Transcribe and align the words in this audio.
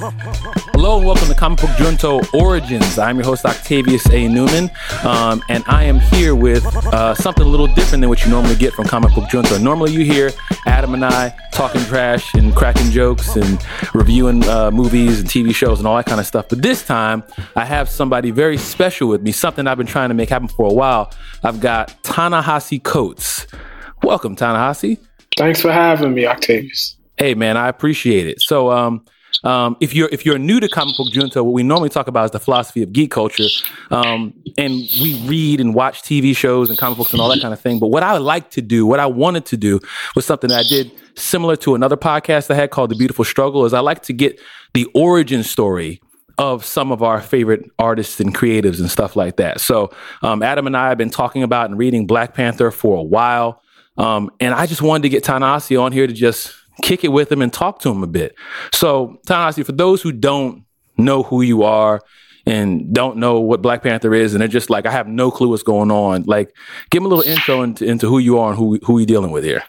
Hello 0.00 0.96
and 0.96 1.06
welcome 1.06 1.28
to 1.28 1.34
Comic 1.34 1.60
Book 1.60 1.68
Junto 1.76 2.22
Origins. 2.32 2.98
I'm 2.98 3.16
your 3.16 3.26
host 3.26 3.44
Octavius 3.44 4.08
A. 4.10 4.28
Newman, 4.28 4.70
um, 5.04 5.42
and 5.50 5.62
I 5.66 5.84
am 5.84 5.98
here 5.98 6.34
with 6.34 6.64
uh, 6.86 7.14
something 7.14 7.44
a 7.44 7.48
little 7.48 7.66
different 7.66 8.00
than 8.00 8.08
what 8.08 8.24
you 8.24 8.30
normally 8.30 8.54
get 8.54 8.72
from 8.72 8.86
Comic 8.86 9.14
Book 9.14 9.28
Junto. 9.28 9.58
Normally, 9.58 9.92
you 9.92 10.02
hear 10.02 10.30
Adam 10.64 10.94
and 10.94 11.04
I 11.04 11.36
talking 11.52 11.82
trash 11.82 12.32
and 12.32 12.56
cracking 12.56 12.90
jokes 12.90 13.36
and 13.36 13.62
reviewing 13.92 14.42
uh, 14.48 14.70
movies 14.70 15.20
and 15.20 15.28
TV 15.28 15.54
shows 15.54 15.80
and 15.80 15.86
all 15.86 15.98
that 15.98 16.06
kind 16.06 16.18
of 16.18 16.24
stuff. 16.24 16.48
But 16.48 16.62
this 16.62 16.82
time, 16.82 17.22
I 17.54 17.66
have 17.66 17.90
somebody 17.90 18.30
very 18.30 18.56
special 18.56 19.06
with 19.06 19.20
me. 19.20 19.32
Something 19.32 19.66
I've 19.66 19.76
been 19.76 19.86
trying 19.86 20.08
to 20.08 20.14
make 20.14 20.30
happen 20.30 20.48
for 20.48 20.66
a 20.66 20.72
while. 20.72 21.12
I've 21.42 21.60
got 21.60 21.94
Ta-Nehisi 22.04 22.82
Coates. 22.82 23.46
Welcome, 24.02 24.34
Ta-Nehisi. 24.34 24.96
Thanks 25.36 25.60
for 25.60 25.70
having 25.70 26.14
me, 26.14 26.24
Octavius. 26.24 26.96
Hey, 27.18 27.34
man, 27.34 27.58
I 27.58 27.68
appreciate 27.68 28.26
it. 28.26 28.40
So, 28.40 28.70
um, 28.70 29.04
um, 29.44 29.76
if 29.80 29.94
you're 29.94 30.08
if 30.12 30.26
you're 30.26 30.38
new 30.38 30.60
to 30.60 30.68
comic 30.68 30.96
book 30.96 31.10
junto, 31.10 31.42
what 31.42 31.52
we 31.52 31.62
normally 31.62 31.88
talk 31.88 32.08
about 32.08 32.26
is 32.26 32.30
the 32.32 32.40
philosophy 32.40 32.82
of 32.82 32.92
geek 32.92 33.10
culture, 33.10 33.46
um, 33.90 34.34
and 34.58 34.72
we 35.00 35.20
read 35.26 35.60
and 35.60 35.74
watch 35.74 36.02
TV 36.02 36.36
shows 36.36 36.68
and 36.68 36.78
comic 36.78 36.98
books 36.98 37.12
and 37.12 37.20
all 37.20 37.28
that 37.28 37.40
kind 37.40 37.54
of 37.54 37.60
thing. 37.60 37.78
But 37.78 37.88
what 37.88 38.02
I 38.02 38.18
like 38.18 38.50
to 38.52 38.62
do, 38.62 38.86
what 38.86 39.00
I 39.00 39.06
wanted 39.06 39.46
to 39.46 39.56
do, 39.56 39.80
was 40.14 40.26
something 40.26 40.48
that 40.48 40.66
I 40.66 40.68
did 40.68 40.90
similar 41.14 41.56
to 41.56 41.74
another 41.74 41.96
podcast 41.96 42.50
I 42.50 42.54
had 42.54 42.70
called 42.70 42.90
The 42.90 42.96
Beautiful 42.96 43.24
Struggle. 43.24 43.64
Is 43.64 43.72
I 43.72 43.80
like 43.80 44.02
to 44.02 44.12
get 44.12 44.38
the 44.74 44.86
origin 44.94 45.42
story 45.42 46.00
of 46.36 46.64
some 46.64 46.90
of 46.90 47.02
our 47.02 47.20
favorite 47.20 47.70
artists 47.78 48.18
and 48.18 48.34
creatives 48.34 48.80
and 48.80 48.90
stuff 48.90 49.14
like 49.14 49.36
that. 49.36 49.60
So 49.60 49.92
um, 50.22 50.42
Adam 50.42 50.66
and 50.66 50.74
I 50.74 50.88
have 50.88 50.96
been 50.96 51.10
talking 51.10 51.42
about 51.42 51.68
and 51.68 51.78
reading 51.78 52.06
Black 52.06 52.34
Panther 52.34 52.70
for 52.70 52.96
a 52.96 53.02
while, 53.02 53.62
um, 53.98 54.30
and 54.40 54.54
I 54.54 54.66
just 54.66 54.80
wanted 54.80 55.02
to 55.02 55.08
get 55.10 55.22
Ta-Nehisi 55.24 55.80
on 55.80 55.92
here 55.92 56.06
to 56.06 56.12
just 56.12 56.54
kick 56.82 57.04
it 57.04 57.08
with 57.08 57.30
him 57.30 57.42
and 57.42 57.52
talk 57.52 57.80
to 57.80 57.90
him 57.90 58.02
a 58.02 58.06
bit. 58.06 58.34
So, 58.72 59.18
Ta-Nehisi, 59.26 59.64
for 59.64 59.72
those 59.72 60.02
who 60.02 60.12
don't 60.12 60.64
know 60.96 61.22
who 61.22 61.42
you 61.42 61.62
are 61.62 62.00
and 62.46 62.92
don't 62.92 63.18
know 63.18 63.40
what 63.40 63.62
Black 63.62 63.82
Panther 63.82 64.14
is, 64.14 64.34
and 64.34 64.40
they're 64.40 64.48
just 64.48 64.70
like, 64.70 64.86
I 64.86 64.90
have 64.90 65.06
no 65.06 65.30
clue 65.30 65.48
what's 65.48 65.62
going 65.62 65.90
on. 65.90 66.24
Like, 66.24 66.54
give 66.90 67.02
them 67.02 67.10
a 67.10 67.14
little 67.14 67.30
intro 67.30 67.62
into, 67.62 67.84
into 67.84 68.08
who 68.08 68.18
you 68.18 68.38
are 68.38 68.50
and 68.50 68.58
who 68.58 68.78
who 68.84 68.98
you 68.98 69.06
dealing 69.06 69.30
with 69.30 69.44
here. 69.44 69.62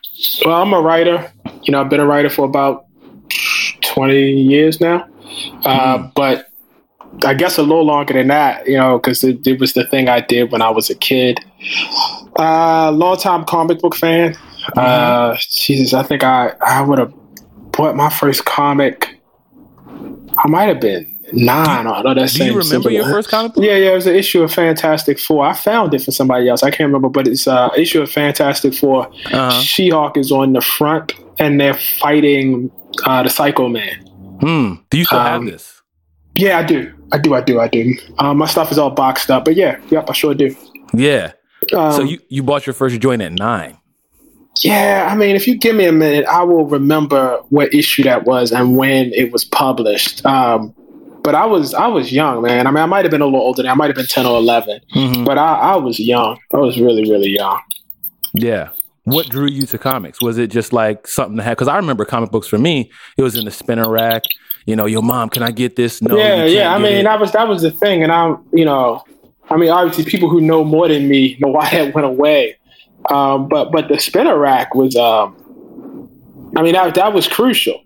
Well, 0.45 0.61
I'm 0.61 0.73
a 0.73 0.81
writer. 0.81 1.31
You 1.63 1.71
know, 1.71 1.81
I've 1.81 1.89
been 1.89 1.99
a 1.99 2.05
writer 2.05 2.29
for 2.29 2.45
about 2.45 2.85
20 3.83 4.31
years 4.31 4.79
now, 4.79 5.07
uh, 5.65 5.97
hmm. 5.97 6.07
but 6.15 6.47
I 7.25 7.33
guess 7.33 7.57
a 7.57 7.61
little 7.61 7.85
longer 7.85 8.13
than 8.13 8.27
that. 8.27 8.67
You 8.67 8.77
know, 8.77 8.97
because 8.97 9.23
it, 9.23 9.45
it, 9.45 9.59
was 9.59 9.73
the 9.73 9.85
thing 9.87 10.07
I 10.07 10.21
did 10.21 10.51
when 10.51 10.61
I 10.61 10.69
was 10.69 10.89
a 10.89 10.95
kid. 10.95 11.39
Uh, 12.39 12.91
long 12.91 13.17
time 13.17 13.45
comic 13.45 13.79
book 13.79 13.95
fan. 13.95 14.35
Mm-hmm. 14.61 14.79
Uh, 14.79 15.37
Jesus, 15.49 15.93
I 15.93 16.03
think 16.03 16.23
I 16.23 16.53
I 16.61 16.81
would 16.81 16.99
have 16.99 17.13
bought 17.71 17.95
my 17.95 18.09
first 18.09 18.45
comic. 18.45 19.19
I 20.37 20.47
might 20.47 20.65
have 20.65 20.79
been 20.79 21.19
nine. 21.33 21.85
Do, 21.85 21.91
or 21.91 22.15
that 22.15 22.29
do 22.29 22.45
you 22.45 22.57
remember 22.57 22.89
your 22.89 23.05
first 23.05 23.29
comic 23.29 23.53
book? 23.53 23.63
Yeah, 23.63 23.75
yeah, 23.75 23.91
it 23.91 23.95
was 23.95 24.07
an 24.07 24.15
issue 24.15 24.43
of 24.43 24.53
Fantastic 24.53 25.19
Four. 25.19 25.45
I 25.45 25.53
found 25.53 25.93
it 25.93 26.03
for 26.03 26.11
somebody 26.11 26.47
else. 26.47 26.63
I 26.63 26.69
can't 26.69 26.87
remember, 26.87 27.09
but 27.09 27.27
it's 27.27 27.47
uh 27.47 27.69
issue 27.75 28.01
of 28.01 28.11
Fantastic 28.11 28.73
4 28.73 29.07
uh-huh. 29.07 29.51
She-Hulk 29.61 30.17
is 30.17 30.31
on 30.31 30.53
the 30.53 30.61
front, 30.61 31.13
and 31.39 31.59
they're 31.59 31.73
fighting 31.73 32.71
uh, 33.05 33.23
the 33.23 33.29
Psycho 33.29 33.69
Man. 33.69 33.95
Hmm. 34.41 34.73
Do 34.89 34.97
you 34.97 35.05
still 35.05 35.19
um, 35.19 35.45
have 35.45 35.53
this? 35.53 35.81
Yeah, 36.35 36.59
I 36.59 36.63
do. 36.63 36.93
I 37.11 37.17
do. 37.17 37.33
I 37.33 37.41
do. 37.41 37.59
I 37.59 37.67
do. 37.67 37.93
Um, 38.19 38.37
my 38.37 38.47
stuff 38.47 38.71
is 38.71 38.77
all 38.77 38.89
boxed 38.89 39.29
up, 39.29 39.45
but 39.45 39.55
yeah, 39.55 39.79
yep, 39.89 40.09
I 40.09 40.13
sure 40.13 40.33
do. 40.33 40.55
Yeah. 40.93 41.33
Um, 41.73 41.91
so 41.91 42.03
you 42.03 42.19
you 42.29 42.43
bought 42.43 42.65
your 42.65 42.73
first 42.73 42.99
joint 42.99 43.21
at 43.21 43.31
nine. 43.33 43.77
Yeah, 44.59 45.07
I 45.09 45.15
mean, 45.15 45.35
if 45.35 45.47
you 45.47 45.55
give 45.55 45.75
me 45.75 45.85
a 45.85 45.91
minute, 45.91 46.25
I 46.25 46.43
will 46.43 46.65
remember 46.65 47.37
what 47.49 47.73
issue 47.73 48.03
that 48.03 48.25
was 48.25 48.51
and 48.51 48.77
when 48.77 49.13
it 49.13 49.31
was 49.31 49.45
published. 49.45 50.25
Um, 50.25 50.75
but 51.23 51.35
I 51.35 51.45
was 51.45 51.73
I 51.73 51.87
was 51.87 52.11
young, 52.11 52.41
man. 52.41 52.67
I 52.67 52.71
mean, 52.71 52.83
I 52.83 52.85
might 52.85 53.05
have 53.05 53.11
been 53.11 53.21
a 53.21 53.25
little 53.25 53.41
older. 53.41 53.61
Than, 53.61 53.71
I 53.71 53.75
might 53.75 53.87
have 53.87 53.95
been 53.95 54.07
ten 54.07 54.25
or 54.25 54.37
11 54.37 54.81
mm-hmm. 54.93 55.23
but 55.23 55.37
I, 55.37 55.53
I 55.55 55.75
was 55.75 55.99
young. 55.99 56.39
I 56.53 56.57
was 56.57 56.79
really 56.79 57.09
really 57.09 57.29
young. 57.29 57.61
Yeah. 58.33 58.69
What 59.03 59.29
drew 59.29 59.47
you 59.47 59.65
to 59.67 59.77
comics? 59.77 60.21
Was 60.21 60.37
it 60.37 60.47
just 60.47 60.73
like 60.73 61.07
something 61.07 61.37
to 61.37 61.43
have? 61.43 61.57
Because 61.57 61.67
I 61.67 61.75
remember 61.77 62.05
comic 62.05 62.31
books 62.31 62.47
for 62.47 62.59
me, 62.59 62.91
it 63.17 63.23
was 63.23 63.35
in 63.35 63.45
the 63.45 63.51
spinner 63.51 63.89
rack. 63.89 64.23
You 64.65 64.75
know, 64.75 64.85
your 64.85 65.01
mom, 65.01 65.29
can 65.29 65.41
I 65.41 65.49
get 65.49 65.75
this? 65.75 66.03
No. 66.03 66.15
Yeah, 66.15 66.45
yeah. 66.45 66.73
I 66.73 66.77
mean, 66.77 66.97
it. 66.97 67.03
that 67.03 67.19
was 67.19 67.31
that 67.31 67.47
was 67.47 67.63
the 67.63 67.71
thing, 67.71 68.03
and 68.03 68.11
I'm, 68.11 68.45
you 68.53 68.63
know, 68.63 69.03
I 69.49 69.57
mean, 69.57 69.69
obviously, 69.69 70.05
people 70.05 70.29
who 70.29 70.39
know 70.39 70.63
more 70.63 70.87
than 70.87 71.09
me 71.09 71.35
know 71.39 71.49
why 71.49 71.69
that 71.71 71.95
went 71.95 72.05
away. 72.05 72.57
Um, 73.09 73.47
but 73.47 73.71
but 73.71 73.87
the 73.87 73.99
spinner 73.99 74.37
rack 74.37 74.75
was, 74.75 74.95
um, 74.95 75.35
I 76.55 76.61
mean, 76.61 76.73
that 76.73 76.95
that 76.95 77.13
was 77.13 77.27
crucial. 77.27 77.81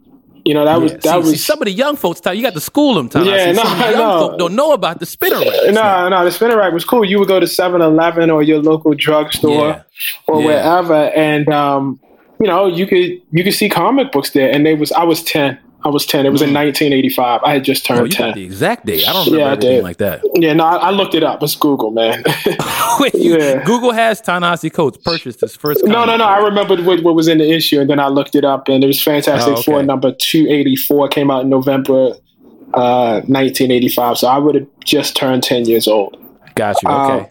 You 0.46 0.54
know, 0.54 0.64
that 0.64 0.74
yeah. 0.74 0.78
was 0.78 0.92
that 0.92 1.04
see, 1.04 1.18
was 1.18 1.30
see, 1.32 1.38
some 1.38 1.60
of 1.60 1.66
the 1.66 1.72
young 1.72 1.96
folks. 1.96 2.22
You 2.24 2.42
got 2.44 2.54
to 2.54 2.60
school 2.60 2.94
them. 2.94 3.10
Time. 3.10 3.26
Yeah, 3.26 3.52
no, 3.52 3.64
some 3.64 3.80
young 3.80 3.94
no. 3.94 4.36
don't 4.38 4.56
know 4.56 4.74
about 4.74 5.00
the 5.00 5.08
spinner 5.08 5.40
rack. 5.40 5.74
No, 5.74 6.08
no, 6.10 6.24
the 6.24 6.32
spinner 6.32 6.58
rack 6.58 6.72
was 6.72 6.86
cool. 6.86 7.04
You 7.04 7.18
would 7.18 7.28
go 7.28 7.40
to 7.40 7.48
7-Eleven 7.48 8.30
or 8.30 8.44
your 8.44 8.62
local 8.62 8.94
drugstore 8.94 9.70
yeah. 9.70 9.82
or 10.28 10.42
yeah. 10.42 10.46
wherever, 10.46 10.94
and 11.16 11.50
um, 11.50 12.00
you 12.40 12.46
know, 12.46 12.68
you 12.68 12.86
could 12.86 13.20
you 13.32 13.44
could 13.44 13.56
see 13.56 13.70
comic 13.70 14.12
books 14.12 14.32
there. 14.32 14.52
And 14.52 14.64
they 14.66 14.76
was 14.76 14.92
I 14.92 15.04
was 15.04 15.24
ten. 15.24 15.58
I 15.86 15.90
was 15.90 16.04
10. 16.08 16.26
It 16.26 16.32
was 16.32 16.42
in 16.42 16.52
1985. 16.52 17.42
Mm. 17.42 17.48
I 17.48 17.54
had 17.54 17.64
just 17.64 17.86
turned 17.86 18.02
oh, 18.02 18.08
10. 18.08 18.34
the 18.34 18.44
exact 18.44 18.88
date. 18.88 19.08
I 19.08 19.14
don't 19.14 19.28
remember 19.28 19.46
yeah, 19.46 19.52
anything 19.52 19.84
like 19.84 19.98
that. 19.98 20.24
Yeah, 20.34 20.54
no, 20.54 20.64
I, 20.64 20.78
I, 20.78 20.90
looked 20.90 21.14
it 21.14 21.22
up. 21.22 21.44
It's 21.44 21.56
Google, 21.56 21.92
man. 21.92 22.24
Wait, 23.00 23.14
yeah. 23.14 23.64
Google 23.64 23.92
has 23.92 24.20
Ta-Nehisi 24.20 24.74
Coates 24.74 24.98
purchased 24.98 25.42
his 25.42 25.56
first. 25.56 25.86
No, 25.86 26.04
no, 26.04 26.18
no. 26.18 26.24
I 26.24 26.40
remembered 26.40 26.80
what, 26.88 27.04
what, 27.04 27.14
was 27.14 27.28
in 27.28 27.38
the 27.38 27.52
issue, 27.52 27.80
and 27.80 27.88
then 27.88 28.00
I 28.00 28.08
looked 28.08 28.34
it 28.34 28.44
up, 28.44 28.68
and 28.68 28.84
it 28.84 28.88
was 28.88 29.00
Fantastic 29.00 29.50
oh, 29.50 29.54
okay. 29.54 29.62
Four 29.62 29.84
number 29.84 30.12
284 30.12 31.08
came 31.10 31.30
out 31.30 31.44
in 31.44 31.50
November 31.50 32.14
uh, 32.74 33.22
1985. 33.28 34.18
So 34.18 34.28
I 34.28 34.40
would 34.40 34.56
have 34.56 34.68
just 34.84 35.16
turned 35.16 35.44
10 35.44 35.66
years 35.66 35.88
old. 35.88 36.18
Got 36.56 36.82
you. 36.82 36.90
Okay. 36.90 37.20
Um, 37.20 37.28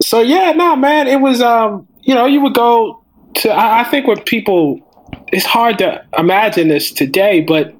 so 0.00 0.20
yeah, 0.20 0.52
no, 0.52 0.76
man, 0.76 1.08
it 1.08 1.20
was. 1.20 1.42
Um, 1.42 1.88
you 2.02 2.14
know, 2.14 2.26
you 2.26 2.40
would 2.40 2.54
go 2.54 3.02
to. 3.34 3.50
I, 3.50 3.80
I 3.80 3.84
think 3.84 4.06
what 4.06 4.26
people. 4.26 4.86
It's 5.32 5.46
hard 5.46 5.78
to 5.78 6.04
imagine 6.16 6.68
this 6.68 6.92
today, 6.92 7.40
but 7.40 7.74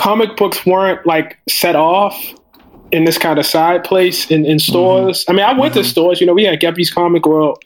comic 0.00 0.34
books 0.36 0.64
weren't 0.64 1.04
like 1.06 1.38
set 1.46 1.76
off 1.76 2.16
in 2.90 3.04
this 3.04 3.18
kind 3.18 3.38
of 3.38 3.44
side 3.44 3.84
place 3.84 4.30
in, 4.30 4.46
in 4.46 4.58
stores. 4.58 5.20
Mm-hmm. 5.20 5.30
I 5.30 5.34
mean, 5.34 5.44
I 5.44 5.60
went 5.60 5.74
mm-hmm. 5.74 5.82
to 5.82 5.88
stores. 5.88 6.20
You 6.20 6.26
know, 6.26 6.32
we 6.32 6.44
had 6.44 6.58
Geppi's 6.58 6.90
Comic 6.90 7.26
World 7.26 7.62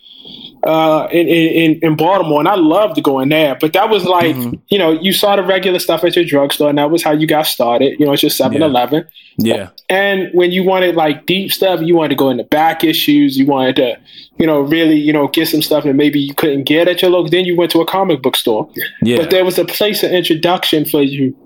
uh, 0.65 1.07
in, 1.13 1.29
in 1.29 1.79
in 1.81 1.97
Baltimore, 1.97 2.41
and 2.41 2.49
I 2.49 2.57
loved 2.57 3.01
going 3.05 3.29
there. 3.29 3.57
But 3.61 3.73
that 3.75 3.89
was 3.89 4.05
like, 4.05 4.35
mm-hmm. 4.35 4.55
you 4.69 4.79
know, 4.79 4.91
you 4.91 5.13
saw 5.13 5.37
the 5.37 5.45
regular 5.45 5.79
stuff 5.79 6.03
at 6.03 6.17
your 6.17 6.25
drugstore, 6.25 6.69
and 6.69 6.79
that 6.79 6.91
was 6.91 7.05
how 7.05 7.13
you 7.13 7.27
got 7.27 7.47
started. 7.47 8.01
You 8.01 8.07
know, 8.07 8.13
it's 8.13 8.23
just 8.23 8.41
7-Eleven. 8.41 9.07
Yeah. 9.39 9.55
yeah. 9.55 9.69
And 9.89 10.31
when 10.33 10.51
you 10.51 10.65
wanted 10.65 10.97
like 10.97 11.27
deep 11.27 11.53
stuff, 11.53 11.81
you 11.83 11.95
wanted 11.95 12.11
to 12.11 12.17
go 12.17 12.31
into 12.31 12.45
back 12.45 12.83
issues. 12.83 13.37
You 13.39 13.47
wanted 13.47 13.77
to, 13.77 13.97
you 14.39 14.47
know, 14.47 14.61
really, 14.61 14.97
you 14.97 15.13
know, 15.13 15.29
get 15.29 15.49
some 15.49 15.63
stuff 15.63 15.85
that 15.85 15.95
maybe 15.95 16.19
you 16.19 16.35
couldn't 16.35 16.65
get 16.65 16.89
at 16.89 17.01
your 17.01 17.13
local. 17.13 17.31
Then 17.31 17.45
you 17.45 17.57
went 17.57 17.71
to 17.73 17.81
a 17.81 17.87
comic 17.87 18.23
book 18.23 18.35
store. 18.35 18.69
Yeah. 19.03 19.19
But 19.19 19.31
there 19.31 19.45
was 19.45 19.59
a 19.59 19.65
place 19.65 20.03
of 20.03 20.11
introduction 20.11 20.85
for 20.85 21.03
you 21.03 21.37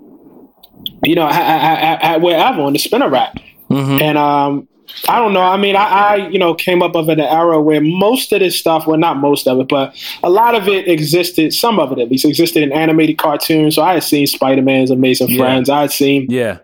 you 1.03 1.15
know, 1.15 1.27
at, 1.27 2.01
at, 2.01 2.21
wherever 2.21 2.61
on 2.61 2.73
the 2.73 2.79
spinner 2.79 3.09
rack. 3.09 3.35
Mm-hmm. 3.69 4.01
And 4.01 4.17
um, 4.17 4.67
I 5.07 5.19
don't 5.19 5.33
know. 5.33 5.41
I 5.41 5.57
mean, 5.57 5.75
I, 5.75 5.83
I, 5.83 6.15
you 6.15 6.39
know 6.39 6.53
came 6.53 6.81
up 6.81 6.95
of 6.95 7.09
an 7.09 7.19
era 7.19 7.61
where 7.61 7.81
most 7.81 8.31
of 8.33 8.39
this 8.39 8.57
stuff, 8.57 8.87
well, 8.87 8.97
not 8.97 9.17
most 9.17 9.47
of 9.47 9.59
it, 9.59 9.67
but 9.67 9.95
a 10.23 10.29
lot 10.29 10.55
of 10.55 10.67
it 10.67 10.87
existed. 10.87 11.53
Some 11.53 11.79
of 11.79 11.91
it, 11.91 11.99
at 11.99 12.09
least, 12.09 12.25
existed 12.25 12.63
in 12.63 12.71
animated 12.71 13.17
cartoons. 13.17 13.75
So 13.75 13.83
I 13.83 13.95
had 13.95 14.03
seen 14.03 14.27
Spider 14.27 14.61
Man's 14.61 14.91
Amazing 14.91 15.29
yeah. 15.29 15.37
Friends. 15.37 15.69
I 15.69 15.81
had 15.81 15.91
seen, 15.91 16.27
yeah, 16.29 16.59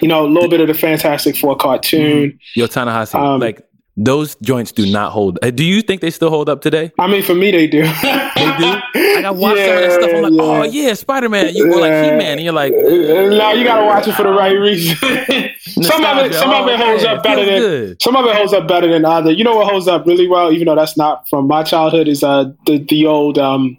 you 0.00 0.08
know, 0.08 0.26
a 0.26 0.28
little 0.28 0.50
bit 0.50 0.60
of 0.60 0.68
the 0.68 0.74
Fantastic 0.74 1.36
Four 1.36 1.56
cartoon. 1.56 2.30
Mm-hmm. 2.30 2.60
Yo, 2.60 2.66
Ta-Nehisi, 2.66 3.14
um, 3.14 3.40
like 3.40 3.64
those 3.96 4.36
joints 4.36 4.72
do 4.72 4.90
not 4.90 5.12
hold. 5.12 5.38
Uh, 5.42 5.50
do 5.50 5.64
you 5.64 5.82
think 5.82 6.00
they 6.00 6.10
still 6.10 6.30
hold 6.30 6.48
up 6.48 6.62
today? 6.62 6.92
I 6.98 7.06
mean, 7.06 7.22
for 7.22 7.34
me, 7.34 7.50
they 7.50 7.66
do. 7.66 7.82
they 7.82 7.88
do. 7.88 7.90
Like 7.90 8.94
I 9.24 9.30
watch 9.30 9.56
yeah, 9.56 9.66
some 9.66 9.76
of 9.76 9.82
that 9.82 9.92
stuff. 10.00 10.10
I'm 10.14 10.22
like, 10.22 10.32
yeah. 10.32 10.42
oh 10.42 10.62
yeah, 10.62 10.94
Spider 10.94 11.28
Man. 11.28 11.54
You 11.54 11.68
were 11.68 11.80
like 11.80 12.04
He 12.04 12.10
Man. 12.10 12.38
You're 12.38 12.52
like, 12.52 12.72
no, 12.72 13.52
you 13.52 13.64
gotta 13.64 13.84
watch 13.84 14.08
it 14.08 14.14
for 14.14 14.22
the 14.22 14.30
right 14.30 14.52
reason. 14.52 14.96
some 15.82 16.04
of 16.04 16.24
it, 16.24 16.34
some 16.34 16.50
oh, 16.50 16.62
of 16.62 16.68
it 16.68 16.78
holds 16.78 17.04
man, 17.04 17.16
up 17.16 17.22
better 17.22 17.44
than 17.44 17.58
good. 17.58 18.02
some 18.02 18.16
of 18.16 18.24
it 18.26 18.34
holds 18.34 18.52
up 18.52 18.68
better 18.68 18.88
than 18.88 19.04
other. 19.04 19.32
You 19.32 19.44
know 19.44 19.56
what 19.56 19.68
holds 19.70 19.88
up 19.88 20.06
really 20.06 20.28
well, 20.28 20.52
even 20.52 20.66
though 20.66 20.76
that's 20.76 20.96
not 20.96 21.28
from 21.28 21.46
my 21.46 21.62
childhood, 21.62 22.08
is 22.08 22.22
uh 22.22 22.44
the 22.66 22.78
the 22.78 23.06
old 23.06 23.38
um 23.38 23.76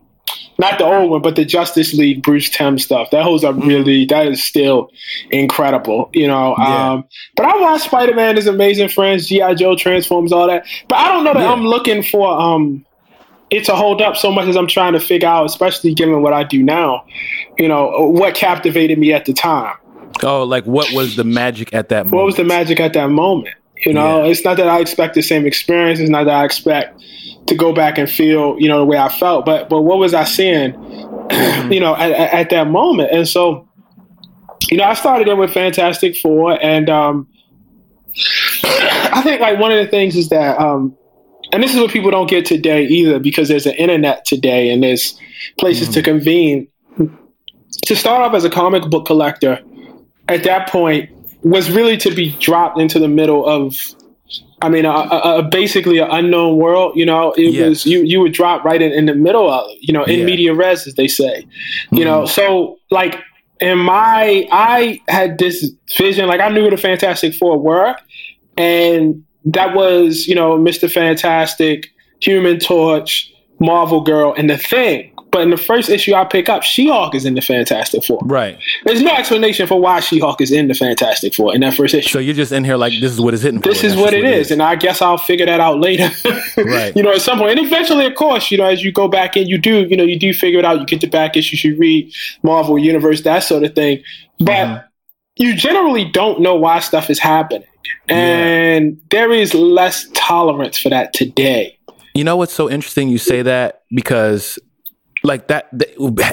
not 0.62 0.78
the 0.78 0.86
old 0.86 1.10
one, 1.10 1.22
but 1.22 1.36
the 1.36 1.44
Justice 1.44 1.94
League 1.94 2.22
Bruce 2.22 2.50
Timm 2.50 2.78
stuff. 2.78 3.10
That 3.10 3.24
holds 3.24 3.44
up 3.44 3.56
mm-hmm. 3.56 3.68
really. 3.68 4.06
That 4.06 4.28
is 4.28 4.44
still 4.44 4.92
incredible, 5.32 6.10
you 6.14 6.28
know. 6.28 6.56
Yeah. 6.58 6.92
Um, 6.92 7.06
but 7.36 7.48
I 7.48 7.60
watch 7.60 7.82
Spider 7.82 8.14
Man 8.14 8.38
is 8.38 8.48
Amazing 8.48 8.90
Friends, 8.90 9.28
GI 9.28 9.56
Joe, 9.56 9.76
Transformers, 9.76 10.32
all 10.32 10.48
that. 10.48 10.66
But 10.88 11.00
I 11.00 11.12
don't 11.12 11.24
know 11.24 11.34
that 11.34 11.42
yeah. 11.42 11.52
I'm 11.52 11.66
looking 11.66 12.04
for 12.04 12.32
um, 12.32 12.86
it 13.50 13.66
to 13.66 13.76
hold 13.76 14.02
up 14.02 14.16
so 14.16 14.32
much 14.32 14.48
as 14.48 14.56
I'm 14.56 14.68
trying 14.68 14.94
to 14.94 15.00
figure 15.00 15.28
out, 15.28 15.46
especially 15.46 15.96
given 15.96 16.22
what 16.22 16.32
I 16.32 16.44
do 16.44 16.62
now. 16.62 17.06
You 17.58 17.68
know, 17.68 18.12
what 18.12 18.36
captivated 18.36 19.00
me 19.00 19.12
at 19.14 19.26
the 19.26 19.34
time. 19.34 19.76
Oh, 20.24 20.44
like 20.44 20.66
what 20.66 20.94
was 20.94 21.16
the 21.16 21.24
magic 21.24 21.74
at 21.74 21.90
that 21.90 22.06
moment? 22.06 22.16
What 22.16 22.26
was 22.26 22.36
the 22.36 22.44
magic 22.44 22.80
at 22.80 22.94
that 22.94 23.10
moment? 23.10 23.56
You 23.84 23.94
know, 23.94 24.24
yeah. 24.24 24.30
it's 24.30 24.46
not 24.46 24.58
that 24.58 24.68
I 24.68 24.80
expect 24.80 25.16
the 25.16 25.24
same 25.24 25.48
experience. 25.48 26.00
It's 26.00 26.10
not 26.10 26.26
that 26.26 26.36
I 26.36 26.46
expect 26.46 27.02
to 27.48 27.56
go 27.56 27.74
back 27.74 27.98
and 27.98 28.10
feel, 28.10 28.56
you 28.60 28.68
know, 28.68 28.80
the 28.80 28.86
way 28.86 28.98
I 28.98 29.10
felt. 29.10 29.46
But 29.46 29.70
but 29.70 29.82
what 29.82 29.98
was 29.98 30.14
I 30.14 30.24
seeing, 30.24 30.74
you 31.72 31.80
know, 31.80 31.96
at, 31.96 32.12
at, 32.12 32.50
that 32.52 32.68
moment? 32.68 33.10
And 33.12 33.28
so 33.28 33.68
you 34.70 34.78
know, 34.78 34.86
I 34.86 34.94
started 34.94 35.28
in 35.28 35.38
with 35.38 35.54
Fantastic 35.54 36.16
Four, 36.18 36.58
and 36.64 36.90
um, 36.90 37.28
I 38.16 39.22
think 39.24 39.42
like 39.42 39.60
one 39.60 39.72
of 39.72 39.84
the 39.84 39.90
things 39.90 40.16
is 40.16 40.30
that, 40.30 40.60
um, 40.60 40.96
and 41.52 41.62
this 41.62 41.74
is 41.74 41.80
what 41.80 41.92
people 41.92 42.10
don't 42.10 42.30
get 42.30 42.46
today 42.46 42.86
either, 42.86 43.20
because 43.20 43.50
there's 43.50 43.66
an 43.66 43.74
internet 43.74 44.24
today 44.26 44.70
and 44.70 44.82
there's 44.82 45.20
places 45.60 45.90
mm-hmm. 45.90 45.94
to 45.94 46.02
convene. 46.04 46.68
To 47.86 47.96
start 47.96 48.22
off 48.22 48.34
as 48.34 48.46
a 48.46 48.50
comic 48.50 48.84
book 48.90 49.06
collector, 49.06 49.60
at 50.28 50.44
that 50.44 50.70
point 50.70 51.10
was 51.44 51.70
really 51.72 51.98
to 51.98 52.14
be 52.14 52.32
dropped 52.38 52.80
into 52.80 53.00
the 53.00 53.08
middle 53.08 53.46
of 53.46 53.76
I 54.62 54.70
mean, 54.70 54.86
a, 54.86 54.92
a, 54.92 55.40
a 55.40 55.44
basically 55.44 56.00
an 56.00 56.08
unknown 56.12 56.58
world. 56.58 56.96
You 56.96 57.06
know, 57.06 57.34
it 57.34 57.54
yes. 57.54 57.70
was 57.70 57.86
you. 57.86 58.04
You 58.04 58.20
would 58.22 58.34
drop 58.34 58.64
right 58.64 58.82
in, 58.82 58.92
in 58.92 59.06
the 59.06 59.16
middle 59.16 59.52
of 59.52 59.70
it. 59.72 59.78
You 59.82 59.94
know, 59.94 60.04
in 60.04 60.20
yeah. 60.20 60.26
media 60.26 60.54
res, 60.54 60.88
as 60.88 60.96
they 60.96 61.08
say. 61.08 61.48
You 61.92 62.00
mm-hmm. 62.00 62.04
know, 62.04 62.26
so 62.26 62.80
like 62.90 63.20
in 63.60 63.78
my, 63.78 64.48
I 64.52 65.02
had 65.08 65.38
this 65.38 65.72
vision. 65.98 66.28
Like 66.28 66.42
I 66.42 66.50
knew 66.50 66.64
who 66.64 66.70
the 66.70 66.78
Fantastic 66.78 67.34
Four 67.34 67.60
were, 67.60 67.96
and 68.58 69.24
that 69.46 69.76
was 69.76 70.28
you 70.28 70.36
know 70.36 70.58
Mister 70.58 70.88
Fantastic, 70.88 71.90
Human 72.22 72.60
Torch, 72.60 73.34
Marvel 73.60 74.02
Girl, 74.02 74.34
and 74.38 74.50
the 74.50 74.58
Thing. 74.58 75.11
But 75.32 75.42
in 75.42 75.50
the 75.50 75.58
first 75.58 75.90
issue 75.90 76.14
I 76.14 76.26
pick 76.26 76.50
up, 76.50 76.62
She-Hulk 76.62 77.16
is 77.16 77.26
in 77.26 77.36
the 77.36 77.42
Fantastic 77.42 78.04
Four. 78.04 78.20
Right. 78.24 78.60
There's 78.84 79.02
no 79.02 79.16
explanation 79.16 79.66
for 79.66 79.80
why 79.80 80.02
She-Hulk 80.02 80.42
is 80.42 80.52
in 80.52 80.68
the 80.68 80.74
Fantastic 80.74 81.34
Four 81.34 81.56
in 81.56 81.62
that 81.62 81.74
first 81.74 81.94
issue. 81.94 82.10
So 82.10 82.20
you're 82.20 82.36
just 82.36 82.52
in 82.52 82.66
here 82.66 82.76
like 82.76 82.92
this 83.00 83.14
is 83.14 83.22
what 83.22 83.34
it's 83.34 83.42
hitting. 83.42 83.62
This 83.62 83.84
is 83.84 83.96
what 83.96 84.14
it 84.14 84.26
is. 84.26 84.52
and 84.52 84.62
I 84.62 84.76
guess 84.76 85.02
I'll 85.02 85.18
figure 85.18 85.46
that 85.46 85.62
out 85.62 85.80
later. 85.80 86.10
right. 86.58 86.96
You 86.96 87.02
know, 87.02 87.14
at 87.14 87.22
some 87.22 87.40
point, 87.40 87.58
and 87.58 87.66
eventually, 87.66 88.06
of 88.06 88.16
course, 88.16 88.52
you 88.52 88.58
know, 88.58 88.66
as 88.66 88.84
you 88.84 88.92
go 88.92 89.08
back 89.08 89.38
in, 89.38 89.48
you 89.48 89.58
do, 89.58 89.86
you 89.88 89.96
know, 89.96 90.04
you 90.04 90.20
do 90.20 90.34
figure 90.34 90.60
it 90.60 90.66
out. 90.66 90.80
You 90.82 90.86
get 90.86 91.00
the 91.00 91.08
back 91.08 91.38
issues, 91.38 91.64
you 91.64 91.78
read 91.78 92.12
Marvel 92.44 92.78
Universe, 92.78 93.22
that 93.22 93.40
sort 93.40 93.64
of 93.64 93.74
thing. 93.74 94.04
But 94.40 94.68
mm-hmm. 94.68 94.86
you 95.38 95.56
generally 95.56 96.12
don't 96.12 96.42
know 96.42 96.56
why 96.56 96.80
stuff 96.80 97.10
is 97.10 97.20
happening, 97.20 97.68
and 98.10 98.94
yeah. 98.94 99.02
there 99.12 99.32
is 99.32 99.54
less 99.54 100.08
tolerance 100.14 100.78
for 100.78 100.90
that 100.90 101.14
today. 101.14 101.78
You 102.14 102.26
know 102.26 102.36
what's 102.36 102.54
so 102.54 102.70
interesting? 102.70 103.08
You 103.08 103.18
say 103.18 103.42
that 103.44 103.84
because 103.94 104.60
like 105.24 105.48
that, 105.48 105.70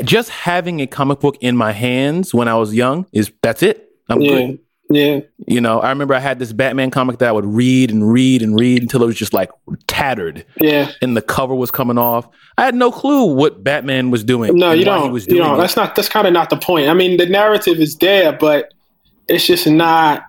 just 0.05 0.31
having 0.31 0.81
a 0.81 0.87
comic 0.87 1.21
book 1.21 1.37
in 1.41 1.57
my 1.57 1.73
hands 1.73 2.33
when 2.33 2.49
I 2.49 2.55
was 2.55 2.75
young 2.75 3.07
is 3.13 3.33
that's 3.43 3.63
it. 3.63 3.91
I'm 4.09 4.21
yeah. 4.21 4.31
good. 4.31 4.59
Yeah. 4.91 5.21
You 5.47 5.61
know, 5.61 5.81
I 5.81 5.91
remember 5.91 6.15
I 6.15 6.19
had 6.19 6.39
this 6.39 6.53
Batman 6.53 6.91
comic 6.91 7.19
that 7.19 7.29
I 7.29 7.33
would 7.33 7.45
read 7.45 7.91
and 7.91 8.11
read 8.11 8.43
and 8.43 8.59
read 8.59 8.81
until 8.81 9.03
it 9.03 9.07
was 9.07 9.17
just 9.17 9.35
like 9.35 9.51
tattered. 9.87 10.47
Yeah. 10.59 10.93
And 11.03 11.15
the 11.15 11.21
cover 11.21 11.55
was 11.55 11.71
coming 11.71 11.99
off. 11.99 12.27
I 12.57 12.65
had 12.65 12.75
no 12.75 12.91
clue 12.91 13.35
what 13.35 13.63
Batman 13.63 14.11
was 14.11 14.25
doing. 14.25 14.57
No, 14.57 14.73
you 14.73 14.87
don't. 14.87 15.15
you 15.29 15.39
know, 15.41 15.59
that's 15.59 15.77
not 15.77 15.95
that's 15.95 16.09
kind 16.09 16.27
of 16.27 16.33
not 16.33 16.49
the 16.49 16.57
point. 16.57 16.89
I 16.89 16.95
mean, 16.95 17.19
the 17.19 17.27
narrative 17.27 17.81
is 17.81 17.97
there, 17.97 18.33
but 18.33 18.73
it's 19.29 19.47
just 19.47 19.67
not 19.67 20.25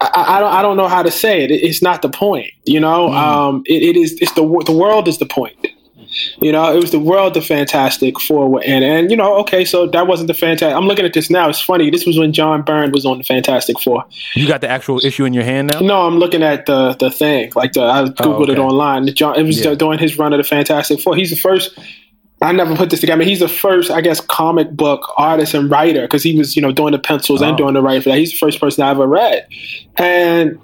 I, 0.00 0.36
I, 0.36 0.40
don't 0.40 0.52
I 0.52 0.62
don't 0.62 0.76
know 0.76 0.88
how 0.88 1.02
to 1.02 1.10
say 1.10 1.44
it. 1.44 1.50
It's 1.50 1.80
not 1.80 2.02
the 2.02 2.08
point, 2.08 2.50
you 2.64 2.80
know. 2.80 3.08
Mm. 3.08 3.14
Um, 3.14 3.62
it, 3.66 3.82
it 3.82 3.96
is. 3.96 4.12
It's 4.20 4.32
the 4.32 4.42
the 4.66 4.72
world 4.72 5.08
is 5.08 5.18
the 5.18 5.26
point. 5.26 5.56
You 6.40 6.52
know, 6.52 6.74
it 6.74 6.80
was 6.80 6.90
the 6.90 6.98
world 6.98 7.34
the 7.34 7.42
Fantastic 7.42 8.20
Four 8.20 8.60
and 8.64 8.84
and 8.84 9.10
you 9.10 9.16
know, 9.16 9.36
okay, 9.38 9.64
so 9.64 9.86
that 9.86 10.06
wasn't 10.06 10.28
the 10.28 10.34
Fantastic. 10.34 10.76
I'm 10.76 10.86
looking 10.86 11.04
at 11.04 11.12
this 11.12 11.30
now. 11.30 11.48
It's 11.48 11.60
funny. 11.60 11.90
This 11.90 12.06
was 12.06 12.18
when 12.18 12.32
John 12.32 12.62
Byrne 12.62 12.92
was 12.92 13.06
on 13.06 13.18
the 13.18 13.24
Fantastic 13.24 13.80
Four. 13.80 14.04
You 14.34 14.46
got 14.46 14.60
the 14.60 14.68
actual 14.68 15.04
issue 15.04 15.24
in 15.24 15.32
your 15.32 15.44
hand 15.44 15.70
now? 15.72 15.80
No, 15.80 16.06
I'm 16.06 16.18
looking 16.18 16.42
at 16.42 16.66
the 16.66 16.94
the 16.94 17.10
thing. 17.10 17.52
Like 17.54 17.72
the 17.72 17.82
I 17.82 18.02
oh, 18.02 18.10
googled 18.10 18.26
oh, 18.26 18.42
okay. 18.42 18.52
it 18.52 18.58
online. 18.58 19.06
The 19.06 19.12
John, 19.12 19.38
it 19.38 19.44
was 19.44 19.64
yeah. 19.64 19.74
during 19.74 19.98
his 19.98 20.18
run 20.18 20.32
of 20.32 20.38
the 20.38 20.44
Fantastic 20.44 21.00
Four. 21.00 21.16
He's 21.16 21.30
the 21.30 21.36
first. 21.36 21.78
I 22.42 22.52
never 22.52 22.76
put 22.76 22.90
this 22.90 23.00
together. 23.00 23.24
He's 23.24 23.40
the 23.40 23.48
first, 23.48 23.90
I 23.90 24.02
guess, 24.02 24.20
comic 24.20 24.70
book 24.72 25.10
artist 25.16 25.54
and 25.54 25.70
writer 25.70 26.02
because 26.02 26.22
he 26.22 26.36
was, 26.36 26.54
you 26.54 26.60
know, 26.60 26.70
doing 26.70 26.92
the 26.92 26.98
pencils 26.98 27.40
oh. 27.40 27.48
and 27.48 27.56
doing 27.56 27.72
the 27.72 27.80
writing 27.80 28.02
for 28.02 28.10
that. 28.10 28.18
He's 28.18 28.32
the 28.32 28.36
first 28.36 28.60
person 28.60 28.84
I 28.84 28.90
ever 28.90 29.06
read, 29.06 29.46
and 29.96 30.58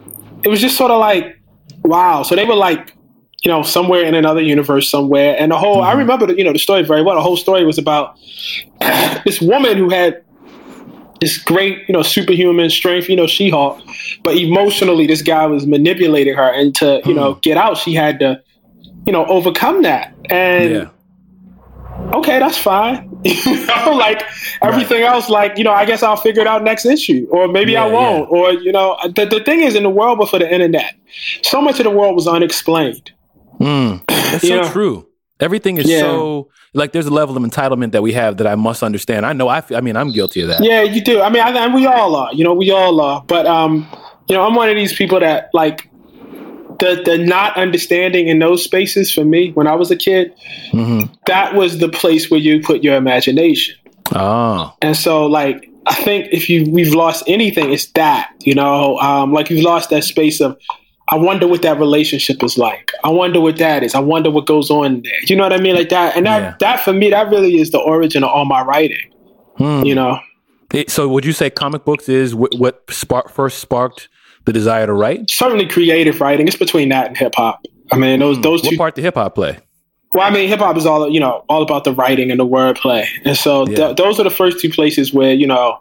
it 0.45 0.49
was 0.49 0.61
just 0.61 0.77
sort 0.77 0.91
of 0.91 1.01
like, 1.01 1.41
wow. 1.83 2.25
So 2.25 2.37
they 2.37 2.45
were 2.45 2.55
like 2.55 2.95
you 3.43 3.51
know, 3.51 3.63
somewhere 3.63 4.05
in 4.05 4.15
another 4.15 4.41
universe 4.41 4.89
somewhere. 4.89 5.37
And 5.39 5.51
the 5.51 5.59
whole, 5.59 5.77
mm-hmm. 5.79 5.89
I 5.89 5.93
remember, 5.95 6.27
the, 6.27 6.37
you 6.37 6.45
know, 6.45 6.53
the 6.53 6.59
story 6.59 6.83
very 6.83 7.03
well. 7.03 7.17
The 7.17 7.23
whole 7.23 7.37
story 7.37 7.65
was 7.65 7.77
about 7.77 8.17
this 9.25 9.41
woman 9.41 9.77
who 9.77 9.89
had 9.89 10.23
this 11.21 11.39
great, 11.39 11.89
you 11.89 11.93
know, 11.93 12.03
superhuman 12.03 12.71
strength, 12.71 13.09
you 13.09 13.17
know, 13.17 13.27
She-Hulk, 13.27 13.81
but 14.23 14.37
emotionally, 14.37 15.07
this 15.07 15.23
guy 15.23 15.47
was 15.47 15.67
manipulating 15.67 16.35
her, 16.35 16.53
and 16.53 16.75
to, 16.77 16.85
you 16.85 17.01
mm-hmm. 17.01 17.15
know, 17.15 17.35
get 17.35 17.57
out, 17.57 17.79
she 17.79 17.95
had 17.95 18.19
to, 18.21 18.43
you 19.07 19.13
know, 19.13 19.25
overcome 19.27 19.83
that. 19.83 20.15
And 20.31 20.73
yeah. 20.73 20.91
okay, 22.15 22.39
that's 22.39 22.59
fine. 22.59 23.09
you 23.25 23.67
know, 23.67 23.93
like 23.97 24.25
everything 24.63 25.03
right. 25.03 25.15
else, 25.15 25.29
like 25.29 25.57
you 25.57 25.63
know, 25.63 25.73
I 25.73 25.85
guess 25.85 26.03
I'll 26.03 26.17
figure 26.17 26.43
it 26.43 26.49
out 26.49 26.65
next 26.65 26.87
issue, 26.87 27.29
or 27.31 27.47
maybe 27.47 27.73
yeah, 27.73 27.85
I 27.85 27.87
won't, 27.87 28.29
yeah. 28.31 28.37
or 28.37 28.53
you 28.53 28.73
know, 28.73 28.99
the 29.05 29.27
the 29.27 29.45
thing 29.45 29.61
is, 29.61 29.77
in 29.77 29.85
the 29.85 29.91
world 29.91 30.19
before 30.19 30.41
the 30.41 30.53
internet, 30.53 30.95
so 31.43 31.61
much 31.61 31.79
of 31.79 31.85
the 31.85 31.91
world 31.91 32.17
was 32.17 32.27
unexplained. 32.27 33.13
Mm, 33.63 34.07
that's 34.07 34.47
so 34.47 34.63
know? 34.63 34.71
true. 34.71 35.07
Everything 35.41 35.77
is 35.77 35.87
yeah. 35.87 36.01
so 36.01 36.51
like 36.73 36.93
there's 36.93 37.07
a 37.07 37.13
level 37.13 37.37
of 37.37 37.43
entitlement 37.43 37.93
that 37.93 38.03
we 38.03 38.13
have 38.13 38.37
that 38.37 38.47
I 38.47 38.55
must 38.55 38.83
understand. 38.83 39.27
I 39.27 39.33
know 39.33 39.49
I, 39.49 39.61
feel. 39.61 39.77
I 39.77 39.81
mean 39.81 39.97
I'm 39.97 40.13
guilty 40.13 40.43
of 40.43 40.49
that. 40.49 40.63
Yeah, 40.63 40.83
you 40.83 41.01
do. 41.01 41.21
I 41.21 41.31
mean, 41.31 41.43
I, 41.43 41.51
and 41.65 41.75
we 41.75 41.87
all 41.87 42.15
are. 42.15 42.33
You 42.33 42.45
know, 42.45 42.55
we 42.55 42.71
all 42.71 43.01
are. 43.01 43.25
But 43.27 43.47
um, 43.47 43.89
you 44.29 44.37
know, 44.37 44.47
I'm 44.47 44.55
one 44.55 44.69
of 44.69 44.77
these 44.77 44.93
people 44.93 45.21
that 45.21 45.51
like 45.53 45.89
the 46.79 47.03
the 47.05 47.19
not 47.19 47.57
understanding 47.57 48.29
in 48.29 48.39
those 48.39 48.63
spaces 48.63 49.13
for 49.13 49.25
me 49.25 49.53
when 49.53 49.67
I 49.67 49.75
was 49.75 49.91
a 49.91 49.97
kid. 49.97 50.35
Mm-hmm. 50.71 51.13
That 51.27 51.55
was 51.55 51.79
the 51.79 51.89
place 51.89 52.31
where 52.31 52.41
you 52.41 52.61
put 52.61 52.83
your 52.83 52.97
imagination. 52.97 53.77
Oh, 54.15 54.75
and 54.81 54.97
so 54.97 55.27
like 55.27 55.69
I 55.87 55.95
think 55.95 56.29
if 56.33 56.49
you 56.49 56.71
we've 56.71 56.95
lost 56.95 57.25
anything, 57.27 57.73
it's 57.73 57.87
that. 57.93 58.33
You 58.41 58.55
know, 58.55 58.99
um, 58.99 59.33
like 59.33 59.51
you've 59.51 59.65
lost 59.65 59.91
that 59.91 60.05
space 60.05 60.41
of 60.41 60.57
I 61.13 61.17
wonder 61.17 61.47
what 61.47 61.61
that 61.61 61.79
relationship 61.79 62.43
is 62.43 62.57
like. 62.57 62.91
I 63.05 63.11
wonder 63.11 63.39
what 63.39 63.59
that 63.59 63.83
is. 63.83 63.95
I 63.95 64.01
wonder 64.01 64.31
what 64.31 64.47
goes 64.47 64.71
on 64.71 65.03
there. 65.03 65.23
You 65.25 65.37
know 65.37 65.43
what 65.43 65.53
I 65.53 65.59
mean? 65.59 65.75
Like 65.75 65.91
that. 65.91 66.17
And 66.17 66.25
that, 66.25 66.43
yeah. 66.43 66.55
that 66.61 66.81
for 66.81 66.95
me, 66.95 67.11
that 67.11 67.29
really 67.29 67.61
is 67.61 67.71
the 67.71 67.79
origin 67.79 68.25
of 68.25 68.31
all 68.31 68.47
my 68.47 68.63
writing. 68.63 69.13
Hmm. 69.59 69.83
You 69.85 69.95
know? 69.95 70.19
So 70.89 71.07
would 71.09 71.27
you 71.27 71.35
say 71.35 71.51
comic 71.51 71.85
books 71.85 72.09
is 72.09 72.35
what, 72.35 72.55
what 72.55 72.83
spark, 72.91 73.29
first 73.29 73.59
sparked 73.59 74.09
the 74.47 74.55
desire 74.55 74.87
to 74.87 74.95
write? 74.95 75.29
Certainly 75.29 75.69
creative 75.69 76.19
writing. 76.19 76.49
It's 76.49 76.57
between 76.57 76.89
that 76.89 77.09
and 77.09 77.17
hip 77.19 77.35
hop. 77.35 77.61
I 77.91 77.99
mean, 77.99 78.21
those, 78.21 78.37
hmm. 78.37 78.43
those 78.43 78.63
what 78.63 78.71
two. 78.71 78.79
part 78.79 78.95
did 78.95 79.03
hip 79.03 79.17
hop 79.17 79.35
play? 79.35 79.59
Well, 80.15 80.27
I 80.27 80.31
mean, 80.31 80.49
hip 80.49 80.61
hop 80.61 80.79
is 80.79 80.87
all, 80.87 81.11
you 81.11 81.21
know, 81.21 81.45
all 81.51 81.63
about 81.63 81.85
the 81.85 81.93
writing 81.93 82.31
and 82.31 82.41
the 82.41 82.47
wordplay. 82.47 83.07
And 83.27 83.37
so 83.37 83.69
yeah. 83.69 83.77
th- 83.77 83.97
those 83.97 84.19
are 84.19 84.25
the 84.25 84.31
first 84.31 84.61
two 84.61 84.71
places 84.71 85.13
where, 85.13 85.35
you 85.35 85.47
know, 85.47 85.79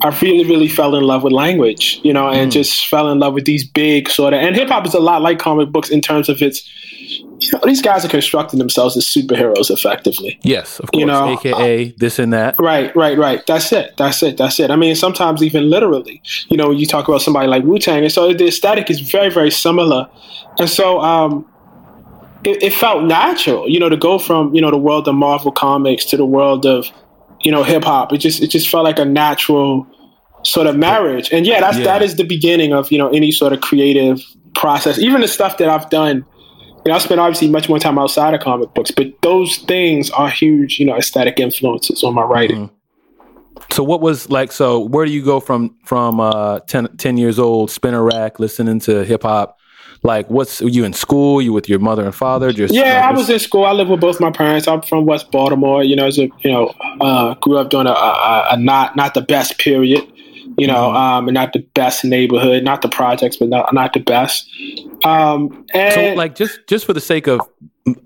I 0.00 0.16
really, 0.20 0.44
really 0.44 0.68
fell 0.68 0.94
in 0.94 1.04
love 1.04 1.22
with 1.22 1.32
language, 1.32 2.00
you 2.04 2.12
know, 2.12 2.28
and 2.28 2.50
mm. 2.50 2.52
just 2.52 2.86
fell 2.86 3.10
in 3.10 3.18
love 3.18 3.34
with 3.34 3.46
these 3.46 3.66
big 3.66 4.08
sort 4.08 4.32
of. 4.34 4.40
And 4.40 4.54
hip 4.54 4.68
hop 4.68 4.86
is 4.86 4.94
a 4.94 5.00
lot 5.00 5.22
like 5.22 5.38
comic 5.38 5.70
books 5.70 5.90
in 5.90 6.00
terms 6.00 6.28
of 6.28 6.40
its. 6.42 6.68
You 7.40 7.52
know, 7.52 7.60
these 7.64 7.80
guys 7.80 8.04
are 8.04 8.08
constructing 8.08 8.58
themselves 8.58 8.96
as 8.96 9.04
superheroes 9.04 9.70
effectively. 9.70 10.38
Yes, 10.42 10.80
of 10.80 10.90
course. 10.90 11.00
You 11.00 11.06
know, 11.06 11.34
AKA 11.34 11.88
uh, 11.88 11.92
this 11.96 12.18
and 12.18 12.32
that. 12.32 12.58
Right, 12.58 12.94
right, 12.96 13.16
right. 13.16 13.46
That's 13.46 13.72
it. 13.72 13.96
That's 13.96 14.22
it. 14.22 14.36
That's 14.36 14.58
it. 14.58 14.70
I 14.70 14.76
mean, 14.76 14.94
sometimes 14.96 15.42
even 15.42 15.70
literally, 15.70 16.20
you 16.48 16.56
know, 16.56 16.70
you 16.72 16.84
talk 16.84 17.08
about 17.08 17.22
somebody 17.22 17.46
like 17.46 17.62
Wu 17.62 17.78
Tang, 17.78 18.02
and 18.02 18.12
so 18.12 18.32
the 18.32 18.48
aesthetic 18.48 18.90
is 18.90 19.00
very, 19.00 19.30
very 19.30 19.52
similar. 19.52 20.08
And 20.58 20.68
so, 20.68 21.00
um, 21.00 21.46
it, 22.44 22.62
it 22.62 22.72
felt 22.72 23.04
natural, 23.04 23.68
you 23.68 23.78
know, 23.80 23.88
to 23.88 23.96
go 23.96 24.18
from 24.18 24.54
you 24.54 24.60
know 24.60 24.70
the 24.70 24.78
world 24.78 25.08
of 25.08 25.14
Marvel 25.14 25.52
comics 25.52 26.04
to 26.06 26.16
the 26.16 26.26
world 26.26 26.66
of 26.66 26.90
you 27.42 27.52
know, 27.52 27.62
hip 27.62 27.84
hop. 27.84 28.12
It 28.12 28.18
just 28.18 28.42
it 28.42 28.48
just 28.48 28.68
felt 28.68 28.84
like 28.84 28.98
a 28.98 29.04
natural 29.04 29.86
sort 30.42 30.66
of 30.66 30.76
marriage. 30.76 31.30
And 31.32 31.46
yeah, 31.46 31.60
that's 31.60 31.78
yeah. 31.78 31.84
that 31.84 32.02
is 32.02 32.16
the 32.16 32.24
beginning 32.24 32.72
of, 32.72 32.90
you 32.90 32.98
know, 32.98 33.08
any 33.08 33.32
sort 33.32 33.52
of 33.52 33.60
creative 33.60 34.20
process. 34.54 34.98
Even 34.98 35.20
the 35.20 35.28
stuff 35.28 35.58
that 35.58 35.68
I've 35.68 35.88
done, 35.90 36.24
you 36.84 36.90
know, 36.90 36.94
I 36.94 36.98
spent 36.98 37.20
obviously 37.20 37.48
much 37.48 37.68
more 37.68 37.78
time 37.78 37.98
outside 37.98 38.34
of 38.34 38.40
comic 38.40 38.74
books, 38.74 38.90
but 38.90 39.06
those 39.22 39.56
things 39.58 40.10
are 40.10 40.30
huge, 40.30 40.78
you 40.78 40.86
know, 40.86 40.96
aesthetic 40.96 41.38
influences 41.38 42.02
on 42.02 42.14
my 42.14 42.22
writing. 42.22 42.68
Mm-hmm. 42.68 42.74
So 43.72 43.82
what 43.82 44.00
was 44.00 44.30
like 44.30 44.50
so 44.50 44.80
where 44.80 45.04
do 45.04 45.12
you 45.12 45.22
go 45.22 45.40
from 45.40 45.76
from 45.84 46.20
uh 46.20 46.60
10, 46.60 46.96
10 46.96 47.16
years 47.18 47.38
old 47.38 47.70
spinner 47.70 48.02
rack 48.02 48.40
listening 48.40 48.80
to 48.80 49.04
hip 49.04 49.22
hop 49.22 49.57
like, 50.02 50.28
what's 50.30 50.60
you 50.60 50.84
in 50.84 50.92
school? 50.92 51.42
You 51.42 51.52
with 51.52 51.68
your 51.68 51.78
mother 51.78 52.04
and 52.04 52.14
father? 52.14 52.52
Just 52.52 52.74
yeah, 52.74 53.08
I 53.08 53.12
was 53.12 53.28
in 53.28 53.38
school. 53.38 53.64
I 53.64 53.72
live 53.72 53.88
with 53.88 54.00
both 54.00 54.20
my 54.20 54.30
parents. 54.30 54.68
I'm 54.68 54.82
from 54.82 55.06
West 55.06 55.30
Baltimore. 55.30 55.82
You 55.82 55.96
know, 55.96 56.06
as 56.06 56.18
a 56.18 56.30
you 56.40 56.52
know, 56.52 56.74
uh, 57.00 57.34
grew 57.34 57.58
up 57.58 57.70
during 57.70 57.86
a, 57.86 57.92
a, 57.92 58.46
a, 58.50 58.56
not 58.56 58.96
not 58.96 59.14
the 59.14 59.22
best 59.22 59.58
period. 59.58 60.06
You 60.56 60.66
know, 60.66 60.88
mm-hmm. 60.88 60.96
um, 60.96 61.28
and 61.28 61.34
not 61.34 61.52
the 61.52 61.60
best 61.74 62.04
neighborhood, 62.04 62.64
not 62.64 62.82
the 62.82 62.88
projects, 62.88 63.36
but 63.36 63.48
not 63.48 63.72
not 63.74 63.92
the 63.92 64.00
best. 64.00 64.48
Um, 65.04 65.64
and 65.72 65.94
so, 65.94 66.14
like, 66.14 66.34
just 66.34 66.60
just 66.68 66.84
for 66.84 66.92
the 66.92 67.00
sake 67.00 67.26
of 67.26 67.40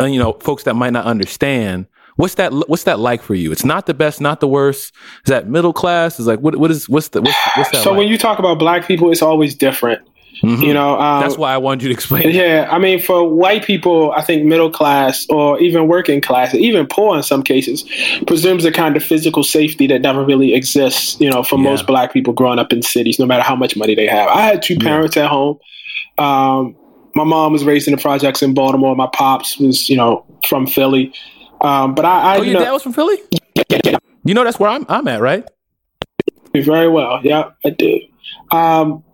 uh, 0.01 0.05
you 0.05 0.19
know, 0.19 0.35
folks 0.35 0.65
that 0.65 0.75
might 0.75 0.93
not 0.93 1.07
understand, 1.07 1.87
what's 2.17 2.35
that 2.35 2.53
what's 2.69 2.85
that 2.85 2.99
like 2.99 3.23
for 3.23 3.35
you 3.35 3.51
it's 3.53 3.65
not 3.65 3.87
the 3.87 3.95
best 3.95 4.21
not 4.21 4.41
the 4.41 4.49
worst 4.49 4.95
is 5.25 5.31
that 5.31 5.49
middle 5.49 5.73
class 5.73 6.21
is 6.21 6.27
like 6.27 6.41
what 6.41 6.57
what 6.57 6.71
is 6.71 6.89
what's 6.89 7.09
the 7.09 7.23
what's, 7.23 7.37
what's 7.57 7.71
that 7.71 7.83
so 7.83 7.91
like? 7.91 8.01
when 8.01 8.09
you 8.09 8.19
talk 8.19 8.39
about 8.39 8.59
black 8.59 8.87
people 8.87 9.11
it's 9.11 9.23
always 9.23 9.55
different 9.55 10.07
Mm-hmm. 10.43 10.63
You 10.63 10.75
know, 10.75 10.99
um, 10.99 11.23
that's 11.23 11.37
why 11.37 11.53
I 11.53 11.59
wanted 11.59 11.83
you 11.83 11.89
to 11.89 11.95
explain. 11.95 12.31
Yeah, 12.31 12.69
I 12.71 12.79
mean, 12.79 13.01
for 13.01 13.29
white 13.29 13.65
people, 13.65 14.13
I 14.13 14.23
think 14.23 14.45
middle 14.45 14.71
class 14.71 15.27
or 15.29 15.61
even 15.61 15.89
working 15.89 16.21
class, 16.21 16.55
even 16.55 16.87
poor 16.87 17.17
in 17.17 17.23
some 17.23 17.43
cases, 17.43 17.85
presumes 18.27 18.65
a 18.65 18.73
kind 18.73 18.97
of 18.97 19.05
physical 19.05 19.45
safety 19.45 19.87
that 19.89 20.01
never 20.01 20.25
really 20.25 20.55
exists. 20.55 21.21
You 21.21 21.31
know, 21.31 21.43
for 21.43 21.57
yeah. 21.57 21.65
most 21.65 21.87
black 21.87 22.13
people 22.13 22.33
growing 22.33 22.59
up 22.59 22.73
in 22.73 22.83
cities, 22.83 23.19
no 23.19 23.27
matter 23.27 23.43
how 23.43 23.55
much 23.55 23.77
money 23.77 23.95
they 23.95 24.07
have. 24.07 24.29
I 24.29 24.43
had 24.43 24.63
two 24.63 24.77
parents 24.77 25.17
yeah. 25.17 25.25
at 25.25 25.31
home. 25.31 25.59
Um, 26.19 26.77
my 27.15 27.25
mom 27.25 27.53
was 27.53 27.65
raised 27.65 27.87
in 27.89 27.95
the 27.95 28.01
projects 28.01 28.43
in 28.43 28.55
Baltimore. 28.55 28.97
My 28.97 29.09
pops 29.13 29.59
was, 29.59 29.89
you 29.89 29.97
know, 29.97 30.25
from 30.49 30.67
Philly. 30.67 31.13
Um, 31.61 31.95
but 31.95 32.05
I, 32.05 32.35
I 32.35 32.39
oh, 32.39 32.43
your 32.43 32.55
know, 32.55 32.65
dad 32.65 32.73
was 32.73 32.83
from 32.83 32.93
Philly. 32.95 33.19
You 34.25 34.35
know, 34.35 34.45
that's 34.45 34.59
where 34.59 34.71
I'm. 34.71 34.87
I'm 34.89 35.07
at, 35.09 35.21
right? 35.21 35.45
Very 36.55 36.89
well. 36.89 37.21
Yeah, 37.23 37.51
I 37.65 37.71
do. 37.71 38.01
Um, 38.51 39.05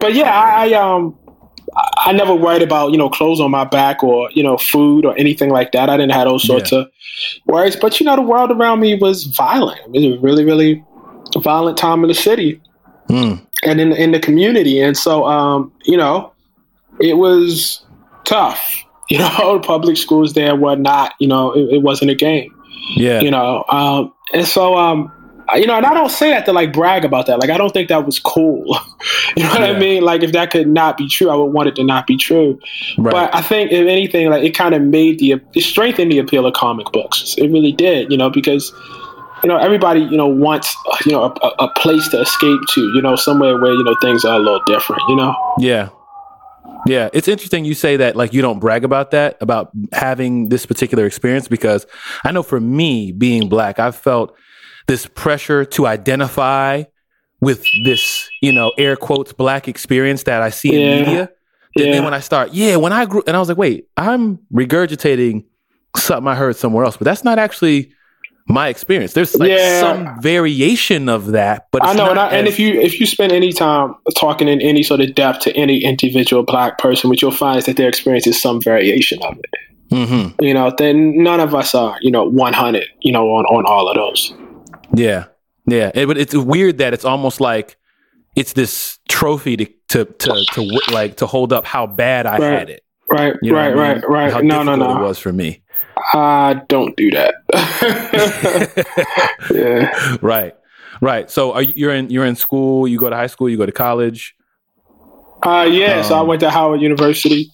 but 0.00 0.14
yeah, 0.14 0.30
I, 0.30 0.68
I 0.68 0.72
um 0.74 1.16
I 1.98 2.12
never 2.12 2.34
worried 2.34 2.62
about 2.62 2.92
you 2.92 2.98
know 2.98 3.08
clothes 3.08 3.40
on 3.40 3.50
my 3.50 3.64
back 3.64 4.02
or 4.02 4.30
you 4.32 4.42
know 4.42 4.56
food 4.56 5.04
or 5.04 5.16
anything 5.18 5.50
like 5.50 5.72
that. 5.72 5.88
I 5.88 5.96
didn't 5.96 6.12
have 6.12 6.26
those 6.26 6.46
sorts 6.46 6.72
yeah. 6.72 6.80
of 6.80 6.90
worries. 7.46 7.76
But 7.76 8.00
you 8.00 8.06
know, 8.06 8.16
the 8.16 8.22
world 8.22 8.50
around 8.50 8.80
me 8.80 8.94
was 8.96 9.24
violent. 9.24 9.80
It 9.94 10.08
was 10.08 10.18
a 10.18 10.20
really, 10.20 10.44
really 10.44 10.84
violent 11.38 11.78
time 11.78 12.02
in 12.02 12.08
the 12.08 12.14
city 12.14 12.60
mm. 13.08 13.44
and 13.62 13.80
in 13.80 13.92
in 13.92 14.12
the 14.12 14.20
community. 14.20 14.80
And 14.80 14.96
so, 14.96 15.26
um, 15.26 15.72
you 15.84 15.96
know, 15.96 16.32
it 17.00 17.14
was 17.14 17.84
tough. 18.24 18.76
You 19.12 19.18
know, 19.18 19.58
public 19.64 19.96
schools 19.96 20.34
there 20.34 20.54
were 20.54 20.76
not. 20.76 21.14
You 21.18 21.26
know, 21.26 21.50
it, 21.50 21.62
it 21.74 21.82
wasn't 21.82 22.12
a 22.12 22.14
game. 22.14 22.54
Yeah. 22.94 23.20
You 23.20 23.32
know, 23.32 23.64
um, 23.68 24.14
and 24.32 24.46
so 24.46 24.76
um, 24.76 25.10
you 25.56 25.66
know, 25.66 25.76
and 25.76 25.86
I 25.86 25.94
don't 25.94 26.10
say 26.10 26.30
that 26.30 26.44
to 26.46 26.52
like 26.52 26.72
brag 26.72 27.04
about 27.04 27.26
that. 27.26 27.38
Like, 27.38 27.50
I 27.50 27.58
don't 27.58 27.72
think 27.72 27.88
that 27.88 28.04
was 28.04 28.18
cool. 28.18 28.64
you 29.36 29.42
know 29.42 29.50
what 29.50 29.60
yeah. 29.60 29.66
I 29.66 29.78
mean? 29.78 30.02
Like, 30.02 30.22
if 30.22 30.32
that 30.32 30.50
could 30.50 30.68
not 30.68 30.96
be 30.96 31.08
true, 31.08 31.30
I 31.30 31.34
would 31.34 31.52
want 31.52 31.68
it 31.68 31.76
to 31.76 31.84
not 31.84 32.06
be 32.06 32.16
true. 32.16 32.58
Right. 32.98 33.12
But 33.12 33.34
I 33.34 33.42
think, 33.42 33.72
if 33.72 33.86
anything, 33.86 34.30
like 34.30 34.44
it 34.44 34.54
kind 34.54 34.74
of 34.74 34.82
made 34.82 35.18
the 35.18 35.40
it 35.54 35.62
strengthened 35.62 36.12
the 36.12 36.18
appeal 36.18 36.46
of 36.46 36.54
comic 36.54 36.90
books. 36.92 37.34
It 37.38 37.48
really 37.50 37.72
did. 37.72 38.10
You 38.10 38.18
know, 38.18 38.30
because 38.30 38.72
you 39.42 39.48
know 39.48 39.56
everybody 39.56 40.00
you 40.00 40.16
know 40.16 40.28
wants 40.28 40.74
you 41.06 41.12
know 41.12 41.24
a, 41.24 41.48
a 41.58 41.72
place 41.74 42.08
to 42.08 42.20
escape 42.20 42.60
to. 42.74 42.80
You 42.94 43.02
know, 43.02 43.16
somewhere 43.16 43.58
where 43.60 43.72
you 43.72 43.84
know 43.84 43.96
things 44.00 44.24
are 44.24 44.36
a 44.36 44.42
little 44.42 44.62
different. 44.66 45.02
You 45.08 45.16
know. 45.16 45.54
Yeah. 45.58 45.88
Yeah, 46.86 47.10
it's 47.12 47.28
interesting 47.28 47.66
you 47.66 47.74
say 47.74 47.98
that 47.98 48.16
like 48.16 48.32
you 48.32 48.40
don't 48.40 48.58
brag 48.58 48.84
about 48.84 49.10
that 49.10 49.36
about 49.42 49.70
having 49.92 50.48
this 50.48 50.64
particular 50.64 51.04
experience 51.04 51.46
because 51.46 51.86
I 52.24 52.32
know 52.32 52.42
for 52.42 52.58
me 52.58 53.12
being 53.12 53.50
black, 53.50 53.78
I've 53.78 53.96
felt 53.96 54.34
this 54.86 55.06
pressure 55.06 55.64
to 55.64 55.86
identify 55.86 56.84
with 57.40 57.64
this, 57.84 58.28
you 58.42 58.52
know, 58.52 58.72
air 58.76 58.96
quotes 58.96 59.32
black 59.32 59.68
experience 59.68 60.24
that 60.24 60.42
I 60.42 60.50
see 60.50 60.72
yeah. 60.72 60.78
in 60.78 60.98
media. 61.00 61.30
And 61.76 61.86
yeah. 61.86 61.92
then 61.92 62.04
when 62.04 62.14
I 62.14 62.20
start, 62.20 62.52
yeah, 62.52 62.76
when 62.76 62.92
I 62.92 63.06
grew, 63.06 63.22
and 63.26 63.36
I 63.36 63.38
was 63.38 63.48
like, 63.48 63.58
wait, 63.58 63.88
I'm 63.96 64.38
regurgitating 64.52 65.44
something 65.96 66.28
I 66.28 66.34
heard 66.34 66.56
somewhere 66.56 66.84
else, 66.84 66.96
but 66.96 67.04
that's 67.04 67.24
not 67.24 67.38
actually 67.38 67.92
my 68.48 68.68
experience. 68.68 69.12
There's 69.12 69.36
like 69.36 69.50
yeah. 69.50 69.80
some 69.80 70.20
variation 70.20 71.08
of 71.08 71.28
that, 71.28 71.68
but 71.70 71.84
I 71.84 71.92
know, 71.92 72.10
and, 72.10 72.18
I, 72.18 72.28
and, 72.30 72.48
if 72.48 72.58
you 72.58 72.80
if 72.80 72.98
you 72.98 73.06
spend 73.06 73.32
any 73.32 73.52
time 73.52 73.94
talking 74.16 74.48
in 74.48 74.60
any 74.60 74.82
sort 74.82 75.00
of 75.00 75.14
depth 75.14 75.40
to 75.40 75.56
any 75.56 75.84
individual 75.84 76.42
black 76.42 76.78
person, 76.78 77.08
what 77.08 77.22
you'll 77.22 77.30
find 77.30 77.58
is 77.58 77.66
that 77.66 77.76
their 77.76 77.88
experience 77.88 78.26
is 78.26 78.40
some 78.40 78.60
variation 78.60 79.22
of 79.22 79.38
it. 79.38 79.50
Mm-hmm. 79.90 80.42
You 80.42 80.54
know, 80.54 80.72
then 80.76 81.22
none 81.22 81.40
of 81.40 81.54
us 81.54 81.74
are, 81.74 81.96
you 82.00 82.10
know, 82.10 82.24
100, 82.24 82.84
you 83.00 83.12
know, 83.12 83.30
on 83.30 83.44
on 83.46 83.64
all 83.66 83.88
of 83.88 83.96
those. 83.96 84.32
Yeah, 84.94 85.26
yeah. 85.66 85.90
It, 85.94 86.06
but 86.06 86.18
it's 86.18 86.34
weird 86.34 86.78
that 86.78 86.94
it's 86.94 87.04
almost 87.04 87.40
like 87.40 87.76
it's 88.36 88.52
this 88.52 88.98
trophy 89.08 89.56
to 89.56 89.66
to 89.88 90.04
to, 90.04 90.44
to 90.52 90.80
like 90.92 91.16
to 91.18 91.26
hold 91.26 91.52
up 91.52 91.64
how 91.64 91.86
bad 91.86 92.26
I 92.26 92.38
right. 92.38 92.58
had 92.58 92.70
it. 92.70 92.82
Right, 93.10 93.34
you 93.42 93.52
know 93.52 93.58
right, 93.58 93.66
I 93.66 93.70
mean? 93.70 93.78
right, 93.78 94.08
right. 94.08 94.32
How 94.32 94.40
no, 94.40 94.62
no, 94.62 94.76
no. 94.76 94.98
It 94.98 95.02
was 95.02 95.18
for 95.18 95.32
me. 95.32 95.62
I 96.14 96.62
don't 96.68 96.96
do 96.96 97.10
that. 97.10 97.34
yeah. 99.54 100.16
Right. 100.22 100.54
Right. 101.00 101.30
So 101.30 101.52
are 101.52 101.62
you, 101.62 101.72
you're 101.76 101.94
in 101.94 102.10
you're 102.10 102.24
in 102.24 102.36
school. 102.36 102.86
You 102.86 102.98
go 102.98 103.10
to 103.10 103.16
high 103.16 103.26
school. 103.26 103.48
You 103.48 103.56
go 103.56 103.66
to 103.66 103.72
college. 103.72 104.34
Uh, 105.42 105.68
yeah. 105.70 105.98
Um, 105.98 106.04
so 106.04 106.14
I 106.16 106.22
went 106.22 106.40
to 106.40 106.50
Howard 106.50 106.82
University, 106.82 107.50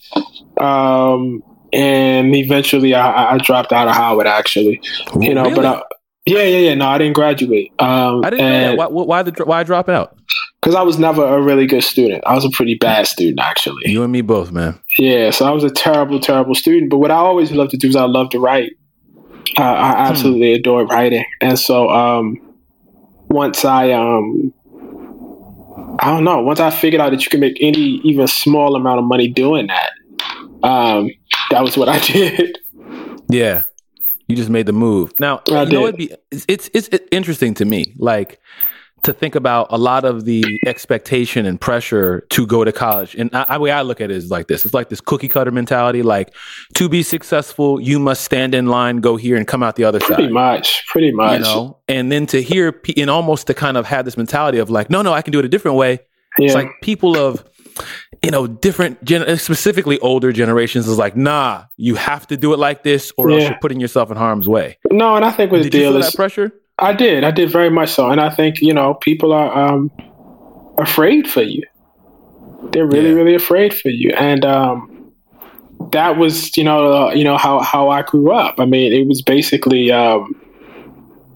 um, 0.59 1.43
and 1.73 2.35
eventually 2.35 2.95
I, 2.95 3.35
I 3.35 3.39
dropped 3.39 3.73
out 3.73 3.89
of 3.89 3.95
Howard. 3.95 4.27
Actually, 4.27 4.81
you 5.21 5.35
know, 5.35 5.45
really? 5.45 5.55
but 5.55 5.65
I, 5.65 5.83
yeah, 6.27 6.43
yeah, 6.43 6.59
yeah. 6.59 6.75
No, 6.75 6.89
I 6.89 6.99
didn't 6.99 7.15
graduate. 7.15 7.73
Um, 7.79 8.25
I 8.25 8.31
didn't 8.31 8.47
know 8.47 8.77
that. 8.77 8.77
Why, 8.77 9.05
why, 9.05 9.23
the, 9.23 9.45
why 9.45 9.63
drop 9.63 9.89
out? 9.89 10.17
Because 10.61 10.75
I 10.75 10.83
was 10.83 10.99
never 10.99 11.25
a 11.25 11.41
really 11.41 11.67
good 11.67 11.85
student. 11.85 12.25
I 12.27 12.35
was 12.35 12.45
a 12.45 12.51
pretty 12.51 12.75
bad 12.75 13.07
student, 13.07 13.41
actually. 13.41 13.91
You 13.91 14.03
and 14.03 14.13
me 14.13 14.23
both, 14.23 14.51
man. 14.51 14.79
Yeah, 14.99 15.31
so 15.31 15.47
I 15.47 15.53
was 15.53 15.63
a 15.63 15.71
terrible, 15.71 16.19
terrible 16.19 16.55
student. 16.55 16.91
But 16.91 16.99
what 16.99 17.11
I 17.11 17.17
always 17.17 17.53
loved 17.53 17.71
to 17.71 17.77
do 17.77 17.89
is 17.89 17.97
I 17.97 18.05
love 18.05 18.31
to 18.31 18.41
write. 18.41 18.73
Uh, 19.57 19.63
I 19.63 19.91
hmm. 19.93 19.99
absolutely 19.99 20.53
hmm. 20.53 20.61
adore 20.61 20.87
writing, 20.87 21.25
and 21.41 21.57
so 21.57 21.89
um, 21.89 22.37
once 23.29 23.65
I 23.65 23.93
um, 23.93 24.53
I 26.01 26.11
don't 26.11 26.25
know. 26.25 26.41
Once 26.41 26.61
I 26.61 26.71
figured 26.71 27.01
out 27.01 27.11
that 27.11 27.25
you 27.25 27.31
can 27.31 27.41
make 27.41 27.57
any 27.61 28.01
even 28.05 28.27
small 28.27 28.75
amount 28.75 28.99
of 28.99 29.05
money 29.05 29.29
doing 29.29 29.69
that, 29.69 29.91
um, 30.63 31.11
that 31.51 31.63
was 31.63 31.77
what 31.77 31.89
I 31.89 31.99
did. 32.07 32.59
Yeah, 33.31 33.65
you 34.27 34.37
just 34.37 34.51
made 34.51 34.67
the 34.67 34.73
move. 34.73 35.19
Now, 35.21 35.43
I 35.49 35.63
you 35.63 35.67
did. 35.67 35.73
know, 35.73 35.83
it'd 35.87 35.97
be, 35.97 36.13
it's, 36.31 36.47
it's, 36.49 36.89
it's 36.89 37.07
interesting 37.11 37.55
to 37.55 37.65
me, 37.65 37.95
like 37.99 38.41
to 39.07 39.13
think 39.13 39.37
about 39.37 39.69
a 39.71 39.79
lot 39.79 40.05
of 40.05 40.25
the 40.25 40.45
expectation 40.67 41.47
and 41.47 41.61
pressure 41.61 42.27
to 42.31 42.45
go 42.47 42.65
to 42.65 42.73
college. 42.73 43.15
And 43.15 43.31
the 43.31 43.59
way 43.61 43.71
I 43.71 43.83
look 43.83 44.01
at 44.01 44.11
it 44.11 44.17
is 44.17 44.31
like 44.31 44.49
this: 44.49 44.65
it's 44.65 44.75
like 44.75 44.89
this 44.89 45.01
cookie 45.01 45.29
cutter 45.29 45.53
mentality. 45.53 46.03
Like 46.03 46.35
to 46.75 46.89
be 46.89 47.03
successful, 47.03 47.81
you 47.81 47.99
must 48.01 48.25
stand 48.25 48.55
in 48.55 48.67
line, 48.67 48.99
go 48.99 49.17
here, 49.17 49.37
and 49.37 49.47
come 49.47 49.63
out 49.63 49.77
the 49.77 49.85
other 49.85 50.01
pretty 50.01 50.13
side. 50.13 50.17
Pretty 50.17 50.33
much, 50.33 50.85
pretty 50.89 51.13
much. 51.13 51.39
You 51.39 51.45
know, 51.45 51.79
and 51.89 52.11
then 52.11 52.27
to 52.27 52.43
hear 52.43 52.81
and 52.97 53.09
almost 53.09 53.47
to 53.47 53.55
kind 53.55 53.77
of 53.77 53.87
have 53.87 54.05
this 54.05 54.17
mentality 54.17 54.59
of 54.59 54.71
like, 54.71 54.91
no, 54.91 55.03
no, 55.03 55.13
I 55.13 55.23
can 55.23 55.33
do 55.33 55.39
it 55.39 55.45
a 55.45 55.49
different 55.49 55.77
way. 55.77 56.01
Yeah. 56.39 56.47
It's 56.47 56.55
like 56.55 56.69
people 56.83 57.17
of 57.17 57.45
you 58.27 58.33
know, 58.33 58.49
different, 58.49 59.03
gen- 59.05 59.39
specifically 59.39 60.01
older 60.01 60.33
generations 60.33 60.89
is 60.89 60.99
like, 60.99 61.17
nah, 61.17 61.67
you 61.77 61.95
have 61.95 62.27
to 62.27 62.37
do 62.37 62.53
it 62.53 62.59
like 62.59 62.83
this, 62.83 63.13
or 63.17 63.31
yeah. 63.31 63.37
else 63.37 63.49
you're 63.51 63.59
putting 63.61 63.79
yourself 63.79 64.11
in 64.11 64.17
harm's 64.17 64.49
way. 64.49 64.79
No, 64.91 65.15
and 65.15 65.25
I 65.25 65.31
think 65.31 65.53
with 65.53 65.63
did 65.63 65.73
the 65.73 65.79
deal 65.79 65.93
you 65.93 65.99
is 66.01 66.07
that 66.07 66.17
pressure. 66.17 66.53
I 66.77 66.93
did, 66.93 67.23
I 67.23 67.31
did 67.31 67.53
very 67.53 67.71
much 67.71 67.91
so, 67.91 68.11
and 68.11 68.21
I 68.21 68.31
think 68.31 68.61
you 68.61 68.75
know 68.75 68.95
people 68.95 69.33
are 69.33 69.57
um, 69.57 69.93
afraid 70.77 71.31
for 71.31 71.43
you. 71.43 71.63
They're 72.73 72.85
really, 72.85 73.11
yeah. 73.11 73.15
really 73.15 73.35
afraid 73.37 73.73
for 73.73 73.91
you, 73.91 74.11
and 74.11 74.45
um, 74.45 75.13
that 75.93 76.19
was 76.19 76.57
you 76.57 76.65
know 76.65 76.93
uh, 76.93 77.13
you 77.13 77.23
know 77.23 77.39
how 77.39 77.61
how 77.61 77.91
I 77.91 78.03
grew 78.03 78.33
up. 78.33 78.57
I 78.59 78.65
mean, 78.65 78.93
it 78.93 79.07
was 79.07 79.23
basically. 79.23 79.93
Um, 79.93 80.43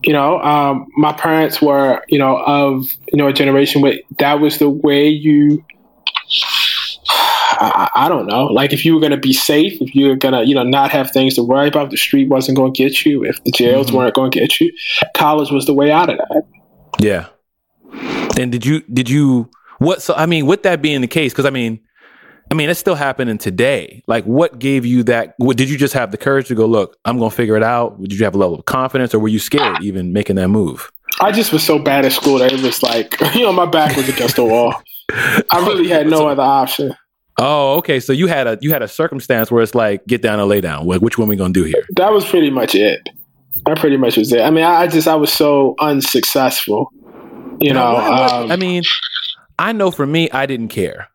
you 0.03 0.15
know, 0.15 0.41
um, 0.41 0.87
my 0.97 1.13
parents 1.13 1.61
were, 1.61 2.03
you 2.09 2.19
know, 2.19 2.39
of 2.47 2.87
you 3.13 3.19
know 3.19 3.29
a 3.29 3.35
generation 3.35 3.83
where 3.83 3.99
that 4.19 4.41
was 4.41 4.59
the 4.59 4.71
way 4.71 5.07
you 5.07 5.63
I, 7.53 7.91
I, 7.95 8.09
don't 8.09 8.27
know. 8.27 8.47
Like 8.47 8.73
if 8.73 8.85
you 8.85 8.95
were 8.95 9.01
going 9.01 9.13
to 9.13 9.19
be 9.19 9.33
safe, 9.33 9.81
if 9.81 9.95
you 9.95 10.09
were 10.09 10.17
going 10.17 10.35
to, 10.35 10.47
you 10.47 10.55
know, 10.55 10.63
not 10.63 10.91
have 10.91 11.11
things 11.11 11.35
to 11.35 11.43
worry 11.43 11.69
about, 11.69 11.91
the 11.91 11.97
street 11.97 12.29
wasn't 12.29 12.57
going 12.57 12.73
to 12.73 12.83
get 12.83 13.05
you, 13.05 13.25
if 13.25 13.43
the 13.45 13.51
jails 13.51 13.89
mm-hmm. 13.89 13.97
weren't 13.97 14.15
going 14.15 14.31
to 14.31 14.39
get 14.39 14.61
you, 14.61 14.73
college 15.15 15.51
was 15.51 15.67
the 15.67 15.75
way 15.75 15.91
out 15.91 16.11
of 16.11 16.19
that. 16.19 16.43
Yeah. 16.99 17.27
And 18.39 18.53
did 18.53 18.65
you, 18.65 18.81
did 18.93 19.11
you, 19.11 19.51
what, 19.79 20.03
so, 20.03 20.15
I 20.15 20.27
mean, 20.27 20.47
with 20.47 20.63
that 20.63 20.81
being 20.81 21.01
the 21.01 21.07
case, 21.07 21.33
because 21.33 21.47
I 21.47 21.51
mean, 21.51 21.81
I 22.51 22.55
mean, 22.55 22.69
it's 22.69 22.81
still 22.81 22.97
happening 22.97 23.39
today. 23.39 24.03
Like, 24.09 24.25
what 24.25 24.59
gave 24.59 24.85
you 24.85 25.05
that? 25.05 25.35
What, 25.37 25.57
did 25.57 25.71
you 25.71 25.79
just 25.79 25.95
have 25.95 26.11
the 26.11 26.17
courage 26.17 26.49
to 26.49 26.57
go, 26.57 26.67
look, 26.67 26.97
I'm 27.05 27.19
going 27.19 27.31
to 27.31 27.37
figure 27.37 27.57
it 27.57 27.63
out? 27.63 28.01
Did 28.01 28.19
you 28.19 28.25
have 28.25 28.35
a 28.35 28.39
level 28.39 28.59
of 28.59 28.65
confidence 28.65 29.15
or 29.15 29.21
were 29.21 29.29
you 29.29 29.39
scared 29.39 29.83
even 29.83 30.13
making 30.13 30.37
that 30.37 30.49
move? 30.49 30.91
I 31.21 31.33
just 31.33 31.53
was 31.53 31.63
so 31.63 31.79
bad 31.79 32.05
at 32.05 32.13
school 32.13 32.39
that 32.39 32.53
it 32.53 32.61
was 32.61 32.83
like, 32.83 33.21
you 33.35 33.43
know, 33.43 33.53
my 33.53 33.67
back 33.67 33.97
was 33.97 34.09
against 34.09 34.37
the 34.37 34.45
wall. 34.45 34.75
I 35.11 35.65
really 35.67 35.89
had 35.89 36.09
no 36.09 36.29
other 36.29 36.43
option. 36.43 36.95
Oh, 37.43 37.77
okay. 37.79 38.01
So 38.01 38.13
you 38.13 38.27
had 38.27 38.47
a 38.47 38.59
you 38.61 38.71
had 38.71 38.83
a 38.83 38.89
circumstance 38.89 39.51
where 39.51 39.63
it's 39.63 39.75
like 39.75 40.07
get 40.07 40.21
down 40.21 40.39
and 40.39 40.49
lay 40.49 40.61
down. 40.61 40.87
Like, 40.87 41.01
Which 41.01 41.17
one 41.17 41.27
we 41.27 41.37
gonna 41.37 41.55
do 41.55 41.65
here? 41.65 41.87
That 41.97 42.13
was 42.13 42.27
pretty 42.27 42.51
much 42.51 42.75
it. 42.75 43.09
That 43.65 43.79
pretty 43.79 43.97
much 43.97 44.17
was 44.17 44.33
it. 44.33 44.43
I 44.43 44.51
mean, 44.51 44.65
I, 44.65 44.83
I 44.83 44.87
just 44.87 45.09
I 45.09 45.15
was 45.15 45.33
so 45.33 45.75
unsuccessful. 45.81 46.93
You 47.61 47.73
know, 47.75 47.97
um, 47.97 48.51
I 48.51 48.57
mean, 48.57 48.83
I 49.59 49.73
know 49.73 49.91
for 49.91 50.07
me, 50.07 50.31
I 50.31 50.47
didn't 50.47 50.69
care. 50.69 51.09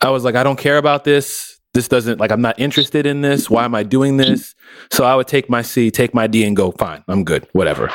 I 0.00 0.10
was 0.10 0.24
like, 0.24 0.34
I 0.34 0.42
don't 0.42 0.58
care 0.58 0.78
about 0.78 1.04
this. 1.04 1.58
This 1.74 1.88
doesn't 1.88 2.20
like 2.20 2.30
I'm 2.30 2.42
not 2.42 2.58
interested 2.58 3.06
in 3.06 3.22
this. 3.22 3.48
Why 3.48 3.64
am 3.64 3.74
I 3.74 3.82
doing 3.82 4.18
this? 4.18 4.54
So 4.90 5.04
I 5.04 5.14
would 5.14 5.26
take 5.26 5.48
my 5.48 5.62
C, 5.62 5.90
take 5.90 6.12
my 6.12 6.26
D, 6.26 6.44
and 6.44 6.54
go. 6.54 6.72
Fine, 6.72 7.02
I'm 7.08 7.24
good. 7.24 7.48
Whatever. 7.52 7.90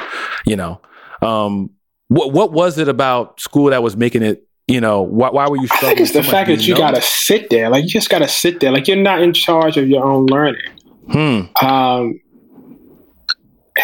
You 0.46 0.56
know. 0.56 0.82
Um, 1.22 1.72
what 2.08 2.32
what 2.32 2.54
was 2.54 2.78
it 2.78 2.88
about 2.88 3.40
school 3.40 3.70
that 3.70 3.84
was 3.84 3.96
making 3.98 4.24
it 4.24 4.47
you 4.68 4.82
know, 4.82 5.02
why, 5.02 5.30
why 5.30 5.48
were 5.48 5.58
you 5.58 5.68
struggling? 5.68 5.92
I 5.92 5.96
think 5.96 6.02
it's 6.02 6.14
the 6.14 6.24
so 6.24 6.32
fact 6.32 6.50
that 6.50 6.68
you 6.68 6.76
got 6.76 6.96
to 6.96 7.02
sit 7.02 7.50
there. 7.50 7.70
Like, 7.70 7.84
you 7.84 7.90
just 7.90 8.10
got 8.10 8.20
to 8.20 8.28
sit 8.28 8.60
there. 8.60 8.72
Like, 8.72 8.88
you're 8.88 8.98
not 8.98 9.22
in 9.22 9.34
charge 9.34 9.78
of 9.78 9.88
your 9.88 10.04
own 10.04 10.26
learning. 10.26 10.62
Hmm. 11.10 11.42
Um, 11.66 12.20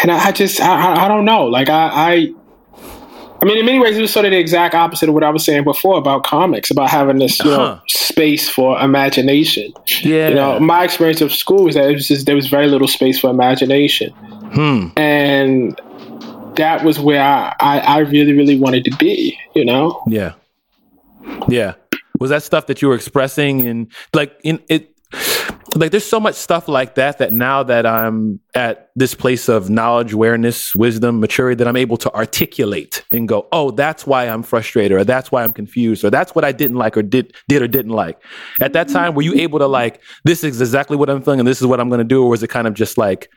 and 0.01 0.11
I, 0.11 0.27
I 0.27 0.31
just, 0.33 0.59
I, 0.59 1.05
I 1.05 1.07
don't 1.07 1.23
know. 1.23 1.45
Like, 1.45 1.69
I, 1.69 1.87
I, 1.87 2.33
I 3.41 3.45
mean, 3.45 3.57
in 3.57 3.65
many 3.65 3.79
ways, 3.79 3.97
it 3.97 4.01
was 4.01 4.11
sort 4.11 4.25
of 4.25 4.31
the 4.31 4.39
exact 4.39 4.73
opposite 4.75 5.09
of 5.09 5.15
what 5.15 5.23
I 5.23 5.29
was 5.29 5.43
saying 5.43 5.63
before 5.63 5.97
about 5.97 6.23
comics, 6.23 6.69
about 6.69 6.89
having 6.89 7.17
this 7.17 7.39
you 7.43 7.51
uh-huh. 7.51 7.75
know, 7.75 7.81
space 7.87 8.49
for 8.49 8.79
imagination. 8.79 9.73
Yeah. 10.01 10.29
You 10.29 10.35
know, 10.35 10.59
my 10.59 10.83
experience 10.83 11.19
of 11.21 11.33
school 11.33 11.65
was 11.65 11.75
that 11.75 11.89
it 11.89 11.93
was 11.93 12.07
just 12.07 12.25
there 12.25 12.35
was 12.35 12.47
very 12.47 12.67
little 12.67 12.87
space 12.87 13.19
for 13.19 13.29
imagination, 13.29 14.11
hmm. 14.11 14.87
and 14.95 15.79
that 16.55 16.85
was 16.85 16.99
where 16.99 17.21
I, 17.21 17.53
I, 17.59 17.79
I 17.79 17.97
really 17.99 18.31
really 18.31 18.57
wanted 18.57 18.85
to 18.85 18.91
be. 18.97 19.37
You 19.55 19.65
know. 19.65 20.01
Yeah. 20.07 20.33
Yeah. 21.47 21.75
Was 22.19 22.29
that 22.29 22.43
stuff 22.43 22.67
that 22.67 22.81
you 22.81 22.87
were 22.87 22.95
expressing 22.95 23.67
and 23.67 23.91
like 24.13 24.39
in 24.43 24.59
it? 24.69 24.93
like 25.75 25.91
there's 25.91 26.05
so 26.05 26.19
much 26.19 26.35
stuff 26.35 26.67
like 26.67 26.95
that 26.95 27.17
that 27.17 27.33
now 27.33 27.63
that 27.63 27.85
I'm 27.85 28.39
at 28.53 28.91
this 28.95 29.15
place 29.15 29.49
of 29.49 29.69
knowledge, 29.69 30.13
awareness, 30.13 30.75
wisdom, 30.75 31.19
maturity 31.19 31.55
that 31.55 31.67
I'm 31.67 31.75
able 31.75 31.97
to 31.97 32.13
articulate 32.13 33.03
and 33.11 33.27
go, 33.27 33.47
"Oh, 33.51 33.71
that's 33.71 34.05
why 34.05 34.27
I'm 34.27 34.43
frustrated 34.43 34.97
or 34.97 35.03
that's 35.03 35.31
why 35.31 35.43
I'm 35.43 35.53
confused 35.53 36.03
or 36.03 36.09
that's 36.09 36.35
what 36.35 36.45
I 36.45 36.51
didn't 36.51 36.77
like 36.77 36.95
or 36.97 37.01
did 37.01 37.35
did 37.47 37.61
or 37.61 37.67
didn't 37.67 37.91
like." 37.91 38.21
At 38.61 38.73
that 38.73 38.89
time, 38.89 39.15
were 39.15 39.21
you 39.21 39.33
able 39.35 39.59
to 39.59 39.67
like 39.67 40.01
this 40.23 40.43
is 40.43 40.61
exactly 40.61 40.97
what 40.97 41.09
I'm 41.09 41.21
feeling 41.21 41.39
and 41.39 41.47
this 41.47 41.61
is 41.61 41.67
what 41.67 41.79
I'm 41.79 41.89
going 41.89 41.99
to 41.99 42.03
do 42.05 42.23
or 42.23 42.29
was 42.29 42.43
it 42.43 42.49
kind 42.49 42.67
of 42.67 42.73
just 42.73 42.97
like 42.97 43.29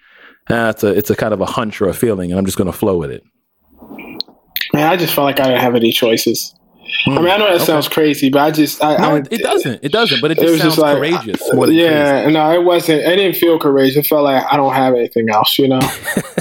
eh, 0.50 0.70
it's 0.70 0.84
a 0.84 0.88
it's 0.88 1.10
a 1.10 1.16
kind 1.16 1.32
of 1.32 1.40
a 1.40 1.46
hunch 1.46 1.80
or 1.80 1.88
a 1.88 1.94
feeling 1.94 2.30
and 2.30 2.38
I'm 2.38 2.44
just 2.44 2.58
going 2.58 2.70
to 2.70 2.76
flow 2.76 2.98
with 2.98 3.10
it? 3.10 3.22
Man, 4.74 4.90
I 4.90 4.96
just 4.96 5.14
felt 5.14 5.24
like 5.24 5.40
I 5.40 5.44
didn't 5.44 5.60
have 5.60 5.74
any 5.74 5.92
choices. 5.92 6.54
I 7.06 7.10
mean, 7.10 7.28
I 7.28 7.36
know 7.36 7.46
that 7.46 7.56
okay. 7.56 7.64
sounds 7.64 7.88
crazy, 7.88 8.30
but 8.30 8.40
I 8.40 8.50
just 8.50 8.82
I, 8.82 8.96
no, 8.96 9.16
I, 9.16 9.18
it 9.30 9.42
doesn't. 9.42 9.84
It 9.84 9.92
doesn't. 9.92 10.20
But 10.20 10.32
it 10.32 10.38
just 10.38 10.54
it 10.54 10.58
sounds 10.58 10.74
just 10.74 10.78
like, 10.78 10.96
courageous. 10.96 11.40
yeah, 11.70 12.22
crazy. 12.22 12.32
no, 12.32 12.52
it 12.52 12.64
wasn't. 12.64 13.02
It 13.02 13.16
didn't 13.16 13.36
feel 13.36 13.58
courageous. 13.58 13.96
It 13.96 14.06
felt 14.06 14.24
like 14.24 14.44
I 14.50 14.56
don't 14.56 14.74
have 14.74 14.94
anything 14.94 15.28
else. 15.30 15.58
You 15.58 15.68
know. 15.68 15.80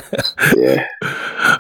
yeah. 0.58 0.88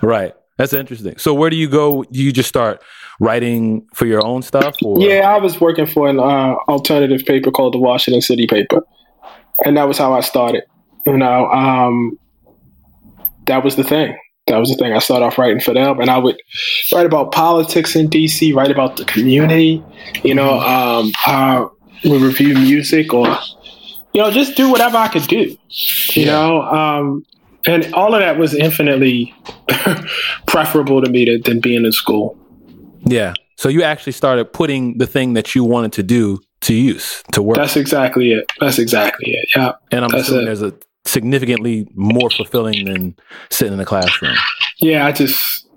Right. 0.01 0.33
That's 0.57 0.73
interesting. 0.73 1.17
So 1.17 1.33
where 1.33 1.49
do 1.49 1.55
you 1.55 1.67
go? 1.67 2.03
Do 2.03 2.23
you 2.23 2.31
just 2.31 2.49
start 2.49 2.81
writing 3.19 3.87
for 3.93 4.05
your 4.05 4.25
own 4.25 4.41
stuff? 4.41 4.75
Or? 4.83 4.99
Yeah, 4.99 5.29
I 5.29 5.37
was 5.37 5.59
working 5.59 5.85
for 5.85 6.07
an 6.07 6.19
uh, 6.19 6.55
alternative 6.69 7.25
paper 7.25 7.51
called 7.51 7.73
the 7.73 7.79
Washington 7.79 8.21
City 8.21 8.47
Paper, 8.47 8.81
and 9.65 9.77
that 9.77 9.87
was 9.87 9.97
how 9.97 10.13
I 10.13 10.21
started. 10.21 10.63
You 11.05 11.17
know, 11.17 11.47
um, 11.51 12.17
that 13.45 13.63
was 13.63 13.75
the 13.75 13.83
thing 13.83 14.17
that 14.47 14.57
was 14.57 14.69
the 14.69 14.75
thing. 14.75 14.93
I 14.93 14.99
started 14.99 15.25
off 15.25 15.37
writing 15.37 15.59
for 15.59 15.73
them, 15.73 15.99
and 15.99 16.09
I 16.09 16.17
would 16.17 16.39
write 16.93 17.05
about 17.05 17.31
politics 17.31 17.95
in 17.95 18.09
DC, 18.09 18.53
write 18.55 18.71
about 18.71 18.97
the 18.97 19.05
community. 19.05 19.83
You 20.23 20.35
know, 20.35 20.59
um, 20.59 21.11
I 21.25 21.65
would 22.03 22.21
review 22.21 22.53
music 22.53 23.13
or, 23.13 23.27
you 24.13 24.21
know, 24.21 24.29
just 24.29 24.55
do 24.55 24.69
whatever 24.69 24.97
I 24.97 25.07
could 25.07 25.27
do. 25.27 25.37
You 25.37 26.25
yeah. 26.25 26.31
know, 26.31 26.61
um, 26.61 27.25
and 27.65 27.91
all 27.95 28.13
of 28.13 28.19
that 28.19 28.37
was 28.37 28.53
infinitely 28.53 29.33
preferable 30.47 31.01
to 31.01 31.09
me 31.09 31.25
to, 31.25 31.39
than 31.39 31.59
being 31.59 31.83
in 31.83 31.91
school. 31.91 32.37
Yeah. 33.03 33.33
So 33.57 33.69
you 33.69 33.81
actually 33.81 34.13
started 34.13 34.53
putting 34.53 34.99
the 34.99 35.07
thing 35.07 35.33
that 35.33 35.55
you 35.55 35.63
wanted 35.63 35.93
to 35.93 36.03
do 36.03 36.39
to 36.61 36.73
use 36.73 37.23
to 37.31 37.41
work. 37.41 37.57
That's 37.57 37.77
exactly 37.77 38.33
it. 38.33 38.51
That's 38.59 38.77
exactly 38.77 39.31
it. 39.31 39.49
Yeah. 39.55 39.73
And 39.91 40.05
I'm 40.05 40.13
assuming 40.13 40.43
it. 40.43 40.45
there's 40.45 40.61
a 40.61 40.73
significantly 41.05 41.87
more 41.95 42.29
fulfilling 42.29 42.85
than 42.85 43.15
sitting 43.49 43.73
in 43.73 43.79
a 43.79 43.85
classroom. 43.85 44.35
Yeah, 44.79 45.05
I 45.05 45.11
just 45.11 45.67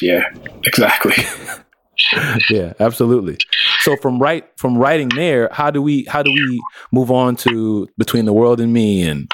yeah, 0.00 0.24
exactly. 0.64 1.14
yeah, 2.50 2.72
absolutely. 2.80 3.38
So 3.80 3.96
from 3.96 4.18
right 4.18 4.44
from 4.56 4.76
writing 4.76 5.08
there, 5.10 5.48
how 5.52 5.70
do 5.70 5.80
we 5.82 6.04
how 6.04 6.22
do 6.22 6.32
we 6.32 6.62
move 6.92 7.10
on 7.10 7.36
to 7.36 7.88
between 7.98 8.24
the 8.24 8.32
world 8.32 8.60
and 8.60 8.72
me 8.72 9.02
and 9.02 9.30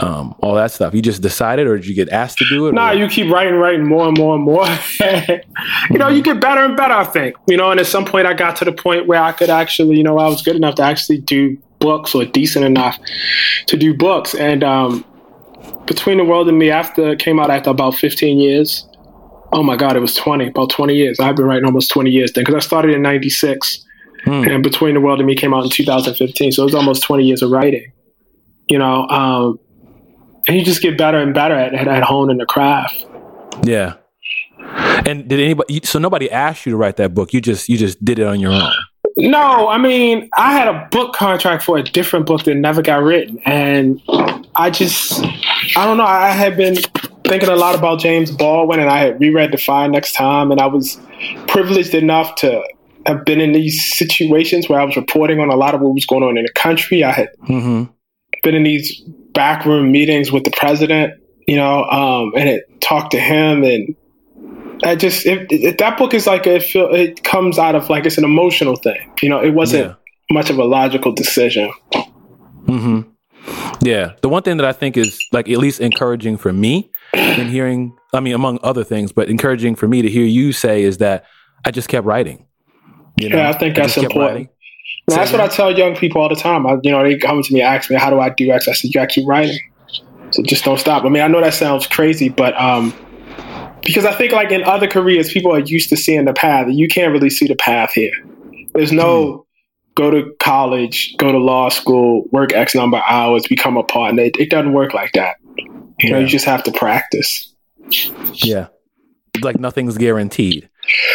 um, 0.00 0.34
all 0.40 0.54
that 0.54 0.70
stuff? 0.70 0.94
You 0.94 1.02
just 1.02 1.22
decided, 1.22 1.66
or 1.66 1.76
did 1.76 1.86
you 1.86 1.94
get 1.94 2.08
asked 2.10 2.38
to 2.38 2.48
do 2.48 2.68
it? 2.68 2.74
Nah, 2.74 2.90
or? 2.90 2.94
you 2.94 3.08
keep 3.08 3.30
writing, 3.32 3.54
writing 3.54 3.86
more 3.86 4.08
and 4.08 4.16
more 4.16 4.34
and 4.34 4.44
more. 4.44 4.66
you 5.90 5.98
know, 5.98 6.08
you 6.08 6.22
get 6.22 6.40
better 6.40 6.64
and 6.64 6.76
better. 6.76 6.94
I 6.94 7.04
think 7.04 7.36
you 7.46 7.56
know, 7.56 7.70
and 7.70 7.80
at 7.80 7.86
some 7.86 8.04
point, 8.04 8.26
I 8.26 8.34
got 8.34 8.56
to 8.56 8.64
the 8.64 8.72
point 8.72 9.06
where 9.06 9.22
I 9.22 9.32
could 9.32 9.50
actually, 9.50 9.96
you 9.96 10.02
know, 10.02 10.18
I 10.18 10.28
was 10.28 10.42
good 10.42 10.56
enough 10.56 10.76
to 10.76 10.82
actually 10.82 11.18
do 11.18 11.58
books 11.78 12.14
or 12.14 12.24
decent 12.24 12.64
enough 12.64 12.98
to 13.66 13.76
do 13.76 13.94
books. 13.94 14.34
And 14.34 14.64
um, 14.64 15.04
Between 15.86 16.18
the 16.18 16.24
World 16.24 16.48
and 16.48 16.58
Me 16.58 16.70
after 16.70 17.16
came 17.16 17.38
out 17.38 17.50
after 17.50 17.70
about 17.70 17.94
15 17.94 18.38
years. 18.38 18.86
Oh 19.52 19.62
my 19.62 19.76
God, 19.76 19.96
it 19.96 20.00
was 20.00 20.14
20, 20.14 20.48
about 20.48 20.70
20 20.70 20.94
years. 20.94 21.18
I've 21.20 21.36
been 21.36 21.46
writing 21.46 21.64
almost 21.64 21.90
20 21.90 22.10
years 22.10 22.32
then 22.32 22.44
because 22.44 22.54
I 22.54 22.60
started 22.60 22.94
in 22.94 23.02
96 23.02 23.84
hmm. 24.24 24.30
and 24.30 24.62
Between 24.62 24.94
the 24.94 25.00
World 25.00 25.20
and 25.20 25.26
Me 25.26 25.34
came 25.34 25.54
out 25.54 25.64
in 25.64 25.70
2015. 25.70 26.52
So 26.52 26.62
it 26.62 26.64
was 26.64 26.74
almost 26.74 27.02
20 27.02 27.24
years 27.24 27.42
of 27.42 27.50
writing, 27.50 27.92
you 28.68 28.78
know. 28.78 29.06
Um, 29.08 29.58
and 30.46 30.56
you 30.56 30.64
just 30.64 30.82
get 30.82 30.96
better 30.96 31.18
and 31.18 31.34
better 31.34 31.54
at, 31.54 31.74
at, 31.74 31.88
at 31.88 32.02
honing 32.02 32.38
the 32.38 32.46
craft. 32.46 33.06
Yeah. 33.64 33.94
And 34.58 35.28
did 35.28 35.40
anybody? 35.40 35.80
So 35.84 35.98
nobody 35.98 36.30
asked 36.30 36.66
you 36.66 36.72
to 36.72 36.76
write 36.76 36.96
that 36.96 37.14
book. 37.14 37.32
You 37.32 37.40
just 37.40 37.68
you 37.68 37.78
just 37.78 38.04
did 38.04 38.18
it 38.18 38.26
on 38.26 38.40
your 38.40 38.52
own. 38.52 38.72
No, 39.20 39.68
I 39.68 39.78
mean, 39.78 40.30
I 40.38 40.52
had 40.52 40.68
a 40.68 40.88
book 40.92 41.12
contract 41.12 41.64
for 41.64 41.76
a 41.76 41.82
different 41.82 42.26
book 42.26 42.44
that 42.44 42.54
never 42.54 42.82
got 42.82 43.02
written. 43.02 43.40
And 43.44 44.00
I 44.54 44.70
just, 44.70 45.20
I 45.76 45.84
don't 45.84 45.96
know. 45.96 46.04
I 46.04 46.28
had 46.28 46.56
been 46.56 46.76
thinking 47.24 47.48
a 47.48 47.56
lot 47.56 47.74
about 47.74 47.98
James 47.98 48.30
Baldwin 48.30 48.78
and 48.78 48.88
I 48.88 48.98
had 48.98 49.20
reread 49.20 49.52
The 49.52 49.58
Fire 49.58 49.88
Next 49.88 50.12
Time. 50.12 50.52
And 50.52 50.60
I 50.60 50.66
was 50.66 51.00
privileged 51.48 51.94
enough 51.94 52.36
to 52.36 52.62
have 53.06 53.24
been 53.24 53.40
in 53.40 53.50
these 53.50 53.84
situations 53.84 54.68
where 54.68 54.78
I 54.78 54.84
was 54.84 54.94
reporting 54.94 55.40
on 55.40 55.50
a 55.50 55.56
lot 55.56 55.74
of 55.74 55.80
what 55.80 55.94
was 55.94 56.06
going 56.06 56.22
on 56.22 56.38
in 56.38 56.44
the 56.44 56.52
country. 56.52 57.02
I 57.02 57.10
had 57.10 57.28
mm-hmm. 57.48 57.90
been 58.44 58.54
in 58.54 58.62
these 58.62 59.02
backroom 59.32 59.90
meetings 59.90 60.30
with 60.30 60.44
the 60.44 60.52
president, 60.52 61.14
you 61.48 61.56
know, 61.56 61.82
um, 61.84 62.32
and 62.36 62.48
had 62.48 62.60
talked 62.80 63.10
to 63.12 63.18
him 63.18 63.64
and 63.64 63.96
I 64.84 64.94
just 64.94 65.26
it, 65.26 65.46
it, 65.50 65.78
that 65.78 65.98
book 65.98 66.14
is 66.14 66.26
like 66.26 66.46
it 66.46 66.62
feel 66.62 66.92
it 66.94 67.24
comes 67.24 67.58
out 67.58 67.74
of 67.74 67.88
like 67.90 68.06
it's 68.06 68.18
an 68.18 68.24
emotional 68.24 68.76
thing. 68.76 69.12
You 69.22 69.28
know, 69.28 69.42
it 69.42 69.50
wasn't 69.50 69.86
yeah. 69.86 69.94
much 70.30 70.50
of 70.50 70.58
a 70.58 70.64
logical 70.64 71.12
decision. 71.12 71.72
Hmm. 72.66 73.00
Yeah. 73.82 74.12
The 74.22 74.28
one 74.28 74.42
thing 74.42 74.56
that 74.58 74.66
I 74.66 74.72
think 74.72 74.96
is 74.96 75.18
like 75.32 75.48
at 75.48 75.58
least 75.58 75.80
encouraging 75.80 76.36
for 76.36 76.52
me 76.52 76.90
in 77.14 77.48
hearing, 77.48 77.96
I 78.12 78.20
mean, 78.20 78.34
among 78.34 78.58
other 78.62 78.84
things, 78.84 79.12
but 79.12 79.28
encouraging 79.28 79.74
for 79.74 79.88
me 79.88 80.02
to 80.02 80.08
hear 80.08 80.24
you 80.24 80.52
say 80.52 80.82
is 80.82 80.98
that 80.98 81.24
I 81.64 81.70
just 81.70 81.88
kept 81.88 82.06
writing. 82.06 82.46
You 83.16 83.30
know? 83.30 83.36
Yeah, 83.36 83.48
I 83.48 83.52
think 83.52 83.74
that's 83.74 83.98
I 83.98 84.02
important. 84.02 84.50
that's 85.06 85.32
what 85.32 85.40
I 85.40 85.48
tell 85.48 85.76
young 85.76 85.96
people 85.96 86.20
all 86.20 86.28
the 86.28 86.36
time. 86.36 86.66
I, 86.66 86.76
you 86.82 86.90
know, 86.90 87.02
they 87.02 87.16
come 87.18 87.42
to 87.42 87.54
me, 87.54 87.60
and 87.60 87.74
ask 87.74 87.90
me, 87.90 87.96
"How 87.96 88.10
do 88.10 88.20
I 88.20 88.30
do 88.30 88.50
X?" 88.50 88.68
I 88.68 88.72
said, 88.72 88.88
"You 88.88 88.92
got 88.92 89.08
to 89.08 89.14
keep 89.20 89.28
writing. 89.28 89.58
So 90.30 90.42
just 90.44 90.64
don't 90.64 90.78
stop." 90.78 91.04
I 91.04 91.08
mean, 91.08 91.22
I 91.22 91.26
know 91.26 91.40
that 91.40 91.54
sounds 91.54 91.86
crazy, 91.86 92.28
but 92.28 92.58
um, 92.60 92.94
because 93.82 94.04
I 94.04 94.12
think 94.14 94.32
like 94.32 94.50
in 94.50 94.64
other 94.64 94.86
careers, 94.86 95.32
people 95.32 95.52
are 95.52 95.60
used 95.60 95.88
to 95.90 95.96
seeing 95.96 96.24
the 96.24 96.32
path. 96.32 96.66
And 96.66 96.78
you 96.78 96.88
can't 96.88 97.12
really 97.12 97.30
see 97.30 97.46
the 97.46 97.56
path 97.56 97.92
here. 97.94 98.12
There's 98.74 98.92
no 98.92 99.24
mm. 99.26 99.44
go 99.94 100.10
to 100.10 100.34
college, 100.40 101.16
go 101.18 101.32
to 101.32 101.38
law 101.38 101.68
school, 101.68 102.24
work 102.30 102.52
X 102.52 102.74
number 102.74 102.98
of 102.98 103.04
hours, 103.08 103.46
become 103.46 103.76
a 103.76 103.82
partner. 103.82 104.24
It, 104.24 104.36
it 104.38 104.50
doesn't 104.50 104.72
work 104.72 104.94
like 104.94 105.12
that. 105.12 105.36
You 105.56 105.70
yeah. 105.98 106.10
know, 106.10 106.18
you 106.20 106.26
just 106.26 106.44
have 106.44 106.62
to 106.64 106.72
practice. 106.72 107.52
Yeah. 108.32 108.68
Like 109.40 109.58
nothing's 109.58 109.98
guaranteed. 109.98 110.68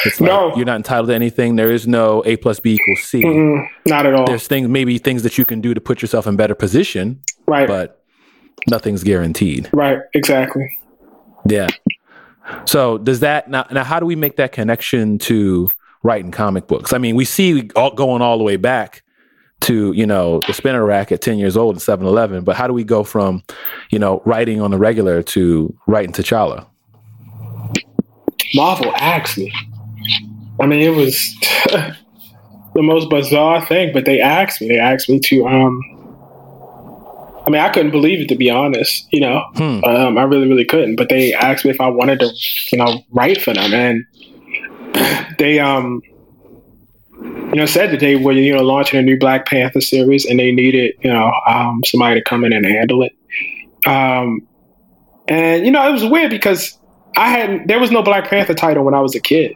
Like 0.06 0.22
no. 0.22 0.56
you're 0.56 0.66
not 0.66 0.78
entitled 0.78 1.08
to 1.10 1.16
anything. 1.16 1.56
There 1.56 1.72
is 1.72 1.88
no 1.88 2.24
A 2.26 2.38
plus 2.38 2.60
B 2.60 2.76
equals 2.76 3.02
C. 3.04 3.24
mm 3.24 3.68
not 3.86 4.06
at 4.06 4.14
all. 4.14 4.26
There's 4.26 4.48
things, 4.48 4.68
maybe 4.68 4.98
things 4.98 5.24
that 5.24 5.38
you 5.38 5.46
can 5.46 5.62
do 5.62 5.74
to 5.74 5.82
put 5.82 6.02
yourself 6.02 6.28
in 6.28 6.36
better 6.36 6.56
position. 6.56 7.22
Right. 7.48 7.68
But 7.68 8.04
nothing's 8.70 9.04
guaranteed. 9.04 9.70
Right. 9.74 10.00
Exactly. 10.14 10.70
Yeah. 11.48 11.68
So 12.66 12.98
does 12.98 13.20
that 13.22 13.50
now? 13.50 13.66
Now, 13.72 13.84
how 13.84 14.00
do 14.00 14.06
we 14.06 14.16
make 14.16 14.38
that 14.38 14.52
connection 14.52 15.18
to 15.20 15.70
writing 16.04 16.32
comic 16.32 16.68
books? 16.68 16.94
I 16.94 16.98
mean, 16.98 17.16
we 17.16 17.26
see 17.26 17.70
all, 17.76 17.92
going 17.92 18.22
all 18.22 18.38
the 18.38 18.44
way 18.44 18.56
back 18.56 19.04
to 19.64 19.94
you 19.94 20.06
know 20.06 20.42
the 20.46 20.54
spinner 20.54 20.86
rack 20.86 21.12
at 21.12 21.22
10 21.22 21.38
years 21.38 21.56
old 21.56 21.76
in 21.76 21.80
7-eleven 21.80 22.44
but 22.44 22.56
how 22.58 22.68
do 22.68 22.74
we 22.74 22.84
go 22.84 23.04
from 23.04 23.42
you 23.92 23.98
know 23.98 24.22
writing 24.26 24.60
on 24.60 24.72
the 24.72 24.78
regular 24.78 25.24
to 25.24 25.74
writing 25.88 26.12
t'challa 26.12 26.68
marvel 28.54 28.94
asked 28.98 29.38
me 29.38 29.54
i 30.60 30.66
mean 30.66 30.82
it 30.82 30.90
was 30.90 31.34
the 32.76 32.82
most 32.82 33.10
bizarre 33.10 33.66
thing 33.66 33.94
but 33.94 34.04
they 34.04 34.20
asked 34.20 34.60
me 34.60 34.68
they 34.68 34.78
asked 34.80 35.10
me 35.10 35.18
to 35.18 35.48
um 35.48 35.82
I 37.46 37.50
mean, 37.50 37.62
I 37.62 37.70
couldn't 37.70 37.92
believe 37.92 38.22
it 38.22 38.30
to 38.30 38.36
be 38.36 38.50
honest. 38.50 39.08
You 39.12 39.22
know, 39.22 39.44
hmm. 39.56 39.84
um, 39.84 40.18
I 40.18 40.24
really, 40.24 40.48
really 40.48 40.66
couldn't. 40.66 40.96
But 40.96 41.10
they 41.10 41.34
asked 41.34 41.66
me 41.66 41.72
if 41.72 41.82
I 41.82 41.88
wanted 41.88 42.20
to, 42.20 42.32
you 42.72 42.78
know, 42.78 43.04
write 43.12 43.42
for 43.42 43.54
them, 43.54 43.74
and 43.74 44.06
they, 45.38 45.60
um, 45.60 46.02
you 47.22 47.56
know, 47.56 47.66
said 47.66 47.92
that 47.92 48.00
they 48.00 48.16
were, 48.16 48.32
you 48.32 48.54
know, 48.54 48.64
launching 48.64 49.00
a 49.00 49.04
new 49.04 49.18
Black 49.18 49.46
Panther 49.46 49.82
series, 49.82 50.26
and 50.26 50.40
they 50.40 50.52
needed, 50.52 50.96
you 51.02 51.12
know, 51.12 51.32
um, 51.48 51.82
somebody 51.86 52.20
to 52.20 52.24
come 52.24 52.44
in 52.44 52.54
and 52.54 52.66
handle 52.66 53.04
it. 53.04 53.14
Um, 53.86 54.48
and 55.28 55.66
you 55.66 55.72
know, 55.72 55.88
it 55.88 55.92
was 55.92 56.06
weird 56.06 56.30
because 56.30 56.78
I 57.16 57.30
had 57.30 57.68
there 57.68 57.80
was 57.80 57.92
no 57.92 58.02
Black 58.02 58.30
Panther 58.30 58.54
title 58.54 58.84
when 58.84 58.94
I 58.94 59.02
was 59.02 59.16
a 59.16 59.20
kid. 59.20 59.56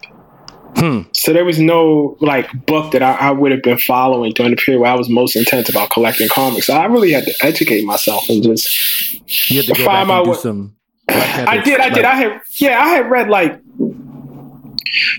Hmm. 0.75 1.01
So 1.13 1.33
there 1.33 1.45
was 1.45 1.59
no 1.59 2.17
like 2.19 2.65
book 2.65 2.91
that 2.91 3.01
I, 3.01 3.13
I, 3.13 3.31
would 3.31 3.51
have 3.51 3.63
been 3.63 3.79
following 3.79 4.31
during 4.33 4.51
the 4.51 4.57
period 4.57 4.81
where 4.81 4.91
I 4.91 4.95
was 4.95 5.09
most 5.09 5.35
intense 5.35 5.69
about 5.69 5.89
collecting 5.89 6.27
comics. 6.29 6.67
So 6.67 6.75
I 6.75 6.85
really 6.85 7.11
had 7.11 7.25
to 7.25 7.33
educate 7.41 7.83
myself 7.83 8.29
and 8.29 8.43
just 8.43 9.49
you 9.49 9.57
had 9.57 9.65
to 9.65 9.73
go 9.73 9.85
find 9.85 10.07
my 10.07 10.21
way. 10.21 10.35
Some 10.35 10.75
I 11.09 11.61
did, 11.63 11.79
I 11.79 11.89
did. 11.89 12.05
I 12.05 12.15
had 12.15 12.41
yeah, 12.59 12.79
I 12.79 12.89
had 12.89 13.09
read 13.09 13.29
like 13.29 13.59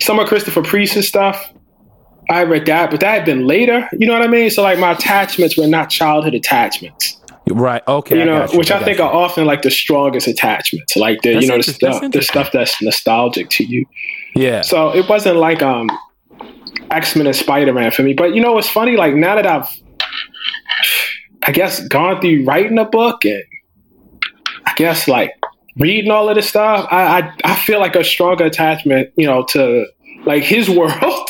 some 0.00 0.18
of 0.18 0.28
Christopher 0.28 0.62
Priest's 0.62 1.08
stuff. 1.08 1.52
I 2.30 2.44
read 2.44 2.66
that, 2.66 2.90
but 2.90 3.00
that 3.00 3.14
had 3.14 3.24
been 3.24 3.46
later. 3.46 3.88
You 3.92 4.06
know 4.06 4.12
what 4.12 4.22
I 4.22 4.28
mean? 4.28 4.50
So 4.50 4.62
like 4.62 4.78
my 4.78 4.92
attachments 4.92 5.56
were 5.56 5.66
not 5.66 5.88
childhood 5.88 6.34
attachments. 6.34 7.16
Right. 7.50 7.82
Okay. 7.88 8.18
You 8.18 8.24
know, 8.26 8.42
I 8.42 8.52
you. 8.52 8.58
which 8.58 8.70
I, 8.70 8.80
I 8.80 8.84
think 8.84 8.98
you. 8.98 9.04
are 9.04 9.12
often 9.12 9.46
like 9.46 9.62
the 9.62 9.70
strongest 9.70 10.28
attachments, 10.28 10.96
like 10.96 11.22
the 11.22 11.34
that's 11.34 11.42
you 11.42 11.50
know 11.50 11.56
the 11.56 11.62
stuff 11.62 12.10
the 12.10 12.22
stuff 12.22 12.52
that's 12.52 12.80
nostalgic 12.82 13.48
to 13.50 13.64
you. 13.64 13.86
Yeah. 14.34 14.62
So 14.62 14.94
it 14.94 15.08
wasn't 15.08 15.36
like 15.36 15.62
um 15.62 15.88
X 16.90 17.16
Men 17.16 17.26
and 17.26 17.36
Spider 17.36 17.72
Man 17.72 17.90
for 17.90 18.02
me. 18.02 18.14
But 18.14 18.34
you 18.34 18.40
know 18.40 18.52
what's 18.52 18.68
funny? 18.68 18.96
Like 18.96 19.14
now 19.14 19.34
that 19.34 19.46
I've 19.46 19.68
I 21.42 21.52
guess 21.52 21.86
gone 21.88 22.20
through 22.20 22.44
writing 22.44 22.78
a 22.78 22.84
book 22.84 23.24
and 23.24 23.42
I 24.66 24.72
guess 24.76 25.08
like 25.08 25.32
reading 25.76 26.10
all 26.10 26.28
of 26.28 26.36
this 26.36 26.48
stuff, 26.48 26.86
I 26.90 27.20
I, 27.20 27.34
I 27.44 27.54
feel 27.56 27.80
like 27.80 27.96
a 27.96 28.04
stronger 28.04 28.44
attachment, 28.44 29.10
you 29.16 29.26
know, 29.26 29.44
to 29.50 29.86
like 30.24 30.42
his 30.42 30.68
world 30.78 31.28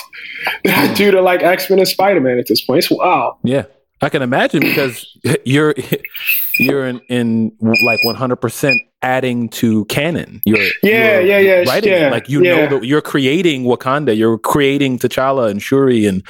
than 0.65 0.75
I 0.75 0.95
do 0.95 1.11
to 1.11 1.21
like 1.21 1.43
X 1.43 1.71
Men 1.71 1.79
and 1.79 1.89
Spider 1.89 2.21
Man 2.21 2.39
at 2.39 2.47
this 2.47 2.61
point. 2.61 2.79
It's 2.79 2.91
wow. 2.91 3.39
Yeah. 3.43 3.65
I 4.01 4.09
can 4.11 4.23
imagine 4.23 4.61
because 4.61 5.05
you're 5.45 5.75
you're 6.59 6.87
in, 6.87 7.01
in 7.09 7.57
like 7.61 8.05
100 8.05 8.37
percent 8.37 8.81
adding 9.03 9.49
to 9.49 9.85
canon. 9.87 10.43
You're 10.45 10.59
yeah, 10.83 11.21
you're 11.21 11.21
yeah, 11.23 11.39
yeah, 11.39 11.71
writing 11.71 11.93
yeah, 11.93 12.11
like 12.11 12.29
you 12.29 12.43
yeah. 12.43 12.67
know 12.67 12.79
that 12.79 12.87
you're 12.87 13.01
creating 13.01 13.65
Wakanda. 13.65 14.17
You're 14.17 14.39
creating 14.39 14.99
T'Challa 14.99 15.51
and 15.51 15.63
Shuri 15.63 16.07
and 16.07 16.23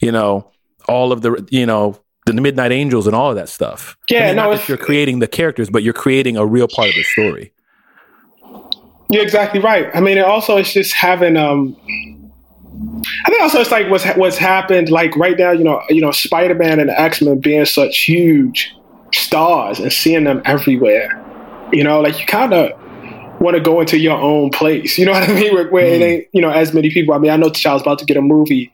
you 0.00 0.12
know 0.12 0.50
all 0.88 1.12
of 1.12 1.22
the 1.22 1.46
you 1.50 1.66
know 1.66 1.98
the 2.26 2.32
Midnight 2.32 2.72
Angels 2.72 3.06
and 3.06 3.14
all 3.14 3.30
of 3.30 3.36
that 3.36 3.48
stuff. 3.48 3.96
Yeah, 4.08 4.24
I 4.24 4.26
mean, 4.28 4.36
no, 4.36 4.60
you're 4.66 4.78
creating 4.78 5.18
the 5.18 5.28
characters, 5.28 5.68
but 5.68 5.82
you're 5.82 5.92
creating 5.92 6.36
a 6.36 6.46
real 6.46 6.68
part 6.68 6.88
of 6.88 6.94
the 6.94 7.02
story. 7.02 7.52
You're 9.10 9.22
exactly 9.22 9.60
right. 9.60 9.88
I 9.94 10.00
mean, 10.00 10.18
it 10.18 10.24
also 10.24 10.56
it's 10.56 10.72
just 10.72 10.94
having 10.94 11.36
um 11.36 11.76
I 13.26 13.30
think 13.30 13.42
also 13.42 13.60
it's 13.60 13.70
like 13.70 13.90
what's 13.90 14.04
what's 14.16 14.38
happened 14.38 14.90
like 14.90 15.14
right 15.16 15.38
now. 15.38 15.50
You 15.52 15.64
know, 15.64 15.82
you 15.90 16.00
know, 16.00 16.10
Spider 16.10 16.54
Man 16.54 16.80
and 16.80 16.90
X 16.90 17.20
Men 17.20 17.38
being 17.40 17.64
such 17.64 17.98
huge 17.98 18.74
stars 19.12 19.78
and 19.78 19.92
seeing 19.92 20.24
them 20.24 20.42
everywhere. 20.44 21.20
You 21.74 21.84
know, 21.84 22.00
like 22.00 22.18
you 22.18 22.26
kind 22.26 22.54
of 22.54 22.72
want 23.40 23.56
to 23.56 23.60
go 23.60 23.80
into 23.80 23.98
your 23.98 24.16
own 24.16 24.50
place. 24.50 24.96
You 24.98 25.06
know 25.06 25.12
what 25.18 25.28
I 25.28 25.32
mean? 25.32 25.54
Where, 25.54 25.68
where 25.68 25.84
mm. 25.84 26.00
it 26.00 26.02
ain't 26.02 26.26
you 26.32 26.40
know 26.40 26.50
as 26.50 26.72
many 26.72 26.90
people. 26.90 27.14
I 27.14 27.18
mean, 27.18 27.30
I 27.30 27.36
know 27.36 27.48
T'Challa's 27.48 27.82
about 27.82 27.98
to 28.00 28.04
get 28.04 28.16
a 28.16 28.22
movie, 28.22 28.72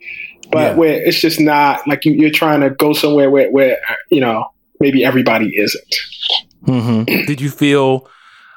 but 0.51 0.73
yeah. 0.73 0.75
where 0.75 1.07
it's 1.07 1.21
just 1.21 1.41
not 1.41 1.87
like 1.87 2.05
you, 2.05 2.27
are 2.27 2.31
trying 2.31 2.61
to 2.61 2.71
go 2.71 2.93
somewhere 2.93 3.31
where 3.31 3.51
where 3.51 3.79
you 4.11 4.21
know 4.21 4.47
maybe 4.79 5.05
everybody 5.05 5.51
isn't. 5.57 5.97
Mm-hmm. 6.67 7.05
Did 7.27 7.41
you 7.41 7.51
feel 7.51 8.09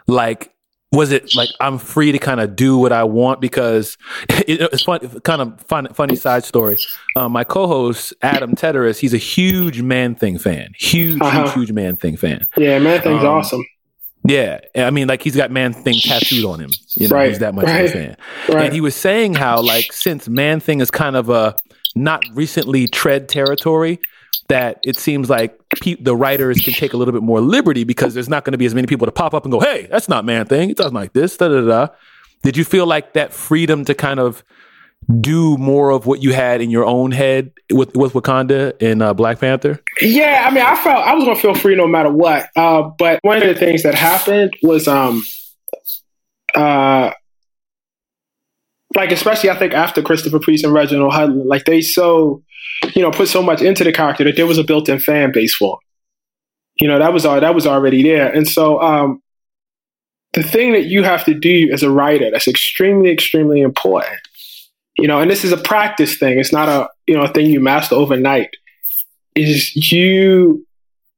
like 0.07 0.53
was 0.93 1.11
it 1.11 1.35
like 1.35 1.49
I'm 1.59 1.79
free 1.79 2.11
to 2.11 2.19
kind 2.19 2.39
of 2.39 2.55
do 2.55 2.77
what 2.77 2.93
I 2.93 3.03
want 3.03 3.41
because 3.41 3.97
it, 4.29 4.61
it's 4.61 4.83
fun, 4.83 4.99
kind 5.21 5.41
of 5.41 5.59
fun, 5.61 5.87
funny 5.93 6.15
side 6.15 6.43
story. 6.43 6.77
Um, 7.15 7.31
my 7.31 7.43
co-host 7.43 8.13
Adam 8.21 8.55
Teteris, 8.55 8.99
he's 8.99 9.13
a 9.13 9.17
huge 9.17 9.81
Man 9.81 10.15
Thing 10.15 10.37
fan, 10.37 10.73
huge, 10.77 11.19
uh-huh. 11.19 11.43
huge, 11.43 11.53
huge 11.53 11.71
Man 11.71 11.95
Thing 11.95 12.15
fan. 12.15 12.47
Yeah, 12.55 12.79
Man 12.79 13.01
Thing's 13.01 13.23
um, 13.23 13.29
awesome. 13.29 13.65
Yeah, 14.25 14.59
I 14.75 14.89
mean, 14.89 15.07
like 15.07 15.21
he's 15.21 15.35
got 15.35 15.51
Man 15.51 15.73
Thing 15.73 15.99
tattooed 15.99 16.45
on 16.45 16.59
him. 16.59 16.71
You 16.95 17.09
know, 17.09 17.15
right, 17.15 17.29
he's 17.29 17.39
that 17.39 17.53
much 17.53 17.65
right, 17.65 17.85
of 17.85 17.89
a 17.89 17.93
fan. 17.93 18.17
Right. 18.47 18.65
And 18.65 18.73
he 18.73 18.79
was 18.79 18.95
saying 18.95 19.33
how, 19.35 19.61
like, 19.61 19.91
since 19.91 20.29
Man 20.29 20.59
Thing 20.59 20.79
is 20.79 20.89
kind 20.89 21.15
of 21.15 21.29
a 21.29 21.57
not 21.95 22.23
recently 22.33 22.87
tread 22.87 23.27
territory, 23.27 23.99
that 24.47 24.79
it 24.83 24.95
seems 24.95 25.29
like 25.29 25.57
pe- 25.81 25.95
the 25.95 26.15
writers 26.15 26.59
can 26.59 26.73
take 26.73 26.93
a 26.93 26.97
little 26.97 27.11
bit 27.11 27.23
more 27.23 27.41
liberty 27.41 27.83
because 27.83 28.13
there's 28.13 28.29
not 28.29 28.45
going 28.45 28.53
to 28.53 28.57
be 28.57 28.65
as 28.65 28.73
many 28.73 28.87
people 28.87 29.05
to 29.05 29.11
pop 29.11 29.33
up 29.33 29.43
and 29.43 29.51
go, 29.51 29.59
"Hey, 29.59 29.87
that's 29.89 30.07
not 30.07 30.25
man 30.25 30.45
thing. 30.45 30.69
It 30.69 30.77
doesn't 30.77 30.93
like 30.93 31.13
this." 31.13 31.35
Da 31.35 31.49
da 31.49 31.61
da. 31.61 31.87
Did 32.43 32.57
you 32.57 32.63
feel 32.63 32.85
like 32.85 33.13
that 33.13 33.33
freedom 33.33 33.85
to 33.85 33.93
kind 33.93 34.19
of 34.19 34.43
do 35.19 35.57
more 35.57 35.91
of 35.91 36.05
what 36.05 36.21
you 36.21 36.33
had 36.33 36.61
in 36.61 36.69
your 36.69 36.85
own 36.85 37.11
head 37.11 37.51
with 37.71 37.95
with 37.95 38.13
Wakanda 38.13 38.73
and 38.81 39.01
uh, 39.01 39.13
Black 39.13 39.39
Panther? 39.39 39.81
Yeah, 40.01 40.45
I 40.47 40.53
mean, 40.53 40.63
I 40.63 40.75
felt 40.75 41.05
I 41.05 41.13
was 41.15 41.23
gonna 41.23 41.39
feel 41.39 41.55
free 41.55 41.75
no 41.75 41.87
matter 41.87 42.11
what. 42.11 42.49
Uh, 42.55 42.83
but 42.97 43.19
one 43.23 43.37
of 43.37 43.47
the 43.47 43.55
things 43.55 43.83
that 43.83 43.95
happened 43.95 44.53
was, 44.61 44.87
um, 44.87 45.23
uh, 46.55 47.11
like 48.95 49.11
especially 49.11 49.49
I 49.49 49.55
think 49.55 49.73
after 49.73 50.01
Christopher 50.01 50.39
Priest 50.39 50.63
and 50.63 50.73
Reginald 50.73 51.13
Hudlin, 51.13 51.47
like 51.47 51.65
they 51.65 51.81
so 51.81 52.43
you 52.95 53.01
know, 53.01 53.11
put 53.11 53.27
so 53.27 53.41
much 53.41 53.61
into 53.61 53.83
the 53.83 53.91
character 53.91 54.23
that 54.23 54.35
there 54.35 54.47
was 54.47 54.57
a 54.57 54.63
built-in 54.63 54.99
fan 54.99 55.31
base 55.31 55.55
for. 55.55 55.79
You 56.79 56.87
know, 56.87 56.99
that 56.99 57.13
was 57.13 57.25
all 57.25 57.39
that 57.39 57.55
was 57.55 57.67
already 57.67 58.03
there. 58.03 58.31
And 58.31 58.47
so 58.47 58.81
um, 58.81 59.21
the 60.33 60.43
thing 60.43 60.73
that 60.73 60.85
you 60.85 61.03
have 61.03 61.23
to 61.25 61.33
do 61.33 61.69
as 61.71 61.83
a 61.83 61.89
writer 61.89 62.31
that's 62.31 62.47
extremely, 62.47 63.11
extremely 63.11 63.61
important, 63.61 64.19
you 64.97 65.07
know, 65.07 65.19
and 65.19 65.29
this 65.29 65.43
is 65.43 65.51
a 65.51 65.57
practice 65.57 66.17
thing. 66.17 66.39
It's 66.39 66.53
not 66.53 66.69
a 66.69 66.89
you 67.07 67.15
know 67.15 67.23
a 67.23 67.27
thing 67.27 67.47
you 67.47 67.59
master 67.59 67.95
overnight. 67.95 68.49
Is 69.35 69.75
you 69.91 70.65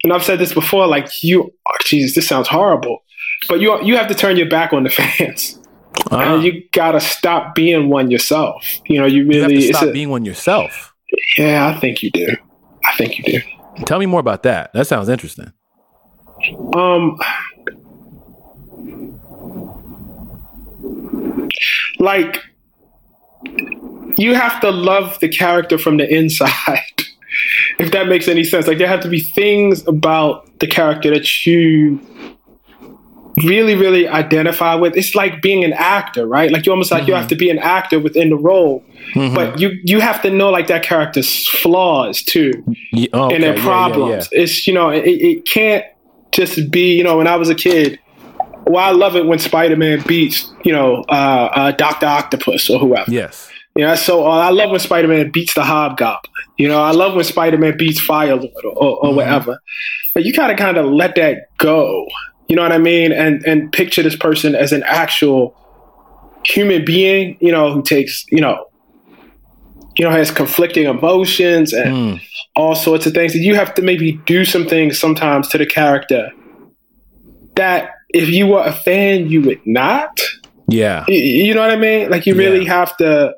and 0.03 0.13
I've 0.13 0.23
said 0.23 0.39
this 0.39 0.53
before, 0.53 0.87
like 0.87 1.07
you 1.23 1.43
oh, 1.43 1.77
Jesus, 1.83 2.15
this 2.15 2.27
sounds 2.27 2.47
horrible. 2.47 3.03
But 3.49 3.59
you 3.59 3.81
you 3.83 3.97
have 3.97 4.07
to 4.07 4.15
turn 4.15 4.37
your 4.37 4.49
back 4.49 4.71
on 4.73 4.83
the 4.83 4.89
fans. 4.91 5.59
Uh-huh. 6.11 6.35
And 6.35 6.43
you 6.43 6.63
gotta 6.71 6.99
stop 6.99 7.55
being 7.55 7.89
one 7.89 8.11
yourself. 8.11 8.79
You 8.85 8.99
know, 8.99 9.05
you 9.05 9.25
really 9.27 9.55
you 9.55 9.73
stop 9.73 9.89
a, 9.89 9.91
being 9.91 10.09
one 10.09 10.25
yourself. 10.25 10.93
Yeah, 11.37 11.67
I 11.67 11.79
think 11.79 12.03
you 12.03 12.11
do. 12.11 12.27
I 12.83 12.95
think 12.97 13.17
you 13.17 13.23
do. 13.23 13.41
Tell 13.85 13.99
me 13.99 14.05
more 14.05 14.19
about 14.19 14.43
that. 14.43 14.71
That 14.73 14.87
sounds 14.87 15.09
interesting. 15.09 15.51
Um, 16.75 17.17
like 21.99 22.43
you 24.17 24.33
have 24.35 24.59
to 24.61 24.71
love 24.71 25.19
the 25.19 25.29
character 25.29 25.77
from 25.77 25.97
the 25.97 26.07
inside. 26.07 26.79
if 27.79 27.91
that 27.91 28.07
makes 28.07 28.27
any 28.27 28.43
sense. 28.43 28.67
Like 28.67 28.77
there 28.77 28.87
have 28.87 29.01
to 29.01 29.09
be 29.09 29.19
things 29.19 29.85
about 29.87 30.59
the 30.59 30.67
character 30.67 31.09
that 31.11 31.45
you 31.45 31.99
really, 33.43 33.75
really 33.75 34.07
identify 34.07 34.75
with. 34.75 34.95
It's 34.95 35.15
like 35.15 35.41
being 35.41 35.63
an 35.63 35.73
actor, 35.73 36.25
right? 36.27 36.51
Like 36.51 36.65
you 36.65 36.71
almost 36.71 36.91
like 36.91 37.01
mm-hmm. 37.01 37.09
you 37.09 37.15
have 37.15 37.27
to 37.29 37.35
be 37.35 37.49
an 37.49 37.59
actor 37.59 37.99
within 37.99 38.29
the 38.29 38.37
role, 38.37 38.83
mm-hmm. 39.13 39.35
but 39.35 39.59
you 39.59 39.77
you 39.83 39.99
have 39.99 40.21
to 40.21 40.29
know 40.29 40.49
like 40.49 40.67
that 40.67 40.83
character's 40.83 41.47
flaws 41.47 42.21
too, 42.21 42.51
yeah, 42.91 43.07
okay. 43.13 43.35
and 43.35 43.43
their 43.43 43.57
problems. 43.57 44.29
Yeah, 44.31 44.37
yeah, 44.37 44.43
it's 44.43 44.67
you 44.67 44.73
know 44.73 44.89
it, 44.89 45.03
it 45.05 45.45
can't 45.45 45.85
just 46.31 46.71
be 46.71 46.95
you 46.95 47.03
know 47.03 47.17
when 47.17 47.27
I 47.27 47.35
was 47.35 47.49
a 47.49 47.55
kid. 47.55 47.99
Well, 48.65 48.83
I 48.83 48.91
love 48.91 49.15
it 49.15 49.25
when 49.25 49.39
Spider 49.39 49.75
Man 49.75 50.01
beats 50.05 50.51
you 50.63 50.71
know 50.71 51.03
uh, 51.09 51.49
uh, 51.53 51.71
Doctor 51.71 52.05
Octopus 52.05 52.69
or 52.69 52.79
whoever. 52.79 53.11
Yes. 53.11 53.49
You 53.75 53.85
know, 53.85 53.95
so 53.95 54.25
uh, 54.25 54.29
I 54.29 54.51
love 54.51 54.71
when 54.71 54.79
Spider 54.79 55.07
Man 55.07 55.31
beats 55.31 55.53
the 55.53 55.63
Hobgoblin. 55.63 56.31
You 56.57 56.69
know, 56.69 56.81
I 56.81 56.91
love 56.91 57.13
when 57.13 57.25
Spider 57.25 57.57
Man 57.57 57.77
beats 57.77 57.99
Fire 57.99 58.35
Lord 58.35 58.51
or, 58.63 58.71
or, 58.71 58.73
or 58.73 59.03
mm-hmm. 59.03 59.15
whatever. 59.17 59.59
But 60.13 60.23
you 60.23 60.33
gotta 60.33 60.55
kind 60.55 60.77
of 60.77 60.85
let 60.85 61.15
that 61.15 61.49
go 61.57 62.07
you 62.47 62.55
know 62.55 62.61
what 62.61 62.71
I 62.71 62.77
mean? 62.77 63.11
And 63.11 63.45
and 63.45 63.71
picture 63.71 64.03
this 64.03 64.15
person 64.15 64.55
as 64.55 64.71
an 64.71 64.83
actual 64.83 65.55
human 66.45 66.85
being, 66.85 67.37
you 67.39 67.51
know, 67.51 67.73
who 67.73 67.81
takes, 67.81 68.25
you 68.29 68.39
know, 68.39 68.67
you 69.97 70.05
know, 70.05 70.11
has 70.11 70.29
conflicting 70.29 70.85
emotions 70.85 71.73
and 71.73 71.91
mm. 71.91 72.21
all 72.55 72.75
sorts 72.75 73.07
of 73.07 73.13
things. 73.13 73.33
And 73.33 73.43
you 73.43 73.55
have 73.55 73.73
to 73.75 73.81
maybe 73.81 74.13
do 74.25 74.45
some 74.45 74.67
things 74.67 74.99
sometimes 74.99 75.47
to 75.49 75.57
the 75.57 75.65
character 75.65 76.29
that 77.55 77.91
if 78.15 78.29
you 78.29 78.47
were 78.47 78.63
a 78.63 78.71
fan, 78.71 79.29
you 79.29 79.41
would 79.41 79.65
not. 79.65 80.19
Yeah. 80.67 81.05
You, 81.07 81.15
you 81.17 81.53
know 81.53 81.61
what 81.61 81.71
I 81.71 81.75
mean? 81.75 82.09
Like 82.09 82.25
you 82.25 82.35
really 82.35 82.65
yeah. 82.65 82.73
have 82.79 82.97
to 82.97 83.35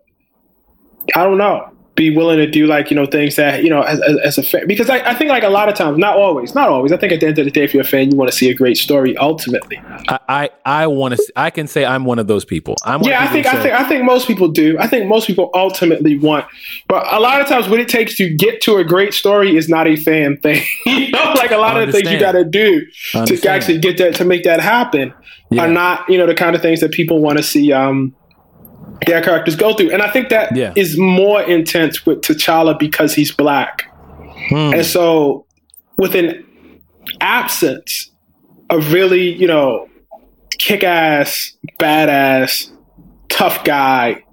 I 1.16 1.24
don't 1.24 1.38
know 1.38 1.72
be 1.98 2.16
willing 2.16 2.38
to 2.38 2.46
do 2.46 2.68
like 2.68 2.92
you 2.92 2.96
know 2.96 3.08
things 3.08 3.36
that 3.36 3.64
you 3.64 3.70
know 3.70 3.82
as, 3.82 4.00
as, 4.02 4.18
as 4.20 4.38
a 4.38 4.44
fan 4.44 4.68
because 4.68 4.88
I, 4.88 5.00
I, 5.00 5.16
think 5.16 5.30
like 5.30 5.42
a 5.42 5.50
lot 5.50 5.68
of 5.68 5.74
times 5.74 5.98
not 5.98 6.16
always 6.16 6.54
not 6.54 6.70
always 6.70 6.92
i 6.92 6.98
think 6.98 7.12
at 7.12 7.20
the 7.20 7.28
end 7.28 7.40
of 7.40 7.46
the 7.46 7.52
day 7.52 7.64
if 7.64 7.74
you're 7.74 7.82
a 7.82 7.88
fan 7.88 8.12
you 8.12 8.16
want 8.16 8.32
to 8.32 8.38
see 8.38 8.50
a 8.50 8.54
great 8.54 8.78
story 8.78 9.18
ultimately. 9.18 9.82
I 10.08 10.20
i, 10.30 10.50
I 10.64 10.88
want 10.88 11.16
to 11.16 11.34
i 11.36 11.50
can 11.50 11.68
say 11.68 11.86
i'm 11.86 12.06
one 12.06 12.20
of 12.20 12.28
those 12.28 12.46
people. 12.46 12.76
I'm 12.86 13.02
yeah 13.02 13.24
i 13.24 13.28
think 13.28 13.48
i 13.48 13.62
think 13.62 13.74
i 13.74 13.88
think 13.90 14.06
most 14.06 14.28
people 14.28 14.48
do. 14.48 14.78
I 14.80 14.88
think 14.88 15.08
most 15.08 15.26
people 15.28 15.50
ultimately 15.56 16.18
want 16.20 16.46
but 16.88 17.12
a 17.12 17.20
lot 17.20 17.42
of 17.42 17.48
times 17.48 17.68
what 17.68 17.80
it 17.80 17.90
takes 17.90 18.16
to 18.18 18.30
get 18.34 18.62
to 18.62 18.78
a 18.78 18.84
great 18.84 19.14
story 19.14 19.58
is 19.58 19.68
not 19.68 19.88
a 19.88 19.96
fan 19.98 20.38
thing. 20.38 20.64
You 20.86 21.12
know 21.12 21.34
like 21.36 21.52
a 21.52 21.58
lot 21.58 21.82
of 21.82 21.88
the 21.88 21.94
things 21.94 22.12
you 22.12 22.20
got 22.20 22.34
to 22.34 22.46
do 22.46 22.86
to 23.14 23.50
actually 23.50 23.80
get 23.80 23.98
that 23.98 24.16
to 24.16 24.26
make 24.26 24.44
that 24.44 24.60
happen 24.60 25.14
yeah. 25.50 25.64
are 25.64 25.68
not 25.68 26.08
you 26.10 26.18
know 26.18 26.28
the 26.28 26.36
kind 26.36 26.56
of 26.56 26.62
things 26.62 26.80
that 26.80 26.92
people 26.92 27.22
want 27.22 27.38
to 27.38 27.44
see 27.44 27.72
um 27.72 28.16
their 29.06 29.22
characters 29.22 29.56
go 29.56 29.74
through. 29.74 29.92
And 29.92 30.02
I 30.02 30.12
think 30.12 30.30
that 30.30 30.56
yeah. 30.56 30.74
is 30.76 30.98
more 30.98 31.42
intense 31.42 32.06
with 32.06 32.22
T'Challa 32.22 32.78
because 32.78 33.14
he's 33.14 33.32
black. 33.32 33.84
Hmm. 34.50 34.74
And 34.74 34.86
so 34.86 35.46
with 35.98 36.16
an 36.16 36.46
absence 37.22 38.12
of 38.70 38.92
really, 38.92 39.34
you 39.34 39.48
know, 39.48 39.88
kick 40.58 40.84
ass, 40.84 41.54
badass, 41.80 42.72
tough 43.30 43.64
guy, 43.64 44.24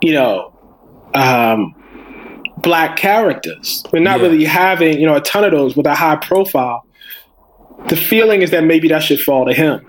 you 0.00 0.12
know, 0.12 0.56
um, 1.14 1.74
black 2.58 2.96
characters. 2.96 3.84
We're 3.92 4.00
not 4.00 4.20
yeah. 4.20 4.26
really 4.26 4.44
having, 4.44 4.98
you 4.98 5.06
know, 5.06 5.16
a 5.16 5.20
ton 5.20 5.44
of 5.44 5.52
those 5.52 5.76
with 5.76 5.86
a 5.86 5.94
high 5.94 6.16
profile. 6.16 6.84
The 7.88 7.96
feeling 7.96 8.42
is 8.42 8.50
that 8.50 8.64
maybe 8.64 8.88
that 8.88 9.02
should 9.02 9.20
fall 9.20 9.46
to 9.46 9.54
him. 9.54 9.86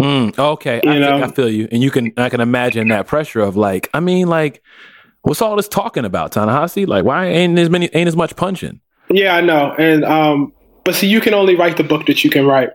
Mm, 0.00 0.38
okay, 0.38 0.80
you 0.82 0.90
I 0.90 0.98
know? 0.98 1.22
I 1.22 1.30
feel 1.30 1.48
you, 1.48 1.68
and 1.70 1.82
you 1.82 1.90
can 1.90 2.12
I 2.16 2.30
can 2.30 2.40
imagine 2.40 2.88
that 2.88 3.06
pressure 3.06 3.40
of 3.40 3.56
like, 3.56 3.90
I 3.92 4.00
mean, 4.00 4.28
like, 4.28 4.62
what's 5.22 5.42
all 5.42 5.56
this 5.56 5.68
talking 5.68 6.04
about, 6.04 6.32
Ta-Nehisi? 6.32 6.86
Like, 6.86 7.04
why 7.04 7.26
ain't 7.26 7.58
as 7.58 7.68
many 7.68 7.90
ain't 7.92 8.08
as 8.08 8.16
much 8.16 8.34
punching? 8.34 8.80
Yeah, 9.10 9.36
I 9.36 9.42
know, 9.42 9.74
and 9.78 10.04
um, 10.04 10.52
but 10.84 10.94
see, 10.94 11.06
you 11.06 11.20
can 11.20 11.34
only 11.34 11.54
write 11.54 11.76
the 11.76 11.84
book 11.84 12.06
that 12.06 12.24
you 12.24 12.30
can 12.30 12.46
write. 12.46 12.70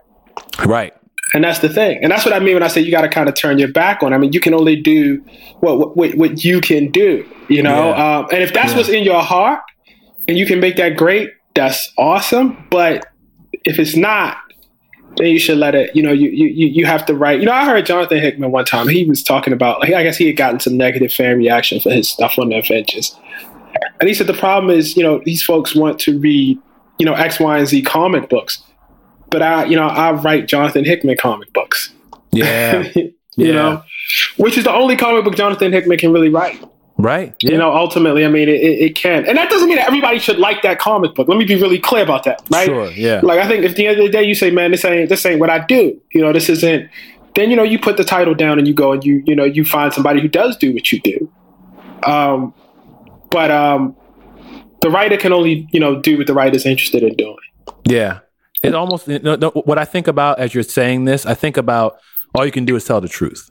Right. 0.64 0.94
And 1.34 1.42
that's 1.42 1.58
the 1.58 1.68
thing. 1.68 1.98
And 2.02 2.12
that's 2.12 2.24
what 2.24 2.32
I 2.32 2.38
mean 2.38 2.54
when 2.54 2.62
I 2.62 2.68
say 2.68 2.80
you 2.80 2.92
got 2.92 3.00
to 3.00 3.08
kind 3.08 3.28
of 3.28 3.34
turn 3.34 3.58
your 3.58 3.72
back 3.72 4.02
on. 4.02 4.12
I 4.12 4.18
mean, 4.18 4.32
you 4.32 4.38
can 4.38 4.54
only 4.54 4.80
do 4.80 5.20
what 5.58 5.96
what, 5.96 6.14
what 6.14 6.44
you 6.44 6.60
can 6.60 6.90
do, 6.90 7.28
you 7.48 7.62
know? 7.62 7.88
Yeah. 7.88 8.18
Um, 8.18 8.28
and 8.32 8.42
if 8.42 8.52
that's 8.52 8.70
yeah. 8.70 8.76
what's 8.76 8.88
in 8.88 9.02
your 9.02 9.22
heart 9.22 9.60
and 10.28 10.38
you 10.38 10.46
can 10.46 10.60
make 10.60 10.76
that 10.76 10.96
great, 10.96 11.30
that's 11.54 11.92
awesome. 11.98 12.64
But 12.70 13.06
if 13.64 13.80
it's 13.80 13.96
not, 13.96 14.36
then 15.16 15.26
you 15.26 15.38
should 15.38 15.58
let 15.58 15.74
it, 15.74 15.94
you 15.94 16.02
know, 16.02 16.12
you, 16.12 16.28
you, 16.28 16.46
you 16.48 16.86
have 16.86 17.06
to 17.06 17.14
write. 17.14 17.40
You 17.40 17.46
know, 17.46 17.52
I 17.52 17.64
heard 17.64 17.86
Jonathan 17.86 18.18
Hickman 18.18 18.50
one 18.50 18.64
time, 18.64 18.88
he 18.88 19.04
was 19.04 19.22
talking 19.22 19.52
about, 19.52 19.80
like, 19.80 19.92
I 19.92 20.02
guess 20.02 20.16
he 20.16 20.26
had 20.26 20.36
gotten 20.36 20.60
some 20.60 20.76
negative 20.76 21.12
fan 21.12 21.38
reaction 21.38 21.80
for 21.80 21.90
his 21.90 22.08
stuff 22.08 22.38
on 22.38 22.50
the 22.50 22.58
Avengers. 22.58 23.16
And 24.00 24.08
he 24.08 24.14
said 24.14 24.26
the 24.26 24.34
problem 24.34 24.76
is, 24.76 24.96
you 24.96 25.02
know, 25.02 25.20
these 25.24 25.42
folks 25.42 25.74
want 25.74 25.98
to 26.00 26.18
read, 26.18 26.58
you 26.98 27.06
know, 27.06 27.14
X, 27.14 27.40
Y, 27.40 27.58
and 27.58 27.66
Z 27.66 27.82
comic 27.82 28.28
books 28.28 28.62
but 29.30 29.42
I, 29.42 29.64
you 29.64 29.76
know, 29.76 29.86
I 29.86 30.12
write 30.12 30.46
Jonathan 30.46 30.84
Hickman 30.84 31.16
comic 31.16 31.52
books. 31.52 31.92
Yeah. 32.32 32.88
you 32.94 33.12
yeah. 33.36 33.52
know, 33.52 33.82
which 34.36 34.56
is 34.56 34.64
the 34.64 34.72
only 34.72 34.96
comic 34.96 35.24
book 35.24 35.36
Jonathan 35.36 35.72
Hickman 35.72 35.98
can 35.98 36.12
really 36.12 36.28
write. 36.28 36.62
Right. 36.98 37.34
Yeah. 37.40 37.52
You 37.52 37.58
know, 37.58 37.74
ultimately, 37.74 38.24
I 38.24 38.28
mean, 38.28 38.48
it, 38.48 38.60
it, 38.60 38.94
can. 38.94 39.26
And 39.26 39.36
that 39.36 39.50
doesn't 39.50 39.68
mean 39.68 39.76
that 39.76 39.86
everybody 39.86 40.18
should 40.18 40.38
like 40.38 40.62
that 40.62 40.78
comic 40.78 41.14
book. 41.14 41.28
Let 41.28 41.36
me 41.36 41.44
be 41.44 41.56
really 41.56 41.78
clear 41.78 42.02
about 42.02 42.24
that. 42.24 42.42
Right. 42.50 42.66
Sure. 42.66 42.90
Yeah. 42.90 43.20
Like, 43.22 43.38
I 43.38 43.46
think 43.46 43.64
if 43.64 43.72
at 43.72 43.76
the 43.76 43.86
end 43.86 43.98
of 43.98 44.06
the 44.06 44.10
day 44.10 44.22
you 44.22 44.34
say, 44.34 44.50
man, 44.50 44.70
this 44.70 44.84
ain't, 44.84 45.08
this 45.08 45.24
ain't 45.26 45.38
what 45.38 45.50
I 45.50 45.58
do, 45.58 46.00
you 46.12 46.22
know, 46.22 46.32
this 46.32 46.48
isn't, 46.48 46.88
then, 47.34 47.50
you 47.50 47.56
know, 47.56 47.62
you 47.62 47.78
put 47.78 47.98
the 47.98 48.04
title 48.04 48.34
down 48.34 48.58
and 48.58 48.66
you 48.66 48.72
go 48.72 48.92
and 48.92 49.04
you, 49.04 49.22
you 49.26 49.36
know, 49.36 49.44
you 49.44 49.64
find 49.64 49.92
somebody 49.92 50.22
who 50.22 50.28
does 50.28 50.56
do 50.56 50.72
what 50.72 50.90
you 50.90 51.00
do. 51.00 51.30
Um, 52.02 52.54
but, 53.30 53.50
um, 53.50 53.94
the 54.80 54.90
writer 54.90 55.16
can 55.16 55.32
only, 55.32 55.68
you 55.72 55.80
know, 55.80 56.00
do 56.00 56.16
what 56.16 56.26
the 56.26 56.34
writer's 56.34 56.64
interested 56.64 57.02
in 57.02 57.14
doing. 57.14 57.36
Yeah. 57.86 58.20
It 58.62 58.74
almost 58.74 59.06
you 59.06 59.18
know, 59.18 59.50
what 59.50 59.78
I 59.78 59.84
think 59.84 60.08
about 60.08 60.38
as 60.38 60.54
you're 60.54 60.62
saying 60.62 61.04
this. 61.04 61.26
I 61.26 61.34
think 61.34 61.56
about 61.56 61.98
all 62.34 62.46
you 62.46 62.52
can 62.52 62.64
do 62.64 62.74
is 62.76 62.84
tell 62.84 63.00
the 63.00 63.08
truth. 63.08 63.50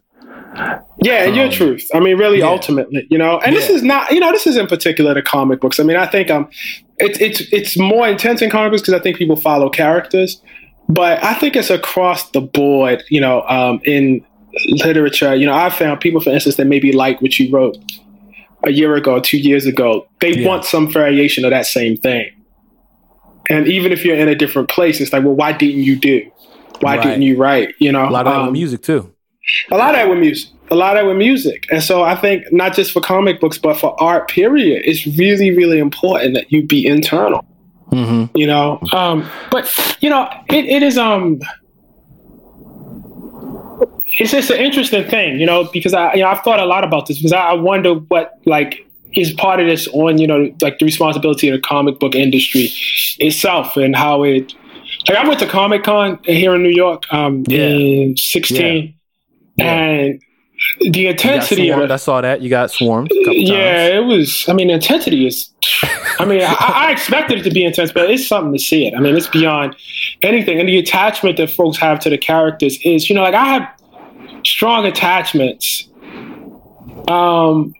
Yeah, 1.01 1.25
um, 1.25 1.33
your 1.33 1.51
truth. 1.51 1.87
I 1.93 1.99
mean, 1.99 2.17
really, 2.17 2.39
yeah. 2.39 2.47
ultimately, 2.47 3.05
you 3.09 3.17
know. 3.17 3.39
And 3.39 3.53
yeah. 3.53 3.59
this 3.59 3.69
is 3.69 3.83
not, 3.83 4.11
you 4.11 4.19
know, 4.19 4.31
this 4.31 4.47
is 4.47 4.57
in 4.57 4.67
particular 4.67 5.13
the 5.13 5.21
comic 5.21 5.61
books. 5.61 5.79
I 5.79 5.83
mean, 5.83 5.97
I 5.97 6.07
think 6.07 6.31
um, 6.31 6.49
it's 6.97 7.19
it's 7.19 7.41
it's 7.51 7.77
more 7.77 8.07
intense 8.07 8.41
in 8.41 8.49
comic 8.49 8.71
books 8.71 8.81
because 8.81 8.93
I 8.93 8.99
think 8.99 9.17
people 9.17 9.35
follow 9.35 9.69
characters, 9.69 10.41
but 10.87 11.23
I 11.23 11.33
think 11.33 11.55
it's 11.55 11.69
across 11.69 12.31
the 12.31 12.41
board. 12.41 13.03
You 13.09 13.21
know, 13.21 13.43
um, 13.43 13.81
in 13.83 14.25
literature, 14.83 15.35
you 15.35 15.45
know, 15.45 15.53
I 15.53 15.69
found 15.69 15.99
people, 15.99 16.21
for 16.21 16.29
instance, 16.29 16.55
that 16.55 16.65
maybe 16.65 16.91
like 16.91 17.21
what 17.21 17.37
you 17.37 17.51
wrote 17.51 17.77
a 18.63 18.71
year 18.71 18.95
ago, 18.95 19.19
two 19.19 19.37
years 19.37 19.65
ago, 19.65 20.07
they 20.21 20.33
yeah. 20.33 20.47
want 20.47 20.65
some 20.65 20.91
variation 20.91 21.45
of 21.45 21.51
that 21.51 21.65
same 21.65 21.97
thing. 21.97 22.31
And 23.49 23.67
even 23.67 23.91
if 23.91 24.03
you're 24.03 24.17
in 24.17 24.27
a 24.27 24.35
different 24.35 24.69
place, 24.69 24.99
it's 24.99 25.13
like, 25.13 25.23
well, 25.23 25.35
why 25.35 25.51
didn't 25.51 25.83
you 25.83 25.95
do? 25.95 26.31
Why 26.79 26.97
right. 26.97 27.03
didn't 27.03 27.21
you 27.21 27.37
write? 27.37 27.75
You 27.79 27.91
know, 27.91 28.07
a 28.07 28.09
lot 28.09 28.25
of 28.25 28.47
um, 28.47 28.53
music 28.53 28.81
too. 28.81 29.14
A 29.71 29.77
lot 29.77 29.89
of 29.89 29.95
that 29.95 30.09
with 30.09 30.19
music. 30.19 30.51
A 30.71 30.75
lot 30.75 30.97
of 30.97 31.03
that 31.03 31.07
with 31.07 31.17
music. 31.17 31.67
And 31.71 31.83
so 31.83 32.03
I 32.03 32.15
think 32.15 32.51
not 32.51 32.73
just 32.73 32.91
for 32.91 33.01
comic 33.01 33.39
books, 33.39 33.57
but 33.57 33.77
for 33.77 34.01
art, 34.01 34.27
period, 34.29 34.83
it's 34.85 35.05
really, 35.17 35.55
really 35.55 35.79
important 35.79 36.33
that 36.33 36.51
you 36.51 36.63
be 36.63 36.85
internal. 36.85 37.45
Mm-hmm. 37.91 38.35
You 38.35 38.47
know, 38.47 38.79
um, 38.91 39.29
but 39.51 39.97
you 40.01 40.09
know, 40.09 40.27
it, 40.49 40.65
it 40.65 40.81
is 40.81 40.97
um, 40.97 41.39
it's 44.17 44.31
just 44.31 44.49
an 44.49 44.57
interesting 44.57 45.07
thing, 45.07 45.39
you 45.39 45.45
know, 45.45 45.65
because 45.71 45.93
I, 45.93 46.13
you 46.13 46.21
know, 46.21 46.29
I've 46.29 46.41
thought 46.41 46.59
a 46.59 46.65
lot 46.65 46.83
about 46.83 47.05
this 47.05 47.17
because 47.19 47.33
I, 47.33 47.41
I 47.41 47.53
wonder 47.53 47.93
what 47.93 48.39
like 48.45 48.85
is 49.13 49.33
part 49.33 49.59
of 49.59 49.67
this 49.67 49.87
on 49.89 50.17
you 50.17 50.27
know 50.27 50.51
like 50.61 50.79
the 50.79 50.85
responsibility 50.85 51.47
of 51.47 51.55
the 51.55 51.61
comic 51.61 51.99
book 51.99 52.15
industry 52.15 52.69
itself 53.19 53.77
and 53.77 53.95
how 53.95 54.23
it 54.23 54.53
like 55.07 55.17
I 55.17 55.27
went 55.27 55.39
to 55.39 55.47
Comic 55.47 55.83
Con 55.83 56.19
here 56.23 56.55
in 56.55 56.63
New 56.63 56.69
York 56.69 57.03
um 57.13 57.43
yeah. 57.47 57.67
in 57.69 58.17
16 58.17 58.93
yeah. 59.55 59.73
and 59.73 60.21
the 60.79 61.07
intensity 61.07 61.69
of 61.69 61.91
I 61.91 61.95
saw 61.97 62.21
that 62.21 62.41
you 62.41 62.49
got 62.49 62.71
swarmed. 62.71 63.09
yeah, 63.13 63.89
times. 63.89 63.95
it 63.95 64.05
was. 64.05 64.45
I 64.49 64.53
mean, 64.53 64.69
intensity 64.69 65.27
is. 65.27 65.49
I 66.19 66.25
mean, 66.25 66.41
I, 66.41 66.55
I, 66.59 66.91
expected 66.91 67.39
it 67.39 67.43
to 67.43 67.51
be 67.51 67.65
intense, 67.65 67.91
but 67.91 68.09
it's 68.09 68.25
something 68.25 68.53
to 68.53 68.59
see 68.59 68.87
it. 68.87 68.93
I 68.95 68.99
mean, 68.99 69.15
it's 69.15 69.27
beyond 69.27 69.75
anything, 70.21 70.59
and 70.59 70.69
the 70.69 70.77
attachment 70.77 71.37
that 71.37 71.49
folks 71.49 71.77
have 71.77 71.99
to 72.01 72.09
the 72.09 72.17
characters 72.17 72.79
is, 72.83 73.09
you 73.09 73.15
know, 73.15 73.21
like 73.21 73.33
I 73.33 73.45
have 73.45 73.81
strong 74.45 74.85
attachments. 74.85 75.87
Um, 77.07 77.73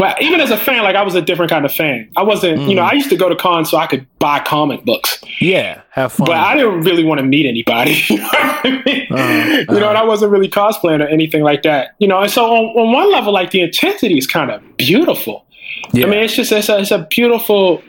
but 0.00 0.22
even 0.22 0.40
as 0.40 0.50
a 0.50 0.56
fan, 0.56 0.82
like 0.82 0.96
I 0.96 1.02
was 1.02 1.14
a 1.14 1.20
different 1.20 1.50
kind 1.50 1.66
of 1.66 1.72
fan. 1.74 2.10
I 2.16 2.22
wasn't, 2.22 2.60
mm. 2.60 2.70
you 2.70 2.74
know, 2.74 2.80
mm. 2.80 2.90
I 2.90 2.94
used 2.94 3.10
to 3.10 3.16
go 3.16 3.28
to 3.28 3.36
cons 3.36 3.68
so 3.68 3.76
I 3.76 3.86
could 3.86 4.06
buy 4.18 4.38
comic 4.40 4.82
books. 4.86 5.22
Yeah, 5.42 5.82
have 5.90 6.14
fun. 6.14 6.24
But 6.24 6.36
I 6.36 6.56
didn't 6.56 6.80
really 6.80 7.04
want 7.04 7.18
to 7.18 7.22
meet 7.22 7.44
anybody. 7.44 8.02
you 8.08 8.16
know 8.16 8.28
I 8.32 8.82
mean? 8.86 9.06
Uh, 9.10 9.14
uh, 9.14 9.74
you 9.74 9.80
know, 9.80 9.90
and 9.90 9.98
I 9.98 10.02
wasn't 10.02 10.32
really 10.32 10.48
cosplaying 10.48 11.04
or 11.04 11.08
anything 11.08 11.42
like 11.42 11.64
that. 11.64 11.96
You 11.98 12.08
know, 12.08 12.18
and 12.18 12.30
so 12.30 12.46
on, 12.46 12.64
on 12.78 12.92
one 12.94 13.12
level, 13.12 13.30
like 13.30 13.50
the 13.50 13.60
intensity 13.60 14.16
is 14.16 14.26
kind 14.26 14.50
of 14.50 14.62
beautiful. 14.78 15.44
Yeah. 15.92 16.06
I 16.06 16.08
mean, 16.08 16.20
it's 16.20 16.34
just 16.34 16.50
it's 16.50 16.70
a, 16.70 16.78
it's 16.78 16.90
a 16.92 17.06
beautiful, 17.10 17.82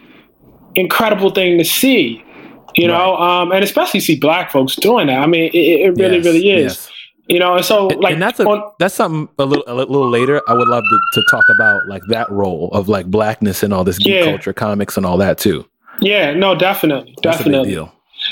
incredible 0.76 1.30
thing 1.30 1.60
to 1.60 1.64
see. 1.64 2.26
You 2.76 2.88
know, 2.90 3.14
right. 3.14 3.42
um, 3.42 3.54
and 3.54 3.64
especially 3.64 4.02
see 4.02 4.20
black 4.20 4.52
folks 4.52 4.76
doing 4.76 5.08
that. 5.08 5.20
I 5.20 5.28
mean, 5.28 5.50
it, 5.54 5.56
it 5.56 5.98
really, 5.98 6.18
yes, 6.18 6.26
really 6.26 6.50
is. 6.52 6.74
Yes. 6.74 6.91
You 7.32 7.40
know, 7.40 7.56
and 7.56 7.64
so 7.64 7.88
like 7.88 8.14
and 8.14 8.22
that's 8.22 8.42
a, 8.42 8.46
on, 8.46 8.74
that's 8.78 8.94
something 8.94 9.34
a 9.40 9.46
little 9.46 9.64
a 9.66 9.74
little 9.74 10.10
later. 10.10 10.42
I 10.50 10.54
would 10.54 10.68
love 10.68 10.84
to, 10.84 11.00
to 11.14 11.28
talk 11.32 11.46
about 11.56 11.88
like 11.88 12.04
that 12.10 12.30
role 12.30 12.70
of 12.74 12.90
like 12.90 13.06
blackness 13.06 13.64
and 13.64 13.74
all 13.74 13.86
this 13.86 13.98
geek 13.98 14.08
yeah. 14.08 14.26
culture, 14.26 14.52
comics, 14.52 14.98
and 14.98 15.06
all 15.06 15.18
that 15.18 15.38
too. 15.38 15.66
Yeah, 16.02 16.34
no, 16.34 16.56
definitely, 16.56 17.16
definitely. 17.22 17.74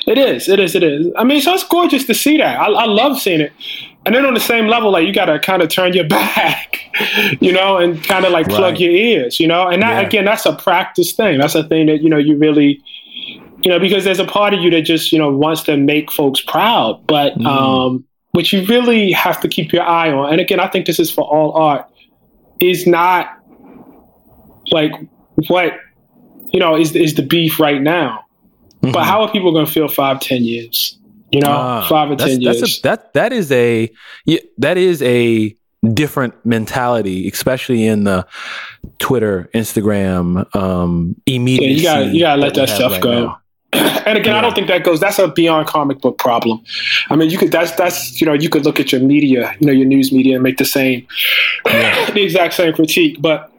It 0.06 0.18
is, 0.18 0.50
it 0.50 0.60
is, 0.60 0.76
it 0.76 0.84
is. 0.84 1.08
I 1.18 1.24
mean, 1.24 1.40
so 1.42 1.54
it's 1.54 1.64
gorgeous 1.64 2.06
to 2.08 2.14
see 2.14 2.38
that. 2.38 2.60
I, 2.60 2.66
I 2.66 2.86
love 2.86 3.20
seeing 3.20 3.40
it. 3.42 3.54
And 4.06 4.14
then 4.14 4.26
on 4.26 4.34
the 4.34 4.40
same 4.40 4.68
level, 4.68 4.92
like 4.92 5.06
you 5.06 5.14
got 5.14 5.26
to 5.26 5.40
kind 5.40 5.62
of 5.62 5.70
turn 5.70 5.94
your 5.94 6.08
back, 6.08 6.80
you 7.40 7.54
know, 7.54 7.78
and 7.78 8.04
kind 8.04 8.26
of 8.26 8.34
like 8.34 8.48
right. 8.48 8.56
plug 8.58 8.80
your 8.80 8.92
ears, 8.92 9.40
you 9.40 9.48
know. 9.48 9.70
And 9.70 9.82
that 9.82 10.02
yeah. 10.02 10.08
again, 10.08 10.26
that's 10.26 10.46
a 10.46 10.56
practice 10.56 11.14
thing. 11.14 11.40
That's 11.40 11.56
a 11.56 11.64
thing 11.64 11.88
that 11.88 12.02
you 12.02 12.10
know 12.10 12.18
you 12.18 12.38
really, 12.38 12.84
you 13.62 13.72
know, 13.72 13.80
because 13.80 14.04
there's 14.04 14.20
a 14.20 14.26
part 14.26 14.54
of 14.54 14.60
you 14.60 14.70
that 14.72 14.82
just 14.82 15.14
you 15.14 15.20
know 15.20 15.32
wants 15.32 15.64
to 15.64 15.78
make 15.78 16.12
folks 16.12 16.42
proud, 16.42 17.06
but 17.08 17.36
mm. 17.36 17.46
um, 17.46 18.06
which 18.32 18.54
you 18.54 18.66
really 18.66 19.12
have 19.12 19.40
to 19.42 19.48
keep 19.48 19.72
your 19.74 19.84
eye 19.84 20.12
on. 20.12 20.32
And 20.32 20.42
again, 20.42 20.60
I 20.60 20.68
think 20.68 20.86
this 20.86 21.00
is 21.00 21.12
for 21.12 21.24
all 21.24 21.54
art, 21.54 21.86
is 22.60 22.86
not 22.86 23.38
like 24.72 24.92
what 25.48 25.74
you 26.50 26.60
know 26.60 26.76
is 26.76 26.96
is 26.96 27.16
the 27.16 27.24
beef 27.24 27.60
right 27.60 27.82
now. 27.82 28.26
Mm-hmm. 28.82 28.94
But 28.94 29.04
how 29.04 29.22
are 29.22 29.32
people 29.32 29.52
going 29.52 29.66
to 29.66 29.72
feel 29.72 29.88
five, 29.88 30.20
ten 30.20 30.44
years? 30.44 30.98
You 31.32 31.42
know, 31.42 31.52
uh, 31.52 31.88
five 31.88 32.12
or 32.12 32.16
ten 32.16 32.42
years. 32.42 32.80
A, 32.80 32.82
that 32.84 33.14
that 33.14 33.34
is 33.34 33.52
a 33.52 33.92
that 34.58 34.78
is 34.78 35.02
a 35.02 35.56
different 35.94 36.34
mentality, 36.46 37.28
especially 37.28 37.86
in 37.86 38.04
the 38.04 38.28
Twitter, 39.00 39.50
Instagram, 39.54 40.54
um, 40.56 41.16
immediately. 41.26 41.84
Yeah, 41.84 42.00
you 42.00 42.06
got 42.06 42.14
you 42.14 42.22
got 42.22 42.36
to 42.36 42.42
let 42.42 42.54
that 42.56 42.70
stuff 42.70 42.94
right 42.94 43.02
go. 43.02 43.26
Now. 43.26 43.42
and 43.74 44.18
again, 44.18 44.34
yeah. 44.34 44.40
I 44.40 44.42
don't 44.42 44.56
think 44.56 44.68
that 44.68 44.84
goes. 44.84 45.00
That's 45.00 45.20
a 45.20 45.28
beyond 45.28 45.68
comic 45.68 46.02
book 46.02 46.18
problem. 46.18 46.64
I 47.10 47.16
mean, 47.16 47.30
you 47.30 47.38
could. 47.38 47.52
That's 47.52 47.72
that's 47.74 48.20
you 48.20 48.26
know, 48.26 48.34
you 48.34 48.50
could 48.50 48.66
look 48.66 48.80
at 48.80 48.92
your 48.92 49.02
media, 49.02 49.56
you 49.60 49.68
know, 49.68 49.74
your 49.74 49.86
news 49.86 50.12
media, 50.12 50.36
and 50.36 50.44
make 50.44 50.58
the 50.58 50.66
same, 50.66 51.06
yeah. 51.66 52.10
the 52.14 52.24
exact 52.24 52.56
same 52.56 52.74
critique. 52.74 53.18
But 53.22 53.52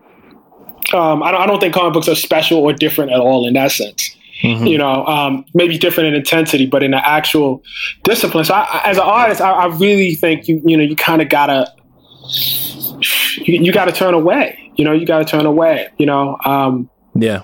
um, 0.93 1.23
I 1.23 1.31
don't. 1.31 1.41
I 1.41 1.47
don't 1.47 1.61
think 1.61 1.75
comic 1.75 1.93
books 1.93 2.09
are 2.09 2.17
special 2.17 2.59
or 2.59 2.73
different 2.73 3.13
at 3.13 3.21
all 3.21 3.47
in 3.47 3.55
that 3.55 3.71
sense. 3.71 4.17
Mm-hmm. 4.43 4.67
You 4.67 4.79
know, 4.79 5.07
um, 5.07 5.45
maybe 5.55 5.79
different 5.79 6.09
in 6.09 6.15
intensity, 6.15 6.67
but 6.67 6.83
in 6.83 6.91
the 6.91 7.09
actual 7.09 7.63
discipline. 8.03 8.45
So, 8.45 8.55
I, 8.55 8.83
as 8.87 8.97
an 8.97 9.05
artist, 9.05 9.41
I, 9.41 9.51
I, 9.51 9.67
really 9.67 10.15
think 10.15 10.49
you 10.49 10.63
you 10.65 10.77
know 10.77 10.83
you 10.83 10.97
kind 10.97 11.21
of 11.21 11.29
gotta 11.29 11.73
you, 13.37 13.63
you, 13.63 13.73
gotta 13.73 13.93
turn 13.93 14.15
away. 14.15 14.73
You 14.77 14.85
know, 14.85 14.93
you 14.93 15.07
gotta 15.07 15.27
turn 15.27 15.47
away. 15.47 15.89
You 15.99 16.07
know. 16.07 16.39
Um, 16.45 16.89
yeah. 17.15 17.43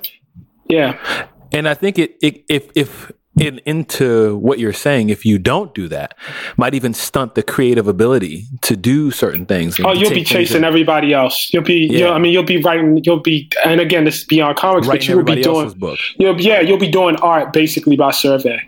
Yeah. 0.68 1.26
And 1.52 1.68
I 1.68 1.74
think 1.74 1.98
it, 1.98 2.16
it 2.20 2.44
if 2.48 2.70
if 2.74 3.12
in, 3.38 3.60
into 3.66 4.36
what 4.38 4.58
you're 4.58 4.72
saying, 4.72 5.10
if 5.10 5.26
you 5.26 5.38
don't 5.38 5.74
do 5.74 5.88
that, 5.88 6.16
might 6.56 6.74
even 6.74 6.94
stunt 6.94 7.34
the 7.34 7.42
creative 7.42 7.86
ability 7.86 8.46
to 8.62 8.76
do 8.76 9.10
certain 9.10 9.44
things. 9.44 9.78
Oh, 9.80 9.92
you'll 9.92 10.10
be 10.10 10.24
chasing 10.24 10.64
everybody 10.64 11.12
else. 11.12 11.50
You'll 11.52 11.62
be, 11.62 11.86
yeah. 11.90 12.12
I 12.12 12.18
mean, 12.18 12.32
you'll 12.32 12.44
be 12.44 12.62
writing, 12.62 13.02
you'll 13.04 13.20
be, 13.20 13.50
and 13.64 13.80
again, 13.80 14.04
this 14.04 14.20
is 14.20 14.24
beyond 14.24 14.56
comics, 14.56 14.86
writing 14.86 15.16
but 15.22 15.28
you'll 15.28 15.36
be 15.36 15.42
doing, 15.42 15.70
book. 15.78 15.98
You'll, 16.18 16.40
yeah, 16.40 16.60
you'll 16.60 16.78
be 16.78 16.90
doing 16.90 17.16
art 17.16 17.52
basically 17.52 17.96
by 17.96 18.10
survey. 18.10 18.58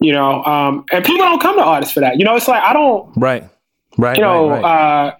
You 0.00 0.12
know, 0.12 0.44
um, 0.44 0.84
and 0.92 1.04
people 1.04 1.24
don't 1.24 1.40
come 1.40 1.56
to 1.56 1.62
artists 1.62 1.92
for 1.92 2.00
that. 2.00 2.18
You 2.18 2.24
know, 2.24 2.36
it's 2.36 2.46
like 2.46 2.62
I 2.62 2.72
don't, 2.72 3.10
right, 3.16 3.48
right, 3.96 4.16
you 4.16 4.22
know, 4.22 4.48
right, 4.48 4.62
right. 4.62 5.06
Uh, 5.06 5.16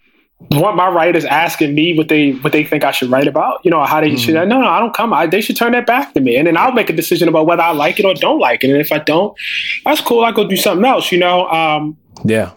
want 0.51 0.77
my 0.77 0.89
writers 0.89 1.25
asking 1.25 1.75
me 1.75 1.97
what 1.97 2.09
they 2.09 2.33
what 2.33 2.53
they 2.53 2.65
think 2.65 2.85
I 2.85 2.91
should 2.91 3.11
write 3.11 3.27
about, 3.27 3.61
you 3.65 3.71
know, 3.71 3.85
how 3.85 4.01
they 4.01 4.09
mm-hmm. 4.09 4.17
should. 4.17 4.35
No, 4.35 4.45
no, 4.45 4.67
I 4.67 4.79
don't 4.81 4.95
come. 4.95 5.13
I, 5.13 5.27
they 5.27 5.41
should 5.41 5.57
turn 5.57 5.73
that 5.73 5.87
back 5.87 6.15
to 6.15 6.21
me, 6.21 6.37
and 6.37 6.47
then 6.47 6.57
I'll 6.57 6.73
make 6.73 6.91
a 6.91 6.93
decision 6.93 7.29
about 7.29 7.47
whether 7.47 7.63
I 7.63 7.73
like 7.73 7.99
it 7.99 8.05
or 8.05 8.15
don't 8.15 8.39
like 8.39 8.65
it. 8.65 8.71
And 8.71 8.81
if 8.81 8.93
I 8.93 8.99
don't, 8.99 9.37
that's 9.85 10.01
cool. 10.01 10.25
I 10.25 10.33
go 10.33 10.47
do 10.47 10.57
something 10.57 10.85
else, 10.85 11.13
you 11.13 11.19
know. 11.19 11.49
Um, 11.49 11.97
Yeah. 12.25 12.53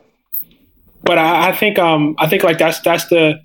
But 1.04 1.18
I, 1.18 1.50
I 1.50 1.56
think 1.56 1.80
um 1.80 2.16
I 2.20 2.28
think 2.28 2.44
like 2.44 2.60
that's 2.60 2.80
that's 2.82 3.06
the 3.08 3.42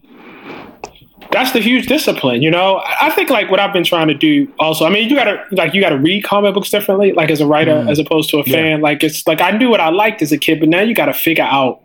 that's 1.32 1.52
the 1.52 1.60
huge 1.60 1.86
discipline, 1.86 2.42
you 2.42 2.50
know. 2.50 2.82
I 3.00 3.10
think 3.10 3.30
like 3.30 3.50
what 3.50 3.58
I've 3.58 3.72
been 3.72 3.84
trying 3.84 4.08
to 4.08 4.14
do 4.14 4.52
also. 4.58 4.84
I 4.84 4.90
mean, 4.90 5.08
you 5.08 5.16
gotta 5.16 5.42
like 5.52 5.74
you 5.74 5.80
gotta 5.80 5.98
read 5.98 6.24
comic 6.24 6.54
books 6.54 6.70
differently, 6.70 7.12
like 7.12 7.30
as 7.30 7.40
a 7.40 7.46
writer 7.46 7.72
mm. 7.72 7.90
as 7.90 7.98
opposed 7.98 8.30
to 8.30 8.38
a 8.38 8.44
fan. 8.44 8.78
Yeah. 8.78 8.82
Like 8.82 9.02
it's 9.02 9.26
like 9.26 9.40
I 9.40 9.52
knew 9.52 9.70
what 9.70 9.80
I 9.80 9.88
liked 9.88 10.22
as 10.22 10.32
a 10.32 10.38
kid, 10.38 10.60
but 10.60 10.68
now 10.68 10.80
you 10.80 10.94
gotta 10.94 11.14
figure 11.14 11.44
out 11.44 11.80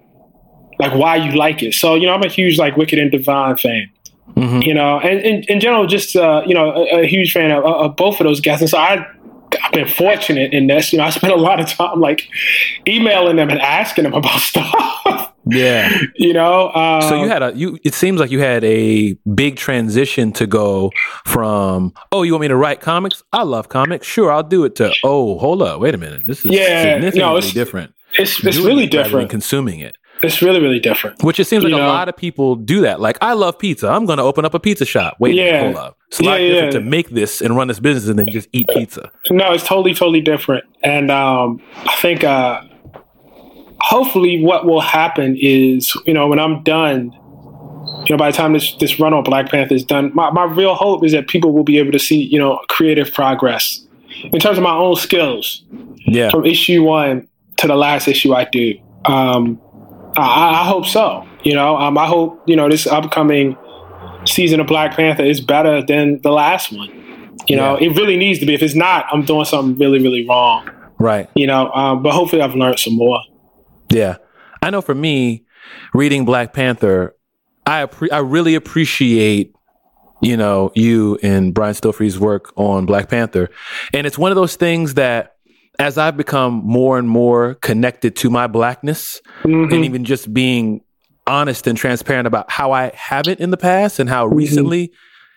like 0.82 0.94
why 0.96 1.16
you 1.16 1.32
like 1.32 1.62
it. 1.64 1.74
So 1.74 1.96
you 1.96 2.08
know, 2.08 2.14
I'm 2.14 2.24
a 2.24 2.28
huge 2.28 2.58
like 2.58 2.76
Wicked 2.76 3.00
and 3.00 3.12
Divine 3.12 3.56
fan. 3.58 3.90
Mm-hmm. 4.36 4.62
You 4.62 4.74
know, 4.74 5.00
and 5.00 5.46
in 5.46 5.60
general, 5.60 5.86
just 5.88 6.16
uh, 6.16 6.42
you 6.46 6.54
know, 6.54 6.72
a, 6.72 7.02
a 7.02 7.06
huge 7.06 7.32
fan 7.32 7.52
of, 7.52 7.64
of, 7.66 7.96
both 7.96 8.20
of 8.20 8.26
those 8.26 8.40
guys. 8.40 8.62
And 8.62 8.70
so 8.70 8.78
I, 8.78 9.06
I've 9.62 9.72
been 9.74 9.88
fortunate 9.88 10.54
in 10.54 10.68
this. 10.68 10.94
You 10.94 11.00
know, 11.00 11.06
I 11.06 11.10
spent 11.10 11.34
a 11.34 11.38
lot 11.38 11.60
of 11.60 11.68
time 11.68 12.00
like 12.00 12.28
emailing 12.88 13.36
them 13.36 13.50
and 13.50 13.60
asking 13.60 14.06
them 14.06 14.14
about 14.22 14.40
stuff. 14.40 15.34
Yeah, 15.46 15.98
you 16.16 16.34
know. 16.34 16.72
Um, 16.72 17.02
so 17.04 17.22
you 17.22 17.28
had 17.28 17.44
a 17.44 17.54
you. 17.54 17.78
It 17.84 17.94
seems 17.94 18.20
like 18.20 18.32
you 18.32 18.40
had 18.40 18.64
a 18.64 19.14
big 19.36 19.58
transition 19.58 20.32
to 20.34 20.48
go 20.48 20.92
from 21.26 21.94
oh, 22.12 22.24
you 22.24 22.32
want 22.32 22.42
me 22.42 22.48
to 22.48 22.56
write 22.56 22.80
comics? 22.82 23.24
I 23.34 23.44
love 23.44 23.70
comics. 23.70 24.08
Sure, 24.08 24.32
I'll 24.32 24.44
do 24.44 24.64
it. 24.64 24.76
To 24.78 24.94
oh, 25.04 25.38
hold 25.38 25.62
up, 25.62 25.82
wait 25.82 25.94
a 25.94 25.98
minute. 25.98 26.26
This 26.26 26.46
is 26.46 26.52
yeah, 26.52 26.84
significantly 26.84 27.20
no, 27.20 27.38
it's, 27.38 27.54
different. 27.54 27.94
It's 28.18 28.44
it's 28.44 28.58
really 28.58 28.88
different. 28.88 29.30
consuming 29.30 29.82
it. 29.82 29.98
It's 30.24 30.42
really, 30.42 30.60
really 30.60 30.80
different. 30.80 31.24
Which 31.24 31.40
it 31.40 31.46
seems 31.46 31.64
like 31.64 31.72
you 31.72 31.78
a 31.78 31.82
know? 31.82 31.88
lot 31.88 32.10
of 32.10 32.16
people 32.16 32.56
do 32.56 32.82
that. 32.82 33.00
Like, 33.00 33.18
I 33.22 33.34
love 33.34 33.58
pizza. 33.58 33.90
I'm 33.90 34.06
going 34.06 34.18
to 34.18 34.24
open 34.24 34.46
up 34.46 34.54
a 34.54 34.60
pizza 34.60 34.86
shop. 34.86 35.18
Wait, 35.20 35.36
yeah. 35.36 35.64
hold 35.64 35.76
up. 35.76 35.98
It's 36.08 36.20
a 36.20 36.24
lot 36.24 36.42
yeah, 36.42 36.50
different 36.50 36.74
to 36.74 36.82
make 36.82 37.10
this 37.10 37.42
and 37.42 37.56
run 37.56 37.68
this 37.68 37.80
business 37.80 38.10
and 38.10 38.20
then 38.20 38.28
just 38.28 38.50
eat 38.52 38.68
pizza. 38.70 39.10
No, 39.30 39.54
it's 39.54 39.64
totally, 39.64 39.94
totally 39.94 40.22
different. 40.22 40.66
And 40.84 41.10
um, 41.10 41.62
I 41.76 41.96
think 41.98 42.24
uh, 42.24 42.62
hopefully 43.80 44.44
what 44.44 44.66
will 44.66 44.82
happen 44.82 45.38
is, 45.40 45.94
you 46.06 46.14
know, 46.14 46.28
when 46.28 46.40
I'm 46.40 46.64
done, 46.64 47.12
you 48.06 48.08
know, 48.10 48.18
by 48.18 48.30
the 48.30 48.38
time 48.38 48.54
this 48.54 48.76
this 48.76 49.00
run 49.00 49.14
on 49.14 49.24
Black 49.24 49.50
Panther 49.50 49.74
is 49.74 49.84
done, 49.84 50.12
my, 50.14 50.30
my 50.32 50.44
real 50.44 50.76
hope 50.76 51.04
is 51.06 51.12
that 51.14 51.28
people 51.28 51.54
will 51.54 51.64
be 51.64 51.78
able 51.78 51.92
to 51.92 52.00
see, 52.00 52.22
you 52.22 52.40
know, 52.40 52.60
creative 52.68 53.14
progress 53.14 53.86
in 54.24 54.40
terms 54.40 54.58
of 54.58 54.64
my 54.64 54.74
own 54.74 54.96
skills. 54.96 55.64
Yeah. 56.06 56.30
From 56.30 56.46
issue 56.46 56.84
one 56.84 57.28
to 57.58 57.68
the 57.68 57.76
last 57.76 58.08
issue 58.08 58.34
I 58.34 58.46
do. 58.46 58.74
Um, 59.06 59.62
I, 60.18 60.62
I 60.62 60.66
hope 60.66 60.86
so. 60.86 61.28
You 61.44 61.56
know, 61.56 61.78
um, 61.78 61.98
I 61.98 62.06
hope 62.06 62.44
you 62.48 62.56
know 62.56 62.70
this 62.70 62.88
upcoming 62.88 63.58
season 64.26 64.60
of 64.60 64.68
Black 64.68 64.96
Panther 64.96 65.24
is 65.24 65.42
better 65.42 65.84
than 65.84 66.22
the 66.22 66.32
last 66.32 66.72
one. 66.72 66.90
You 67.48 67.56
know, 67.56 67.76
it 67.76 67.90
really 67.98 68.18
needs 68.18 68.40
to 68.40 68.46
be. 68.46 68.54
If 68.54 68.62
it's 68.62 68.76
not, 68.76 69.06
I'm 69.12 69.26
doing 69.26 69.46
something 69.46 69.78
really, 69.78 70.02
really 70.02 70.28
wrong. 70.28 70.70
Right. 71.00 71.28
You 71.36 71.48
know, 71.48 71.72
um, 71.72 72.04
but 72.04 72.14
hopefully 72.14 72.42
I've 72.42 72.54
learned 72.54 72.80
some 72.80 72.96
more. 72.96 73.20
Yeah, 73.90 74.18
I 74.62 74.70
know. 74.70 74.82
For 74.82 74.96
me, 74.96 75.46
reading 75.94 76.26
Black 76.26 76.54
Panther, 76.54 77.16
I 77.66 77.86
appre- 77.86 78.12
I 78.12 78.20
really 78.20 78.56
appreciate 78.56 79.56
you 80.22 80.38
know 80.38 80.72
you 80.76 81.18
and 81.24 81.54
Brian 81.54 81.74
Stelfreeze's 81.74 82.20
work 82.20 82.54
on 82.56 82.86
Black 82.86 83.10
Panther, 83.10 83.50
and 83.94 84.06
it's 84.06 84.18
one 84.18 84.32
of 84.32 84.36
those 84.36 84.56
things 84.56 84.94
that 84.94 85.36
as 85.80 85.98
I've 85.98 86.18
become 86.18 86.62
more 86.64 86.98
and 86.98 87.10
more 87.10 87.56
connected 87.56 88.16
to 88.18 88.30
my 88.30 88.48
blackness 88.48 89.22
mm-hmm. 89.44 89.74
and 89.74 89.86
even 89.86 90.06
just 90.06 90.34
being 90.34 90.82
honest 91.28 91.68
and 91.68 91.78
transparent 91.78 92.28
about 92.28 92.50
how 92.52 92.72
I 92.72 92.92
haven't 92.94 93.40
in 93.40 93.52
the 93.52 93.58
past 93.58 94.00
and 94.00 94.10
how 94.10 94.28
mm-hmm. 94.28 94.38
recently 94.38 94.92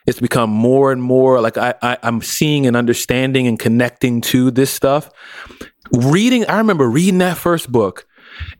it's 0.06 0.20
become 0.20 0.50
more 0.50 0.92
and 0.92 1.02
more 1.02 1.40
like 1.40 1.56
I, 1.56 1.74
I 1.80 1.98
I'm 2.02 2.20
seeing 2.20 2.66
and 2.66 2.76
understanding 2.76 3.46
and 3.46 3.58
connecting 3.58 4.20
to 4.22 4.50
this 4.50 4.70
stuff. 4.70 5.10
Reading, 5.92 6.46
I 6.46 6.58
remember 6.58 6.88
reading 6.88 7.18
that 7.18 7.38
first 7.38 7.70
book 7.70 8.06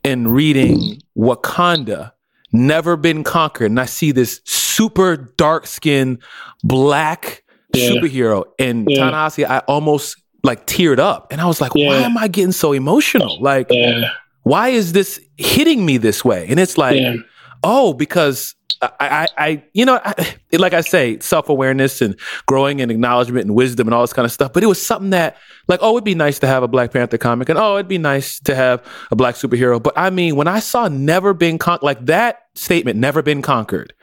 and 0.03 0.33
reading 0.33 1.01
Wakanda, 1.17 2.13
Never 2.51 2.97
Been 2.97 3.23
Conquered, 3.23 3.71
and 3.71 3.79
I 3.79 3.85
see 3.85 4.11
this 4.11 4.41
super 4.45 5.17
dark 5.37 5.67
skinned 5.67 6.21
black 6.63 7.43
yeah. 7.73 7.89
superhero. 7.89 8.45
And 8.57 8.87
yeah. 8.89 9.29
I 9.47 9.59
almost 9.67 10.17
like 10.45 10.67
teared 10.67 10.99
up. 10.99 11.31
And 11.31 11.41
I 11.41 11.45
was 11.45 11.59
like, 11.59 11.71
yeah. 11.75 11.87
why 11.87 11.95
am 11.97 12.17
I 12.17 12.27
getting 12.27 12.51
so 12.51 12.71
emotional? 12.71 13.41
Like, 13.41 13.67
yeah. 13.69 14.11
why 14.43 14.69
is 14.69 14.93
this 14.93 15.19
hitting 15.37 15.85
me 15.85 15.97
this 15.97 16.23
way? 16.23 16.45
And 16.47 16.59
it's 16.59 16.77
like, 16.77 16.99
yeah. 16.99 17.15
oh, 17.63 17.93
because 17.93 18.53
I, 18.81 18.91
I, 18.99 19.27
I, 19.37 19.63
you 19.73 19.85
know, 19.85 19.99
I, 20.03 20.35
like 20.53 20.73
I 20.73 20.81
say, 20.81 21.19
self 21.19 21.49
awareness 21.49 22.01
and 22.01 22.17
growing 22.45 22.79
and 22.79 22.91
acknowledgement 22.91 23.45
and 23.45 23.55
wisdom 23.55 23.87
and 23.87 23.95
all 23.95 24.01
this 24.01 24.13
kind 24.13 24.25
of 24.25 24.31
stuff. 24.31 24.53
But 24.53 24.63
it 24.63 24.67
was 24.67 24.85
something 24.85 25.09
that, 25.09 25.37
like, 25.67 25.79
oh, 25.81 25.93
it'd 25.93 26.03
be 26.03 26.15
nice 26.15 26.39
to 26.39 26.47
have 26.47 26.61
a 26.61 26.67
Black 26.67 26.91
Panther 26.91 27.17
comic, 27.17 27.49
and 27.49 27.57
oh, 27.57 27.75
it'd 27.75 27.87
be 27.87 27.97
nice 27.97 28.39
to 28.41 28.55
have 28.55 28.85
a 29.09 29.15
black 29.15 29.35
superhero. 29.35 29.81
But 29.81 29.97
I 29.97 30.09
mean, 30.11 30.35
when 30.35 30.47
I 30.47 30.59
saw 30.59 30.87
"Never 30.87 31.33
Been 31.33 31.57
Conquered," 31.57 31.85
like 31.85 32.05
that 32.05 32.43
statement, 32.53 32.99
"Never 32.99 33.21
Been 33.21 33.41
Conquered," 33.41 33.93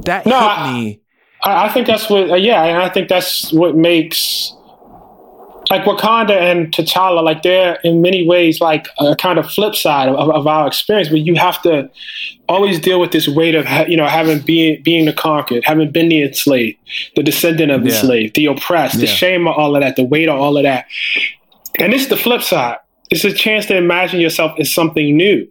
that 0.00 0.26
no, 0.26 0.48
hit 0.48 0.72
me. 0.72 1.00
I, 1.44 1.66
I 1.66 1.72
think 1.72 1.86
that's 1.86 2.10
what, 2.10 2.30
uh, 2.30 2.34
yeah, 2.34 2.64
and 2.64 2.78
I 2.78 2.88
think 2.88 3.08
that's 3.08 3.52
what 3.52 3.76
makes 3.76 4.52
like 5.70 5.82
Wakanda 5.84 6.30
and 6.30 6.72
T'Challa, 6.72 7.22
like 7.22 7.42
they're 7.42 7.78
in 7.84 8.00
many 8.00 8.26
ways 8.26 8.60
like 8.60 8.88
a 8.98 9.14
kind 9.16 9.38
of 9.38 9.50
flip 9.50 9.74
side 9.74 10.08
of, 10.08 10.30
of, 10.30 10.46
our 10.46 10.66
experience. 10.66 11.08
But 11.08 11.20
you 11.20 11.34
have 11.34 11.60
to 11.62 11.90
always 12.48 12.80
deal 12.80 13.00
with 13.00 13.12
this 13.12 13.28
weight 13.28 13.54
of 13.54 13.66
you 13.88 13.96
know 13.96 14.06
having 14.06 14.40
being 14.40 14.82
being 14.82 15.04
the 15.04 15.12
conquered, 15.12 15.64
having 15.64 15.90
been 15.90 16.08
the 16.08 16.22
enslaved, 16.22 16.78
the 17.16 17.22
descendant 17.22 17.70
of 17.70 17.82
the 17.82 17.90
yeah. 17.90 18.00
slave, 18.00 18.32
the 18.34 18.46
oppressed, 18.46 18.94
yeah. 18.96 19.02
the 19.02 19.06
shame 19.06 19.46
of 19.46 19.56
all 19.56 19.76
of 19.76 19.82
that, 19.82 19.96
the 19.96 20.04
weight 20.04 20.28
of 20.28 20.38
all 20.38 20.56
of 20.56 20.62
that. 20.62 20.86
And 21.78 21.92
it's 21.92 22.06
the 22.06 22.16
flip 22.16 22.42
side. 22.42 22.78
It's 23.10 23.24
a 23.24 23.32
chance 23.32 23.66
to 23.66 23.76
imagine 23.76 24.20
yourself 24.20 24.58
as 24.58 24.72
something 24.72 25.16
new, 25.16 25.48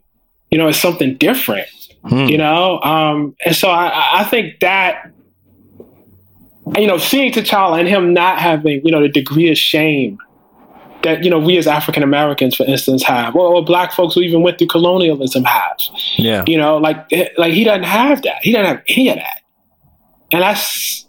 you 0.52 0.58
know, 0.58 0.68
as 0.68 0.80
something 0.80 1.16
different. 1.18 1.68
Hmm. 2.04 2.26
You 2.26 2.38
know, 2.38 2.80
um, 2.82 3.36
and 3.46 3.56
so 3.56 3.70
I, 3.70 4.22
I 4.22 4.24
think 4.24 4.60
that 4.62 5.12
you 6.76 6.88
know, 6.88 6.98
seeing 6.98 7.32
T'Challa 7.32 7.80
and 7.80 7.88
him 7.88 8.14
not 8.14 8.40
having, 8.40 8.82
you 8.84 8.92
know, 8.92 9.02
the 9.02 9.10
degree 9.10 9.50
of 9.52 9.58
shame 9.58 10.18
that, 11.04 11.24
you 11.24 11.30
know, 11.30 11.40
we 11.40 11.58
as 11.58 11.68
African 11.68 12.04
Americans, 12.04 12.56
for 12.56 12.64
instance, 12.64 13.04
have, 13.04 13.36
or, 13.36 13.56
or, 13.56 13.64
black 13.64 13.94
folks 13.94 14.16
who 14.16 14.22
even 14.22 14.42
went 14.42 14.58
through 14.58 14.68
colonialism 14.68 15.44
have. 15.44 15.78
Yeah. 16.18 16.44
You 16.48 16.58
know, 16.58 16.78
like 16.78 17.06
eh, 17.12 17.30
like 17.38 17.54
he 17.54 17.64
doesn't 17.64 17.84
have 17.84 18.22
that. 18.24 18.38
He 18.42 18.52
doesn't 18.52 18.66
have 18.66 18.84
any 18.90 19.10
of 19.10 19.16
that. 19.18 19.42
And 20.32 20.42
that's 20.42 21.06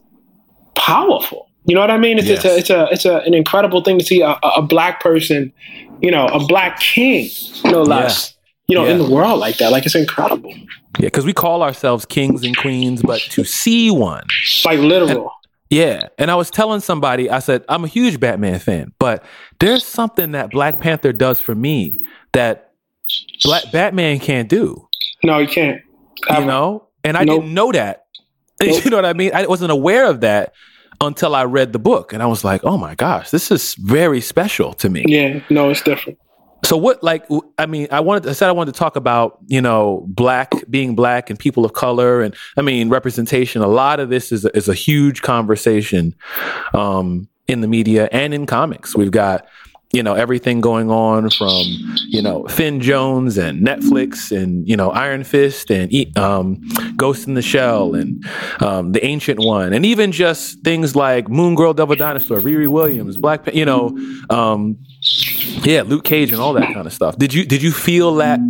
powerful. 0.75 1.49
You 1.65 1.75
know 1.75 1.81
what 1.81 1.91
I 1.91 1.99
mean? 1.99 2.19
It's, 2.19 2.29
yes. 2.29 2.45
it's 2.45 2.47
a 2.47 2.57
it's 2.57 2.71
a 2.71 2.89
it's 2.93 3.05
a, 3.05 3.17
an 3.27 3.35
incredible 3.35 3.83
thing 3.83 3.99
to 3.99 4.05
see 4.05 4.23
a, 4.23 4.39
a, 4.57 4.63
black 4.63 5.03
person, 5.03 5.53
you 6.01 6.11
know, 6.11 6.27
a 6.27 6.45
black 6.47 6.81
king, 6.81 7.29
no 7.65 7.83
less, 7.83 8.35
yeah. 8.35 8.65
you 8.69 8.75
know, 8.75 8.87
yeah. 8.87 8.93
in 8.93 8.99
the 8.99 9.11
world 9.11 9.39
like 9.39 9.59
that. 9.59 9.71
Like 9.71 9.85
it's 9.85 9.95
incredible. 9.95 10.51
Yeah, 10.99 11.07
because 11.07 11.27
we 11.27 11.35
call 11.35 11.63
ourselves 11.63 12.07
kings 12.07 12.43
and 12.43 12.57
queens, 12.57 13.03
but 13.03 13.21
to 13.21 13.45
see 13.45 13.91
one, 13.91 14.25
like 14.65 14.79
literal, 14.79 15.31
yeah. 15.71 16.09
And 16.19 16.31
I 16.31 16.35
was 16.35 16.51
telling 16.51 16.81
somebody, 16.81 17.31
I 17.31 17.39
said, 17.41 17.65
I'm 17.69 17.85
a 17.85 17.89
huge 17.89 18.21
Batman 18.21 18.59
fan, 18.59 18.93
but 18.99 19.25
there's 19.61 19.85
something 19.85 20.33
that 20.33 20.51
Black 20.51 20.81
Panther 20.81 21.13
does 21.13 21.41
for 21.41 21.55
me 21.55 22.05
that 22.33 22.73
Black 23.43 23.71
Batman 23.73 24.19
can't 24.19 24.49
do. 24.49 24.89
No, 25.23 25.41
he 25.41 25.47
can't. 25.47 25.81
You 26.31 26.45
know? 26.45 26.89
And 27.05 27.17
I 27.17 27.25
nope. 27.25 27.41
didn't 27.41 27.55
know 27.55 27.73
that. 27.73 28.05
Nope. 28.61 28.85
You 28.85 28.91
know 28.91 28.97
what 28.97 29.05
I 29.05 29.13
mean? 29.13 29.31
I 29.33 29.47
wasn't 29.47 29.71
aware 29.71 30.11
of 30.11 30.23
that 30.23 30.53
until 31.01 31.37
I 31.37 31.45
read 31.45 31.73
the 31.73 31.79
book. 31.79 32.13
And 32.13 32.21
I 32.25 32.27
was 32.27 32.43
like, 32.43 32.65
oh 32.65 32.77
my 32.77 32.97
gosh, 32.97 33.31
this 33.31 33.53
is 33.53 33.77
very 33.77 34.21
special 34.21 34.73
to 34.75 34.91
me. 34.91 35.05
Yeah, 35.07 35.41
no, 35.49 35.71
it's 35.71 35.81
different. 35.81 36.19
So 36.65 36.77
what 36.77 37.03
like 37.03 37.27
I 37.57 37.67
mean 37.67 37.89
I 37.91 38.01
wanted 38.01 38.29
I 38.29 38.33
said 38.33 38.49
I 38.49 38.53
wanted 38.53 38.75
to 38.75 38.79
talk 38.79 38.97
about 38.97 39.39
you 39.47 39.61
know 39.61 40.05
black 40.09 40.53
being 40.69 40.95
black 40.95 41.31
and 41.31 41.39
people 41.39 41.65
of 41.65 41.73
color 41.73 42.21
and 42.23 42.35
I 42.57 42.63
mean 42.63 42.89
representation. 42.89 43.63
A 43.63 43.69
lot 43.69 44.01
of 44.01 44.09
this 44.11 44.33
is 44.33 44.45
a, 44.45 44.57
is 44.57 44.69
a 44.69 44.75
huge 44.75 45.23
conversation 45.23 46.15
um, 46.75 47.29
in 47.47 47.61
the 47.61 47.69
media 47.69 48.09
and 48.13 48.35
in 48.35 48.47
comics. 48.47 48.95
We've 48.97 49.11
got 49.11 49.47
you 49.93 50.03
know 50.03 50.15
everything 50.15 50.61
going 50.61 50.91
on 50.91 51.31
from 51.31 51.63
you 52.09 52.21
know 52.21 52.47
Finn 52.49 52.81
Jones 52.81 53.39
and 53.39 53.67
Netflix 53.67 54.31
and 54.37 54.69
you 54.69 54.77
know 54.77 54.91
Iron 54.91 55.25
Fist 55.25 55.71
and 55.71 56.19
um, 56.19 56.61
Ghost 56.97 57.27
in 57.27 57.35
the 57.35 57.43
Shell 57.43 57.95
and 57.95 58.25
um, 58.61 58.93
the 58.93 59.05
Ancient 59.05 59.41
One 59.41 59.73
and 59.73 59.87
even 59.87 60.13
just 60.13 60.63
things 60.63 60.95
like 60.95 61.29
Moon 61.29 61.55
Girl, 61.55 61.73
Devil 61.73 61.97
Dinosaur, 61.97 62.41
Riri 62.41 62.69
Williams, 62.69 63.17
Black, 63.17 63.53
you 63.55 63.65
know, 63.65 63.97
um, 64.29 64.77
yeah, 65.65 65.83
Luke 65.83 66.05
Cage 66.05 66.33
and 66.33 66.41
all 66.41 66.53
that 66.55 66.73
kind 66.75 66.87
of 66.87 66.93
stuff. 66.93 67.17
Did 67.19 67.35
you 67.35 67.45
did 67.45 67.63
you 67.63 67.73
feel 67.73 68.17
that 68.17 68.41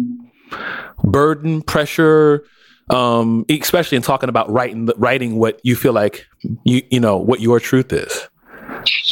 burden, 1.03 1.63
pressure? 1.63 2.45
Um, 2.91 3.45
especially 3.51 3.97
in 3.97 4.03
talking 4.03 4.31
about 4.31 4.51
writing 4.51 4.89
writing 4.97 5.37
what 5.37 5.61
you 5.63 5.77
feel 5.77 5.93
like 5.93 6.27
you 6.65 6.83
you 6.91 7.01
know 7.01 7.19
what 7.19 7.41
your 7.41 7.61
truth 7.61 7.93
is. 7.93 8.29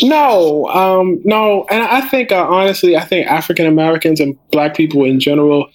No, 0.03 0.67
um, 0.69 1.21
no, 1.25 1.67
and 1.71 1.83
I 1.83 2.03
think 2.03 2.33
uh, 2.33 2.47
honestly, 2.47 2.97
I 2.97 3.05
think 3.05 3.27
African 3.27 3.67
Americans 3.67 4.21
and 4.21 4.39
Black 4.51 4.77
people 4.77 5.05
in 5.05 5.21
general 5.21 5.71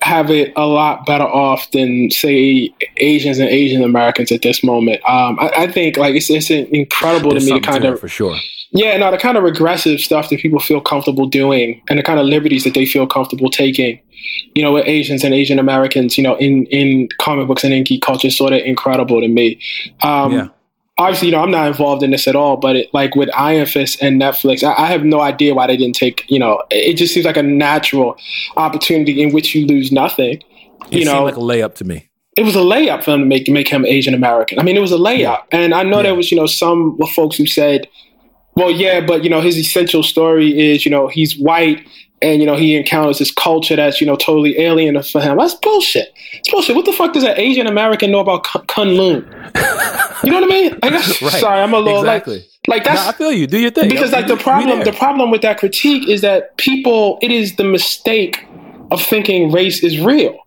have 0.00 0.30
it 0.30 0.52
a 0.56 0.66
lot 0.66 1.04
better 1.06 1.24
off 1.24 1.70
than 1.72 2.10
say 2.10 2.72
Asians 2.98 3.38
and 3.38 3.48
Asian 3.48 3.82
Americans 3.82 4.30
at 4.30 4.42
this 4.42 4.62
moment. 4.62 5.00
Um, 5.08 5.38
I, 5.40 5.50
I, 5.56 5.72
think 5.72 5.96
like 5.96 6.14
it's, 6.14 6.30
it's 6.30 6.50
incredible 6.50 7.30
There's 7.30 7.46
to 7.46 7.54
me 7.54 7.60
to 7.60 7.66
kind 7.66 7.84
of 7.84 7.98
for 7.98 8.08
sure. 8.08 8.36
Yeah, 8.70 8.96
no, 8.98 9.10
the 9.10 9.18
kind 9.18 9.38
of 9.38 9.44
regressive 9.44 10.00
stuff 10.00 10.28
that 10.28 10.40
people 10.40 10.60
feel 10.60 10.80
comfortable 10.80 11.26
doing 11.26 11.82
and 11.88 11.98
the 11.98 12.02
kind 12.02 12.20
of 12.20 12.26
liberties 12.26 12.64
that 12.64 12.74
they 12.74 12.84
feel 12.84 13.06
comfortable 13.06 13.50
taking, 13.50 13.98
you 14.54 14.62
know, 14.62 14.72
with 14.72 14.86
Asians 14.86 15.24
and 15.24 15.32
Asian 15.32 15.58
Americans, 15.58 16.18
you 16.18 16.24
know, 16.24 16.36
in 16.36 16.66
in 16.66 17.08
comic 17.18 17.46
books 17.46 17.64
and 17.64 17.72
in 17.72 17.84
geek 17.84 18.02
culture, 18.02 18.28
is 18.28 18.36
sort 18.36 18.52
of 18.52 18.60
incredible 18.60 19.20
to 19.20 19.28
me. 19.28 19.58
Um, 20.02 20.32
yeah 20.32 20.48
obviously, 20.98 21.28
you 21.28 21.32
know, 21.32 21.42
I'm 21.42 21.50
not 21.50 21.68
involved 21.68 22.02
in 22.02 22.10
this 22.10 22.28
at 22.28 22.36
all, 22.36 22.56
but 22.56 22.76
it, 22.76 22.92
like 22.92 23.14
with 23.14 23.30
Iron 23.34 23.66
Fist 23.66 24.02
and 24.02 24.20
Netflix, 24.20 24.62
I, 24.62 24.74
I, 24.82 24.86
have 24.86 25.04
no 25.04 25.20
idea 25.20 25.54
why 25.54 25.66
they 25.68 25.76
didn't 25.76 25.94
take, 25.94 26.24
you 26.28 26.38
know, 26.38 26.62
it 26.70 26.94
just 26.94 27.14
seems 27.14 27.24
like 27.24 27.36
a 27.36 27.42
natural 27.42 28.16
opportunity 28.56 29.22
in 29.22 29.32
which 29.32 29.54
you 29.54 29.66
lose 29.66 29.92
nothing. 29.92 30.42
You 30.90 31.02
it 31.02 31.04
know, 31.04 31.24
like 31.24 31.36
a 31.36 31.40
layup 31.40 31.74
to 31.76 31.84
me. 31.84 32.08
It 32.36 32.42
was 32.42 32.54
a 32.54 32.60
layup 32.60 33.02
for 33.02 33.12
them 33.12 33.20
to 33.20 33.26
make 33.26 33.48
make 33.48 33.68
him 33.68 33.84
Asian 33.84 34.14
American. 34.14 34.58
I 34.58 34.62
mean, 34.62 34.76
it 34.76 34.80
was 34.80 34.92
a 34.92 34.96
layup, 34.96 35.18
yeah. 35.18 35.42
and 35.52 35.74
I 35.74 35.82
know 35.82 35.98
yeah. 35.98 36.04
there 36.04 36.14
was, 36.14 36.30
you 36.30 36.36
know, 36.36 36.46
some 36.46 36.98
folks 37.14 37.36
who 37.36 37.46
said, 37.46 37.88
"Well, 38.58 38.70
yeah, 38.70 39.00
but 39.00 39.24
you 39.24 39.30
know, 39.30 39.40
his 39.40 39.56
essential 39.56 40.02
story 40.02 40.72
is, 40.72 40.84
you 40.84 40.90
know, 40.90 41.08
he's 41.08 41.38
white 41.38 41.86
and 42.20 42.40
you 42.40 42.46
know 42.46 42.56
he 42.56 42.76
encounters 42.76 43.18
this 43.18 43.30
culture 43.30 43.76
that's 43.76 44.00
you 44.00 44.06
know 44.06 44.16
totally 44.16 44.58
alien 44.58 45.00
for 45.02 45.20
him. 45.20 45.38
That's 45.38 45.54
bullshit. 45.54 46.12
It's 46.32 46.50
bullshit. 46.50 46.76
What 46.76 46.84
the 46.84 46.92
fuck 46.92 47.12
does 47.12 47.24
an 47.24 47.38
Asian 47.38 47.66
American 47.66 48.10
know 48.10 48.20
about 48.20 48.44
Kunlun? 48.44 49.24
you 50.24 50.30
know 50.30 50.40
what 50.40 50.44
I 50.44 50.54
mean? 50.54 50.72
Like, 50.82 50.92
right. 50.92 51.32
Sorry, 51.32 51.60
I'm 51.60 51.74
a 51.74 51.78
little 51.78 52.00
exactly. 52.00 52.38
like 52.38 52.48
like 52.68 52.84
that's. 52.84 53.02
No, 53.02 53.08
I 53.08 53.12
feel 53.12 53.32
you. 53.32 53.46
Do 53.46 53.58
your 53.58 53.70
thing. 53.70 53.88
Because 53.88 54.12
like 54.12 54.26
the 54.26 54.36
problem, 54.36 54.84
the 54.84 54.92
problem 54.92 55.30
with 55.30 55.42
that 55.42 55.58
critique 55.58 56.08
is 56.08 56.20
that 56.22 56.56
people, 56.56 57.18
it 57.22 57.30
is 57.30 57.56
the 57.56 57.64
mistake 57.64 58.44
of 58.90 59.02
thinking 59.02 59.52
race 59.52 59.82
is 59.82 60.00
real. 60.00 60.38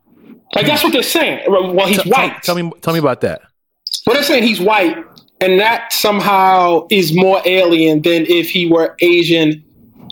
Like 0.55 0.65
that's 0.65 0.83
what 0.83 0.93
they're 0.93 1.03
saying. 1.03 1.45
Well, 1.47 1.87
he's 1.87 2.05
white. 2.05 2.43
Tell, 2.43 2.55
tell 2.55 2.63
me, 2.63 2.71
tell 2.81 2.93
me 2.93 2.99
about 2.99 3.21
that. 3.21 3.41
Well, 4.05 4.15
they're 4.15 4.23
saying 4.23 4.43
he's 4.43 4.59
white, 4.59 4.97
and 5.41 5.59
that 5.59 5.91
somehow 5.91 6.87
is 6.89 7.13
more 7.13 7.41
alien 7.45 8.01
than 8.03 8.25
if 8.27 8.49
he 8.49 8.67
were 8.67 8.95
Asian 8.99 9.63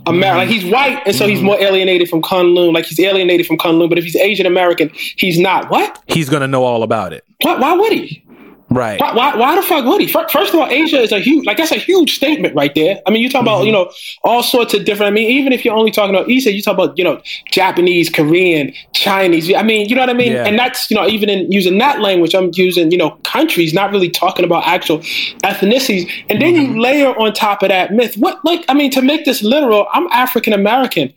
American. 0.08 0.38
Like 0.38 0.50
he's 0.50 0.72
white, 0.72 1.02
and 1.06 1.16
so 1.16 1.28
he's 1.28 1.38
mm-hmm. 1.38 1.46
more 1.46 1.62
alienated 1.62 2.10
from 2.10 2.22
Kunlun. 2.22 2.74
Like 2.74 2.86
he's 2.86 3.00
alienated 3.00 3.46
from 3.46 3.58
Kunlun. 3.58 3.90
But 3.90 3.98
if 3.98 4.04
he's 4.04 4.16
Asian 4.16 4.46
American, 4.46 4.90
he's 4.94 5.40
not. 5.40 5.70
What? 5.70 6.02
He's 6.08 6.30
gonna 6.30 6.48
know 6.48 6.64
all 6.64 6.84
about 6.84 7.14
it. 7.14 7.24
What? 7.42 7.60
Why 7.60 7.74
would 7.74 7.94
he? 7.94 8.24
Right. 8.70 9.00
Why, 9.00 9.14
why, 9.14 9.36
why, 9.36 9.56
the 9.56 9.64
fuck 9.64 9.84
would 9.86 10.00
he? 10.00 10.08
First 10.08 10.54
of 10.54 10.56
all, 10.56 10.68
Asia 10.68 11.00
is 11.00 11.12
a 11.12 11.20
huge, 11.20 11.46
like 11.46 11.58
that's 11.58 11.72
a 11.72 11.80
huge 11.80 12.16
statement 12.16 12.54
right 12.54 12.74
there. 12.76 13.02
I 13.08 13.12
mean, 13.12 13.24
you 13.24 13.30
talk 13.30 13.40
mm-hmm. 13.40 13.48
about, 13.48 13.66
you 13.66 13.72
know, 13.72 13.92
all 14.24 14.44
sorts 14.44 14.76
of 14.76 14.86
different, 14.86 15.12
I 15.12 15.14
mean, 15.14 15.30
even 15.32 15.54
if 15.54 15.66
you're 15.66 15.76
only 15.76 15.90
talking 15.90 16.14
about 16.16 16.30
Asia, 16.30 16.54
you 16.54 16.62
talk 16.62 16.76
about, 16.76 16.96
you 16.96 17.04
know, 17.04 17.20
Japanese, 17.52 18.10
Korean, 18.12 18.72
Chinese. 18.94 19.52
I 19.54 19.64
mean, 19.64 19.90
you 19.90 19.96
know 19.96 20.02
what 20.02 20.12
I 20.12 20.14
mean? 20.14 20.34
Yeah. 20.34 20.46
And 20.46 20.58
that's, 20.60 20.90
you 20.92 20.96
know, 20.96 21.08
even 21.08 21.30
in 21.30 21.52
using 21.52 21.80
that 21.80 22.00
language, 22.00 22.36
I'm 22.36 22.52
using, 22.54 22.92
you 22.92 22.98
know, 22.98 23.12
countries, 23.24 23.74
not 23.74 23.92
really 23.92 24.10
talking 24.10 24.46
about 24.46 24.68
actual 24.68 25.00
ethnicities. 25.00 26.08
And 26.30 26.40
then 26.40 26.54
mm-hmm. 26.54 26.74
you 26.76 26.82
layer 26.82 27.18
on 27.18 27.34
top 27.34 27.64
of 27.64 27.70
that 27.70 27.92
myth. 27.92 28.18
What, 28.18 28.44
like, 28.46 28.64
I 28.70 28.76
mean, 28.76 28.92
to 28.92 29.02
make 29.02 29.26
this 29.26 29.42
literal, 29.42 29.88
I'm 29.94 30.08
African 30.12 30.54
American 30.54 31.12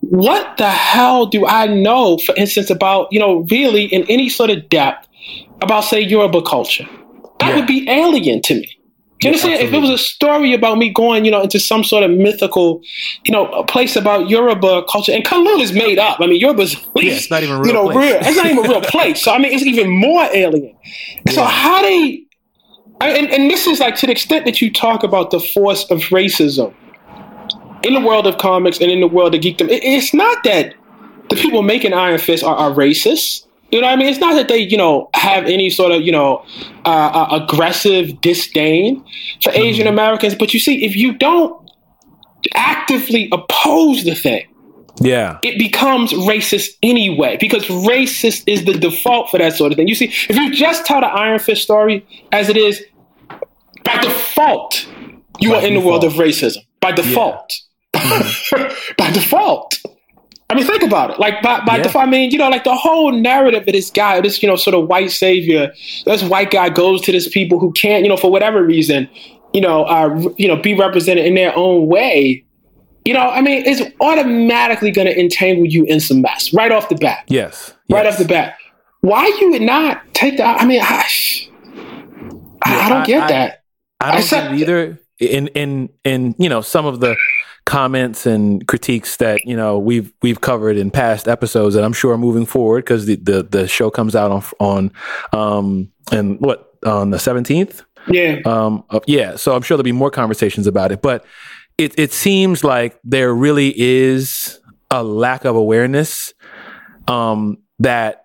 what 0.00 0.56
the 0.58 0.70
hell 0.70 1.26
do 1.26 1.46
I 1.46 1.66
know, 1.66 2.18
for 2.18 2.34
instance, 2.36 2.70
about, 2.70 3.08
you 3.12 3.18
know, 3.18 3.46
really 3.50 3.84
in 3.86 4.04
any 4.08 4.28
sort 4.28 4.48
of 4.48 4.68
depth 4.68 5.08
about, 5.60 5.82
say, 5.82 6.00
Yoruba 6.00 6.40
culture? 6.42 6.88
That 7.40 7.50
yeah. 7.50 7.56
would 7.56 7.66
be 7.66 7.88
alien 7.88 8.42
to 8.42 8.54
me. 8.54 8.78
Do 9.20 9.28
you 9.28 9.34
understand? 9.34 9.62
If 9.62 9.72
it 9.72 9.80
was 9.80 9.90
a 9.90 9.98
story 9.98 10.54
about 10.54 10.78
me 10.78 10.90
going, 10.90 11.24
you 11.24 11.30
know, 11.32 11.42
into 11.42 11.58
some 11.58 11.82
sort 11.82 12.04
of 12.04 12.10
mythical, 12.12 12.82
you 13.24 13.32
know, 13.32 13.46
a 13.46 13.64
place 13.64 13.96
about 13.96 14.28
Yoruba 14.30 14.84
culture, 14.84 15.10
and 15.10 15.24
Kunlun 15.24 15.60
is 15.60 15.72
made 15.72 15.98
up. 15.98 16.20
I 16.20 16.26
mean, 16.26 16.40
Yoruba's 16.40 16.74
yeah, 16.94 17.14
it's 17.14 17.30
not 17.30 17.42
even 17.42 17.58
real. 17.58 17.66
You 17.66 17.72
know, 17.72 17.90
place. 17.90 18.12
real. 18.12 18.20
It's 18.22 18.36
not 18.36 18.46
even 18.46 18.64
a 18.64 18.68
real 18.68 18.80
place. 18.82 19.22
So 19.22 19.32
I 19.32 19.38
mean, 19.38 19.52
it's 19.52 19.64
even 19.64 19.90
more 19.90 20.22
alien. 20.32 20.76
Yeah. 21.26 21.32
So 21.32 21.44
how 21.44 21.82
they, 21.82 22.22
and, 23.00 23.28
and 23.28 23.50
this 23.50 23.66
is 23.66 23.80
like 23.80 23.96
to 23.96 24.06
the 24.06 24.12
extent 24.12 24.44
that 24.44 24.60
you 24.60 24.72
talk 24.72 25.02
about 25.02 25.32
the 25.32 25.40
force 25.40 25.90
of 25.90 25.98
racism 26.10 26.72
in 27.82 27.94
the 27.94 28.00
world 28.00 28.26
of 28.26 28.38
comics 28.38 28.80
and 28.80 28.90
in 28.90 29.00
the 29.00 29.08
world 29.08 29.34
of 29.34 29.40
geekdom, 29.40 29.68
it, 29.68 29.82
it's 29.82 30.14
not 30.14 30.44
that 30.44 30.74
the 31.28 31.36
people 31.36 31.62
making 31.62 31.92
Iron 31.92 32.18
Fist 32.18 32.44
are, 32.44 32.54
are 32.54 32.70
racist. 32.70 33.46
You 33.70 33.80
know 33.82 33.86
what 33.86 33.92
I 33.92 33.96
mean? 33.96 34.08
It's 34.08 34.18
not 34.18 34.34
that 34.34 34.48
they, 34.48 34.58
you 34.58 34.76
know, 34.76 35.10
have 35.14 35.44
any 35.44 35.68
sort 35.68 35.92
of, 35.92 36.02
you 36.02 36.12
know, 36.12 36.44
uh, 36.86 36.88
uh, 36.88 37.42
aggressive 37.42 38.20
disdain 38.20 39.04
for 39.42 39.50
mm-hmm. 39.50 39.62
Asian 39.62 39.86
Americans. 39.86 40.34
But 40.34 40.54
you 40.54 40.60
see, 40.60 40.84
if 40.84 40.96
you 40.96 41.16
don't 41.16 41.70
actively 42.54 43.28
oppose 43.30 44.04
the 44.04 44.14
thing, 44.14 44.46
yeah, 45.00 45.38
it 45.42 45.58
becomes 45.58 46.12
racist 46.12 46.70
anyway 46.82 47.36
because 47.38 47.64
racist 47.66 48.42
is 48.46 48.64
the 48.64 48.72
default 48.72 49.30
for 49.30 49.38
that 49.38 49.54
sort 49.54 49.70
of 49.70 49.76
thing. 49.76 49.86
You 49.86 49.94
see, 49.94 50.06
if 50.06 50.36
you 50.36 50.52
just 50.52 50.86
tell 50.86 51.00
the 51.00 51.06
Iron 51.06 51.38
Fist 51.38 51.62
story 51.62 52.06
as 52.32 52.48
it 52.48 52.56
is, 52.56 52.82
by 53.84 53.98
default, 54.00 54.88
you 55.40 55.50
by 55.50 55.58
are 55.58 55.66
in 55.66 55.74
the 55.74 55.80
world 55.80 56.04
of 56.04 56.14
racism. 56.14 56.58
By 56.80 56.92
default. 56.92 57.52
Yeah. 57.94 58.20
Mm-hmm. 58.20 58.92
by 58.98 59.10
default. 59.10 59.78
I 60.50 60.54
mean, 60.54 60.64
think 60.64 60.82
about 60.82 61.10
it. 61.10 61.18
Like, 61.18 61.42
by, 61.42 61.60
by 61.64 61.76
yeah. 61.76 61.92
I 61.94 62.06
mean, 62.06 62.30
you 62.30 62.38
know, 62.38 62.48
like 62.48 62.64
the 62.64 62.74
whole 62.74 63.12
narrative 63.12 63.66
of 63.66 63.72
this 63.72 63.90
guy, 63.90 64.20
this, 64.22 64.42
you 64.42 64.48
know, 64.48 64.56
sort 64.56 64.74
of 64.74 64.88
white 64.88 65.10
savior, 65.10 65.72
this 66.06 66.22
white 66.22 66.50
guy 66.50 66.70
goes 66.70 67.02
to 67.02 67.12
this 67.12 67.28
people 67.28 67.58
who 67.58 67.70
can't, 67.72 68.02
you 68.02 68.08
know, 68.08 68.16
for 68.16 68.30
whatever 68.30 68.64
reason, 68.64 69.10
you 69.52 69.60
know, 69.60 69.84
uh, 69.84 70.32
you 70.38 70.48
know, 70.48 70.56
be 70.56 70.74
represented 70.74 71.26
in 71.26 71.34
their 71.34 71.54
own 71.54 71.86
way. 71.86 72.44
You 73.04 73.14
know, 73.14 73.28
I 73.28 73.42
mean, 73.42 73.62
it's 73.66 73.82
automatically 74.00 74.90
going 74.90 75.06
to 75.06 75.18
entangle 75.18 75.66
you 75.66 75.84
in 75.84 76.00
some 76.00 76.22
mess 76.22 76.52
right 76.54 76.72
off 76.72 76.88
the 76.88 76.96
bat. 76.96 77.24
Yes. 77.28 77.74
Right 77.90 78.04
yes. 78.04 78.14
off 78.14 78.18
the 78.18 78.28
bat. 78.28 78.56
Why 79.00 79.26
you 79.40 79.50
would 79.50 79.62
not 79.62 80.02
take 80.14 80.38
that? 80.38 80.60
I 80.60 80.66
mean, 80.66 80.80
I, 80.82 81.04
I, 82.62 82.86
I 82.86 82.88
don't 82.88 83.06
get 83.06 83.22
I, 83.24 83.28
that. 83.28 83.64
I 84.00 84.20
don't 84.20 84.30
get 84.30 84.52
it 84.52 84.60
either. 84.60 84.98
In 85.18 85.48
in 85.48 85.88
in 86.04 86.36
you 86.38 86.48
know 86.48 86.60
some 86.60 86.86
of 86.86 87.00
the 87.00 87.16
comments 87.68 88.24
and 88.24 88.66
critiques 88.66 89.18
that 89.18 89.44
you 89.44 89.54
know 89.54 89.78
we've 89.78 90.10
we've 90.22 90.40
covered 90.40 90.78
in 90.78 90.90
past 90.90 91.28
episodes 91.28 91.74
that 91.74 91.84
I'm 91.84 91.92
sure 91.92 92.16
moving 92.16 92.46
forward 92.46 92.82
because 92.82 93.04
the, 93.04 93.16
the 93.16 93.42
the 93.42 93.68
show 93.68 93.90
comes 93.90 94.16
out 94.16 94.30
on 94.30 94.42
on 94.58 94.92
um 95.38 95.92
and 96.10 96.40
what 96.40 96.72
on 96.86 97.10
the 97.10 97.18
17th 97.18 97.82
yeah. 98.08 98.40
Um 98.46 98.84
yeah 99.06 99.36
so 99.36 99.54
I'm 99.54 99.60
sure 99.60 99.76
there'll 99.76 99.84
be 99.84 99.92
more 99.92 100.10
conversations 100.10 100.66
about 100.66 100.92
it 100.92 101.02
but 101.02 101.26
it 101.76 101.92
it 101.98 102.10
seems 102.10 102.64
like 102.64 102.98
there 103.04 103.34
really 103.34 103.78
is 103.78 104.58
a 104.90 105.04
lack 105.04 105.44
of 105.44 105.54
awareness 105.54 106.32
um 107.06 107.58
that 107.80 108.24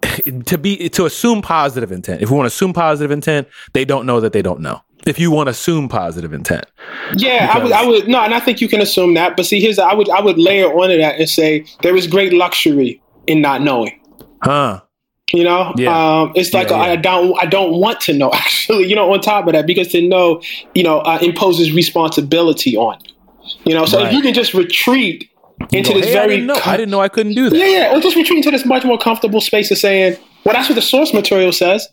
to 0.46 0.56
be 0.56 0.88
to 0.88 1.04
assume 1.04 1.42
positive 1.42 1.92
intent 1.92 2.22
if 2.22 2.30
we 2.30 2.36
want 2.38 2.50
to 2.50 2.54
assume 2.54 2.72
positive 2.72 3.10
intent 3.10 3.46
they 3.74 3.84
don't 3.84 4.06
know 4.06 4.20
that 4.20 4.32
they 4.32 4.40
don't 4.40 4.60
know 4.60 4.80
if 5.06 5.18
you 5.18 5.30
want 5.30 5.46
to 5.46 5.50
assume 5.50 5.88
positive 5.88 6.32
intent. 6.32 6.66
Yeah, 7.16 7.54
because 7.54 7.72
I 7.72 7.82
would, 7.84 7.86
I 7.86 7.86
would, 8.00 8.08
no, 8.08 8.20
and 8.20 8.34
I 8.34 8.40
think 8.40 8.60
you 8.60 8.68
can 8.68 8.80
assume 8.80 9.14
that. 9.14 9.36
But 9.36 9.46
see, 9.46 9.60
here's, 9.60 9.78
I 9.78 9.94
would, 9.94 10.08
I 10.10 10.20
would 10.20 10.38
layer 10.38 10.66
onto 10.66 10.96
that 10.98 11.18
and 11.18 11.28
say 11.28 11.64
there 11.82 11.96
is 11.96 12.06
great 12.06 12.32
luxury 12.32 13.02
in 13.26 13.40
not 13.40 13.62
knowing. 13.62 13.98
Huh. 14.42 14.80
You 15.32 15.44
know, 15.44 15.72
yeah. 15.76 16.22
um, 16.22 16.32
it's 16.34 16.52
like 16.52 16.70
yeah, 16.70 16.84
yeah. 16.84 16.92
I 16.92 16.96
don't, 16.96 17.40
I 17.40 17.46
don't 17.46 17.80
want 17.80 18.00
to 18.02 18.12
know. 18.12 18.30
Actually, 18.34 18.88
you 18.88 18.96
know, 18.96 19.12
on 19.12 19.20
top 19.20 19.46
of 19.46 19.52
that, 19.52 19.66
because 19.66 19.88
to 19.88 20.06
know, 20.06 20.42
you 20.74 20.82
know, 20.82 21.00
uh, 21.00 21.18
imposes 21.22 21.72
responsibility 21.72 22.76
on 22.76 22.98
you. 23.04 23.14
You 23.64 23.74
know, 23.74 23.84
so 23.84 23.98
right. 23.98 24.08
if 24.08 24.12
you 24.12 24.22
can 24.22 24.34
just 24.34 24.54
retreat 24.54 25.30
into 25.72 25.92
go, 25.92 26.00
this 26.00 26.06
hey, 26.06 26.12
very, 26.12 26.24
I 26.24 26.28
didn't, 26.28 26.46
know. 26.46 26.54
Com- 26.54 26.72
I 26.72 26.76
didn't 26.76 26.90
know 26.90 27.00
I 27.00 27.08
couldn't 27.08 27.34
do 27.34 27.50
that. 27.50 27.56
Yeah, 27.56 27.66
yeah, 27.66 27.96
or 27.96 28.00
just 28.00 28.16
retreat 28.16 28.38
into 28.38 28.50
this 28.50 28.64
much 28.64 28.84
more 28.84 28.98
comfortable 28.98 29.40
space 29.40 29.70
of 29.70 29.78
saying, 29.78 30.16
well, 30.44 30.54
that's 30.54 30.68
what 30.68 30.74
the 30.74 30.82
source 30.82 31.12
material 31.12 31.52
says. 31.52 31.88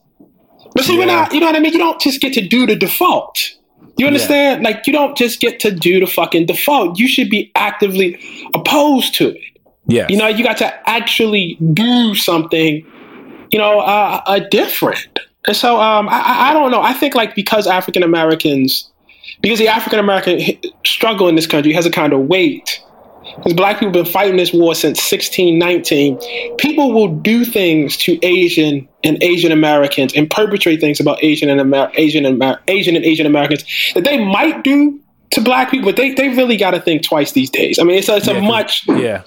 But 0.78 0.86
see, 0.86 0.94
yeah. 0.94 1.00
we're 1.00 1.06
not, 1.06 1.34
you 1.34 1.40
know 1.40 1.48
what 1.48 1.56
I 1.56 1.60
mean? 1.60 1.74
You 1.74 1.80
don't 1.80 2.00
just 2.00 2.22
get 2.22 2.34
to 2.34 2.48
do 2.48 2.66
the 2.66 2.76
default. 2.76 3.54
You 3.98 4.06
understand? 4.06 4.62
Yeah. 4.62 4.70
Like, 4.70 4.86
you 4.86 4.94
don't 4.94 5.18
just 5.18 5.40
get 5.40 5.60
to 5.62 5.72
do 5.72 6.00
the 6.00 6.06
fucking 6.06 6.46
default. 6.46 7.00
You 7.00 7.08
should 7.08 7.30
be 7.30 7.52
actively 7.56 8.20
opposed 8.54 9.16
to 9.16 9.30
it. 9.30 9.60
Yeah. 9.88 10.06
You 10.08 10.18
know, 10.18 10.28
you 10.28 10.44
got 10.44 10.58
to 10.58 10.90
actually 10.90 11.58
do 11.74 12.14
something, 12.14 12.86
you 13.50 13.58
know, 13.58 13.80
uh, 13.80 14.22
uh, 14.26 14.40
different. 14.52 15.20
And 15.48 15.56
so, 15.56 15.82
um, 15.82 16.08
I, 16.10 16.50
I 16.50 16.54
don't 16.54 16.70
know. 16.70 16.82
I 16.82 16.94
think, 16.94 17.16
like, 17.16 17.34
because 17.34 17.66
African 17.66 18.04
Americans, 18.04 18.92
because 19.42 19.58
the 19.58 19.70
African 19.70 19.98
American 19.98 20.42
struggle 20.86 21.28
in 21.28 21.36
this 21.36 21.48
country 21.48 21.74
has 21.74 21.88
a 21.88 21.92
kind 21.92 22.14
of 22.14 22.22
weight 22.28 22.84
because 23.38 23.54
black 23.54 23.80
people 23.80 23.94
have 23.94 24.06
been 24.06 24.12
fighting 24.12 24.38
this 24.38 24.54
war 24.54 24.74
since 24.74 25.00
1619. 25.12 26.20
People 26.58 26.92
will 26.92 27.08
do 27.08 27.46
things 27.46 27.98
to 27.98 28.18
Asian 28.24 28.88
and 29.08 29.22
Asian 29.24 29.52
Americans 29.52 30.14
and 30.14 30.30
perpetrate 30.30 30.80
things 30.80 31.00
about 31.00 31.24
Asian 31.24 31.50
and 31.50 31.60
Amer- 31.60 31.92
Asian 31.96 32.26
and 32.26 32.42
Amer- 32.42 32.60
Asian 32.68 32.96
and 32.96 33.06
Asian 33.06 33.26
Americans 33.26 33.64
that 33.96 34.04
they 34.04 34.24
might 34.24 34.64
do 34.64 35.00
to 35.32 35.42
black 35.42 35.72
people, 35.72 35.88
but 35.88 35.98
they, 35.98 36.14
they 36.14 36.30
really 36.30 36.56
got 36.56 36.72
to 36.72 36.80
think 36.80 37.04
twice 37.04 37.34
these 37.34 37.50
days. 37.50 37.80
I 37.80 37.84
mean, 37.84 37.98
it's 37.98 38.08
a, 38.08 38.18
it's 38.18 38.28
yeah, 38.28 38.34
a 38.34 38.42
much 38.42 38.88
yeah, 38.88 39.24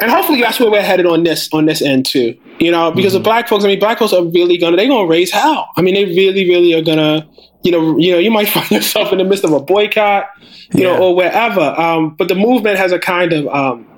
and 0.00 0.10
hopefully 0.10 0.40
that's 0.40 0.60
where 0.60 0.70
we're 0.70 0.82
headed 0.82 1.06
on 1.06 1.22
this 1.22 1.48
on 1.52 1.66
this 1.66 1.80
end 1.80 2.06
too. 2.06 2.38
You 2.58 2.70
know, 2.70 2.90
because 2.90 3.12
mm-hmm. 3.12 3.22
the 3.22 3.24
black 3.24 3.48
folks, 3.48 3.64
I 3.64 3.68
mean, 3.68 3.78
black 3.78 3.98
folks 3.98 4.12
are 4.12 4.24
really 4.24 4.58
gonna 4.58 4.76
they're 4.76 4.88
gonna 4.88 5.06
raise 5.06 5.30
hell. 5.30 5.68
I 5.76 5.82
mean, 5.82 5.94
they 5.94 6.04
really 6.04 6.48
really 6.48 6.74
are 6.74 6.82
gonna 6.82 7.28
you 7.62 7.72
know, 7.72 7.98
you 7.98 8.12
know, 8.12 8.18
you 8.18 8.30
might 8.30 8.48
find 8.48 8.70
yourself 8.70 9.12
in 9.12 9.18
the 9.18 9.24
midst 9.24 9.44
of 9.44 9.52
a 9.52 9.60
boycott, 9.60 10.26
you 10.74 10.84
yeah. 10.84 10.96
know, 10.96 11.08
or 11.08 11.16
wherever. 11.16 11.60
Um, 11.60 12.14
but 12.16 12.28
the 12.28 12.34
movement 12.34 12.78
has 12.78 12.92
a 12.92 12.98
kind 12.98 13.32
of 13.32 13.46
um, 13.48 13.97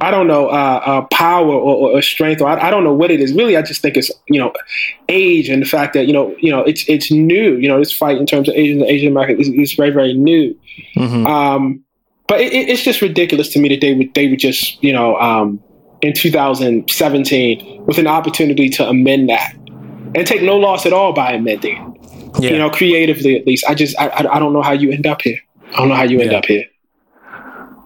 I 0.00 0.10
don't 0.10 0.26
know, 0.26 0.48
uh, 0.48 0.82
uh, 0.84 1.00
power 1.12 1.46
or, 1.46 1.92
or, 1.92 2.02
strength, 2.02 2.42
or 2.42 2.48
I, 2.48 2.66
I, 2.66 2.70
don't 2.70 2.82
know 2.82 2.92
what 2.92 3.12
it 3.12 3.20
is. 3.20 3.32
Really, 3.32 3.56
I 3.56 3.62
just 3.62 3.80
think 3.80 3.96
it's 3.96 4.10
you 4.28 4.40
know, 4.40 4.52
age 5.08 5.48
and 5.48 5.62
the 5.62 5.66
fact 5.66 5.94
that 5.94 6.06
you 6.06 6.12
know, 6.12 6.34
you 6.40 6.50
know, 6.50 6.60
it's 6.62 6.88
it's 6.88 7.12
new. 7.12 7.56
You 7.56 7.68
know, 7.68 7.78
this 7.78 7.92
fight 7.92 8.18
in 8.18 8.26
terms 8.26 8.48
of 8.48 8.56
Asian 8.56 8.82
Asian 8.82 9.08
American 9.08 9.40
is, 9.40 9.48
is 9.48 9.72
very 9.74 9.90
very 9.90 10.12
new. 10.12 10.58
Mm-hmm. 10.96 11.26
Um, 11.26 11.84
but 12.26 12.40
it, 12.40 12.52
it's 12.52 12.82
just 12.82 13.02
ridiculous 13.02 13.50
to 13.50 13.60
me 13.60 13.68
that 13.68 13.80
they 13.80 13.94
would 13.94 14.12
they 14.14 14.28
would 14.28 14.40
just 14.40 14.82
you 14.82 14.92
know 14.92 15.16
um, 15.18 15.62
in 16.02 16.12
2017 16.12 17.86
with 17.86 17.98
an 17.98 18.08
opportunity 18.08 18.68
to 18.70 18.88
amend 18.88 19.28
that 19.28 19.54
and 20.14 20.26
take 20.26 20.42
no 20.42 20.56
loss 20.56 20.86
at 20.86 20.92
all 20.92 21.12
by 21.12 21.32
amending. 21.32 21.90
Yeah. 22.40 22.50
You 22.50 22.58
know, 22.58 22.70
creatively 22.70 23.36
at 23.36 23.46
least. 23.46 23.64
I 23.68 23.74
just 23.74 23.96
I, 23.98 24.10
I 24.10 24.38
don't 24.40 24.52
know 24.52 24.62
how 24.62 24.72
you 24.72 24.90
end 24.90 25.06
up 25.06 25.22
here. 25.22 25.38
I 25.72 25.76
don't 25.76 25.88
know 25.88 25.94
how 25.94 26.02
you 26.02 26.20
end 26.20 26.32
yeah. 26.32 26.38
up 26.38 26.46
here. 26.46 26.64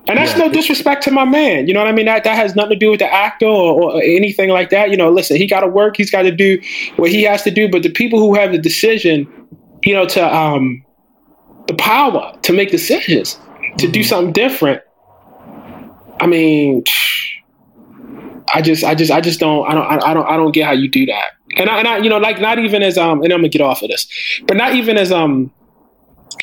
And 0.09 0.17
that's 0.17 0.33
yeah. 0.33 0.47
no 0.47 0.53
disrespect 0.53 1.03
to 1.05 1.11
my 1.11 1.27
man. 1.27 1.69
You 1.69 1.75
know 1.75 1.81
what 1.81 1.89
I 1.89 1.93
mean? 1.93 2.07
That 2.07 2.25
that 2.25 2.35
has 2.35 2.57
nothing 2.57 2.71
to 2.71 2.79
do 2.79 2.91
with 2.91 3.01
the 3.01 3.13
actor 3.13 3.47
or, 3.47 3.93
or 3.93 4.03
anything 4.03 4.49
like 4.49 4.71
that. 4.71 4.91
You 4.91 4.97
know, 4.97 5.11
listen, 5.11 5.37
he 5.37 5.47
got 5.47 5.61
to 5.61 5.69
work. 5.69 5.99
He's 5.99 6.11
got 6.11 6.23
to 6.23 6.33
do 6.33 6.61
what 6.97 7.11
he 7.11 7.23
has 7.25 7.43
to 7.43 7.51
do. 7.51 7.69
But 7.69 7.83
the 7.83 7.91
people 7.91 8.19
who 8.19 8.35
have 8.35 8.51
the 8.51 8.59
decision, 8.59 9.29
you 9.85 9.93
know, 9.93 10.07
to 10.07 10.35
um, 10.35 10.83
the 11.67 11.75
power 11.75 12.35
to 12.41 12.53
make 12.55 12.71
decisions, 12.71 13.35
to 13.35 13.85
mm-hmm. 13.85 13.93
do 13.93 14.03
something 14.03 14.33
different. 14.33 14.83
I 16.21 16.27
mean, 16.27 16.85
I 18.55 18.63
just, 18.63 18.83
I 18.83 18.95
just, 18.95 19.13
I 19.13 19.21
just 19.21 19.39
don't, 19.39 19.71
I 19.71 19.75
don't, 19.75 20.03
I 20.03 20.15
don't, 20.15 20.27
I 20.27 20.37
don't 20.37 20.53
get 20.53 20.65
how 20.67 20.73
you 20.73 20.89
do 20.89 21.05
that. 21.07 21.33
And 21.57 21.69
I, 21.69 21.79
and 21.79 21.87
I, 21.87 21.99
you 21.99 22.09
know, 22.09 22.19
like 22.19 22.41
not 22.41 22.59
even 22.59 22.83
as 22.83 22.97
um, 22.97 23.23
and 23.23 23.33
I'm 23.33 23.41
gonna 23.41 23.49
get 23.49 23.61
off 23.61 23.83
of 23.83 23.91
this, 23.91 24.07
but 24.47 24.57
not 24.57 24.75
even 24.75 24.97
as 24.97 25.13
um, 25.13 25.53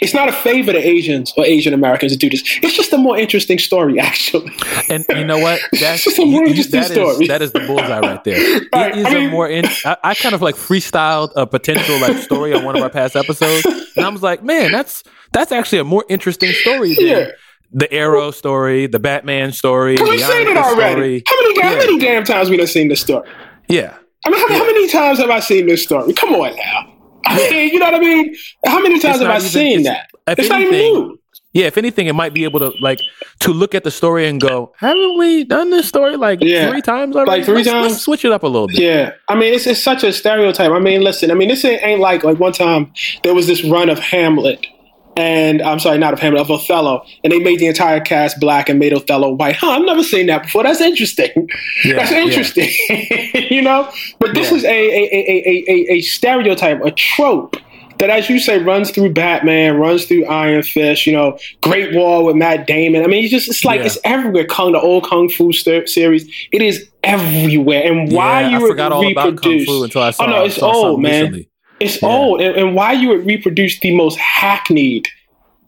it's 0.01 0.13
not 0.13 0.27
a 0.27 0.31
favor 0.31 0.71
to 0.71 0.77
Asians 0.77 1.33
or 1.37 1.45
Asian 1.45 1.73
Americans 1.73 2.11
to 2.11 2.17
do 2.17 2.29
this. 2.29 2.41
It's 2.61 2.75
just 2.75 2.91
a 2.93 2.97
more 2.97 3.17
interesting 3.17 3.59
story, 3.59 3.99
actually. 3.99 4.51
And 4.89 5.05
you 5.09 5.25
know 5.25 5.39
what? 5.39 5.59
That's 5.79 6.03
just 6.03 6.19
a 6.19 6.25
more 6.25 6.41
you, 6.41 6.49
interesting 6.49 6.81
that 6.81 6.91
story. 6.91 7.23
Is, 7.23 7.27
that 7.27 7.41
is 7.41 7.51
the 7.51 7.61
bullseye 7.61 7.99
right 7.99 8.23
there. 8.23 8.61
right. 8.73 8.91
It 8.91 8.97
is 8.97 9.05
I 9.05 9.13
mean, 9.13 9.29
a 9.29 9.31
more. 9.31 9.49
In, 9.49 9.65
I, 9.85 9.97
I, 10.03 10.15
kind 10.15 10.35
of 10.35 10.41
like 10.41 10.55
freestyled 10.55 11.31
a 11.35 11.47
potential 11.47 11.99
like 11.99 12.17
story 12.17 12.53
on 12.53 12.63
one 12.63 12.75
of 12.75 12.83
our 12.83 12.89
past 12.89 13.15
episodes, 13.15 13.65
and 13.95 14.05
I 14.05 14.09
was 14.09 14.21
like, 14.21 14.43
man, 14.43 14.71
that's 14.71 15.03
that's 15.31 15.51
actually 15.51 15.79
a 15.79 15.83
more 15.83 16.05
interesting 16.09 16.51
story 16.51 16.95
than. 16.95 17.05
Yeah. 17.05 17.27
The 17.71 17.91
Arrow 17.91 18.31
story, 18.31 18.87
the 18.87 18.99
Batman 18.99 19.51
story. 19.51 19.97
We've 19.99 20.21
seen 20.21 20.47
it 20.47 20.55
already. 20.55 21.19
Story. 21.19 21.23
How 21.27 21.41
many, 21.41 21.57
yeah. 21.57 21.69
how 21.69 21.75
many 21.75 21.99
damn 21.99 22.23
times 22.23 22.49
we 22.49 22.57
have 22.59 22.69
seen 22.69 22.87
this 22.87 23.01
story? 23.01 23.27
Yeah. 23.67 23.97
I 24.25 24.29
mean, 24.29 24.39
how, 24.39 24.47
yeah. 24.47 24.57
how 24.59 24.65
many 24.65 24.87
times 24.87 25.19
have 25.19 25.29
I 25.29 25.41
seen 25.41 25.67
this 25.67 25.83
story? 25.83 26.13
Come 26.13 26.35
on 26.35 26.55
now. 26.55 26.94
I 27.27 27.49
mean, 27.49 27.69
you 27.69 27.79
know 27.79 27.85
what 27.85 27.95
I 27.95 27.99
mean? 27.99 28.35
How 28.65 28.81
many 28.81 28.99
times 28.99 29.19
have 29.19 29.29
I 29.29 29.37
even, 29.37 29.49
seen 29.49 29.83
that? 29.83 30.09
It's 30.27 30.39
anything, 30.39 30.49
not 30.49 30.61
even 30.61 30.73
new. 30.73 31.19
Yeah, 31.55 31.67
if 31.67 31.77
anything, 31.77 32.07
it 32.07 32.13
might 32.13 32.33
be 32.33 32.43
able 32.43 32.59
to 32.59 32.73
like 32.81 32.99
to 33.39 33.53
look 33.53 33.73
at 33.73 33.85
the 33.85 33.91
story 33.91 34.27
and 34.27 34.41
go, 34.41 34.73
"Haven't 34.77 35.17
we 35.17 35.45
done 35.45 35.69
this 35.69 35.87
story 35.87 36.17
like 36.17 36.39
yeah. 36.41 36.69
three 36.69 36.81
times 36.81 37.15
already? 37.15 37.31
Like 37.31 37.45
3 37.45 37.55
let's, 37.55 37.69
times. 37.69 37.91
Let's 37.91 38.01
switch 38.03 38.25
it 38.25 38.33
up 38.33 38.43
a 38.43 38.47
little 38.47 38.67
bit." 38.67 38.77
Yeah, 38.77 39.11
I 39.29 39.35
mean, 39.35 39.53
it's 39.53 39.65
it's 39.65 39.81
such 39.81 40.03
a 40.03 40.11
stereotype. 40.11 40.71
I 40.71 40.79
mean, 40.79 41.01
listen, 41.01 41.31
I 41.31 41.33
mean, 41.33 41.47
this 41.47 41.63
ain't 41.63 42.01
like 42.01 42.25
like 42.25 42.39
one 42.39 42.51
time 42.51 42.91
there 43.23 43.33
was 43.33 43.47
this 43.47 43.63
run 43.63 43.89
of 43.89 43.99
Hamlet, 43.99 44.67
and 45.15 45.61
I'm 45.61 45.79
sorry, 45.79 45.97
not 45.97 46.13
of 46.13 46.19
Hamlet, 46.19 46.41
of 46.41 46.51
Othello, 46.51 47.05
and 47.23 47.31
they 47.31 47.39
made 47.39 47.59
the 47.59 47.67
entire 47.67 47.99
cast 47.99 48.39
black 48.39 48.69
and 48.69 48.79
made 48.79 48.93
Othello 48.93 49.31
white. 49.31 49.55
Huh? 49.55 49.71
I've 49.71 49.85
never 49.85 50.03
seen 50.03 50.27
that 50.27 50.43
before. 50.43 50.63
That's 50.63 50.81
interesting. 50.81 51.49
Yeah, 51.83 51.95
That's 51.95 52.11
interesting. 52.11 52.69
Yeah. 52.89 53.39
you 53.49 53.61
know, 53.61 53.91
but 54.19 54.33
this 54.33 54.51
yeah. 54.51 54.57
is 54.57 54.63
a 54.65 54.67
a, 54.69 55.09
a, 55.13 55.63
a 55.67 55.93
a 55.93 56.01
stereotype, 56.01 56.81
a 56.83 56.91
trope 56.91 57.57
that, 57.99 58.09
as 58.09 58.29
you 58.29 58.39
say, 58.39 58.59
runs 58.59 58.91
through 58.91 59.13
Batman, 59.13 59.77
runs 59.77 60.05
through 60.05 60.25
Iron 60.25 60.63
Fist. 60.63 61.05
You 61.05 61.13
know, 61.13 61.37
Great 61.61 61.95
Wall 61.95 62.25
with 62.25 62.35
Matt 62.35 62.67
Damon. 62.67 63.03
I 63.03 63.07
mean, 63.07 63.23
it's 63.23 63.31
just 63.31 63.47
it's 63.47 63.65
like 63.65 63.79
yeah. 63.79 63.85
it's 63.85 63.97
everywhere. 64.03 64.45
Kung, 64.45 64.73
the 64.73 64.79
old 64.79 65.05
Kung 65.05 65.29
Fu 65.29 65.53
st- 65.53 65.87
series, 65.87 66.29
it 66.51 66.61
is 66.61 66.89
everywhere. 67.03 67.83
And 67.83 68.11
why 68.11 68.41
yeah, 68.41 68.59
you 68.59 68.65
I 68.65 68.69
forgot 68.69 68.91
all 68.91 69.09
about 69.09 69.41
Kung 69.41 69.63
Fu 69.63 69.83
until 69.83 70.01
I 70.01 70.11
saw. 70.11 70.23
It. 70.23 70.27
Oh 70.27 70.29
no, 70.29 70.43
it's 70.43 70.61
old, 70.61 71.01
man. 71.01 71.23
Recently. 71.23 71.49
It's 71.79 72.01
yeah. 72.01 72.09
old, 72.09 72.41
and, 72.41 72.55
and, 72.55 72.75
why 72.75 72.93
you 72.93 73.09
would 73.09 73.25
reproduce 73.25 73.79
the 73.79 73.93
most 73.95 74.17
hackneyed, 74.17 75.07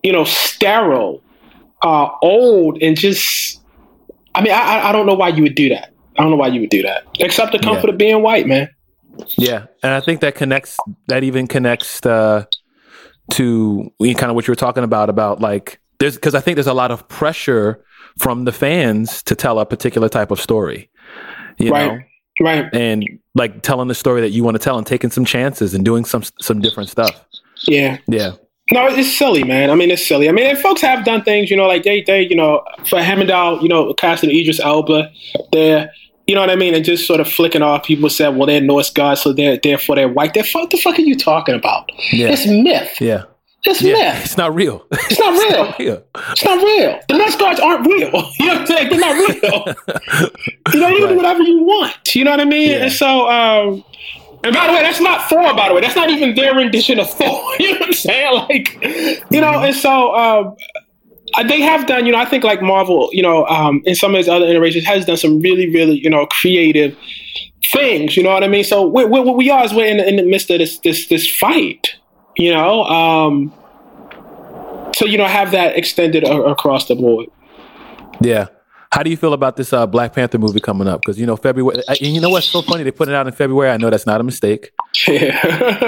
you 0.04 0.14
know, 0.14 0.24
sterile, 0.24 1.22
uh, 1.84 2.10
old, 2.22 2.82
and 2.82 2.96
just. 2.98 3.62
I 4.34 4.42
mean, 4.42 4.54
I 4.54 4.90
I 4.90 4.92
don't 4.92 5.06
know 5.06 5.16
why 5.16 5.30
you 5.30 5.44
would 5.44 5.56
do 5.56 5.70
that. 5.70 5.94
I 6.18 6.22
don't 6.22 6.32
know 6.32 6.38
why 6.38 6.48
you 6.48 6.62
would 6.62 6.70
do 6.70 6.82
that, 6.84 7.04
except 7.20 7.52
the 7.52 7.60
comfort 7.60 7.90
of 7.90 7.98
being 7.98 8.22
white, 8.22 8.48
man. 8.48 8.70
Yeah, 9.38 9.66
and 9.84 9.94
I 9.94 10.00
think 10.00 10.22
that 10.22 10.36
connects. 10.36 10.78
That 11.08 11.24
even 11.24 11.48
connects 11.48 12.06
uh, 12.06 12.46
to 13.32 13.92
kind 14.00 14.24
of 14.24 14.36
what 14.36 14.48
you 14.48 14.52
were 14.52 14.56
talking 14.56 14.84
about 14.84 15.10
about 15.10 15.42
like 15.42 15.80
there's 16.00 16.16
because 16.16 16.36
I 16.36 16.40
think 16.40 16.56
there's 16.56 16.68
a 16.68 16.74
lot 16.74 16.92
of 16.92 17.08
pressure 17.08 17.84
from 18.18 18.46
the 18.46 18.52
fans 18.52 19.22
to 19.24 19.36
tell 19.36 19.60
a 19.60 19.66
particular 19.66 20.10
type 20.10 20.32
of 20.32 20.40
story. 20.40 20.90
You 21.58 21.72
right. 21.72 21.92
know, 21.92 22.00
right, 22.42 22.74
and 22.74 23.20
like 23.36 23.62
telling 23.62 23.88
the 23.88 23.96
story 23.96 24.22
that 24.22 24.30
you 24.30 24.44
want 24.44 24.56
to 24.56 24.60
tell 24.60 24.78
and 24.78 24.86
taking 24.86 25.10
some 25.10 25.26
chances 25.26 25.74
and 25.74 25.84
doing 25.84 26.06
some 26.06 26.24
some 26.40 26.62
different 26.62 26.90
stuff. 26.90 27.24
Yeah, 27.68 27.98
yeah. 28.08 28.34
No, 28.72 28.86
it's 28.88 29.18
silly, 29.18 29.46
man. 29.46 29.70
I 29.70 29.76
mean, 29.76 29.90
it's 29.92 30.06
silly. 30.06 30.28
I 30.28 30.34
mean, 30.34 30.46
and 30.46 30.58
folks 30.58 30.82
have 30.82 31.06
done 31.06 31.24
things, 31.24 31.50
you 31.50 31.56
know, 31.56 31.68
like 31.68 31.84
they, 31.84 32.02
they, 32.02 32.24
you 32.24 32.36
know, 32.36 32.66
for 32.86 33.02
Heimdall, 33.02 33.62
you 33.62 33.70
know, 33.70 33.94
casting 33.94 34.30
Idris 34.30 34.60
Elba 34.60 35.10
there, 35.54 35.90
you 36.28 36.36
know 36.36 36.42
what 36.42 36.50
I 36.50 36.58
mean? 36.58 36.74
And 36.74 36.84
just 36.84 37.08
sort 37.08 37.22
of 37.22 37.32
flicking 37.32 37.62
off. 37.62 37.86
People 37.86 38.10
said, 38.10 38.36
well, 38.36 38.46
they're 38.46 38.60
Norse 38.60 38.90
gods, 38.90 39.22
so 39.22 39.32
they're 39.32 39.58
therefore 39.58 39.96
they're 39.96 40.10
white. 40.10 40.34
They're, 40.34 40.44
what 40.52 40.70
the 40.70 40.78
fuck 40.78 41.00
are 41.00 41.02
you 41.02 41.16
talking 41.16 41.56
about? 41.56 41.90
Yeah. 42.12 42.28
It's 42.28 42.46
myth. 42.46 43.00
Yeah. 43.00 43.24
It's 43.68 43.82
yeah. 43.82 43.94
myth. 43.94 44.26
It's 44.26 44.38
not 44.38 44.56
real. 44.56 44.86
It's 44.92 45.20
not 45.20 45.34
real. 45.34 45.66
it's, 45.70 45.76
not 45.76 45.80
real. 45.80 46.04
it's 46.32 46.46
not 46.46 46.64
real. 46.64 47.00
The 47.10 47.18
Norse 47.18 47.36
gods 47.36 47.60
aren't 47.60 47.86
real. 47.86 48.12
You 48.40 48.48
know 48.48 48.54
what 48.54 48.62
I'm 48.62 48.68
saying? 48.68 48.90
They're 48.90 49.00
not 49.00 49.16
real. 49.16 49.32
you 50.74 50.80
know, 50.80 50.88
you 50.88 51.00
can 51.00 51.10
do 51.10 51.16
whatever 51.18 51.44
you 51.44 51.64
want. 51.64 52.16
You 52.16 52.24
know 52.24 52.32
what 52.32 52.40
I 52.40 52.46
mean? 52.46 52.70
Yeah. 52.70 52.84
And 52.84 52.92
so, 52.92 53.30
um, 53.30 53.84
and 54.44 54.54
by 54.54 54.68
the 54.68 54.74
way, 54.74 54.82
that's 54.82 55.02
not 55.02 55.28
Thor, 55.30 55.54
by 55.56 55.68
the 55.68 55.74
way. 55.74 55.82
That's 55.82 55.96
not 55.96 56.10
even 56.10 56.36
their 56.36 56.56
rendition 56.56 57.00
of 57.00 57.10
Thor. 57.10 57.44
You 57.60 57.74
know 57.74 57.80
what 57.80 57.88
I'm 57.88 57.94
saying? 57.94 58.34
Like, 58.36 58.74
you 59.32 59.42
know, 59.42 59.48
mm-hmm. 59.48 59.66
and 59.66 59.76
so 59.76 60.16
um, 60.16 60.56
uh, 61.34 61.44
they 61.44 61.62
have 61.62 61.88
done, 61.88 62.06
you 62.06 62.12
know, 62.12 62.20
I 62.20 62.26
think 62.26 62.44
like 62.44 62.62
Marvel, 62.62 63.10
you 63.12 63.22
know, 63.22 63.46
um, 63.48 63.82
in 63.86 63.96
some 63.96 64.14
of 64.14 64.18
his 64.18 64.30
other 64.30 64.46
iterations 64.46 64.86
has 64.86 65.06
done 65.06 65.18
some 65.18 65.42
really, 65.42 65.70
really, 65.74 66.00
you 66.02 66.10
know, 66.10 66.26
creative 66.28 66.96
things. 67.66 68.16
You 68.16 68.24
know 68.24 68.30
what 68.30 68.44
I 68.44 68.48
mean? 68.48 68.64
So 68.64 68.88
we're, 68.88 69.08
we're, 69.08 69.24
what 69.24 69.36
we 69.36 69.50
are 69.50 69.64
is 69.66 69.74
we're 69.74 69.88
in 69.88 69.98
the, 69.98 70.08
in 70.08 70.16
the 70.16 70.24
midst 70.24 70.50
of 70.50 70.60
this 70.60 70.80
this 70.80 71.08
this 71.08 71.30
fight. 71.30 71.96
You 72.38 72.54
know, 72.54 72.84
um, 72.84 73.52
so 74.98 75.06
you 75.06 75.18
know, 75.18 75.26
have 75.26 75.52
that 75.52 75.78
extended 75.78 76.24
a- 76.24 76.44
across 76.44 76.88
the 76.88 76.96
board. 76.96 77.28
Yeah. 78.20 78.48
How 78.92 79.04
do 79.04 79.10
you 79.10 79.18
feel 79.18 79.34
about 79.34 79.58
this 79.58 79.74
uh, 79.74 79.86
Black 79.86 80.14
Panther 80.14 80.40
movie 80.40 80.60
coming 80.60 80.88
up? 80.88 81.02
Because 81.02 81.20
you 81.20 81.26
know 81.26 81.36
February. 81.36 81.84
Uh, 81.88 81.96
you 82.00 82.20
know 82.20 82.30
what's 82.30 82.48
so 82.48 82.62
funny? 82.62 82.84
They 82.84 82.92
put 82.92 83.10
it 83.10 83.14
out 83.14 83.28
in 83.28 83.34
February. 83.34 83.70
I 83.70 83.78
know 83.78 83.90
that's 83.90 84.08
not 84.08 84.20
a 84.20 84.24
mistake. 84.24 84.72
Yeah. 85.08 85.40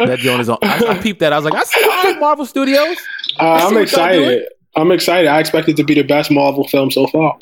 that 0.06 0.20
joint 0.20 0.42
is 0.42 0.50
on. 0.50 0.60
I, 0.62 0.86
I, 0.90 0.98
peeped 1.00 1.22
that. 1.22 1.34
I 1.34 1.38
was 1.38 1.46
like, 1.46 1.56
I 1.56 1.64
see 1.64 2.20
Marvel 2.20 2.46
Studios. 2.46 2.98
Uh, 3.40 3.68
I'm 3.68 3.78
excited. 3.78 4.46
I'm 4.76 4.92
excited. 4.92 5.28
I 5.28 5.40
expect 5.40 5.68
it 5.70 5.78
to 5.78 5.84
be 5.84 5.96
the 5.96 6.04
best 6.04 6.30
Marvel 6.30 6.68
film 6.68 6.92
so 6.92 7.08
far. 7.08 7.38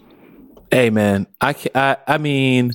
Hey 0.72 0.90
man, 0.90 1.28
I 1.42 1.54
can, 1.54 1.72
I 1.76 1.98
I 2.08 2.18
mean, 2.18 2.72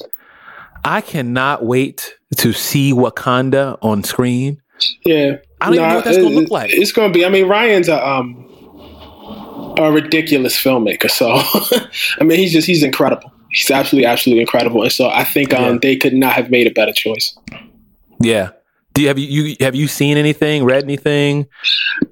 I 0.85 1.01
cannot 1.01 1.65
wait 1.65 2.19
to 2.39 2.53
see 2.53 2.93
Wakanda 2.93 3.79
on 3.81 4.05
screen. 4.05 4.61
Yeah, 5.07 5.37
I 5.61 5.67
don't 5.67 5.75
even 5.77 5.89
know 5.89 5.95
what 5.95 6.05
that's 6.05 6.17
gonna 6.19 6.29
look 6.31 6.51
like. 6.51 6.71
It's 6.73 6.93
gonna 6.93 7.13
be. 7.13 7.25
I 7.25 7.31
mean, 7.31 7.49
Ryan's 7.49 7.89
a 7.89 8.07
um 8.07 8.52
a 9.79 9.93
ridiculous 9.93 10.57
filmmaker. 10.57 11.11
So, 11.11 11.29
I 12.21 12.25
mean, 12.25 12.39
he's 12.39 12.53
just 12.53 12.67
he's 12.67 12.83
incredible. 12.83 13.33
He's 13.51 13.71
absolutely 13.71 14.07
absolutely 14.07 14.41
incredible. 14.41 14.83
And 14.83 14.93
so 14.93 15.09
I 15.09 15.25
think 15.25 15.53
um 15.55 15.75
yeah. 15.75 15.79
they 15.83 15.97
could 15.97 16.15
not 16.15 16.33
have 16.33 16.51
made 16.51 16.67
a 16.67 16.71
better 16.71 16.93
choice. 16.93 17.37
Yeah, 18.21 18.51
do 18.95 19.01
you 19.01 19.09
have 19.09 19.19
you, 19.19 19.43
you 19.43 19.57
have 19.61 19.75
you 19.75 19.89
seen 19.89 20.19
anything, 20.19 20.65
read 20.65 20.85
anything? 20.85 21.47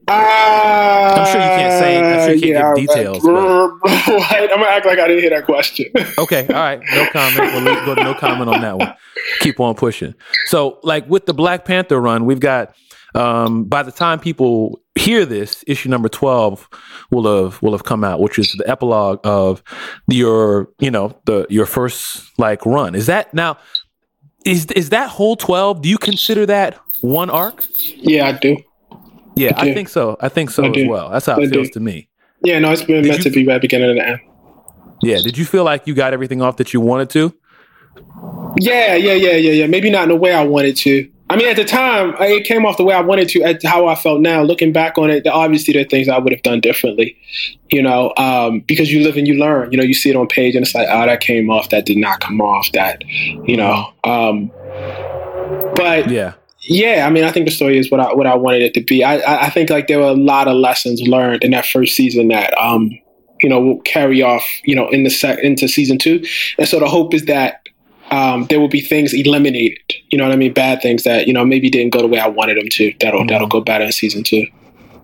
Uh, 0.08 0.12
I'm 0.12 1.26
sure 1.26 1.34
you 1.34 1.48
can't 1.48 1.78
say. 1.78 1.98
I'm 1.98 2.26
sure 2.26 2.34
you 2.34 2.40
can't 2.40 2.52
yeah, 2.52 2.74
give 2.74 2.88
details. 2.88 3.24
I'm 3.26 4.48
gonna 4.48 4.64
act 4.64 4.86
like 4.86 4.98
I 4.98 5.06
didn't 5.06 5.20
hear 5.20 5.30
that 5.30 5.44
question. 5.44 5.86
okay, 6.18 6.46
all 6.48 6.54
right, 6.54 6.80
no 6.94 7.06
comment. 7.12 7.52
We'll 7.52 7.84
go 7.84 7.94
to 7.94 8.02
no 8.02 8.14
comment 8.14 8.48
on 8.48 8.62
that 8.62 8.78
one. 8.78 8.94
Keep 9.40 9.61
on 9.61 9.74
pushing. 9.74 10.14
So, 10.46 10.78
like 10.82 11.06
with 11.08 11.26
the 11.26 11.34
Black 11.34 11.64
Panther 11.64 12.00
run, 12.00 12.24
we've 12.24 12.40
got. 12.40 12.74
Um, 13.14 13.64
by 13.64 13.82
the 13.82 13.92
time 13.92 14.20
people 14.20 14.80
hear 14.94 15.24
this, 15.24 15.64
issue 15.66 15.88
number 15.88 16.08
twelve 16.08 16.68
will 17.11 17.44
have 17.44 17.61
will 17.62 17.72
have 17.72 17.84
come 17.84 18.04
out, 18.04 18.20
which 18.20 18.38
is 18.38 18.52
the 18.52 18.68
epilogue 18.68 19.20
of 19.24 19.62
your 20.08 20.68
you 20.78 20.90
know 20.90 21.18
the 21.24 21.46
your 21.50 21.66
first 21.66 22.38
like 22.38 22.64
run. 22.64 22.94
Is 22.94 23.06
that 23.06 23.32
now? 23.34 23.58
Is 24.44 24.66
is 24.66 24.90
that 24.90 25.11
whole 25.11 25.36
twelve? 25.36 25.82
Do 25.82 25.88
you 25.88 25.98
consider 25.98 26.46
that 26.46 26.78
one 27.00 27.30
arc? 27.30 27.64
Yeah, 27.96 28.28
I 28.28 28.32
do. 28.32 28.56
Yeah, 29.36 29.52
I, 29.56 29.64
do. 29.64 29.70
I 29.70 29.74
think 29.74 29.88
so. 29.88 30.16
I 30.20 30.28
think 30.28 30.50
so 30.50 30.64
I 30.64 30.68
as 30.68 30.88
well. 30.88 31.11
That's 31.11 31.26
how 31.26 31.38
I 31.38 31.42
it 31.42 31.50
feels 31.50 31.68
do. 31.68 31.74
to 31.74 31.80
me. 31.80 32.08
Yeah, 32.44 32.58
no, 32.58 32.72
it's 32.72 32.82
been 32.82 33.02
did 33.02 33.11
meant 33.11 33.24
you, 33.24 33.30
to 33.30 33.36
be 33.36 33.46
right 33.46 33.61
beginning 33.61 33.90
and 33.90 34.00
end. 34.00 34.20
Yeah. 35.02 35.18
Did 35.22 35.38
you 35.38 35.44
feel 35.44 35.64
like 35.64 35.86
you 35.86 35.94
got 35.94 36.12
everything 36.12 36.42
off 36.42 36.56
that 36.56 36.72
you 36.72 36.80
wanted 36.80 37.11
to? 37.11 37.34
Yeah, 38.58 38.94
yeah, 38.94 39.12
yeah, 39.12 39.32
yeah, 39.32 39.52
yeah. 39.52 39.66
Maybe 39.66 39.90
not 39.90 40.04
in 40.04 40.08
the 40.11 40.16
way 40.16 40.32
I 40.32 40.44
wanted 40.44 40.76
to, 40.78 41.11
I 41.31 41.37
mean, 41.37 41.47
at 41.47 41.55
the 41.55 41.64
time, 41.64 42.16
it 42.18 42.45
came 42.45 42.66
off 42.66 42.76
the 42.76 42.83
way 42.83 42.93
I 42.93 43.01
wanted 43.01 43.28
to. 43.28 43.43
At 43.45 43.62
how 43.62 43.87
I 43.87 43.95
felt 43.95 44.20
now, 44.20 44.43
looking 44.43 44.72
back 44.72 44.99
on 44.99 45.11
it, 45.11 45.24
obviously 45.28 45.72
there 45.72 45.83
are 45.83 45.89
things 45.89 46.09
I 46.09 46.18
would 46.18 46.33
have 46.33 46.43
done 46.43 46.59
differently. 46.59 47.16
You 47.70 47.83
know, 47.83 48.12
um, 48.16 48.64
because 48.66 48.91
you 48.91 49.05
live 49.05 49.16
and 49.16 49.28
you 49.28 49.35
learn. 49.35 49.70
You 49.70 49.78
know, 49.78 49.85
you 49.85 49.95
see 49.95 50.11
it 50.11 50.16
on 50.16 50.26
page, 50.26 50.57
and 50.57 50.66
it's 50.66 50.74
like, 50.74 50.89
oh, 50.91 51.07
that 51.07 51.20
came 51.20 51.49
off. 51.49 51.68
That 51.68 51.87
did 51.87 51.99
not 51.99 52.18
come 52.18 52.41
off. 52.41 52.72
That, 52.72 53.05
you 53.07 53.57
know. 53.57 53.93
Um, 54.03 54.51
but 55.76 56.11
yeah, 56.11 56.33
yeah. 56.62 57.07
I 57.07 57.11
mean, 57.11 57.22
I 57.22 57.31
think 57.31 57.47
the 57.47 57.53
story 57.53 57.78
is 57.78 57.93
what 57.93 58.01
I 58.01 58.12
what 58.12 58.26
I 58.26 58.35
wanted 58.35 58.62
it 58.62 58.74
to 58.74 58.81
be. 58.83 59.05
I 59.05 59.47
I 59.47 59.51
think 59.51 59.70
like 59.70 59.87
there 59.87 60.01
were 60.01 60.07
a 60.07 60.14
lot 60.14 60.49
of 60.49 60.57
lessons 60.57 61.01
learned 61.03 61.45
in 61.45 61.53
that 61.53 61.64
first 61.64 61.95
season 61.95 62.26
that 62.28 62.53
um 62.61 62.91
you 63.41 63.49
know 63.49 63.61
will 63.61 63.81
carry 63.83 64.20
off 64.20 64.45
you 64.64 64.74
know 64.74 64.89
in 64.89 65.05
the 65.05 65.11
sec 65.11 65.39
into 65.39 65.68
season 65.68 65.97
two, 65.97 66.24
and 66.59 66.66
so 66.66 66.81
the 66.81 66.89
hope 66.89 67.14
is 67.14 67.26
that 67.26 67.59
um, 68.11 68.46
there 68.46 68.61
will 68.61 68.68
be 68.68 68.80
things 68.80 69.14
eliminated. 69.14 69.78
You 70.11 70.18
know 70.18 70.24
what 70.24 70.32
I 70.32 70.36
mean? 70.36 70.52
Bad 70.52 70.82
things 70.82 71.04
that 71.04 71.26
you 71.26 71.32
know 71.32 71.44
maybe 71.44 71.70
didn't 71.70 71.92
go 71.92 72.00
the 72.00 72.08
way 72.08 72.18
I 72.18 72.28
wanted 72.28 72.58
them 72.58 72.68
to. 72.68 72.92
That'll 73.00 73.20
mm-hmm. 73.20 73.28
that'll 73.28 73.48
go 73.48 73.61
better 73.61 73.84
in 73.84 73.92
season 73.92 74.22
2 74.24 74.46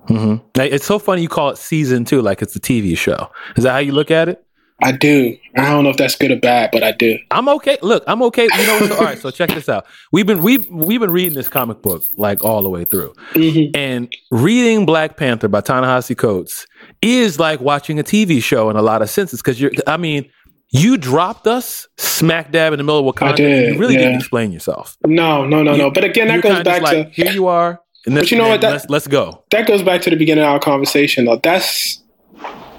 mm-hmm. 0.08 0.60
It's 0.60 0.86
so 0.86 0.98
funny 0.98 1.22
you 1.22 1.28
call 1.28 1.50
it 1.50 1.58
season 1.58 2.04
two, 2.04 2.22
like 2.22 2.42
it's 2.42 2.56
a 2.56 2.60
TV 2.60 2.96
show. 2.96 3.30
Is 3.56 3.64
that 3.64 3.72
how 3.72 3.78
you 3.78 3.92
look 3.92 4.10
at 4.10 4.28
it? 4.28 4.42
I 4.82 4.92
do. 4.92 5.34
I 5.56 5.70
don't 5.70 5.84
know 5.84 5.90
if 5.90 5.96
that's 5.96 6.16
good 6.16 6.30
or 6.30 6.36
bad, 6.36 6.70
but 6.70 6.82
I 6.82 6.92
do. 6.92 7.18
I'm 7.30 7.48
okay. 7.48 7.78
Look, 7.80 8.04
I'm 8.06 8.22
okay. 8.24 8.44
You 8.44 8.66
know, 8.66 8.96
all 8.96 9.04
right. 9.04 9.18
So 9.18 9.30
check 9.30 9.48
this 9.48 9.70
out. 9.70 9.86
We've 10.12 10.26
been 10.26 10.42
we've 10.42 10.68
we've 10.70 11.00
been 11.00 11.12
reading 11.12 11.32
this 11.32 11.48
comic 11.48 11.80
book 11.80 12.04
like 12.16 12.44
all 12.44 12.62
the 12.62 12.68
way 12.68 12.84
through, 12.84 13.14
mm-hmm. 13.32 13.74
and 13.74 14.12
reading 14.30 14.84
Black 14.84 15.16
Panther 15.16 15.48
by 15.48 15.62
Ta-Nehisi 15.62 16.16
Coates 16.16 16.66
is 17.00 17.38
like 17.38 17.60
watching 17.60 17.98
a 17.98 18.04
TV 18.04 18.42
show 18.42 18.68
in 18.68 18.76
a 18.76 18.82
lot 18.82 19.00
of 19.00 19.08
senses. 19.08 19.40
Because 19.40 19.58
you're, 19.58 19.72
I 19.86 19.96
mean, 19.96 20.30
you 20.70 20.96
dropped 20.96 21.46
us 21.46 21.86
smack 21.96 22.50
dab 22.50 22.72
in 22.72 22.78
the 22.78 22.84
middle 22.84 23.08
of 23.08 23.14
Wakanda. 23.14 23.32
I 23.32 23.36
did, 23.36 23.74
you 23.74 23.80
really 23.80 23.94
yeah. 23.94 24.00
didn't 24.00 24.16
explain 24.16 24.52
yourself. 24.52 24.96
No, 25.06 25.46
no, 25.46 25.62
no, 25.62 25.72
you, 25.72 25.78
no. 25.78 25.90
But 25.90 26.04
again, 26.04 26.28
that 26.28 26.42
goes 26.42 26.62
back 26.62 26.82
like, 26.82 27.08
to 27.08 27.10
here 27.10 27.32
you 27.32 27.46
are. 27.46 27.80
And 28.06 28.14
but 28.14 28.30
you 28.30 28.38
know 28.38 28.48
what? 28.48 28.60
That, 28.60 28.72
let's, 28.72 28.88
let's 28.88 29.06
go. 29.08 29.42
That 29.50 29.66
goes 29.66 29.82
back 29.82 30.02
to 30.02 30.10
the 30.10 30.16
beginning 30.16 30.44
of 30.44 30.50
our 30.50 30.60
conversation, 30.60 31.24
though. 31.24 31.40
That's 31.42 32.02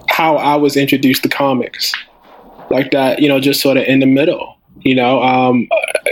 how 0.09 0.37
I 0.37 0.55
was 0.55 0.77
introduced 0.77 1.23
to 1.23 1.29
comics, 1.29 1.93
like 2.69 2.91
that. 2.91 3.21
You 3.21 3.27
know, 3.27 3.39
just 3.39 3.61
sort 3.61 3.77
of 3.77 3.83
in 3.83 3.99
the 3.99 4.05
middle. 4.05 4.57
You 4.81 4.95
know, 4.95 5.21
um, 5.21 5.67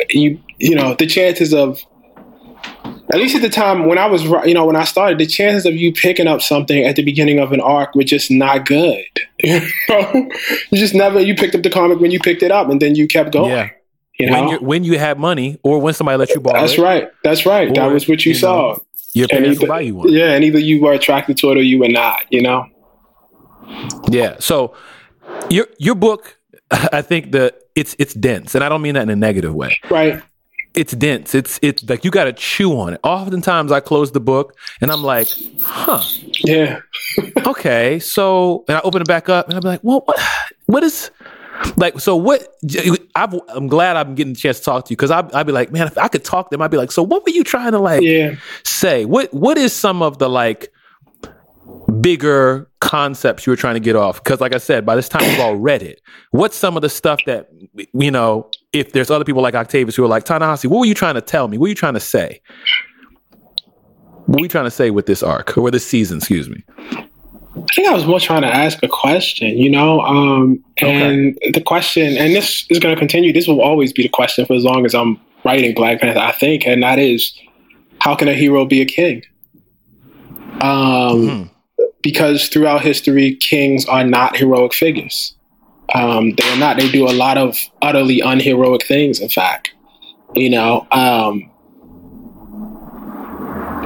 you 0.10 0.42
you 0.58 0.76
know 0.76 0.96
the 0.96 1.08
chances 1.08 1.54
of 1.54 1.80
at 3.16 3.22
least 3.22 3.34
at 3.34 3.42
the 3.42 3.50
time 3.50 3.86
when 3.86 3.98
I 3.98 4.08
was, 4.08 4.24
you 4.46 4.54
know, 4.54 4.66
when 4.66 4.76
I 4.76 4.84
started, 4.84 5.20
the 5.20 5.26
chances 5.26 5.66
of 5.66 5.74
you 5.74 5.94
picking 5.94 6.28
up 6.28 6.42
something 6.42 6.84
at 6.84 6.98
the 6.98 7.04
beginning 7.04 7.40
of 7.40 7.54
an 7.54 7.62
arc 7.62 7.96
were 7.96 8.04
just 8.04 8.30
not 8.30 8.66
good. 8.66 9.06
you 9.42 9.62
just 10.74 10.94
never, 10.94 11.22
you 11.22 11.34
picked 11.34 11.56
up 11.56 11.64
the 11.64 11.70
comic 11.70 12.02
when 12.02 12.12
you 12.12 12.20
picked 12.20 12.44
it 12.44 12.52
up 12.52 12.70
and 12.70 12.82
then 12.82 12.96
you 12.96 13.08
kept 13.08 13.32
going. 13.32 13.52
Yeah. 13.52 13.70
You 14.20 14.30
know? 14.30 14.48
when, 14.48 14.66
when 14.66 14.84
you 14.84 15.00
had 15.00 15.18
money 15.18 15.58
or 15.64 15.80
when 15.80 15.94
somebody 15.94 16.18
let 16.18 16.30
you 16.32 16.42
borrow 16.42 16.58
it. 16.58 16.62
That's 16.62 16.74
it, 16.74 16.82
right. 16.82 17.08
That's 17.24 17.46
right. 17.46 17.70
Or, 17.70 17.74
that 17.74 17.88
was 17.88 18.06
what 18.08 18.26
you, 18.26 18.34
you 18.34 18.38
saw. 18.38 18.74
Know, 18.74 18.86
your 19.14 19.30
parents 19.30 19.62
either, 19.62 19.68
buy 19.68 19.80
you 19.80 19.96
one. 19.96 20.12
Yeah, 20.12 20.34
and 20.34 20.44
either 20.44 20.60
you 20.60 20.82
were 20.82 20.92
attracted 20.92 21.38
to 21.38 21.52
it 21.52 21.58
or 21.58 21.62
you 21.62 21.80
were 21.80 21.88
not, 21.88 22.24
you 22.30 22.42
know? 22.42 22.66
Yeah. 24.10 24.36
So 24.40 24.76
your 25.50 25.68
your 25.80 25.96
book, 25.96 26.38
I 26.72 27.02
think 27.02 27.32
the 27.32 27.56
it's 27.76 27.96
it's 27.98 28.14
dense, 28.14 28.56
and 28.56 28.64
I 28.64 28.68
don't 28.68 28.82
mean 28.82 28.96
that 28.96 29.04
in 29.04 29.10
a 29.10 29.16
negative 29.16 29.56
way. 29.56 29.80
Right 29.90 30.22
it's 30.76 30.94
dense. 30.94 31.34
It's 31.34 31.60
it's 31.62 31.88
like 31.90 32.04
you 32.04 32.12
got 32.12 32.26
to 32.26 32.34
chew 32.34 32.78
on 32.80 32.94
it. 32.94 33.00
Oftentimes, 33.04 33.72
I 33.72 33.80
close 33.80 34.12
the 34.12 34.20
book 34.20 34.56
and 34.82 34.92
I'm 34.92 35.04
like, 35.04 35.28
"Huh, 35.62 36.02
yeah, 36.44 36.80
okay." 37.48 38.00
So, 38.00 38.64
and 38.68 38.78
I 38.78 38.82
open 38.82 39.02
it 39.02 39.08
back 39.08 39.30
up 39.30 39.48
and 39.48 39.58
I'm 39.58 39.64
like, 39.64 39.80
"Well, 39.84 40.02
what, 40.06 40.20
what 40.66 40.84
is 40.84 41.12
like? 41.78 42.00
So 42.00 42.16
what?" 42.16 42.48
i 43.16 43.28
am 43.56 43.68
glad 43.68 43.96
I'm 43.96 44.16
getting 44.16 44.34
a 44.34 44.36
chance 44.36 44.60
to 44.60 44.66
talk 44.66 44.86
to 44.86 44.92
you 44.92 44.98
because 44.98 45.12
I'd, 45.12 45.32
I'd, 45.34 45.46
be 45.46 45.52
like, 45.52 45.72
"Man, 45.72 45.88
if 45.88 45.98
I 45.98 46.08
could 46.08 46.24
talk 46.24 46.50
to 46.50 46.54
them, 46.54 46.62
I'd 46.62 46.72
be 46.72 46.78
like, 46.78 46.92
so 46.92 47.04
what 47.04 47.24
were 47.24 47.32
you 47.32 47.44
trying 47.44 47.72
to 47.72 47.80
like 47.80 48.04
yeah. 48.04 48.36
say? 48.64 49.06
What 49.06 49.34
what 49.34 49.58
is 49.58 49.74
some 49.74 50.02
of 50.02 50.18
the 50.20 50.30
like 50.30 50.72
bigger 52.02 52.70
concepts 52.80 53.46
you 53.46 53.52
were 53.52 53.58
trying 53.58 53.76
to 53.76 53.80
get 53.80 53.96
off? 53.96 54.24
Because, 54.24 54.42
like 54.42 54.54
I 54.54 54.58
said, 54.58 54.86
by 54.86 54.96
this 54.96 55.10
time 55.10 55.28
we've 55.28 55.40
all 55.40 55.56
read 55.56 55.82
it. 55.82 56.02
What's 56.32 56.56
some 56.56 56.76
of 56.76 56.82
the 56.82 56.90
stuff 56.90 57.20
that 57.26 57.50
you 57.94 58.12
know? 58.12 58.50
If 58.74 58.92
there's 58.92 59.10
other 59.10 59.24
people 59.24 59.42
like 59.42 59.56
Octavius 59.56 59.96
who 59.96 60.04
are 60.04 60.08
like 60.08 60.26
Ta-Nehisi, 60.26 60.68
what 60.68 60.80
were 60.80 60.86
you 60.86 60.94
trying 60.94 61.16
to 61.16 61.22
tell 61.22 61.48
me? 61.48 61.58
What 61.58 61.64
were 61.64 61.70
you 61.70 61.76
trying 61.76 61.94
to 61.94 62.00
say? 62.00 62.42
What 64.26 64.42
were 64.42 64.46
you 64.46 64.50
trying 64.50 64.66
to 64.66 64.72
say 64.72 64.92
with 64.92 65.06
this 65.06 65.24
arc 65.24 65.58
or 65.58 65.72
this 65.72 65.88
season? 65.88 66.18
Excuse 66.18 66.50
me. 66.50 66.64
I 66.78 67.74
think 67.74 67.88
I 67.88 67.94
was 67.94 68.06
more 68.06 68.20
trying 68.20 68.42
to 68.42 68.54
ask 68.54 68.84
a 68.84 68.88
question, 68.90 69.58
you 69.58 69.70
know, 69.70 70.02
um, 70.02 70.62
and 70.78 71.38
okay. 71.38 71.52
the 71.52 71.62
question, 71.62 72.18
and 72.18 72.36
this 72.36 72.66
is 72.70 72.80
going 72.80 72.94
to 72.94 73.00
continue. 73.00 73.32
This 73.32 73.48
will 73.48 73.62
always 73.62 73.94
be 73.94 74.04
the 74.04 74.10
question 74.10 74.46
for 74.46 74.54
as 74.56 74.66
long 74.66 74.86
as 74.86 74.94
I'm 74.94 75.22
writing 75.46 75.74
Black 75.74 76.02
Panther, 76.02 76.20
I 76.20 76.34
think, 76.34 76.68
and 76.68 76.84
that 76.84 77.00
is, 77.00 77.34
how 78.02 78.14
can 78.14 78.28
a 78.28 78.34
hero 78.34 78.66
be 78.66 78.82
a 78.82 78.86
king? 78.86 79.24
Um, 80.62 80.62
mm-hmm 80.62 81.55
because 82.06 82.50
throughout 82.50 82.84
history, 82.84 83.34
kings 83.34 83.84
are 83.88 84.04
not 84.04 84.38
heroic 84.38 84.76
figures. 84.76 85.34
Um, 85.96 86.36
they're 86.36 86.58
not. 86.60 86.78
They 86.78 86.92
do 86.92 87.10
a 87.10 87.12
lot 87.12 87.40
of 87.40 87.58
utterly 87.82 88.20
unheroic 88.20 88.86
things. 88.86 89.20
In 89.20 89.28
fact, 89.28 89.74
you 90.36 90.52
know, 90.52 90.86
um, 90.92 91.50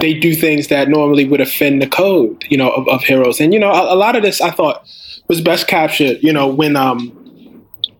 they 0.01 0.13
do 0.15 0.35
things 0.35 0.67
that 0.67 0.89
normally 0.89 1.29
would 1.29 1.39
offend 1.39 1.81
the 1.81 1.87
code, 1.87 2.43
you 2.49 2.57
know, 2.57 2.69
of, 2.71 2.89
of 2.89 3.05
heroes. 3.05 3.39
And 3.39 3.53
you 3.53 3.59
know, 3.59 3.71
a, 3.71 3.93
a, 3.93 3.95
lot 3.95 4.17
of 4.17 4.21
this 4.21 4.41
I 4.41 4.51
thought 4.51 4.85
was 5.29 5.39
best 5.39 5.67
captured, 5.67 6.17
you 6.21 6.33
know, 6.33 6.45
when 6.45 6.75
um, 6.75 7.15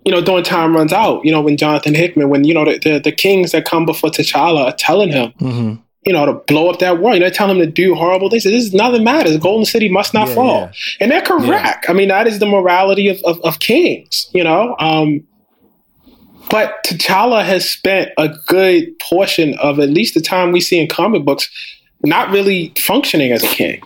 you 0.04 0.12
know, 0.12 0.20
during 0.20 0.44
time 0.44 0.76
runs 0.76 0.92
out, 0.92 1.24
you 1.24 1.32
know, 1.32 1.40
when 1.40 1.56
Jonathan 1.56 1.96
Hickman, 1.96 2.28
when 2.28 2.44
you 2.44 2.54
know 2.54 2.66
the 2.66 2.78
the, 2.80 3.00
the 3.00 3.12
kings 3.14 3.54
that 3.54 3.64
come 3.64 3.86
before 3.86 4.10
T'Challa 4.10 4.66
are 4.66 4.76
telling 4.76 5.14
him. 5.14 5.32
Mm-hmm 5.40 5.76
you 6.06 6.14
know, 6.14 6.26
to 6.26 6.34
blow 6.34 6.70
up 6.70 6.80
that 6.80 7.00
world. 7.00 7.16
You 7.16 7.22
know, 7.22 7.30
tell 7.30 7.48
them 7.48 7.60
to 7.60 7.66
do 7.66 7.94
horrible 7.96 8.30
things. 8.30 8.44
This 8.44 8.66
is 8.66 8.74
nothing 8.74 9.04
matters. 9.04 9.38
Golden 9.38 9.66
City 9.66 9.90
must 9.90 10.14
not 10.14 10.30
yeah, 10.30 10.36
fall. 10.36 10.60
Yeah. 10.62 10.72
And 11.02 11.12
they're 11.12 11.22
correct. 11.22 11.86
Yeah. 11.86 11.92
I 11.92 11.94
mean, 11.94 12.08
that 12.10 12.28
is 12.28 12.40
the 12.40 12.46
morality 12.46 13.10
of, 13.10 13.22
of, 13.24 13.40
of 13.42 13.60
kings, 13.60 14.30
you 14.34 14.44
know. 14.44 14.76
Um, 14.80 15.26
but 16.50 16.84
T'Challa 16.86 17.46
has 17.46 17.70
spent 17.70 18.12
a 18.18 18.30
good 18.48 18.98
portion 19.00 19.56
of 19.60 19.80
at 19.80 19.90
least 19.90 20.14
the 20.16 20.22
time 20.22 20.52
we 20.52 20.62
see 20.62 20.80
in 20.80 20.88
comic 20.88 21.24
books 21.24 21.50
not 22.04 22.32
really 22.32 22.74
functioning 22.78 23.32
as 23.32 23.44
a 23.44 23.48
king, 23.48 23.82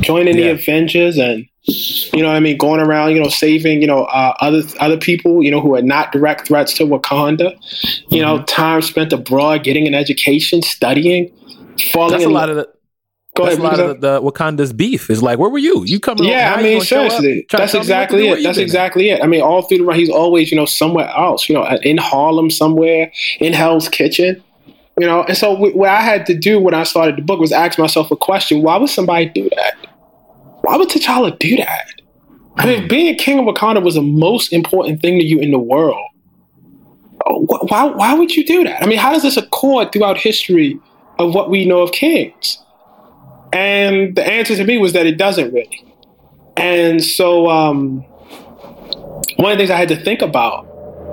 joining 0.00 0.36
the 0.36 0.48
Avengers 0.48 1.18
and 1.18 1.46
you 1.64 2.22
know 2.22 2.28
what 2.28 2.36
I 2.36 2.40
mean, 2.40 2.56
going 2.56 2.80
around, 2.80 3.12
you 3.12 3.22
know, 3.22 3.28
saving, 3.28 3.82
you 3.82 3.86
know, 3.86 4.04
uh, 4.06 4.34
other 4.40 4.62
other 4.80 4.96
people, 4.96 5.44
you 5.44 5.50
know, 5.50 5.60
who 5.60 5.76
are 5.76 5.82
not 5.82 6.10
direct 6.10 6.48
threats 6.48 6.74
to 6.74 6.84
Wakanda. 6.84 7.52
You 7.52 7.58
mm-hmm. 7.58 8.16
know, 8.18 8.42
time 8.44 8.82
spent 8.82 9.12
abroad, 9.12 9.62
getting 9.62 9.86
an 9.86 9.94
education, 9.94 10.62
studying 10.62 11.32
falling. 11.92 12.12
That's 12.12 12.24
a 12.24 12.28
lot 12.28 12.48
of 12.48 12.56
the. 12.56 12.68
Go 13.34 13.46
that's 13.46 13.56
ahead, 13.56 13.64
a 13.64 13.76
lot 13.76 13.80
of 13.80 14.00
the, 14.02 14.20
the, 14.20 14.30
Wakanda's 14.30 14.74
beef 14.74 15.08
is 15.08 15.22
like, 15.22 15.38
where 15.38 15.48
were 15.48 15.58
you? 15.58 15.84
You 15.86 15.98
coming? 15.98 16.24
Yeah, 16.24 16.54
I 16.54 16.62
mean, 16.62 16.82
seriously, 16.82 17.46
that's 17.50 17.72
exactly 17.72 18.28
it. 18.28 18.42
That's 18.42 18.58
exactly 18.58 19.08
it. 19.08 19.22
I 19.22 19.26
mean, 19.26 19.40
all 19.40 19.62
through 19.62 19.78
the 19.78 19.84
run, 19.84 19.98
he's 19.98 20.10
always, 20.10 20.50
you 20.50 20.56
know, 20.56 20.66
somewhere 20.66 21.08
else. 21.08 21.48
You 21.48 21.54
know, 21.54 21.66
in 21.82 21.96
Harlem 21.96 22.50
somewhere, 22.50 23.10
in 23.40 23.54
Hell's 23.54 23.88
Kitchen. 23.88 24.42
You 25.00 25.06
know, 25.06 25.22
and 25.22 25.34
so 25.34 25.54
what 25.54 25.88
I 25.88 26.02
had 26.02 26.26
to 26.26 26.38
do 26.38 26.60
when 26.60 26.74
I 26.74 26.82
started 26.82 27.16
the 27.16 27.22
book 27.22 27.40
was 27.40 27.52
ask 27.52 27.78
myself 27.78 28.10
a 28.10 28.16
question: 28.16 28.60
Why 28.60 28.76
would 28.76 28.90
somebody 28.90 29.26
do 29.26 29.48
that? 29.56 29.76
Why 30.60 30.76
would 30.76 30.90
T'Challa 30.90 31.38
do 31.38 31.56
that? 31.56 31.86
I 32.56 32.66
mean, 32.66 32.82
hmm. 32.82 32.88
being 32.88 33.16
king 33.16 33.38
of 33.38 33.46
Wakanda 33.46 33.82
was 33.82 33.94
the 33.94 34.02
most 34.02 34.52
important 34.52 35.00
thing 35.00 35.18
to 35.18 35.24
you 35.24 35.38
in 35.38 35.50
the 35.50 35.58
world. 35.58 36.04
Why, 37.24 37.84
why 37.84 38.14
would 38.14 38.34
you 38.34 38.44
do 38.44 38.64
that? 38.64 38.82
I 38.82 38.86
mean, 38.86 38.98
how 38.98 39.12
does 39.12 39.22
this 39.22 39.36
accord 39.36 39.92
throughout 39.92 40.18
history 40.18 40.78
of 41.22 41.34
what 41.34 41.50
we 41.50 41.64
know 41.64 41.80
of 41.80 41.92
kings? 41.92 42.58
And 43.52 44.16
the 44.16 44.26
answer 44.26 44.56
to 44.56 44.64
me 44.64 44.78
was 44.78 44.92
that 44.94 45.06
it 45.06 45.18
doesn't 45.18 45.52
really. 45.52 45.84
And 46.56 47.02
so 47.02 47.48
um, 47.48 48.00
one 49.36 49.52
of 49.52 49.58
the 49.58 49.62
things 49.62 49.70
I 49.70 49.76
had 49.76 49.88
to 49.88 49.96
think 49.96 50.22
about 50.22 50.66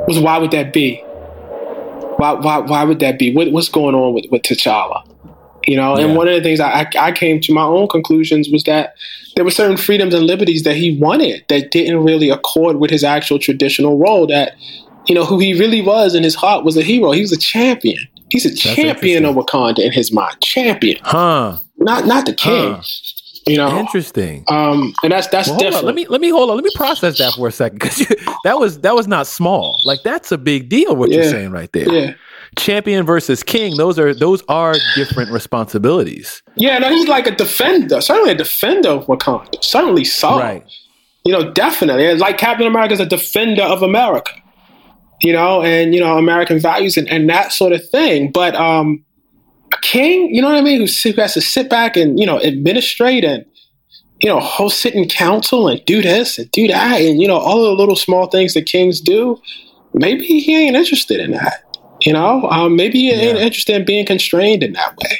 was 0.08 0.20
why 0.20 0.38
would 0.38 0.52
that 0.52 0.74
be? 0.74 1.02
Why, 2.18 2.34
why, 2.34 2.60
why 2.60 2.84
would 2.84 3.00
that 3.00 3.18
be? 3.18 3.34
What, 3.34 3.52
what's 3.52 3.70
going 3.70 3.96
on 3.96 4.14
with, 4.14 4.26
with 4.32 4.42
T'Challa? 4.42 5.06
You 5.68 5.76
know, 5.76 5.98
yeah. 5.98 6.06
and 6.06 6.16
one 6.16 6.28
of 6.28 6.34
the 6.34 6.42
things 6.42 6.60
I, 6.60 6.90
I 7.00 7.12
came 7.12 7.40
to 7.42 7.54
my 7.54 7.64
own 7.64 7.88
conclusions 7.88 8.50
was 8.50 8.64
that 8.64 8.96
there 9.36 9.46
were 9.46 9.52
certain 9.52 9.78
freedoms 9.78 10.14
and 10.14 10.26
liberties 10.26 10.64
that 10.64 10.76
he 10.76 10.98
wanted 10.98 11.46
that 11.48 11.72
didn't 11.72 12.04
really 12.04 12.30
accord 12.30 12.78
with 12.78 12.90
his 12.90 13.04
actual 13.04 13.40
traditional 13.40 13.98
role. 13.98 14.26
That, 14.28 14.56
you 15.08 15.16
know, 15.16 15.26
who 15.26 15.38
he 15.40 15.58
really 15.60 15.82
was 15.82 16.16
in 16.16 16.24
his 16.24 16.36
heart 16.36 16.66
was 16.66 16.76
a 16.76 16.82
hero. 16.82 17.12
He 17.12 17.22
was 17.22 17.32
a 17.32 17.38
champion. 17.38 18.00
He's 18.32 18.46
a 18.46 18.50
That's 18.50 18.62
champion 18.62 19.26
of 19.26 19.36
Wakanda 19.36 19.80
in 19.80 19.92
his 19.92 20.12
mind. 20.12 20.36
Champion. 20.42 20.98
Huh. 21.02 21.58
Not 21.78 22.06
not 22.06 22.26
the 22.26 22.34
king. 22.34 22.74
Huh. 22.74 22.82
You 23.48 23.58
know, 23.58 23.80
interesting. 23.80 24.44
Um, 24.48 24.94
and 25.02 25.12
that's 25.12 25.28
that's 25.28 25.50
well, 25.50 25.58
different. 25.58 25.86
Let 25.86 25.96
me 25.96 26.06
let 26.08 26.22
me 26.22 26.30
hold 26.30 26.50
on. 26.50 26.56
Let 26.58 26.64
me 26.64 26.72
process 26.76 27.18
that 27.18 27.34
for 27.34 27.48
a 27.48 27.52
second 27.52 27.80
because 27.80 27.98
that 28.44 28.60
was 28.60 28.82
that 28.82 28.94
was 28.94 29.08
not 29.08 29.26
small. 29.26 29.80
Like 29.84 30.04
that's 30.04 30.32
a 30.32 30.38
big 30.38 30.70
deal. 30.70 30.96
What 30.96 31.10
yeah. 31.10 31.18
you're 31.18 31.32
saying 31.32 31.52
right 31.52 31.72
there. 31.72 31.92
Yeah. 31.92 32.14
Champion 32.58 33.06
versus 33.06 33.42
king. 33.42 33.78
Those 33.78 33.98
are 33.98 34.14
those 34.14 34.44
are 34.50 34.76
different 34.96 35.32
responsibilities. 35.32 36.44
Yeah, 36.56 36.78
no, 36.80 36.90
he's 36.90 37.08
like 37.08 37.28
a 37.28 37.36
defender. 37.36 38.02
Certainly 38.02 38.32
a 38.32 38.36
defender 38.36 38.90
of 38.90 39.06
Wakanda. 39.08 39.64
Certainly 39.64 40.04
so. 40.06 40.38
Right. 40.40 40.64
You 41.26 41.32
know, 41.34 41.52
definitely. 41.52 42.14
Like 42.16 42.38
Captain 42.38 42.68
America 42.68 42.94
is 42.94 43.00
a 43.00 43.06
defender 43.06 43.64
of 43.64 43.82
America 43.82 44.32
you 45.22 45.34
know, 45.34 45.62
and 45.62 45.94
you 45.94 46.00
know, 46.00 46.18
American 46.18 46.60
values 46.60 46.98
and, 46.98 47.08
and 47.10 47.30
that 47.30 47.52
sort 47.52 47.74
of 47.74 47.88
thing. 47.90 48.32
But 48.32 48.56
um, 48.56 49.04
a 49.74 49.78
king, 49.82 50.34
you 50.34 50.42
know 50.42 50.50
what 50.50 50.58
I 50.58 50.62
mean, 50.62 50.80
who 50.80 51.12
has 51.14 51.34
to 51.34 51.42
sit 51.42 51.70
back 51.70 51.98
and 51.98 52.20
you 52.20 52.26
know 52.26 52.42
administrate 52.42 53.24
and 53.24 53.46
you 54.22 54.30
know 54.30 54.40
host 54.40 54.80
sitting 54.80 55.08
council 55.08 55.68
and 55.68 55.84
do 55.86 56.02
this 56.02 56.38
and 56.38 56.50
do 56.52 56.68
that 56.68 57.02
and 57.02 57.22
you 57.22 57.28
know 57.28 57.38
all 57.38 57.64
the 57.64 57.72
little 57.72 57.96
small 57.96 58.28
things 58.28 58.54
that 58.54 58.66
kings 58.66 59.02
do. 59.02 59.40
Maybe 59.94 60.26
he 60.26 60.56
ain't 60.56 60.76
interested 60.76 61.20
in 61.20 61.32
that. 61.32 61.64
You 62.02 62.14
know, 62.14 62.48
um, 62.50 62.76
maybe 62.76 63.00
he 63.00 63.12
ain't 63.12 63.40
interested 63.40 63.76
in 63.76 63.86
being 63.86 64.06
constrained 64.06 64.64
in 64.64 64.74
that 64.74 64.96
way. 64.98 65.20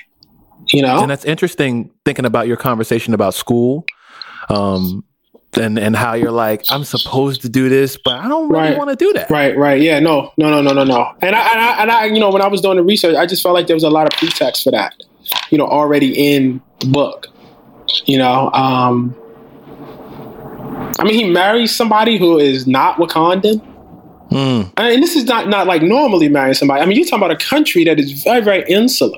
You 0.68 0.84
know, 0.84 1.02
and 1.02 1.10
that's 1.10 1.26
interesting 1.26 1.92
thinking 2.06 2.26
about 2.26 2.48
your 2.48 2.58
conversation 2.58 3.14
about 3.14 3.34
school. 3.34 3.86
Um, 4.50 5.04
and 5.58 5.80
and 5.80 5.96
how 5.96 6.14
you're 6.14 6.32
like 6.32 6.64
I'm 6.70 6.84
supposed 6.84 7.42
to 7.42 7.50
do 7.50 7.70
this, 7.70 7.98
but 7.98 8.16
I 8.16 8.28
don't 8.28 8.50
really 8.50 8.70
right. 8.70 8.78
want 8.78 8.90
to 8.92 8.96
do 8.96 9.12
that. 9.14 9.30
Right, 9.30 9.58
right, 9.58 9.82
yeah, 9.82 10.00
no, 10.00 10.32
no, 10.38 10.50
no, 10.50 10.62
no, 10.62 10.74
no, 10.74 10.84
no. 10.84 11.14
And 11.22 11.36
I, 11.36 11.52
and 11.52 11.60
I 11.60 11.82
and 11.82 11.92
I, 11.92 12.06
you 12.06 12.20
know, 12.20 12.30
when 12.30 12.42
I 12.42 12.48
was 12.48 12.62
doing 12.62 12.78
the 12.78 12.84
research, 12.84 13.16
I 13.16 13.26
just 13.26 13.42
felt 13.42 13.56
like 13.56 13.68
there 13.68 13.76
was 13.76 13.84
a 13.84 13.90
lot 13.90 14.12
of 14.12 14.18
pretext 14.18 14.64
for 14.64 14.72
that, 14.72 14.96
you 15.50 15.58
know, 15.58 15.66
already 15.66 16.36
in 16.36 16.62
the 16.80 16.88
book. 16.88 17.28
You 18.06 18.20
know, 18.20 18.52
um, 18.52 19.16
I 21.00 21.04
mean, 21.04 21.16
he 21.16 21.30
marries 21.30 21.76
somebody 21.76 22.18
who 22.18 22.38
is 22.38 22.68
not 22.68 22.98
Wakandan. 22.98 23.66
Mm. 24.30 24.72
And 24.78 25.02
this 25.02 25.16
is 25.16 25.24
not 25.24 25.48
not 25.48 25.66
like 25.66 25.82
normally 25.82 26.30
marrying 26.30 26.54
somebody. 26.54 26.82
I 26.82 26.86
mean, 26.86 26.98
you're 26.98 27.06
talking 27.06 27.26
about 27.26 27.32
a 27.32 27.44
country 27.44 27.84
that 27.86 28.00
is 28.00 28.24
very, 28.24 28.42
very 28.42 28.64
insular, 28.70 29.18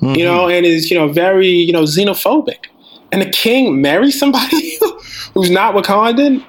mm-hmm. 0.00 0.14
you 0.14 0.24
know, 0.24 0.48
and 0.48 0.64
is 0.64 0.90
you 0.90 0.98
know 0.98 1.08
very 1.08 1.48
you 1.48 1.74
know 1.74 1.82
xenophobic 1.82 2.68
and 3.14 3.22
the 3.22 3.30
king 3.30 3.80
marries 3.80 4.18
somebody 4.18 4.78
who's 5.34 5.50
not 5.50 5.74
Wakandan, 5.74 6.44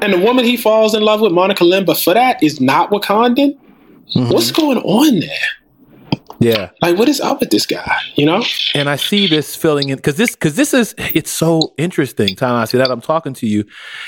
and 0.00 0.12
the 0.12 0.18
woman 0.18 0.44
he 0.44 0.56
falls 0.56 0.94
in 0.94 1.02
love 1.02 1.20
with, 1.20 1.32
Monica 1.32 1.62
Limba, 1.62 2.02
for 2.02 2.14
that 2.14 2.42
is 2.42 2.60
not 2.60 2.90
Wakandan. 2.90 3.56
Mm-hmm. 4.14 4.32
What's 4.32 4.50
going 4.50 4.78
on 4.78 5.20
there? 5.20 5.30
Yeah, 6.40 6.70
like 6.80 6.98
what 6.98 7.08
is 7.08 7.20
up 7.20 7.38
with 7.38 7.50
this 7.50 7.66
guy? 7.66 7.96
You 8.16 8.26
know? 8.26 8.42
And 8.74 8.90
I 8.90 8.96
see 8.96 9.28
this 9.28 9.54
filling 9.54 9.90
in 9.90 9.96
because 9.96 10.16
this 10.16 10.32
because 10.32 10.56
this 10.56 10.74
is 10.74 10.92
it's 10.98 11.30
so 11.30 11.72
interesting. 11.78 12.34
Time 12.34 12.56
I 12.56 12.64
see 12.64 12.78
that 12.78 12.90
I'm 12.90 13.00
talking 13.00 13.32
to 13.34 13.46
you 13.46 13.64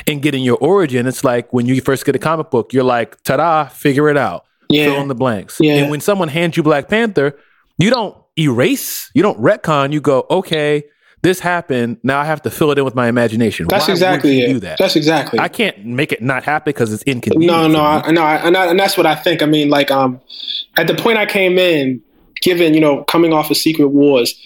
and 0.08 0.20
getting 0.20 0.42
your 0.42 0.56
origin. 0.56 1.06
It's 1.06 1.22
like 1.22 1.52
when 1.52 1.66
you 1.66 1.80
first 1.80 2.04
get 2.04 2.16
a 2.16 2.18
comic 2.18 2.50
book, 2.50 2.72
you're 2.72 2.82
like, 2.82 3.22
ta-da, 3.22 3.66
figure 3.66 4.08
it 4.08 4.16
out. 4.16 4.46
Yeah. 4.68 4.86
Fill 4.86 5.02
in 5.02 5.08
the 5.08 5.14
blanks. 5.14 5.58
Yeah. 5.60 5.76
And 5.76 5.92
when 5.92 6.00
someone 6.00 6.26
hands 6.26 6.56
you 6.56 6.64
Black 6.64 6.88
Panther, 6.88 7.38
you 7.78 7.90
don't 7.90 8.16
erase, 8.36 9.10
you 9.14 9.22
don't 9.22 9.40
retcon. 9.40 9.92
You 9.92 10.00
go, 10.00 10.26
okay, 10.28 10.82
this 11.24 11.40
happened. 11.40 11.96
Now 12.02 12.20
I 12.20 12.24
have 12.24 12.42
to 12.42 12.50
fill 12.50 12.70
it 12.70 12.78
in 12.78 12.84
with 12.84 12.94
my 12.94 13.08
imagination. 13.08 13.66
That's 13.66 13.88
Why 13.88 13.94
exactly 13.94 14.42
it. 14.42 14.48
Do 14.48 14.60
that. 14.60 14.76
That's 14.78 14.94
exactly. 14.94 15.40
I 15.40 15.48
can't 15.48 15.82
make 15.82 16.12
it 16.12 16.20
not 16.22 16.44
happen 16.44 16.68
because 16.68 16.92
it's 16.92 17.02
inconvenient. 17.04 17.50
No, 17.50 17.66
no, 17.66 17.80
I, 17.80 18.10
no, 18.10 18.22
I, 18.22 18.36
and, 18.36 18.54
I, 18.54 18.66
and 18.66 18.78
that's 18.78 18.98
what 18.98 19.06
I 19.06 19.14
think. 19.14 19.42
I 19.42 19.46
mean, 19.46 19.70
like, 19.70 19.90
um, 19.90 20.20
at 20.76 20.86
the 20.86 20.94
point 20.94 21.16
I 21.16 21.24
came 21.24 21.56
in, 21.58 22.02
given 22.42 22.74
you 22.74 22.80
know 22.80 23.04
coming 23.04 23.32
off 23.32 23.50
of 23.50 23.56
Secret 23.56 23.88
Wars, 23.88 24.38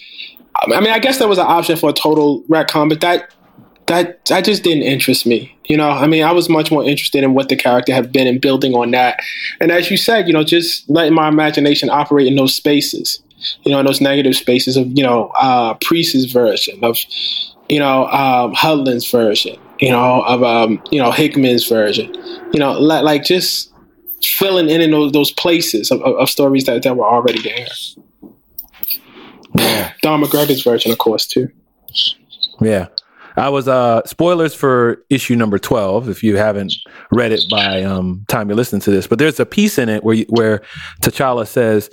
I 0.55 0.79
mean, 0.79 0.91
I 0.91 0.99
guess 0.99 1.19
there 1.19 1.27
was 1.27 1.37
an 1.37 1.47
option 1.47 1.75
for 1.75 1.89
a 1.89 1.93
total 1.93 2.43
retcon, 2.43 2.87
but 2.87 3.01
that 3.01 3.29
that 3.87 4.23
that 4.27 4.45
just 4.45 4.63
didn't 4.63 4.83
interest 4.83 5.25
me. 5.25 5.53
You 5.65 5.75
know, 5.75 5.89
I 5.89 6.07
mean, 6.07 6.23
I 6.23 6.31
was 6.31 6.47
much 6.47 6.71
more 6.71 6.85
interested 6.85 7.25
in 7.25 7.33
what 7.33 7.49
the 7.49 7.57
character 7.57 7.93
had 7.93 8.13
been 8.13 8.25
and 8.25 8.39
building 8.39 8.73
on 8.73 8.91
that. 8.91 9.19
And 9.59 9.69
as 9.69 9.91
you 9.91 9.97
said, 9.97 10.27
you 10.27 10.33
know, 10.33 10.45
just 10.45 10.89
letting 10.89 11.13
my 11.13 11.27
imagination 11.27 11.89
operate 11.89 12.25
in 12.25 12.37
those 12.37 12.55
spaces 12.55 13.21
you 13.63 13.71
know, 13.71 13.79
in 13.79 13.85
those 13.85 14.01
negative 14.01 14.35
spaces 14.35 14.77
of, 14.77 14.87
you 14.97 15.03
know, 15.03 15.31
uh, 15.39 15.73
Priest's 15.75 16.31
version, 16.31 16.83
of, 16.83 16.97
you 17.67 17.79
know, 17.79 18.05
um, 18.07 18.53
Hudlin's 18.53 19.09
version, 19.09 19.59
you 19.79 19.89
know, 19.89 20.23
of, 20.23 20.43
um, 20.43 20.81
you 20.91 21.01
know, 21.01 21.11
Hickman's 21.11 21.67
version, 21.67 22.13
you 22.53 22.59
know, 22.59 22.73
like 22.79 23.23
just 23.23 23.71
filling 24.23 24.69
in 24.69 24.81
in 24.81 24.91
those, 24.91 25.11
those 25.11 25.31
places 25.31 25.91
of, 25.91 26.01
of 26.01 26.29
stories 26.29 26.65
that, 26.65 26.83
that 26.83 26.97
were 26.97 27.07
already 27.07 27.41
there. 27.41 27.67
Yeah. 29.55 29.93
Don 30.01 30.21
McGregor's 30.21 30.63
version, 30.63 30.91
of 30.91 30.97
course, 30.97 31.25
too. 31.25 31.49
Yeah. 32.61 32.87
I 33.37 33.49
was 33.49 33.67
uh 33.67 34.01
spoilers 34.05 34.53
for 34.53 35.03
issue 35.09 35.35
number 35.35 35.57
12 35.57 36.09
if 36.09 36.23
you 36.23 36.35
haven't 36.35 36.73
read 37.11 37.31
it 37.31 37.43
by 37.49 37.83
um 37.83 38.25
time 38.27 38.49
you're 38.49 38.57
listening 38.57 38.81
to 38.81 38.91
this 38.91 39.07
but 39.07 39.17
there's 39.17 39.39
a 39.39 39.45
piece 39.45 39.77
in 39.77 39.87
it 39.87 40.03
where 40.03 40.15
you, 40.15 40.25
where 40.29 40.61
T'Challa 41.01 41.47
says 41.47 41.89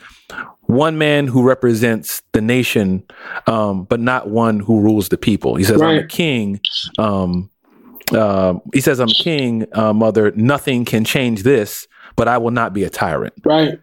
one 0.67 0.99
man 0.99 1.27
who 1.27 1.43
represents 1.43 2.23
the 2.33 2.41
nation, 2.41 3.05
um, 3.47 3.85
but 3.85 4.01
not 4.01 4.29
one 4.29 4.61
who 4.61 4.81
rules 4.81 5.09
the 5.09 5.19
people. 5.19 5.57
He 5.57 5.65
says, 5.65 5.81
right. 5.81 5.99
"I'm 5.99 6.05
a 6.05 6.07
king." 6.07 6.61
Um, 6.99 7.51
uh, 8.13 8.55
he 8.73 8.81
says, 8.81 9.01
"I'm 9.01 9.09
a 9.09 9.15
king, 9.15 9.67
uh, 9.73 9.93
mother. 9.93 10.33
Nothing 10.33 10.85
can 10.85 11.05
change 11.05 11.43
this, 11.43 11.87
but 12.17 12.29
I 12.29 12.39
will 12.39 12.51
not 12.51 12.73
be 12.73 12.85
a 12.85 12.91
tyrant." 12.91 13.35
Right. 13.45 13.81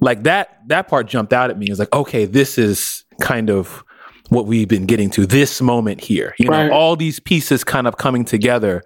Like 0.00 0.24
that. 0.24 0.60
That 0.68 0.88
part 0.88 1.06
jumped 1.06 1.32
out 1.32 1.50
at 1.50 1.58
me. 1.58 1.66
It's 1.68 1.78
like, 1.78 1.94
okay, 1.94 2.24
this 2.24 2.58
is 2.58 3.04
kind 3.20 3.50
of 3.50 3.84
what 4.30 4.46
we've 4.46 4.68
been 4.68 4.86
getting 4.86 5.10
to 5.10 5.26
this 5.26 5.60
moment 5.60 6.00
here. 6.00 6.34
You 6.38 6.48
right. 6.48 6.66
know, 6.66 6.74
all 6.74 6.96
these 6.96 7.20
pieces 7.20 7.64
kind 7.64 7.86
of 7.86 7.98
coming 7.98 8.24
together 8.24 8.82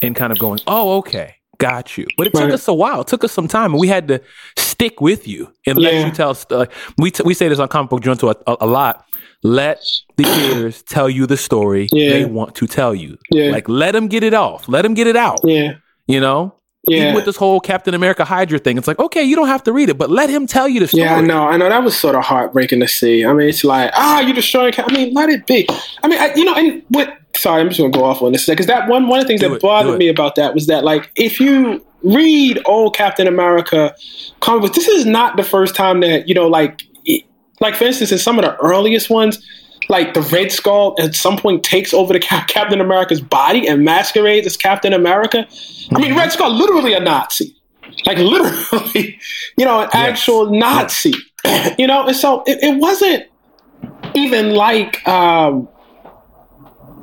and 0.00 0.16
kind 0.16 0.32
of 0.32 0.38
going, 0.38 0.60
"Oh, 0.66 0.98
okay." 0.98 1.34
got 1.58 1.98
you. 1.98 2.06
But 2.16 2.28
it 2.28 2.34
right. 2.34 2.44
took 2.44 2.52
us 2.52 2.68
a 2.68 2.72
while. 2.72 3.02
It 3.02 3.08
took 3.08 3.24
us 3.24 3.32
some 3.32 3.48
time, 3.48 3.72
and 3.72 3.80
we 3.80 3.88
had 3.88 4.08
to 4.08 4.22
stick 4.78 5.00
with 5.00 5.26
you 5.26 5.52
and 5.66 5.78
yeah. 5.78 5.90
let 5.90 6.06
you 6.06 6.12
tell. 6.12 6.38
Uh, 6.50 6.66
we 6.98 7.10
t- 7.10 7.24
we 7.24 7.34
say 7.34 7.48
this 7.48 7.58
on 7.58 7.68
Comic 7.68 7.90
Book 7.90 8.02
Junto 8.02 8.28
a, 8.28 8.36
a, 8.46 8.56
a 8.60 8.66
lot. 8.66 9.04
Let 9.42 9.82
the 10.16 10.24
creators 10.24 10.82
tell 10.84 11.10
you 11.10 11.26
the 11.26 11.36
story 11.36 11.88
yeah. 11.90 12.10
they 12.10 12.24
want 12.24 12.54
to 12.56 12.66
tell 12.66 12.94
you. 12.94 13.18
Yeah. 13.30 13.50
Like 13.50 13.68
let 13.68 13.92
them 13.92 14.06
get 14.06 14.22
it 14.22 14.34
off. 14.34 14.68
Let 14.68 14.82
them 14.82 14.94
get 14.94 15.06
it 15.08 15.16
out. 15.16 15.40
Yeah. 15.42 15.74
You 16.06 16.20
know. 16.20 16.54
Yeah. 16.86 17.02
Even 17.02 17.14
with 17.16 17.24
this 17.26 17.36
whole 17.36 17.60
Captain 17.60 17.92
America 17.92 18.24
Hydra 18.24 18.58
thing, 18.60 18.78
it's 18.78 18.86
like, 18.86 18.98
okay, 18.98 19.22
you 19.22 19.36
don't 19.36 19.48
have 19.48 19.62
to 19.64 19.72
read 19.72 19.90
it, 19.90 19.98
but 19.98 20.10
let 20.10 20.30
him 20.30 20.46
tell 20.46 20.68
you 20.68 20.80
the 20.80 20.88
story. 20.88 21.02
Yeah, 21.02 21.16
I 21.16 21.20
know. 21.20 21.46
I 21.46 21.58
know. 21.58 21.68
That 21.68 21.82
was 21.82 21.98
sort 21.98 22.14
of 22.14 22.24
heartbreaking 22.24 22.80
to 22.80 22.88
see. 22.88 23.26
I 23.26 23.32
mean, 23.34 23.48
it's 23.48 23.62
like, 23.62 23.90
ah, 23.94 24.20
you're 24.20 24.34
destroying. 24.34 24.72
I 24.78 24.90
mean, 24.90 25.12
let 25.12 25.28
it 25.28 25.46
be. 25.46 25.68
I 26.02 26.08
mean, 26.08 26.18
I, 26.18 26.32
you 26.34 26.44
know, 26.44 26.54
and 26.54 26.82
what? 26.88 27.18
Sorry, 27.36 27.60
I'm 27.60 27.68
just 27.68 27.78
gonna 27.78 27.90
go 27.90 28.04
off 28.04 28.22
on 28.22 28.32
this 28.32 28.46
because 28.46 28.66
that 28.66 28.88
one 28.88 29.06
one 29.06 29.18
of 29.18 29.24
the 29.24 29.28
things 29.28 29.40
Do 29.40 29.50
that 29.50 29.56
it, 29.56 29.62
bothered 29.62 29.98
me 29.98 30.08
about 30.08 30.36
that 30.36 30.54
was 30.54 30.66
that 30.68 30.82
like 30.82 31.10
if 31.14 31.40
you 31.40 31.84
read 32.02 32.60
old 32.64 32.94
Captain 32.94 33.26
America 33.26 33.94
comic 34.40 34.72
This 34.72 34.88
is 34.88 35.04
not 35.04 35.36
the 35.36 35.42
first 35.42 35.74
time 35.74 36.00
that 36.00 36.28
you 36.28 36.34
know, 36.34 36.46
like, 36.46 36.82
like 37.60 37.74
for 37.74 37.84
instance, 37.84 38.12
in 38.12 38.18
some 38.18 38.38
of 38.38 38.44
the 38.44 38.56
earliest 38.56 39.10
ones, 39.10 39.44
like 39.88 40.14
the 40.14 40.22
Red 40.22 40.52
Skull 40.52 40.94
at 41.00 41.14
some 41.14 41.36
point 41.36 41.64
takes 41.64 41.94
over 41.94 42.12
the 42.12 42.20
Cap- 42.20 42.48
Captain 42.48 42.80
America's 42.80 43.20
body 43.20 43.66
and 43.66 43.84
masquerades 43.84 44.46
as 44.46 44.56
Captain 44.56 44.92
America. 44.92 45.46
Mm-hmm. 45.48 45.96
I 45.96 46.00
mean, 46.00 46.14
Red 46.14 46.32
Skull 46.32 46.50
literally 46.50 46.92
a 46.92 47.00
Nazi, 47.00 47.56
like 48.06 48.18
literally, 48.18 49.18
you 49.56 49.64
know, 49.64 49.80
an 49.80 49.88
yes. 49.92 49.94
actual 49.94 50.50
Nazi. 50.50 51.14
you 51.78 51.86
know, 51.86 52.06
and 52.06 52.16
so 52.16 52.42
it, 52.46 52.58
it 52.62 52.78
wasn't 52.78 53.26
even 54.14 54.54
like. 54.54 55.06
Um, 55.06 55.68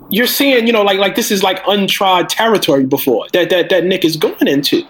you're 0.10 0.28
seeing, 0.28 0.68
you 0.68 0.74
know, 0.74 0.84
like 0.84 0.99
like 0.99 1.16
this 1.16 1.32
is 1.32 1.43
like 1.43 1.62
untried 1.68 2.30
territory 2.30 2.86
before 2.86 3.28
that 3.34 3.49
that 3.49 3.70
that 3.70 3.86
Nick 3.86 4.06
is 4.06 4.18
going 4.18 4.47
into. 4.47 4.84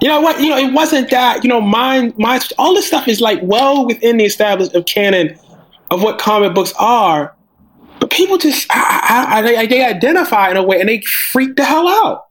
You 0.00 0.08
know 0.08 0.20
what? 0.20 0.40
You 0.40 0.48
know, 0.48 0.56
it 0.56 0.72
wasn't 0.72 1.10
that. 1.10 1.44
You 1.44 1.48
know, 1.48 1.60
mine, 1.60 2.14
my 2.16 2.40
all 2.58 2.74
this 2.74 2.86
stuff 2.86 3.06
is 3.08 3.20
like 3.20 3.40
well 3.42 3.86
within 3.86 4.16
the 4.16 4.24
established 4.24 4.74
of 4.74 4.86
canon 4.86 5.38
of 5.90 6.02
what 6.02 6.18
comic 6.18 6.54
books 6.54 6.72
are, 6.78 7.34
but 7.98 8.10
people 8.10 8.38
just 8.38 8.66
I, 8.70 9.42
I, 9.44 9.56
I, 9.56 9.66
they 9.66 9.84
identify 9.84 10.50
in 10.50 10.56
a 10.56 10.62
way 10.62 10.80
and 10.80 10.88
they 10.88 11.00
freak 11.02 11.56
the 11.56 11.64
hell 11.64 11.86
out. 11.88 12.26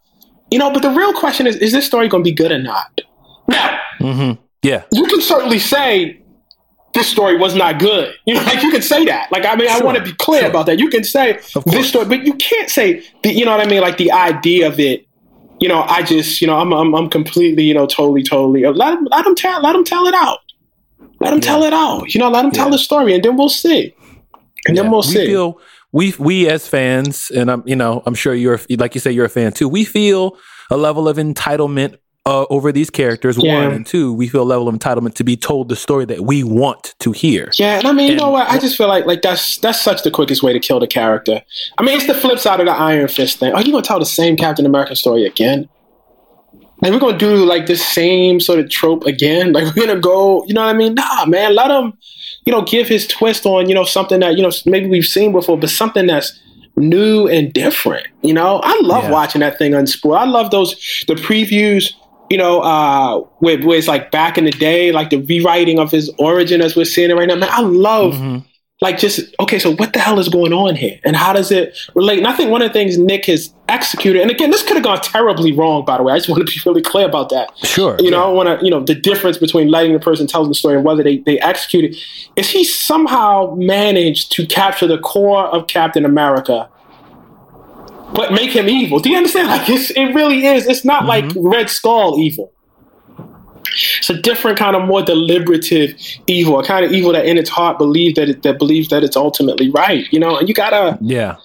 You 0.52 0.58
know, 0.58 0.72
but 0.72 0.82
the 0.82 0.90
real 0.90 1.14
question 1.14 1.46
is: 1.46 1.58
Is 1.58 1.72
this 1.72 1.86
story 1.86 2.08
going 2.08 2.24
to 2.24 2.30
be 2.30 2.36
good 2.36 2.52
or 2.52 2.58
not? 2.58 3.02
Now, 3.48 3.80
mm-hmm. 4.00 4.42
yeah, 4.64 4.84
you 4.92 5.06
can 5.06 5.22
certainly 5.22 5.60
say 5.60 6.22
this 6.94 7.08
story 7.08 7.38
was 7.38 7.56
not 7.56 7.80
good. 7.80 8.16
You 8.26 8.36
know, 8.36 8.42
like 8.44 8.62
you 8.62 8.72
can 8.72 8.84
say 8.84 9.06
that. 9.06 9.32
Like 9.32 9.46
I 9.46 9.56
mean, 9.56 9.68
sure, 9.70 9.82
I 9.82 9.84
want 9.84 9.98
to 9.98 10.04
be 10.04 10.14
clear 10.14 10.42
sure. 10.42 10.50
about 10.50 10.68
that. 10.68 10.78
You 10.78 10.90
can 10.90 11.04
say 11.04 11.40
this 11.66 11.90
story, 11.90 12.06
but 12.06 12.24
you 12.24 12.34
can't 12.36 12.70
say 12.70 13.04
the, 13.24 13.34
you 13.34 13.44
know 13.44 13.52
what 13.58 13.66
I 13.66 13.70
mean. 13.70 13.82
Like 13.82 13.98
the 13.98 14.12
idea 14.12 14.68
of 14.68 14.80
it. 14.80 15.08
You 15.60 15.68
know, 15.68 15.82
I 15.82 16.04
just 16.04 16.42
you 16.42 16.48
know 16.48 16.58
I'm 16.58 16.72
I'm, 16.72 16.94
I'm 16.94 17.10
completely 17.10 17.64
you 17.64 17.74
know 17.74 17.88
totally 17.88 18.24
totally 18.24 18.66
uh, 18.66 18.72
let 18.72 18.92
them 18.92 19.08
let 19.10 19.26
them 19.26 19.36
tell 19.36 19.62
let 19.62 19.74
them 19.74 19.84
tell 19.84 20.06
it 20.06 20.14
out. 20.14 20.40
Let 21.20 21.32
them 21.32 21.40
yeah. 21.40 21.46
tell 21.46 21.64
it 21.64 21.74
out. 21.74 22.14
You 22.14 22.20
know, 22.20 22.30
let 22.30 22.44
them 22.44 22.52
yeah. 22.54 22.62
tell 22.62 22.70
the 22.70 22.78
story, 22.78 23.14
and 23.14 23.24
then 23.24 23.36
we'll 23.36 23.50
see. 23.50 23.96
And 24.68 24.76
yeah. 24.76 24.84
then 24.84 24.92
we'll 24.92 25.02
we 25.02 25.08
see. 25.08 25.26
Feel, 25.26 25.60
we 25.92 26.14
we 26.20 26.48
as 26.50 26.68
fans, 26.68 27.32
and 27.32 27.50
I'm 27.50 27.64
you 27.66 27.76
know 27.76 28.04
I'm 28.06 28.16
sure 28.16 28.34
you're 28.34 28.60
like 28.78 28.94
you 28.94 29.02
say 29.02 29.12
you're 29.12 29.26
a 29.26 29.30
fan 29.30 29.54
too. 29.54 29.68
We 29.68 29.86
feel 29.86 30.38
a 30.70 30.78
level 30.78 31.08
of 31.08 31.18
entitlement 31.18 31.98
uh, 32.30 32.46
over 32.52 32.72
these 32.72 32.92
characters. 32.92 33.38
Yeah. 33.42 33.66
One 33.66 33.74
and 33.74 33.86
two, 33.86 34.14
we 34.14 34.28
feel 34.28 34.44
a 34.44 34.44
level 34.44 34.68
of 34.68 34.76
entitlement 34.76 35.16
to 35.16 35.24
be 35.24 35.36
told 35.36 35.68
the 35.68 35.76
story 35.76 36.06
that 36.06 36.22
we 36.22 36.44
want 36.44 36.94
to 37.00 37.12
hear. 37.12 37.50
Yeah, 37.58 37.80
and 37.80 37.88
I 37.88 37.92
mean, 37.92 38.12
and, 38.12 38.12
you 38.12 38.16
know 38.18 38.30
what? 38.30 38.48
I 38.48 38.60
just 38.60 38.78
feel 38.78 38.88
like 38.88 39.08
like 39.08 39.24
that's 39.24 39.58
that's 39.58 39.82
such 39.82 40.04
the 40.04 40.12
quickest 40.12 40.44
way 40.44 40.54
to 40.54 40.60
kill 40.60 40.80
the 40.80 40.88
character. 40.88 41.42
I 41.80 41.84
mean, 41.84 41.98
it's 41.98 42.06
the 42.06 42.14
flip 42.14 42.38
side 42.38 42.60
of 42.60 42.68
the 42.68 42.72
Iron 42.72 43.08
Fist 43.08 43.40
thing. 43.40 43.52
Are 43.54 43.62
you 43.64 43.72
gonna 43.72 43.84
tell 43.84 44.00
the 44.00 44.06
same 44.06 44.38
Captain 44.38 44.66
America 44.68 44.96
story 44.96 45.26
again? 45.26 45.68
Like 46.82 46.94
we're 46.94 47.00
gonna 47.00 47.18
do 47.18 47.36
like 47.46 47.66
the 47.66 47.76
same 47.76 48.40
sort 48.40 48.60
of 48.60 48.70
trope 48.70 49.06
again? 49.06 49.52
Like 49.60 49.76
we're 49.76 49.88
gonna 49.88 50.00
go? 50.00 50.46
You 50.46 50.54
know 50.54 50.62
what 50.62 50.76
I 50.76 50.78
mean? 50.78 50.94
Nah, 50.94 51.26
man. 51.26 51.56
Let 51.56 51.72
him, 51.72 51.98
you 52.46 52.54
know, 52.54 52.62
give 52.62 52.88
his 52.88 53.08
twist 53.08 53.48
on 53.48 53.68
you 53.68 53.74
know 53.74 53.86
something 53.86 54.20
that 54.20 54.38
you 54.38 54.44
know 54.44 54.52
maybe 54.68 54.88
we've 54.88 55.06
seen 55.06 55.32
before, 55.32 55.58
but 55.58 55.72
something 55.72 56.06
that's 56.06 56.40
new 56.78 57.28
and 57.28 57.52
different. 57.54 58.08
You 58.22 58.34
know, 58.34 58.62
I 58.64 58.80
love 58.82 59.06
yeah. 59.06 59.12
watching 59.12 59.42
that 59.42 59.58
thing 59.58 59.74
unspoiled. 59.74 60.18
I 60.18 60.26
love 60.26 60.52
those 60.52 60.76
the 61.08 61.16
previews 61.16 61.94
you 62.30 62.38
know, 62.38 62.62
uh, 62.62 63.20
where 63.40 63.60
it's 63.78 63.88
like 63.88 64.12
back 64.12 64.38
in 64.38 64.46
the 64.46 64.52
day, 64.52 64.92
like 64.92 65.10
the 65.10 65.18
rewriting 65.18 65.80
of 65.80 65.92
his 65.92 66.12
origin 66.20 66.62
as 66.62 66.76
we're 66.76 66.86
seeing 66.86 67.10
it 67.10 67.16
right 67.16 67.28
now. 67.28 67.36
Man, 67.36 67.50
I 67.52 67.62
love 67.62 68.14
mm-hmm. 68.14 68.46
like 68.82 69.00
just 69.00 69.36
okay. 69.40 69.58
So 69.58 69.76
what 69.76 69.94
the 69.94 70.00
hell 70.00 70.20
is 70.20 70.30
going 70.30 70.54
on 70.54 70.76
here, 70.76 71.00
and 71.04 71.16
how 71.16 71.34
does 71.34 71.52
it 71.52 71.78
relate? 71.96 72.20
And 72.20 72.28
I 72.28 72.36
think 72.36 72.52
one 72.52 72.62
of 72.62 72.70
the 72.70 72.74
things 72.74 72.98
Nick 72.98 73.26
has 73.26 73.52
executed, 73.68 74.22
and 74.22 74.30
again, 74.30 74.52
this 74.52 74.62
could 74.62 74.76
have 74.76 74.84
gone 74.84 75.02
terribly 75.02 75.52
wrong. 75.52 75.86
By 75.86 75.98
the 75.98 76.04
way, 76.04 76.14
I 76.14 76.18
just 76.18 76.30
want 76.30 76.48
to 76.48 76.54
be 76.54 76.62
really 76.66 76.84
clear 76.84 77.08
about 77.08 77.30
that. 77.30 77.58
Sure, 77.58 77.98
you 78.00 78.12
know, 78.12 78.24
I 78.24 78.32
want 78.32 78.60
to, 78.60 78.64
you 78.64 78.70
know, 78.70 78.84
the 78.84 78.96
difference 78.96 79.40
between 79.40 79.70
letting 79.70 79.94
the 79.94 80.00
person 80.00 80.28
tell 80.28 80.46
the 80.46 80.54
story 80.54 80.76
and 80.76 80.86
whether 80.86 81.02
they 81.02 81.18
they 81.18 81.40
execute 81.40 81.86
it 81.86 81.98
is 82.36 82.50
he 82.50 82.64
somehow 82.64 83.56
managed 83.56 84.32
to 84.34 84.46
capture 84.46 84.86
the 84.86 85.00
core 85.00 85.46
of 85.48 85.68
Captain 85.68 86.06
America 86.06 86.70
but 88.14 88.32
make 88.32 88.52
him 88.52 88.68
evil. 88.68 89.00
Do 89.00 89.10
you 89.10 89.18
understand? 89.18 89.48
Like 89.48 89.70
it's, 89.70 89.92
it 89.92 90.14
really 90.14 90.46
is. 90.46 90.68
It's 90.68 90.86
not 90.86 91.04
mm-hmm. 91.04 91.38
like 91.38 91.54
Red 91.54 91.70
Skull 91.70 92.20
evil. 92.20 92.52
It's 94.00 94.10
a 94.10 94.20
different 94.20 94.58
kind 94.58 94.76
of 94.76 94.86
more 94.86 95.02
deliberative 95.04 95.94
evil, 96.28 96.60
a 96.60 96.66
kind 96.66 96.84
of 96.84 96.92
evil 96.92 97.14
that 97.14 97.26
in 97.26 97.38
its 97.38 97.50
heart 97.50 97.78
believes 97.78 98.16
that 98.16 98.30
it, 98.30 98.44
that 98.44 98.58
believes 98.58 98.90
that 98.90 99.04
it's 99.04 99.16
ultimately 99.16 99.70
right. 99.70 100.06
You 100.12 100.20
know, 100.20 100.38
and 100.38 100.48
you 100.48 100.56
gotta 100.56 100.98
yeah, 101.02 101.38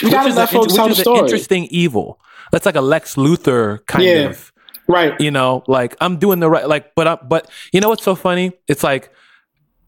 you 0.00 0.10
gotta 0.10 0.32
let 0.32 0.50
folks 0.50 0.74
tell 0.74 0.88
the 0.88 0.94
story. 0.94 1.18
interesting 1.18 1.66
evil. 1.70 2.20
That's 2.52 2.64
like 2.64 2.76
a 2.76 2.80
Lex 2.80 3.16
Luthor 3.16 3.84
kind 3.86 4.04
yeah, 4.04 4.12
of 4.28 4.52
right. 4.86 5.20
You 5.20 5.30
know, 5.30 5.64
like 5.66 5.96
I'm 6.00 6.18
doing 6.18 6.38
the 6.40 6.48
right, 6.48 6.68
like, 6.68 6.94
but 6.94 7.08
I, 7.08 7.14
but 7.16 7.50
you 7.72 7.80
know 7.80 7.88
what's 7.88 8.04
so 8.04 8.14
funny? 8.14 8.52
It's 8.68 8.84
like 8.84 9.10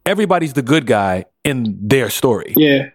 everybody's 0.05 0.55
the 0.55 0.63
good 0.63 0.87
guy 0.87 1.27
in 1.45 1.79
their 1.81 2.11
story. 2.11 2.55
Yeah. 2.57 2.91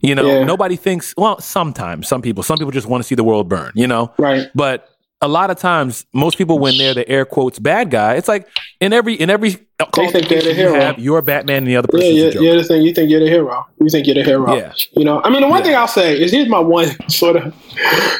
You 0.00 0.14
know, 0.14 0.26
yeah. 0.26 0.44
nobody 0.44 0.76
thinks, 0.76 1.14
well, 1.16 1.40
sometimes, 1.40 2.08
some 2.08 2.22
people, 2.22 2.42
some 2.42 2.56
people 2.56 2.70
just 2.70 2.86
want 2.86 3.02
to 3.02 3.06
see 3.06 3.14
the 3.14 3.24
world 3.24 3.48
burn, 3.48 3.72
you 3.74 3.86
know? 3.86 4.12
Right. 4.18 4.48
But 4.54 4.88
a 5.20 5.28
lot 5.28 5.50
of 5.50 5.58
times, 5.58 6.06
most 6.14 6.38
people, 6.38 6.58
when 6.58 6.78
they're 6.78 6.94
the 6.94 7.06
air 7.06 7.26
quotes 7.26 7.58
bad 7.58 7.90
guy, 7.90 8.14
it's 8.14 8.28
like 8.28 8.48
in 8.80 8.94
every, 8.94 9.14
in 9.14 9.28
every, 9.28 9.50
they 9.50 10.10
think 10.10 10.28
they're 10.28 10.42
the 10.42 10.54
hero. 10.54 10.74
You 10.74 10.80
have, 10.80 10.98
you're 10.98 11.22
Batman 11.22 11.58
and 11.58 11.66
the 11.66 11.76
other 11.76 11.88
person. 11.88 12.14
Yeah, 12.14 12.30
yeah, 12.32 12.40
you're 12.40 12.56
the 12.56 12.64
thing. 12.64 12.82
You 12.82 12.94
think 12.94 13.10
you're 13.10 13.20
the 13.20 13.28
hero. 13.28 13.66
You 13.78 13.90
think 13.90 14.06
you're 14.06 14.14
the 14.14 14.24
hero. 14.24 14.56
Yeah. 14.56 14.72
You 14.92 15.04
know, 15.04 15.20
I 15.22 15.28
mean, 15.28 15.42
the 15.42 15.48
one 15.48 15.60
yeah. 15.60 15.64
thing 15.64 15.76
I'll 15.76 15.88
say 15.88 16.18
is 16.18 16.32
here's 16.32 16.48
my 16.48 16.58
one 16.58 16.88
sort 17.08 17.36
of 17.36 17.54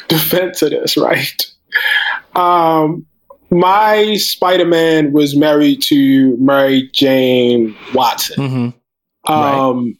defense 0.08 0.60
of 0.60 0.70
this, 0.70 0.98
right? 0.98 1.46
Um, 2.36 3.06
my 3.50 4.16
Spider 4.16 4.66
Man 4.66 5.12
was 5.12 5.34
married 5.34 5.82
to 5.84 6.36
Mary 6.36 6.90
Jane 6.92 7.74
Watson. 7.94 8.36
Mm-hmm. 8.36 9.32
Um, 9.32 9.86
right 9.86 9.96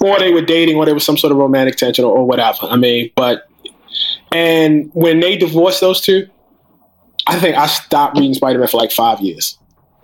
or 0.00 0.18
they 0.18 0.32
were 0.32 0.42
dating, 0.42 0.76
or 0.76 0.84
there 0.84 0.94
was 0.94 1.04
some 1.04 1.16
sort 1.16 1.32
of 1.32 1.38
romantic 1.38 1.76
tension, 1.76 2.04
or, 2.04 2.16
or 2.18 2.26
whatever. 2.26 2.58
I 2.62 2.76
mean, 2.76 3.10
but 3.16 3.48
and 4.32 4.90
when 4.92 5.20
they 5.20 5.36
divorced 5.36 5.80
those 5.80 6.00
two, 6.00 6.28
I 7.26 7.38
think 7.38 7.56
I 7.56 7.66
stopped 7.66 8.16
reading 8.16 8.34
Spider 8.34 8.58
Man 8.58 8.68
for 8.68 8.78
like 8.78 8.92
five 8.92 9.20
years. 9.20 9.58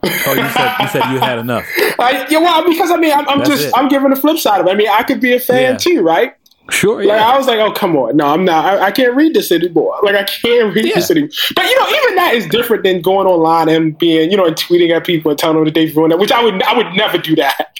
oh, 0.04 0.08
you 0.34 0.48
said 0.48 0.76
you 0.80 0.88
said 0.88 1.12
you 1.12 1.20
had 1.20 1.38
enough. 1.40 1.66
I, 1.98 2.26
yeah, 2.28 2.38
well, 2.38 2.68
because 2.68 2.90
I 2.90 2.96
mean, 2.96 3.12
I'm, 3.12 3.28
I'm 3.28 3.44
just 3.44 3.66
it. 3.66 3.72
I'm 3.76 3.88
giving 3.88 4.10
the 4.10 4.16
flip 4.16 4.38
side 4.38 4.60
of 4.60 4.66
it. 4.66 4.70
I 4.70 4.74
mean, 4.74 4.88
I 4.88 5.02
could 5.04 5.20
be 5.20 5.34
a 5.34 5.40
fan 5.40 5.72
yeah. 5.72 5.76
too, 5.76 6.02
right? 6.02 6.34
Sure. 6.70 7.02
Yeah. 7.02 7.14
Like 7.14 7.22
I 7.22 7.36
was 7.36 7.46
like, 7.46 7.58
oh 7.58 7.72
come 7.72 7.96
on, 7.96 8.16
no, 8.16 8.26
I'm 8.26 8.44
not. 8.44 8.64
I, 8.64 8.86
I 8.86 8.90
can't 8.90 9.14
read 9.14 9.34
this 9.34 9.52
anymore. 9.52 9.98
Like 10.02 10.14
I 10.14 10.24
can't 10.24 10.74
read 10.74 10.86
yeah. 10.86 10.94
this 10.94 11.10
anymore. 11.10 11.30
But 11.54 11.64
you 11.64 11.78
know, 11.78 11.88
even 11.88 12.14
that 12.16 12.34
is 12.34 12.46
different 12.46 12.84
than 12.84 13.02
going 13.02 13.26
online 13.26 13.68
and 13.68 13.96
being, 13.98 14.30
you 14.30 14.36
know, 14.36 14.46
and 14.46 14.56
tweeting 14.56 14.90
at 14.90 15.04
people 15.04 15.30
and 15.30 15.38
telling 15.38 15.56
them 15.56 15.64
that 15.66 15.74
they've 15.74 15.94
ruined 15.96 16.12
it. 16.12 16.18
Which 16.18 16.32
I 16.32 16.42
would, 16.42 16.62
I 16.62 16.76
would 16.76 16.94
never 16.94 17.18
do 17.18 17.36
that. 17.36 17.78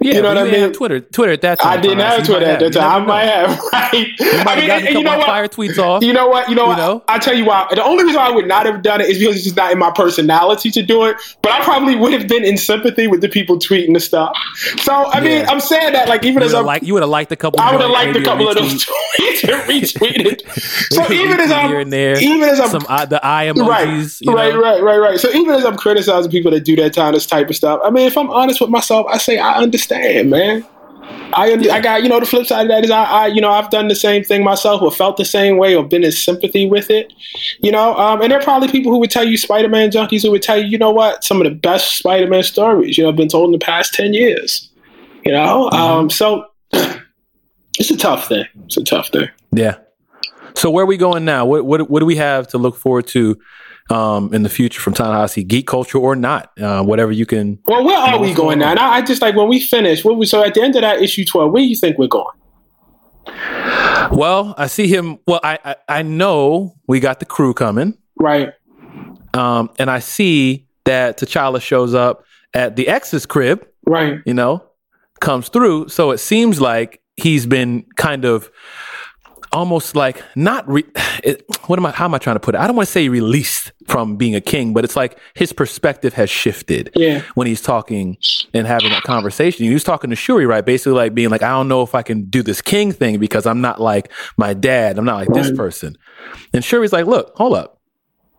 Yeah, 0.00 0.14
you 0.14 0.22
know 0.22 0.28
what 0.28 0.38
I 0.38 0.50
mean? 0.50 0.72
Twitter, 0.72 1.00
Twitter 1.00 1.32
at 1.32 1.42
that 1.42 1.60
time. 1.60 1.78
I 1.78 1.80
didn't 1.80 1.98
have 1.98 2.26
Twitter 2.26 2.46
at 2.46 2.60
that 2.60 2.72
time. 2.72 3.02
I 3.02 3.06
might 3.06 3.24
have. 3.24 3.60
Right. 3.76 4.08
You 4.18 4.44
might 4.44 4.46
I 4.48 4.60
mean, 4.60 4.70
have 4.70 4.82
gotten 4.82 4.86
a 4.86 4.86
couple 4.86 4.98
you 4.98 5.04
know 5.04 5.18
what? 5.18 5.26
fire 5.26 5.48
tweets 5.48 5.78
off. 5.78 6.02
You 6.02 6.12
know 6.12 6.26
what? 6.28 6.48
You 6.48 6.54
know, 6.54 6.70
you 6.70 6.76
know? 6.76 7.04
I, 7.08 7.18
tell 7.18 7.34
you 7.34 7.44
why. 7.44 7.66
The 7.70 7.84
only 7.84 8.04
reason 8.04 8.20
I 8.20 8.30
would 8.30 8.46
not 8.46 8.66
have 8.66 8.82
done 8.82 9.00
it 9.00 9.08
is 9.08 9.18
because 9.18 9.36
it's 9.36 9.44
just 9.44 9.56
not 9.56 9.70
in 9.70 9.78
my 9.78 9.90
personality 9.90 10.70
to 10.72 10.82
do 10.82 11.04
it. 11.04 11.16
But 11.42 11.52
I 11.52 11.62
probably 11.62 11.94
would 11.94 12.12
have 12.12 12.26
been 12.26 12.44
in 12.44 12.56
sympathy 12.56 13.06
with 13.06 13.20
the 13.20 13.28
people 13.28 13.58
tweeting 13.58 13.94
the 13.94 14.00
stuff. 14.00 14.36
So 14.78 14.92
I 14.92 15.20
mean, 15.20 15.40
yeah. 15.40 15.50
I'm 15.50 15.60
saying 15.60 15.92
that 15.92 16.08
like 16.08 16.24
even 16.24 16.42
as 16.42 16.52
a 16.52 16.60
like, 16.60 16.82
you 16.82 16.94
would 16.94 17.02
have 17.02 17.10
liked 17.10 17.32
a 17.32 17.36
couple. 17.36 17.60
I 17.60 17.72
would 17.72 17.80
have 17.80 17.90
liked 17.90 18.16
a 18.16 18.22
couple 18.22 18.48
of 18.48 18.56
those 18.56 18.84
tweets 18.84 19.44
and 19.44 19.62
retweeted. 19.68 20.92
so 20.92 21.12
even 21.12 21.40
as 21.40 21.50
I'm, 21.50 21.90
there, 21.90 22.18
even 22.20 22.48
as 22.48 22.60
I'm, 22.60 22.68
some 22.68 22.86
uh, 22.88 23.06
the 23.06 23.24
I 23.24 23.46
emojis, 23.46 24.26
right, 24.26 24.54
right, 24.54 24.54
right, 24.54 24.82
right, 24.82 24.98
right. 24.98 25.20
So 25.20 25.30
even 25.30 25.54
as 25.54 25.64
I'm 25.64 25.76
criticizing 25.76 26.30
people 26.30 26.50
that 26.50 26.64
do 26.64 26.76
that 26.76 26.94
kind 26.94 27.14
of 27.14 27.26
type 27.26 27.48
of 27.48 27.56
stuff, 27.56 27.80
I 27.84 27.90
mean, 27.90 28.06
if 28.06 28.16
I'm 28.16 28.30
honest 28.30 28.60
with 28.60 28.70
myself, 28.70 29.06
I 29.08 29.18
say 29.18 29.38
I 29.54 29.62
understand, 29.62 30.30
man. 30.30 30.64
I 31.34 31.54
yeah. 31.54 31.74
I 31.74 31.80
got 31.80 32.02
you 32.02 32.08
know 32.08 32.20
the 32.20 32.26
flip 32.26 32.46
side 32.46 32.62
of 32.62 32.68
that 32.68 32.84
is 32.84 32.90
I, 32.90 33.04
I 33.04 33.26
you 33.26 33.40
know 33.40 33.50
I've 33.50 33.70
done 33.70 33.88
the 33.88 33.94
same 33.94 34.24
thing 34.24 34.42
myself 34.42 34.82
or 34.82 34.90
felt 34.90 35.16
the 35.16 35.24
same 35.24 35.56
way 35.56 35.74
or 35.74 35.84
been 35.84 36.04
in 36.04 36.12
sympathy 36.12 36.66
with 36.66 36.90
it, 36.90 37.12
you 37.60 37.70
know. 37.70 37.94
Um, 37.96 38.22
and 38.22 38.30
there 38.30 38.38
are 38.38 38.42
probably 38.42 38.68
people 38.68 38.92
who 38.92 38.98
would 38.98 39.10
tell 39.10 39.24
you 39.24 39.36
Spider 39.36 39.68
Man 39.68 39.90
junkies 39.90 40.22
who 40.22 40.30
would 40.30 40.42
tell 40.42 40.58
you 40.58 40.66
you 40.66 40.78
know 40.78 40.90
what 40.90 41.24
some 41.24 41.40
of 41.40 41.44
the 41.44 41.54
best 41.54 41.96
Spider 41.96 42.28
Man 42.28 42.42
stories 42.42 42.96
you 42.96 43.04
know 43.04 43.10
have 43.10 43.16
been 43.16 43.28
told 43.28 43.48
in 43.48 43.52
the 43.52 43.64
past 43.64 43.94
ten 43.94 44.14
years, 44.14 44.70
you 45.24 45.32
know. 45.32 45.68
Mm-hmm. 45.72 45.76
Um, 45.76 46.10
so 46.10 46.46
it's 46.72 47.90
a 47.90 47.96
tough 47.96 48.28
thing. 48.28 48.46
It's 48.64 48.76
a 48.76 48.84
tough 48.84 49.08
thing. 49.08 49.28
Yeah. 49.52 49.76
So 50.54 50.70
where 50.70 50.84
are 50.84 50.88
we 50.88 50.96
going 50.96 51.24
now? 51.24 51.44
What 51.44 51.66
what 51.66 51.90
what 51.90 52.00
do 52.00 52.06
we 52.06 52.16
have 52.16 52.48
to 52.48 52.58
look 52.58 52.76
forward 52.76 53.06
to 53.08 53.38
um, 53.90 54.32
in 54.34 54.42
the 54.42 54.48
future 54.48 54.80
from 54.80 54.94
Ta-Nehisi, 54.94 55.46
geek 55.46 55.66
culture 55.66 55.98
or 55.98 56.16
not, 56.16 56.50
uh, 56.58 56.82
whatever 56.82 57.12
you 57.12 57.26
can. 57.26 57.58
Well, 57.66 57.84
where 57.84 57.96
are 57.96 58.18
we 58.20 58.34
going 58.34 58.58
now? 58.58 58.70
And 58.70 58.78
I, 58.78 58.96
I, 58.96 59.02
just 59.02 59.22
like 59.22 59.36
when 59.36 59.48
we 59.48 59.60
finish. 59.60 60.04
What 60.04 60.16
we, 60.16 60.26
so 60.26 60.42
at 60.44 60.54
the 60.54 60.62
end 60.62 60.74
of 60.76 60.82
that 60.82 61.00
issue 61.00 61.24
twelve, 61.24 61.52
where 61.52 61.62
do 61.62 61.68
you 61.68 61.76
think 61.76 61.98
we're 61.98 62.08
going? 62.08 62.34
Well, 64.12 64.54
I 64.56 64.66
see 64.66 64.88
him. 64.88 65.18
Well, 65.26 65.40
I 65.42 65.58
I, 65.64 65.76
I 65.88 66.02
know 66.02 66.74
we 66.86 67.00
got 67.00 67.20
the 67.20 67.26
crew 67.26 67.54
coming, 67.54 67.96
right? 68.16 68.52
Um, 69.34 69.70
and 69.78 69.90
I 69.90 69.98
see 69.98 70.66
that 70.84 71.18
T'Challa 71.18 71.60
shows 71.60 71.94
up 71.94 72.24
at 72.54 72.76
the 72.76 72.88
ex's 72.88 73.26
crib, 73.26 73.66
right? 73.86 74.20
You 74.24 74.34
know, 74.34 74.64
comes 75.20 75.48
through. 75.48 75.88
So 75.88 76.10
it 76.10 76.18
seems 76.18 76.60
like 76.60 77.02
he's 77.16 77.46
been 77.46 77.84
kind 77.96 78.24
of 78.24 78.50
almost 79.52 79.96
like 79.96 80.22
not 80.34 80.68
re- 80.68 80.84
it, 81.24 81.44
what 81.66 81.78
am 81.78 81.86
I 81.86 81.90
how 81.90 82.04
am 82.04 82.14
I 82.14 82.18
trying 82.18 82.36
to 82.36 82.40
put 82.40 82.54
it? 82.54 82.58
I 82.58 82.66
don't 82.66 82.76
want 82.76 82.86
to 82.86 82.92
say 82.92 83.08
released 83.08 83.72
from 83.86 84.16
being 84.16 84.34
a 84.34 84.40
king, 84.40 84.72
but 84.74 84.84
it's 84.84 84.96
like 84.96 85.18
his 85.34 85.52
perspective 85.52 86.14
has 86.14 86.30
shifted 86.30 86.90
yeah. 86.94 87.22
when 87.34 87.46
he's 87.46 87.60
talking 87.60 88.16
and 88.52 88.66
having 88.66 88.90
that 88.90 89.02
conversation. 89.02 89.64
He 89.64 89.72
was 89.72 89.84
talking 89.84 90.10
to 90.10 90.16
Shuri, 90.16 90.46
right? 90.46 90.64
Basically 90.64 90.92
like 90.92 91.14
being 91.14 91.30
like, 91.30 91.42
I 91.42 91.50
don't 91.50 91.68
know 91.68 91.82
if 91.82 91.94
I 91.94 92.02
can 92.02 92.24
do 92.24 92.42
this 92.42 92.60
king 92.60 92.92
thing 92.92 93.18
because 93.18 93.46
I'm 93.46 93.60
not 93.60 93.80
like 93.80 94.12
my 94.36 94.54
dad. 94.54 94.98
I'm 94.98 95.04
not 95.04 95.16
like 95.16 95.28
right. 95.28 95.42
this 95.42 95.56
person. 95.56 95.96
And 96.52 96.64
Shuri's 96.64 96.92
like, 96.92 97.06
look, 97.06 97.32
hold 97.36 97.54
up. 97.54 97.80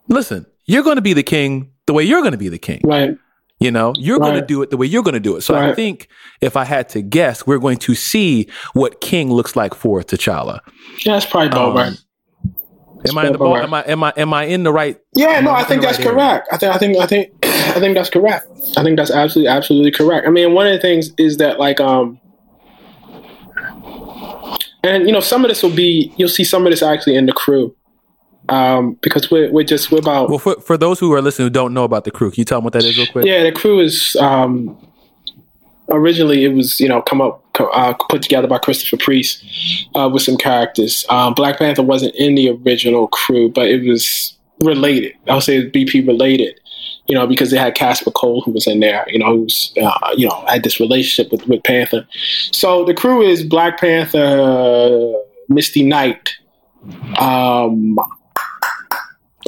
Listen, 0.07 0.45
you're 0.65 0.83
going 0.83 0.97
to 0.97 1.01
be 1.01 1.13
the 1.13 1.23
king 1.23 1.71
the 1.85 1.93
way 1.93 2.03
you're 2.03 2.21
going 2.21 2.33
to 2.33 2.37
be 2.37 2.49
the 2.49 2.59
king. 2.59 2.81
Right. 2.83 3.17
You 3.59 3.71
know, 3.71 3.93
you're 3.97 4.19
right. 4.19 4.29
going 4.29 4.41
to 4.41 4.45
do 4.45 4.61
it 4.61 4.69
the 4.69 4.77
way 4.77 4.85
you're 4.85 5.01
going 5.01 5.15
to 5.15 5.19
do 5.19 5.35
it. 5.35 5.41
So 5.41 5.55
right. 5.55 5.71
I 5.71 5.73
think 5.73 6.07
if 6.41 6.55
I 6.55 6.63
had 6.63 6.89
to 6.89 7.01
guess, 7.01 7.47
we're 7.47 7.57
going 7.57 7.77
to 7.79 7.95
see 7.95 8.47
what 8.73 9.01
King 9.01 9.31
looks 9.31 9.55
like 9.55 9.73
for 9.73 10.01
T'Challa. 10.01 10.59
Yeah, 11.03 11.13
that's 11.13 11.25
probably 11.25 11.47
about 11.47 11.69
um, 11.69 11.75
right. 11.75 11.97
Am 13.09 13.17
I 13.17 13.25
in 13.25 13.31
the 13.31 13.37
ball? 13.37 13.55
Right. 13.55 13.63
Am 13.63 13.73
I 13.73 13.81
am 13.83 14.03
I 14.03 14.13
am 14.17 14.33
I 14.33 14.43
in 14.43 14.63
the 14.63 14.71
right? 14.71 14.97
Yeah, 15.15 15.39
no, 15.39 15.51
I 15.51 15.63
think 15.63 15.81
that's 15.81 15.97
right 15.99 16.07
correct. 16.07 16.49
I 16.51 16.57
think 16.57 16.73
I 16.73 16.77
think 16.77 16.97
I 16.97 17.05
think 17.05 17.33
I 17.43 17.79
think 17.79 17.95
that's 17.95 18.09
correct. 18.09 18.47
I 18.75 18.83
think 18.83 18.97
that's 18.97 19.11
absolutely 19.11 19.49
absolutely 19.49 19.91
correct. 19.91 20.27
I 20.27 20.29
mean, 20.29 20.53
one 20.53 20.67
of 20.67 20.73
the 20.73 20.79
things 20.79 21.11
is 21.17 21.37
that 21.37 21.59
like 21.59 21.79
um 21.79 22.19
and 24.83 25.05
you 25.05 25.11
know 25.11 25.19
some 25.19 25.43
of 25.43 25.49
this 25.49 25.63
will 25.63 25.75
be 25.75 26.13
you'll 26.17 26.29
see 26.29 26.43
some 26.43 26.65
of 26.65 26.71
this 26.71 26.81
actually 26.81 27.15
in 27.15 27.25
the 27.25 27.33
crew 27.33 27.75
um, 28.49 28.97
because 29.01 29.29
we're, 29.29 29.51
we're 29.51 29.63
just 29.63 29.91
we're 29.91 29.99
about. 29.99 30.29
Well, 30.29 30.39
for, 30.39 30.59
for 30.61 30.77
those 30.77 30.99
who 30.99 31.13
are 31.13 31.21
listening 31.21 31.47
who 31.47 31.49
don't 31.49 31.73
know 31.73 31.83
about 31.83 32.03
the 32.03 32.11
crew, 32.11 32.31
can 32.31 32.41
you 32.41 32.45
tell 32.45 32.59
them 32.59 32.63
what 32.63 32.73
that 32.73 32.83
is 32.83 32.97
real 32.97 33.07
quick? 33.07 33.25
Yeah, 33.25 33.43
the 33.43 33.51
crew 33.51 33.79
is 33.79 34.15
um, 34.17 34.77
originally 35.89 36.43
it 36.45 36.49
was 36.49 36.79
you 36.79 36.87
know 36.87 37.01
come 37.01 37.21
up 37.21 37.43
uh, 37.59 37.93
put 38.09 38.21
together 38.21 38.47
by 38.47 38.57
Christopher 38.57 38.97
Priest 38.97 39.43
uh, 39.95 40.09
with 40.11 40.23
some 40.23 40.37
characters. 40.37 41.05
Um, 41.09 41.33
Black 41.33 41.57
Panther 41.57 41.83
wasn't 41.83 42.15
in 42.15 42.35
the 42.35 42.49
original 42.49 43.07
crew, 43.07 43.49
but 43.49 43.67
it 43.67 43.87
was 43.87 44.37
related. 44.63 45.13
I 45.27 45.35
would 45.35 45.43
say 45.43 45.57
it's 45.57 45.75
BP 45.75 46.07
related. 46.07 46.59
You 47.07 47.15
know, 47.15 47.25
because 47.25 47.51
they 47.51 47.57
had 47.57 47.73
Kasper 47.73 48.11
Cole 48.11 48.41
who 48.41 48.51
was 48.51 48.67
in 48.67 48.81
there. 48.81 49.05
You 49.07 49.19
know, 49.19 49.37
who's 49.37 49.73
uh, 49.81 50.13
you 50.17 50.27
know 50.27 50.43
had 50.47 50.63
this 50.63 50.79
relationship 50.79 51.31
with 51.31 51.47
with 51.47 51.63
Panther. 51.63 52.05
So 52.51 52.83
the 52.83 52.93
crew 52.93 53.21
is 53.21 53.45
Black 53.45 53.79
Panther, 53.79 55.13
Misty 55.47 55.83
Knight, 55.83 56.35
um, 57.17 57.97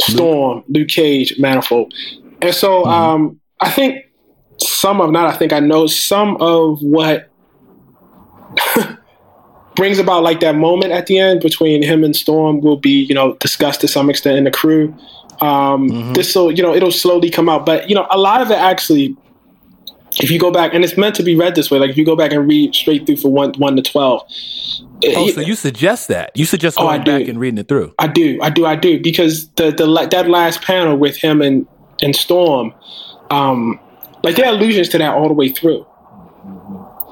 Storm, 0.02 0.64
Luke 0.68 0.88
Cage, 0.88 1.36
Manifold. 1.40 1.94
And 2.42 2.54
so 2.54 2.84
mm-hmm. 2.84 2.90
um, 2.90 3.40
I 3.60 3.70
think 3.70 4.06
some 4.58 5.02
of, 5.02 5.12
not 5.12 5.34
I 5.34 5.38
think 5.38 5.54
I 5.54 5.60
know, 5.60 5.88
some 5.88 6.38
of 6.38 6.82
what 6.82 7.30
brings 9.76 10.00
about 10.00 10.24
like 10.24 10.40
that 10.42 10.56
moment 10.56 10.92
at 10.92 11.08
the 11.08 11.20
end 11.20 11.42
between 11.42 11.84
him 11.84 12.04
and 12.04 12.16
Storm 12.16 12.62
will 12.62 12.78
be, 12.78 13.04
you 13.04 13.16
know, 13.16 13.36
discussed 13.36 13.82
to 13.82 13.88
some 13.88 14.10
extent 14.10 14.38
in 14.38 14.44
the 14.44 14.52
crew. 14.52 14.96
Um, 15.42 15.90
mm-hmm. 15.90 16.14
This 16.14 16.36
will, 16.36 16.52
you 16.52 16.62
know, 16.62 16.74
it'll 16.74 16.92
slowly 16.92 17.30
come 17.30 17.48
out. 17.48 17.66
But, 17.66 17.90
you 17.90 17.96
know, 17.96 18.08
a 18.12 18.18
lot 18.18 18.42
of 18.42 18.52
it 18.52 18.58
actually 18.58 19.16
if 20.18 20.32
you 20.32 20.40
go 20.40 20.52
back, 20.52 20.74
and 20.74 20.84
it's 20.84 20.98
meant 20.98 21.16
to 21.16 21.24
be 21.24 21.36
read 21.36 21.56
this 21.56 21.70
way, 21.70 21.80
like 21.80 21.90
if 21.90 21.98
you 21.98 22.06
go 22.06 22.16
back 22.16 22.32
and 22.32 22.48
read 22.48 22.74
straight 22.74 23.06
through 23.06 23.18
for 23.18 23.32
one 23.32 23.54
one 23.54 23.76
to 23.76 23.82
twelve. 23.82 24.22
Oh, 24.22 25.28
it, 25.28 25.36
so 25.36 25.42
you 25.42 25.56
suggest 25.56 26.08
that? 26.10 26.32
You 26.36 26.46
suggest 26.46 26.78
oh, 26.80 26.84
going 26.84 27.04
back 27.04 27.28
and 27.28 27.40
reading 27.40 27.58
it 27.58 27.68
through? 27.68 27.94
I 28.00 28.08
do, 28.08 28.40
I 28.42 28.50
do, 28.50 28.66
I 28.66 28.76
do, 28.76 29.00
because 29.00 29.50
the 29.52 29.72
the 29.72 29.86
that 30.12 30.30
last 30.30 30.62
panel 30.62 30.98
with 30.98 31.18
him 31.18 31.42
and 31.42 31.68
and 32.02 32.16
Storm, 32.16 32.74
um, 33.30 33.80
like 34.24 34.36
there 34.36 34.46
are 34.46 34.54
allusions 34.54 34.90
to 34.90 34.98
that 34.98 35.14
all 35.14 35.28
the 35.28 35.34
way 35.34 35.50
through. 35.50 35.86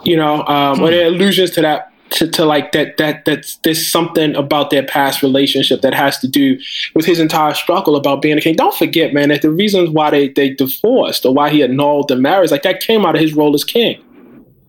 You 0.03 0.15
know, 0.15 0.43
um, 0.45 0.77
hmm. 0.77 0.83
or 0.83 0.91
there 0.91 1.05
are 1.05 1.07
allusions 1.07 1.51
to 1.51 1.61
that 1.61 1.91
to, 2.11 2.27
to 2.29 2.45
like 2.45 2.71
that 2.71 2.97
that 2.97 3.25
that's 3.25 3.57
there's 3.57 3.85
something 3.85 4.35
about 4.35 4.69
their 4.69 4.83
past 4.83 5.21
relationship 5.21 5.81
that 5.81 5.93
has 5.93 6.17
to 6.19 6.27
do 6.27 6.57
with 6.95 7.05
his 7.05 7.19
entire 7.19 7.53
struggle 7.53 7.95
about 7.95 8.21
being 8.21 8.37
a 8.37 8.41
king. 8.41 8.55
Don't 8.55 8.75
forget, 8.75 9.13
man, 9.13 9.29
that 9.29 9.41
the 9.41 9.51
reasons 9.51 9.89
why 9.89 10.09
they, 10.09 10.29
they 10.29 10.51
divorced 10.51 11.25
or 11.25 11.33
why 11.33 11.49
he 11.49 11.63
annulled 11.63 12.07
the 12.07 12.15
marriage, 12.15 12.51
like 12.51 12.63
that 12.63 12.79
came 12.79 13.05
out 13.05 13.15
of 13.15 13.21
his 13.21 13.33
role 13.33 13.53
as 13.53 13.63
king. 13.63 14.01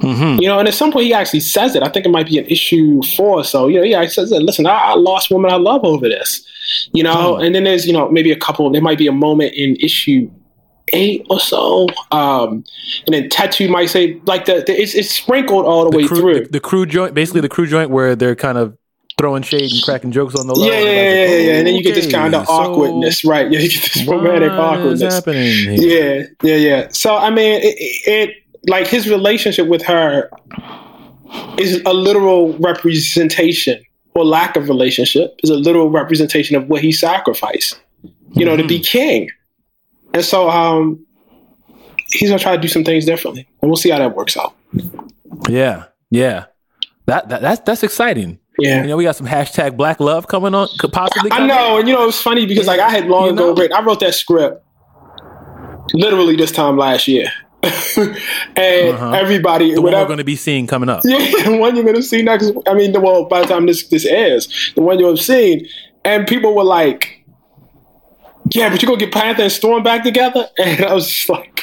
Mm-hmm. 0.01 0.41
You 0.41 0.49
know, 0.49 0.59
and 0.59 0.69
at 0.69 0.75
some 0.75 0.93
point 0.93 1.07
he 1.07 1.15
actually 1.15 1.41
says 1.41 1.75
it. 1.75 1.83
I 1.83 1.89
think 1.89 2.07
it 2.07 2.11
might 2.11 2.29
be 2.29 2.39
an 2.39 2.47
issue 2.47 3.03
four. 3.17 3.43
So, 3.43 3.67
you 3.67 3.79
know, 3.79 3.83
yeah, 3.83 4.03
he 4.03 4.09
says, 4.09 4.31
Listen, 4.31 4.67
I, 4.67 4.93
I 4.93 4.95
lost 4.95 5.31
woman 5.31 5.51
I 5.51 5.57
love 5.57 5.85
over 5.85 6.09
this. 6.09 6.47
You 6.93 7.03
know, 7.03 7.35
mm. 7.35 7.45
and 7.45 7.55
then 7.55 7.65
there's, 7.65 7.87
you 7.87 7.93
know, 7.93 8.09
maybe 8.11 8.31
a 8.31 8.39
couple, 8.39 8.71
there 8.71 8.83
might 8.83 8.99
be 8.99 9.07
a 9.07 9.13
moment 9.13 9.55
in 9.55 9.77
issue 9.77 10.31
eight 10.93 11.27
or 11.31 11.41
so. 11.41 11.87
Um, 12.11 12.65
and 13.07 13.15
then 13.15 13.29
tattoo 13.29 13.69
might 13.69 13.87
say 13.87 14.21
like 14.27 14.47
the, 14.47 14.65
the 14.67 14.81
it's, 14.81 14.95
it's 14.95 15.11
sprinkled 15.11 15.65
all 15.65 15.85
the, 15.85 15.91
the 15.91 15.97
way 15.99 16.07
crew, 16.07 16.21
through. 16.21 16.35
The, 16.45 16.49
the, 16.51 16.61
crew 16.61 16.87
joint, 16.87 17.15
basically 17.15 17.41
the 17.41 17.49
crew 17.49 17.67
joint 17.67 17.91
where 17.91 18.17
they're 18.17 18.37
kind 18.37 18.59
of 18.59 18.77
throwing 19.19 19.43
shade 19.43 19.73
and 19.73 19.83
cracking 19.83 20.13
jokes 20.13 20.35
on 20.35 20.47
the 20.47 20.55
low. 20.55 20.67
Yeah, 20.67 20.79
yeah, 20.79 20.91
yeah, 20.91 21.27
yeah, 21.27 21.37
yeah. 21.37 21.53
And 21.55 21.67
then 21.67 21.75
you 21.75 21.83
get 21.83 21.95
this 21.95 22.11
kind 22.11 22.35
of 22.35 22.47
so 22.47 22.53
awkwardness, 22.53 23.25
right? 23.25 23.51
Yeah, 23.51 23.59
you 23.61 23.69
get 23.69 23.83
this 23.83 24.07
romantic 24.07 24.53
awkwardness. 24.53 25.23
Yeah, 25.27 26.23
yeah, 26.43 26.57
yeah. 26.57 26.89
So 26.91 27.17
I 27.17 27.31
mean, 27.31 27.61
it, 27.63 27.77
it 28.07 28.37
like 28.67 28.87
his 28.87 29.09
relationship 29.09 29.67
with 29.67 29.83
her 29.85 30.31
is 31.59 31.83
a 31.85 31.93
literal 31.93 32.57
representation 32.59 33.83
or 34.15 34.25
lack 34.25 34.57
of 34.57 34.69
relationship 34.69 35.35
is 35.43 35.51
a 35.51 35.55
literal 35.55 35.91
representation 35.91 36.57
of 36.57 36.69
what 36.69 36.81
he 36.83 36.91
sacrificed 36.91 37.81
you 38.33 38.45
know 38.45 38.53
mm-hmm. 38.53 38.63
to 38.63 38.69
be 38.69 38.77
mm-hmm. 38.77 38.99
king 38.99 39.31
and 40.15 40.25
so 40.25 40.49
um, 40.49 41.05
he's 42.13 42.29
gonna 42.31 42.39
try 42.39 42.57
to 42.57 42.63
do 42.63 42.69
some 42.69 42.85
things 42.85 43.05
differently, 43.05 43.49
and 43.63 43.71
we'll 43.71 43.77
see 43.77 43.91
how 43.91 43.99
that 43.99 44.15
works 44.15 44.37
out. 44.37 44.55
Yeah, 45.49 45.85
yeah, 46.11 46.47
that, 47.07 47.29
that 47.29 47.43
that's 47.43 47.61
that's 47.63 47.83
exciting. 47.83 48.39
Yeah, 48.59 48.83
you 48.83 48.89
know, 48.89 48.97
we 48.97 49.05
got 49.05 49.17
some 49.17 49.27
hashtag 49.27 49.77
Black 49.77 50.01
Love 50.01 50.27
coming 50.27 50.55
on, 50.55 50.69
could 50.79 50.93
possibly. 50.93 51.31
I 51.33 51.47
know, 51.47 51.79
and 51.79 51.89
you 51.89 51.95
know, 51.95 52.09
it's 52.09 52.21
funny 52.21 52.47
because 52.47 52.67
like 52.67 52.81
I 52.81 52.91
had 52.91 53.07
long 53.07 53.31
ago 53.31 53.55
written, 53.55 53.77
I 53.77 53.83
wrote 53.83 54.01
that 54.01 54.15
script 54.15 54.65
literally 55.95 56.37
this 56.37 56.53
time 56.53 56.77
last 56.77 57.09
year. 57.09 57.31
and 57.63 58.95
uh-huh. 58.95 59.11
everybody, 59.13 59.75
the 59.75 59.83
one 59.83 59.93
we're 59.93 60.07
going 60.07 60.19
to 60.19 60.25
be 60.25 60.37
seeing 60.37 60.67
coming 60.67 60.89
up. 60.89 61.03
Yeah, 61.05 61.19
the 61.45 61.57
one 61.57 61.75
you're 61.75 61.85
going 61.85 61.97
to 61.97 62.03
see 62.03 62.23
next. 62.23 62.53
I 62.69 62.75
mean, 62.75 62.93
the, 62.93 63.01
well, 63.01 63.25
by 63.25 63.41
the 63.41 63.47
time 63.47 63.67
this 63.67 63.89
this 63.89 64.05
airs, 64.05 64.73
the 64.77 64.83
one 64.83 64.99
you'll 64.99 65.11
have 65.11 65.21
seen, 65.21 65.67
and 66.05 66.27
people 66.27 66.55
were 66.55 66.65
like, 66.65 67.18
yeah, 68.53 68.71
but 68.71 68.83
you're 68.83 68.89
gonna 68.89 69.01
get 69.01 69.13
Panther 69.13 69.43
and 69.43 69.53
Storm 69.53 69.83
back 69.83 70.03
together? 70.03 70.49
And 70.59 70.85
I 70.85 70.95
was 70.95 71.09
just 71.09 71.29
like, 71.29 71.63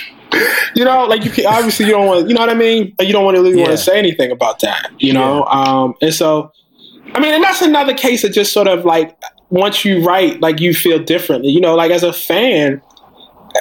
you 0.76 0.84
know, 0.84 1.06
like 1.06 1.24
you 1.24 1.32
can, 1.32 1.46
obviously 1.46 1.86
you 1.86 1.92
don't 1.92 2.08
want, 2.08 2.28
you 2.28 2.34
know 2.34 2.42
what 2.42 2.50
I 2.50 2.56
mean? 2.56 2.96
you 3.00 3.14
don't 3.14 3.24
want 3.24 3.36
to 3.36 3.44
really 3.44 3.58
yeah. 3.58 3.64
want 3.64 3.78
to 3.78 3.84
say 3.84 3.98
anything 3.98 4.32
about 4.32 4.60
that, 4.60 4.92
you 5.00 5.14
know? 5.14 5.46
Yeah. 5.46 5.62
Um, 5.62 5.96
and 6.02 6.14
so, 6.14 6.52
I 7.14 7.20
mean, 7.20 7.34
and 7.34 7.44
that's 7.44 7.62
another 7.62 7.94
case 7.94 8.24
of 8.24 8.34
just 8.34 8.52
sort 8.52 8.68
of 8.68 8.86
like, 8.86 9.18
once 9.50 9.86
you 9.86 10.04
write, 10.04 10.42
like 10.42 10.60
you 10.60 10.74
feel 10.74 11.00
differently, 11.00 11.52
you 11.52 11.62
know, 11.62 11.76
like 11.76 11.92
as 11.92 12.04
a 12.04 12.12
fan, 12.12 12.82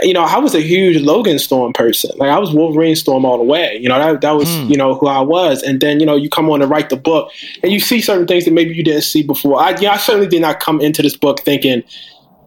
you 0.03 0.13
know, 0.13 0.25
I 0.25 0.39
was 0.39 0.55
a 0.55 0.61
huge 0.61 1.01
Logan 1.03 1.39
Storm 1.39 1.73
person. 1.73 2.11
Like 2.17 2.31
I 2.31 2.39
was 2.39 2.53
Wolverine 2.53 2.97
Storm 2.97 3.25
all 3.25 3.39
the 3.39 3.45
way. 3.45 3.79
You 3.81 3.89
know, 3.89 3.99
that 3.99 4.23
that 4.23 4.33
was, 4.33 4.49
mm. 4.49 4.69
you 4.69 4.77
know, 4.77 4.95
who 4.95 5.07
I 5.07 5.21
was. 5.21 5.63
And 5.63 5.81
then, 5.81 6.01
you 6.01 6.07
know, 6.07 6.17
you 6.17 6.29
come 6.29 6.51
on 6.51 6.61
to 6.61 6.67
write 6.67 6.91
the 6.91 6.97
book 6.97 7.31
and 7.63 7.71
you 7.71 7.79
see 7.79 8.01
certain 8.01 8.27
things 8.27 8.45
that 8.45 8.53
maybe 8.53 8.75
you 8.75 8.83
didn't 8.83 9.03
see 9.03 9.23
before. 9.23 9.61
I 9.61 9.77
yeah, 9.79 9.93
I 9.93 9.97
certainly 9.99 10.27
did 10.27 10.41
not 10.41 10.59
come 10.59 10.81
into 10.81 11.03
this 11.03 11.17
book 11.17 11.41
thinking, 11.41 11.85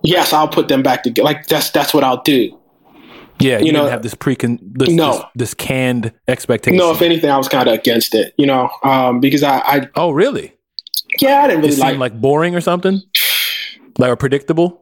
yes, 0.07 0.33
I'll 0.33 0.47
put 0.47 0.67
them 0.67 0.81
back 0.81 1.03
together. 1.03 1.25
Like 1.25 1.47
that's 1.47 1.69
that's 1.71 1.93
what 1.93 2.03
I'll 2.03 2.21
do. 2.23 2.57
Yeah, 3.39 3.59
you, 3.59 3.67
you 3.67 3.71
know, 3.71 3.87
have 3.87 4.01
this 4.01 4.15
precon 4.15 4.57
this, 4.61 4.89
no. 4.89 5.11
This, 5.11 5.23
this, 5.35 5.53
canned 5.53 6.11
expectation. 6.27 6.77
No, 6.77 6.91
if 6.91 7.03
anything, 7.03 7.29
I 7.29 7.37
was 7.37 7.47
kind 7.47 7.67
of 7.67 7.75
against 7.75 8.15
it. 8.15 8.33
You 8.37 8.47
know, 8.47 8.69
um, 8.83 9.19
because 9.19 9.43
I, 9.43 9.59
I. 9.59 9.89
Oh, 9.95 10.09
really? 10.09 10.53
Yeah, 11.19 11.43
I 11.43 11.47
didn't 11.47 11.61
really 11.61 11.75
it 11.75 11.79
like 11.79 11.97
like 11.97 12.19
boring 12.19 12.55
or 12.55 12.61
something, 12.61 13.01
like 13.99 14.09
or 14.09 14.15
predictable. 14.15 14.81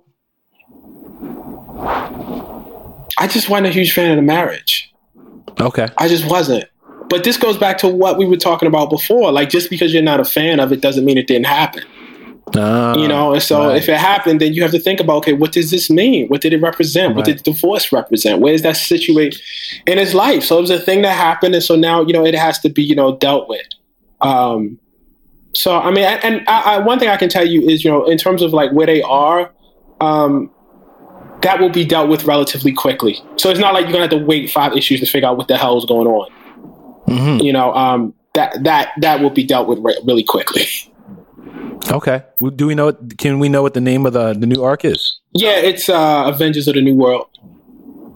I 3.17 3.27
just 3.27 3.49
wasn't 3.49 3.67
a 3.67 3.71
huge 3.71 3.93
fan 3.93 4.11
of 4.11 4.17
the 4.17 4.21
marriage. 4.21 4.93
Okay, 5.59 5.89
I 5.97 6.07
just 6.07 6.29
wasn't. 6.29 6.65
But 7.09 7.23
this 7.23 7.37
goes 7.37 7.57
back 7.57 7.77
to 7.79 7.87
what 7.87 8.17
we 8.17 8.25
were 8.25 8.37
talking 8.37 8.67
about 8.67 8.89
before. 8.89 9.31
Like, 9.31 9.49
just 9.49 9.69
because 9.69 9.93
you're 9.93 10.01
not 10.01 10.19
a 10.19 10.25
fan 10.25 10.59
of 10.59 10.71
it 10.71 10.81
doesn't 10.81 11.05
mean 11.05 11.17
it 11.17 11.27
didn't 11.27 11.45
happen. 11.45 11.83
You 12.55 13.07
know, 13.07 13.33
and 13.33 13.41
so 13.41 13.67
right. 13.67 13.77
if 13.77 13.89
it 13.89 13.97
happened, 13.97 14.39
then 14.41 14.53
you 14.53 14.61
have 14.61 14.71
to 14.71 14.79
think 14.79 14.99
about 14.99 15.17
okay, 15.17 15.33
what 15.33 15.51
does 15.51 15.71
this 15.71 15.89
mean? 15.89 16.27
What 16.27 16.41
did 16.41 16.53
it 16.53 16.61
represent? 16.61 17.09
Right. 17.09 17.17
What 17.17 17.25
did 17.25 17.43
divorce 17.43 17.91
represent? 17.91 18.41
Where 18.41 18.53
is 18.53 18.61
that 18.63 18.77
situate 18.77 19.41
in 19.87 19.97
his 19.97 20.13
life? 20.13 20.43
So 20.43 20.57
it 20.57 20.61
was 20.61 20.69
a 20.69 20.79
thing 20.79 21.01
that 21.01 21.15
happened, 21.15 21.55
and 21.55 21.63
so 21.63 21.75
now 21.75 22.01
you 22.01 22.13
know 22.13 22.25
it 22.25 22.35
has 22.35 22.59
to 22.59 22.69
be 22.69 22.83
you 22.83 22.95
know 22.95 23.17
dealt 23.17 23.49
with. 23.49 23.67
Um, 24.21 24.79
so 25.53 25.77
I 25.77 25.91
mean, 25.91 26.05
and 26.05 26.43
I, 26.47 26.75
I, 26.75 26.79
one 26.79 26.99
thing 26.99 27.09
I 27.09 27.17
can 27.17 27.29
tell 27.29 27.47
you 27.47 27.61
is 27.61 27.83
you 27.83 27.91
know 27.91 28.05
in 28.05 28.17
terms 28.17 28.41
of 28.41 28.53
like 28.53 28.71
where 28.71 28.87
they 28.87 29.01
are, 29.01 29.51
um, 30.01 30.51
that 31.41 31.59
will 31.59 31.69
be 31.69 31.85
dealt 31.85 32.09
with 32.09 32.25
relatively 32.25 32.71
quickly. 32.71 33.21
So 33.37 33.49
it's 33.49 33.59
not 33.59 33.73
like 33.73 33.83
you're 33.83 33.93
gonna 33.93 34.03
have 34.03 34.11
to 34.11 34.25
wait 34.25 34.49
five 34.49 34.73
issues 34.73 34.99
to 34.99 35.05
figure 35.05 35.27
out 35.27 35.37
what 35.37 35.47
the 35.47 35.57
hell 35.57 35.77
is 35.77 35.85
going 35.85 36.07
on. 36.07 36.31
Mm-hmm. 37.07 37.43
You 37.43 37.53
know, 37.53 37.73
um, 37.73 38.13
that 38.33 38.63
that 38.63 38.91
that 39.01 39.21
will 39.21 39.29
be 39.29 39.43
dealt 39.43 39.67
with 39.67 39.79
re- 39.79 39.99
really 40.05 40.23
quickly. 40.23 40.63
Okay. 41.91 42.23
Do 42.55 42.67
we 42.67 42.75
know? 42.75 42.93
Can 43.17 43.39
we 43.39 43.49
know 43.49 43.61
what 43.61 43.73
the 43.73 43.81
name 43.81 44.05
of 44.05 44.13
the 44.13 44.33
the 44.33 44.45
new 44.45 44.63
arc 44.63 44.85
is? 44.85 45.19
Yeah, 45.33 45.57
it's 45.57 45.89
uh, 45.89 46.23
Avengers 46.25 46.67
of 46.67 46.75
the 46.75 46.81
New 46.81 46.95
World. 46.95 47.27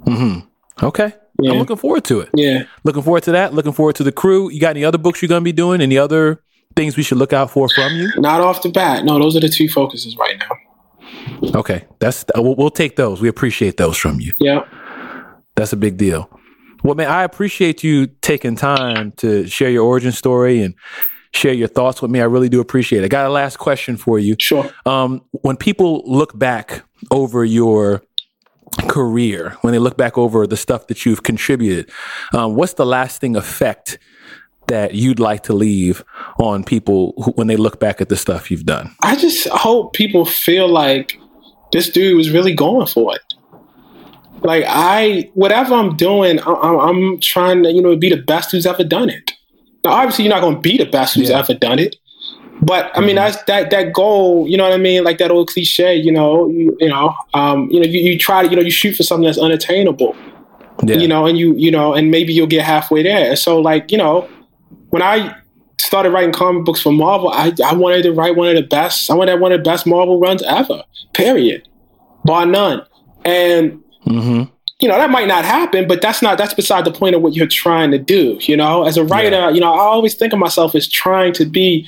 Hmm. 0.05 0.39
Okay. 0.81 1.13
Yeah. 1.41 1.51
I'm 1.51 1.59
looking 1.59 1.77
forward 1.77 2.03
to 2.05 2.21
it. 2.21 2.29
Yeah. 2.33 2.63
Looking 2.83 3.03
forward 3.03 3.23
to 3.23 3.31
that. 3.31 3.53
Looking 3.53 3.71
forward 3.71 3.95
to 3.95 4.03
the 4.03 4.11
crew. 4.11 4.51
You 4.51 4.59
got 4.59 4.71
any 4.71 4.83
other 4.83 4.97
books 4.97 5.21
you're 5.21 5.29
going 5.29 5.41
to 5.41 5.45
be 5.45 5.53
doing? 5.53 5.81
Any 5.81 5.97
other 5.97 6.41
things 6.75 6.97
we 6.97 7.03
should 7.03 7.17
look 7.17 7.33
out 7.33 7.51
for 7.51 7.69
from 7.69 7.95
you? 7.95 8.11
Not 8.17 8.41
off 8.41 8.61
the 8.61 8.69
bat. 8.69 9.05
No, 9.05 9.19
those 9.19 9.35
are 9.35 9.39
the 9.39 9.49
two 9.49 9.69
focuses 9.69 10.17
right 10.17 10.37
now. 10.37 11.51
Okay, 11.55 11.85
that's 11.99 12.25
we'll, 12.35 12.55
we'll 12.55 12.69
take 12.69 12.95
those. 12.95 13.21
We 13.21 13.27
appreciate 13.27 13.77
those 13.77 13.97
from 13.97 14.19
you. 14.19 14.33
Yeah. 14.39 14.65
That's 15.55 15.73
a 15.73 15.77
big 15.77 15.97
deal. 15.97 16.29
Well, 16.83 16.95
man, 16.95 17.09
I 17.09 17.23
appreciate 17.23 17.83
you 17.83 18.07
taking 18.21 18.55
time 18.55 19.11
to 19.17 19.47
share 19.47 19.69
your 19.69 19.83
origin 19.83 20.11
story 20.11 20.61
and 20.61 20.75
share 21.33 21.53
your 21.53 21.67
thoughts 21.67 22.01
with 22.01 22.11
me. 22.11 22.21
I 22.21 22.25
really 22.25 22.49
do 22.49 22.59
appreciate 22.59 23.03
it. 23.03 23.05
I 23.05 23.07
got 23.07 23.25
a 23.25 23.29
last 23.29 23.57
question 23.57 23.97
for 23.97 24.19
you. 24.19 24.35
Sure. 24.39 24.69
Um, 24.85 25.21
when 25.31 25.57
people 25.57 26.03
look 26.05 26.37
back 26.37 26.83
over 27.11 27.45
your 27.45 28.01
career, 28.87 29.57
when 29.61 29.73
they 29.73 29.79
look 29.79 29.97
back 29.97 30.17
over 30.17 30.47
the 30.47 30.57
stuff 30.57 30.87
that 30.87 31.05
you've 31.05 31.23
contributed, 31.23 31.91
um, 32.33 32.55
what's 32.55 32.73
the 32.73 32.85
lasting 32.85 33.35
effect 33.35 33.99
that 34.67 34.93
you'd 34.93 35.19
like 35.19 35.43
to 35.43 35.53
leave 35.53 36.03
on 36.39 36.63
people 36.63 37.13
who, 37.17 37.31
when 37.31 37.47
they 37.47 37.57
look 37.57 37.79
back 37.79 38.01
at 38.01 38.09
the 38.09 38.15
stuff 38.15 38.51
you've 38.51 38.65
done? 38.65 38.95
I 39.01 39.15
just 39.15 39.47
hope 39.49 39.93
people 39.93 40.25
feel 40.25 40.67
like 40.67 41.19
this 41.71 41.89
dude 41.89 42.17
was 42.17 42.31
really 42.31 42.53
going 42.53 42.87
for 42.87 43.15
it. 43.15 43.21
Like 44.43 44.63
I, 44.67 45.29
whatever 45.33 45.73
I'm 45.73 45.97
doing, 45.97 46.39
I, 46.39 46.51
I'm 46.51 47.19
trying 47.19 47.63
to, 47.63 47.71
you 47.71 47.81
know, 47.81 47.95
be 47.95 48.09
the 48.09 48.21
best 48.21 48.51
who's 48.51 48.65
ever 48.65 48.83
done 48.83 49.09
it. 49.09 49.31
Now, 49.89 49.95
obviously, 49.95 50.25
you're 50.25 50.33
not 50.33 50.41
going 50.41 50.55
to 50.55 50.61
be 50.61 50.77
the 50.77 50.85
best 50.85 51.15
who's 51.15 51.29
yeah. 51.29 51.39
ever 51.39 51.55
done 51.55 51.79
it. 51.79 51.95
But 52.61 52.91
I 52.95 52.99
mean, 52.99 53.09
mm-hmm. 53.09 53.15
that's 53.15 53.43
that 53.43 53.71
that 53.71 53.93
goal. 53.93 54.47
You 54.47 54.57
know 54.57 54.63
what 54.63 54.73
I 54.73 54.77
mean? 54.77 55.03
Like 55.03 55.17
that 55.17 55.31
old 55.31 55.47
cliche. 55.47 55.95
You 55.95 56.11
know, 56.11 56.47
you, 56.49 56.77
you 56.79 56.89
know, 56.89 57.15
um, 57.33 57.69
you 57.71 57.79
know, 57.79 57.87
you, 57.87 58.01
you 58.01 58.19
try 58.19 58.43
to, 58.43 58.49
you 58.49 58.55
know, 58.55 58.61
you 58.61 58.69
shoot 58.69 58.95
for 58.95 59.03
something 59.03 59.25
that's 59.25 59.39
unattainable. 59.39 60.15
Yeah. 60.83 60.97
You 60.97 61.07
know, 61.07 61.25
and 61.25 61.37
you, 61.37 61.55
you 61.55 61.71
know, 61.71 61.93
and 61.93 62.11
maybe 62.11 62.33
you'll 62.33 62.47
get 62.47 62.63
halfway 62.63 63.01
there. 63.01 63.35
So, 63.35 63.59
like, 63.59 63.91
you 63.91 63.97
know, 63.97 64.29
when 64.91 65.01
I 65.01 65.35
started 65.77 66.11
writing 66.11 66.33
comic 66.33 66.65
books 66.65 66.81
for 66.81 66.91
Marvel, 66.91 67.29
I, 67.29 67.51
I 67.65 67.73
wanted 67.73 68.03
to 68.03 68.11
write 68.11 68.35
one 68.35 68.47
of 68.47 68.55
the 68.55 68.67
best. 68.67 69.09
I 69.09 69.15
wanted 69.15 69.39
one 69.39 69.51
of 69.51 69.59
the 69.59 69.69
best 69.69 69.87
Marvel 69.87 70.19
runs 70.19 70.43
ever. 70.43 70.83
Period, 71.13 71.67
bar 72.25 72.45
none. 72.45 72.85
And 73.25 73.81
mm-hmm 74.05 74.53
you 74.79 74.87
know 74.87 74.95
that 74.97 75.09
might 75.09 75.27
not 75.27 75.43
happen 75.43 75.87
but 75.87 76.01
that's 76.01 76.21
not 76.21 76.37
that's 76.37 76.53
beside 76.53 76.85
the 76.85 76.91
point 76.91 77.15
of 77.15 77.21
what 77.21 77.35
you're 77.35 77.47
trying 77.47 77.91
to 77.91 77.97
do 77.97 78.37
you 78.41 78.55
know? 78.55 78.83
As 78.83 78.97
a 78.97 79.03
writer 79.03 79.35
yeah. 79.35 79.49
you 79.49 79.59
know 79.59 79.73
i 79.73 79.79
always 79.79 80.15
think 80.15 80.33
of 80.33 80.39
myself 80.39 80.75
as 80.75 80.87
trying 80.87 81.33
to 81.33 81.45
be 81.45 81.87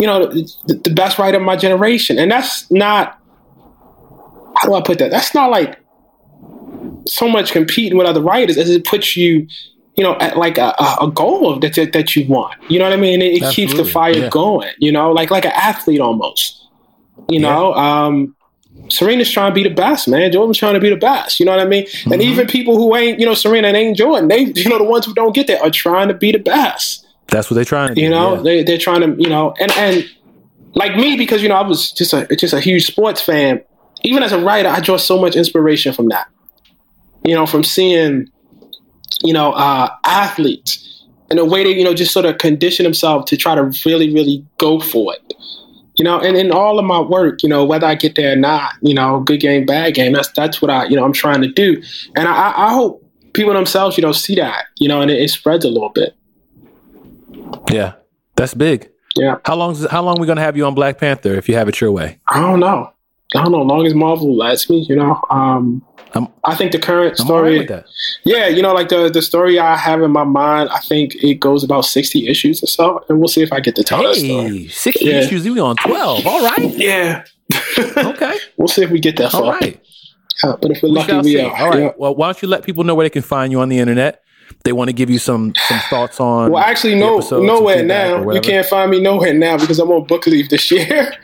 you 0.00 0.06
know 0.06 0.26
the, 0.26 0.74
the, 0.84 0.94
best 0.94 1.18
writer 1.18 1.36
of 1.36 1.42
my 1.42 1.56
generation. 1.56 2.18
And 2.18 2.30
that's 2.30 2.70
not 2.70 3.18
how 4.56 4.68
do 4.68 4.74
i 4.74 4.80
put 4.80 4.98
that? 4.98 5.10
That's 5.10 5.34
not 5.34 5.50
like 5.50 5.78
so 7.06 7.28
much 7.28 7.52
competing 7.52 7.98
with 7.98 8.06
other 8.06 8.22
writers 8.22 8.56
as 8.56 8.70
it 8.70 8.84
puts 8.84 9.16
you 9.16 9.46
you 9.96 10.04
know 10.04 10.16
at 10.16 10.36
like 10.36 10.58
a, 10.58 10.74
a 11.00 11.10
goal 11.12 11.58
that, 11.60 11.74
that, 11.74 11.92
that 11.92 12.16
you 12.16 12.26
want. 12.26 12.54
You 12.68 12.78
know 12.78 12.86
what 12.86 12.94
i 12.94 13.00
mean? 13.00 13.20
It, 13.20 13.42
it 13.42 13.52
keeps 13.52 13.74
the 13.74 13.84
fire 13.84 14.16
yeah. 14.16 14.28
going 14.28 14.72
you 14.78 14.90
know? 14.90 15.12
Like 15.12 15.30
like 15.30 15.44
an 15.44 15.52
athlete 15.54 16.00
almost 16.00 16.66
you 17.28 17.40
know? 17.40 17.74
Um 17.74 18.34
Serena's 18.90 19.30
trying 19.30 19.50
to 19.50 19.54
be 19.54 19.62
the 19.62 19.74
best, 19.74 20.08
man. 20.08 20.32
Jordan's 20.32 20.58
trying 20.58 20.74
to 20.74 20.80
be 20.80 20.90
the 20.90 20.96
best. 20.96 21.40
You 21.40 21.46
know 21.46 21.52
what 21.52 21.60
I 21.60 21.68
mean? 21.68 21.86
Mm-hmm. 21.86 22.12
And 22.12 22.22
even 22.22 22.46
people 22.46 22.76
who 22.76 22.94
ain't, 22.96 23.20
you 23.20 23.26
know, 23.26 23.34
Serena 23.34 23.68
and 23.68 23.76
ain't 23.76 23.96
Jordan, 23.96 24.28
they, 24.28 24.40
you 24.40 24.68
know, 24.68 24.78
the 24.78 24.84
ones 24.84 25.06
who 25.06 25.14
don't 25.14 25.34
get 25.34 25.46
that 25.46 25.62
are 25.62 25.70
trying 25.70 26.08
to 26.08 26.14
be 26.14 26.32
the 26.32 26.38
best. 26.38 27.06
That's 27.28 27.50
what 27.50 27.54
they're 27.54 27.64
trying 27.64 27.94
to 27.94 28.00
You 28.00 28.08
do, 28.08 28.14
know, 28.14 28.36
yeah. 28.36 28.42
they, 28.42 28.64
they're 28.64 28.78
trying 28.78 29.00
to, 29.02 29.22
you 29.22 29.28
know, 29.28 29.54
and, 29.60 29.70
and 29.72 30.10
like 30.74 30.96
me, 30.96 31.16
because, 31.16 31.42
you 31.42 31.48
know, 31.48 31.54
I 31.54 31.66
was 31.66 31.92
just 31.92 32.12
a, 32.12 32.26
just 32.36 32.52
a 32.52 32.60
huge 32.60 32.86
sports 32.86 33.22
fan. 33.22 33.62
Even 34.02 34.22
as 34.22 34.32
a 34.32 34.40
writer, 34.40 34.68
I 34.68 34.80
draw 34.80 34.96
so 34.96 35.20
much 35.20 35.36
inspiration 35.36 35.92
from 35.92 36.08
that. 36.08 36.28
You 37.24 37.34
know, 37.34 37.46
from 37.46 37.62
seeing, 37.62 38.30
you 39.22 39.32
know, 39.32 39.52
uh, 39.52 39.90
athletes 40.04 41.04
and 41.28 41.38
the 41.38 41.44
way 41.44 41.62
they, 41.62 41.70
you 41.70 41.84
know, 41.84 41.94
just 41.94 42.12
sort 42.12 42.26
of 42.26 42.38
condition 42.38 42.84
themselves 42.84 43.30
to 43.30 43.36
try 43.36 43.54
to 43.54 43.70
really, 43.84 44.12
really 44.12 44.44
go 44.58 44.80
for 44.80 45.14
it 45.14 45.29
you 46.00 46.04
know, 46.04 46.18
and 46.18 46.34
in 46.34 46.50
all 46.50 46.78
of 46.78 46.86
my 46.86 46.98
work, 46.98 47.42
you 47.42 47.48
know, 47.50 47.62
whether 47.62 47.86
I 47.86 47.94
get 47.94 48.14
there 48.14 48.32
or 48.32 48.36
not, 48.36 48.72
you 48.80 48.94
know, 48.94 49.20
good 49.20 49.38
game, 49.38 49.66
bad 49.66 49.92
game, 49.92 50.14
that's 50.14 50.30
that's 50.32 50.62
what 50.62 50.70
I, 50.70 50.86
you 50.86 50.96
know, 50.96 51.04
I'm 51.04 51.12
trying 51.12 51.42
to 51.42 51.48
do, 51.52 51.82
and 52.16 52.26
I, 52.26 52.54
I 52.56 52.72
hope 52.72 53.04
people 53.34 53.52
themselves, 53.52 53.98
you 53.98 54.02
know, 54.02 54.12
see 54.12 54.34
that, 54.36 54.64
you 54.78 54.88
know, 54.88 55.02
and 55.02 55.10
it, 55.10 55.20
it 55.20 55.28
spreads 55.28 55.62
a 55.62 55.68
little 55.68 55.90
bit. 55.90 56.16
Yeah, 57.70 57.96
that's 58.34 58.54
big. 58.54 58.90
Yeah. 59.14 59.36
How 59.44 59.56
long? 59.56 59.72
Is, 59.72 59.86
How 59.90 60.02
long 60.02 60.16
are 60.16 60.20
we 60.22 60.26
gonna 60.26 60.40
have 60.40 60.56
you 60.56 60.64
on 60.64 60.74
Black 60.74 60.96
Panther 60.96 61.34
if 61.34 61.50
you 61.50 61.56
have 61.56 61.68
it 61.68 61.82
your 61.82 61.92
way? 61.92 62.18
I 62.28 62.40
don't 62.40 62.60
know. 62.60 62.90
I 63.36 63.42
don't 63.42 63.52
know. 63.52 63.60
Long 63.60 63.86
as 63.86 63.94
Marvel 63.94 64.34
lets 64.34 64.70
me, 64.70 64.86
you 64.88 64.96
know. 64.96 65.20
Um, 65.28 65.84
I'm, 66.14 66.28
i 66.44 66.54
think 66.54 66.72
the 66.72 66.78
current 66.78 67.16
story, 67.16 67.60
right 67.60 67.84
yeah, 68.24 68.48
you 68.48 68.60
know, 68.60 68.74
like 68.74 68.88
the 68.88 69.08
the 69.08 69.22
story 69.22 69.58
I 69.58 69.76
have 69.76 70.02
in 70.02 70.10
my 70.10 70.24
mind, 70.24 70.68
I 70.70 70.80
think 70.80 71.14
it 71.16 71.40
goes 71.40 71.64
about 71.64 71.84
sixty 71.84 72.28
issues 72.28 72.62
or 72.62 72.66
so, 72.66 73.04
and 73.08 73.18
we'll 73.18 73.28
see 73.28 73.42
if 73.42 73.52
I 73.52 73.60
get 73.60 73.76
to 73.76 73.84
tell 73.84 74.00
hey, 74.00 74.06
that 74.06 74.14
story. 74.16 74.68
Sixty 74.68 75.06
yeah. 75.06 75.20
issues, 75.20 75.44
you 75.44 75.58
on 75.64 75.76
twelve. 75.76 76.26
All 76.26 76.42
right. 76.42 76.76
Yeah. 76.76 77.24
okay. 77.96 78.38
We'll 78.56 78.68
see 78.68 78.82
if 78.82 78.90
we 78.90 79.00
get 79.00 79.16
that 79.16 79.32
far. 79.32 79.42
All 79.42 79.52
right. 79.52 79.80
Yeah, 80.44 80.56
but 80.60 80.70
if 80.70 80.82
we're 80.82 80.90
we 80.90 80.94
lucky, 80.96 81.18
we 81.20 81.40
are. 81.40 81.56
All 81.56 81.70
right. 81.70 81.78
Yeah. 81.80 81.92
Well, 81.96 82.14
why 82.14 82.28
don't 82.28 82.42
you 82.42 82.48
let 82.48 82.64
people 82.64 82.84
know 82.84 82.94
where 82.94 83.04
they 83.04 83.10
can 83.10 83.22
find 83.22 83.50
you 83.52 83.60
on 83.60 83.68
the 83.68 83.78
internet? 83.78 84.22
They 84.64 84.72
want 84.72 84.88
to 84.88 84.92
give 84.92 85.10
you 85.10 85.18
some 85.18 85.54
some 85.56 85.78
thoughts 85.90 86.20
on. 86.20 86.52
Well, 86.52 86.62
actually, 86.62 86.96
no, 86.96 87.18
nowhere 87.18 87.82
now. 87.82 88.30
You 88.30 88.40
can't 88.40 88.66
find 88.66 88.90
me 88.90 89.00
nowhere 89.00 89.34
now 89.34 89.58
because 89.58 89.78
I'm 89.78 89.90
on 89.90 90.06
book 90.06 90.26
leave 90.26 90.48
this 90.48 90.70
year. 90.70 91.12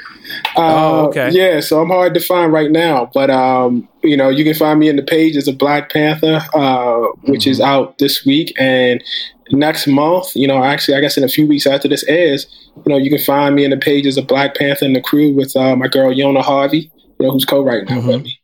Uh, 0.57 1.03
oh, 1.03 1.07
okay. 1.07 1.31
Yeah, 1.31 1.61
so 1.61 1.81
I'm 1.81 1.89
hard 1.89 2.15
to 2.15 2.21
find 2.21 2.53
right 2.53 2.71
now, 2.71 3.11
but 3.15 3.31
um, 3.31 3.89
you 4.03 4.17
know, 4.17 4.29
you 4.29 4.45
can 4.45 4.55
find 4.55 4.81
me 4.81 4.89
in 4.89 4.97
the 4.97 5.03
pages 5.03 5.47
of 5.47 5.59
Black 5.59 5.93
Panther, 5.93 6.41
uh, 6.55 6.99
which 7.25 7.43
mm-hmm. 7.43 7.51
is 7.51 7.61
out 7.61 7.99
this 7.99 8.25
week 8.25 8.53
and 8.59 9.03
next 9.51 9.87
month. 9.87 10.35
You 10.35 10.49
know, 10.49 10.63
actually, 10.65 10.97
I 10.97 11.01
guess 11.01 11.17
in 11.17 11.25
a 11.25 11.29
few 11.29 11.47
weeks 11.47 11.67
after 11.67 11.89
this 11.89 12.05
airs, 12.05 12.47
you 12.85 12.91
know, 12.91 12.97
you 12.97 13.11
can 13.11 13.21
find 13.21 13.55
me 13.55 13.65
in 13.65 13.71
the 13.71 13.77
pages 13.77 14.17
of 14.17 14.27
Black 14.27 14.57
Panther 14.57 14.85
and 14.85 14.97
the 14.97 15.01
crew 15.01 15.33
with 15.33 15.57
uh, 15.57 15.77
my 15.77 15.89
girl 15.89 16.13
Yona 16.13 16.43
Harvey, 16.43 16.91
you 17.21 17.27
know, 17.27 17.33
who's 17.33 17.45
co-writing 17.45 17.89
mm-hmm. 17.89 18.09
with 18.09 18.23
me. 18.25 18.41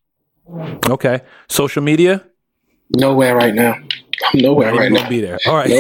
Okay, 0.89 1.21
social 1.49 1.83
media. 1.83 2.25
Nowhere 2.95 3.35
right 3.35 3.55
now. 3.55 3.77
I'm 4.25 4.39
nowhere 4.41 4.75
right 4.75 4.91
now. 4.91 5.09
Be 5.09 5.21
there. 5.21 5.39
All 5.47 5.55
right. 5.55 5.71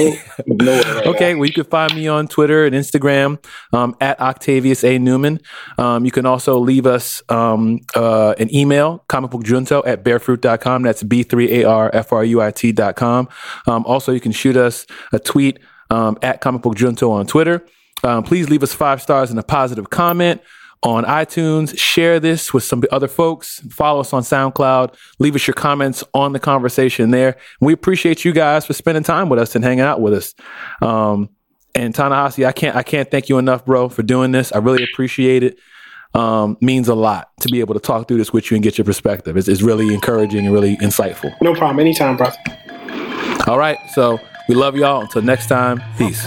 No, 0.46 0.76
right 0.76 1.06
okay. 1.14 1.32
Now. 1.32 1.38
Well, 1.38 1.46
you 1.46 1.52
can 1.52 1.64
find 1.64 1.92
me 1.94 2.06
on 2.08 2.28
Twitter 2.28 2.64
and 2.64 2.74
Instagram 2.74 3.44
um, 3.72 3.94
at 4.00 4.18
Octavius 4.20 4.84
A 4.84 4.98
Newman. 4.98 5.40
Um, 5.78 6.04
you 6.04 6.10
can 6.10 6.26
also 6.26 6.58
leave 6.58 6.86
us 6.86 7.22
um, 7.28 7.80
uh, 7.94 8.34
an 8.38 8.52
email, 8.54 9.04
comicbookjunto 9.08 9.86
at 9.86 10.04
bearfruit.com. 10.04 10.82
That's 10.82 11.02
B3ARFRUIT.com. 11.02 13.28
Um, 13.66 13.86
also, 13.86 14.12
you 14.12 14.20
can 14.20 14.32
shoot 14.32 14.56
us 14.56 14.86
a 15.12 15.18
tweet 15.18 15.58
um, 15.90 16.16
at 16.22 16.40
comicbookjunto 16.40 17.10
on 17.10 17.26
Twitter. 17.26 17.66
Um, 18.04 18.24
please 18.24 18.50
leave 18.50 18.64
us 18.64 18.74
five 18.74 19.00
stars 19.00 19.30
and 19.30 19.38
a 19.38 19.44
positive 19.44 19.90
comment 19.90 20.40
on 20.82 21.04
iTunes. 21.04 21.78
Share 21.78 22.18
this 22.18 22.52
with 22.52 22.64
some 22.64 22.82
other 22.90 23.08
folks. 23.08 23.60
Follow 23.70 24.00
us 24.00 24.12
on 24.12 24.22
SoundCloud. 24.22 24.94
Leave 25.18 25.34
us 25.34 25.46
your 25.46 25.54
comments 25.54 26.02
on 26.12 26.32
the 26.32 26.40
conversation 26.40 27.10
there. 27.10 27.36
We 27.60 27.72
appreciate 27.72 28.24
you 28.24 28.32
guys 28.32 28.66
for 28.66 28.72
spending 28.72 29.04
time 29.04 29.28
with 29.28 29.38
us 29.38 29.54
and 29.54 29.64
hanging 29.64 29.84
out 29.84 30.00
with 30.00 30.14
us. 30.14 30.34
Um, 30.80 31.30
and 31.74 31.94
Ta-Nehisi, 31.94 32.46
I 32.46 32.52
can't 32.52 32.76
I 32.76 32.82
can't 32.82 33.10
thank 33.10 33.28
you 33.28 33.38
enough, 33.38 33.64
bro, 33.64 33.88
for 33.88 34.02
doing 34.02 34.32
this. 34.32 34.52
I 34.52 34.58
really 34.58 34.82
appreciate 34.82 35.42
it. 35.42 35.58
Um, 36.14 36.58
means 36.60 36.88
a 36.88 36.94
lot 36.94 37.30
to 37.40 37.48
be 37.48 37.60
able 37.60 37.72
to 37.72 37.80
talk 37.80 38.06
through 38.06 38.18
this 38.18 38.34
with 38.34 38.50
you 38.50 38.56
and 38.56 38.62
get 38.62 38.76
your 38.76 38.84
perspective. 38.84 39.34
It's, 39.38 39.48
it's 39.48 39.62
really 39.62 39.94
encouraging 39.94 40.44
and 40.44 40.52
really 40.52 40.76
insightful. 40.76 41.34
No 41.40 41.54
problem. 41.54 41.80
Anytime, 41.80 42.18
bro. 42.18 42.28
All 43.46 43.58
right. 43.58 43.78
So 43.94 44.18
we 44.46 44.54
love 44.54 44.76
y'all. 44.76 45.00
Until 45.00 45.22
next 45.22 45.46
time, 45.46 45.80
peace. 45.96 46.26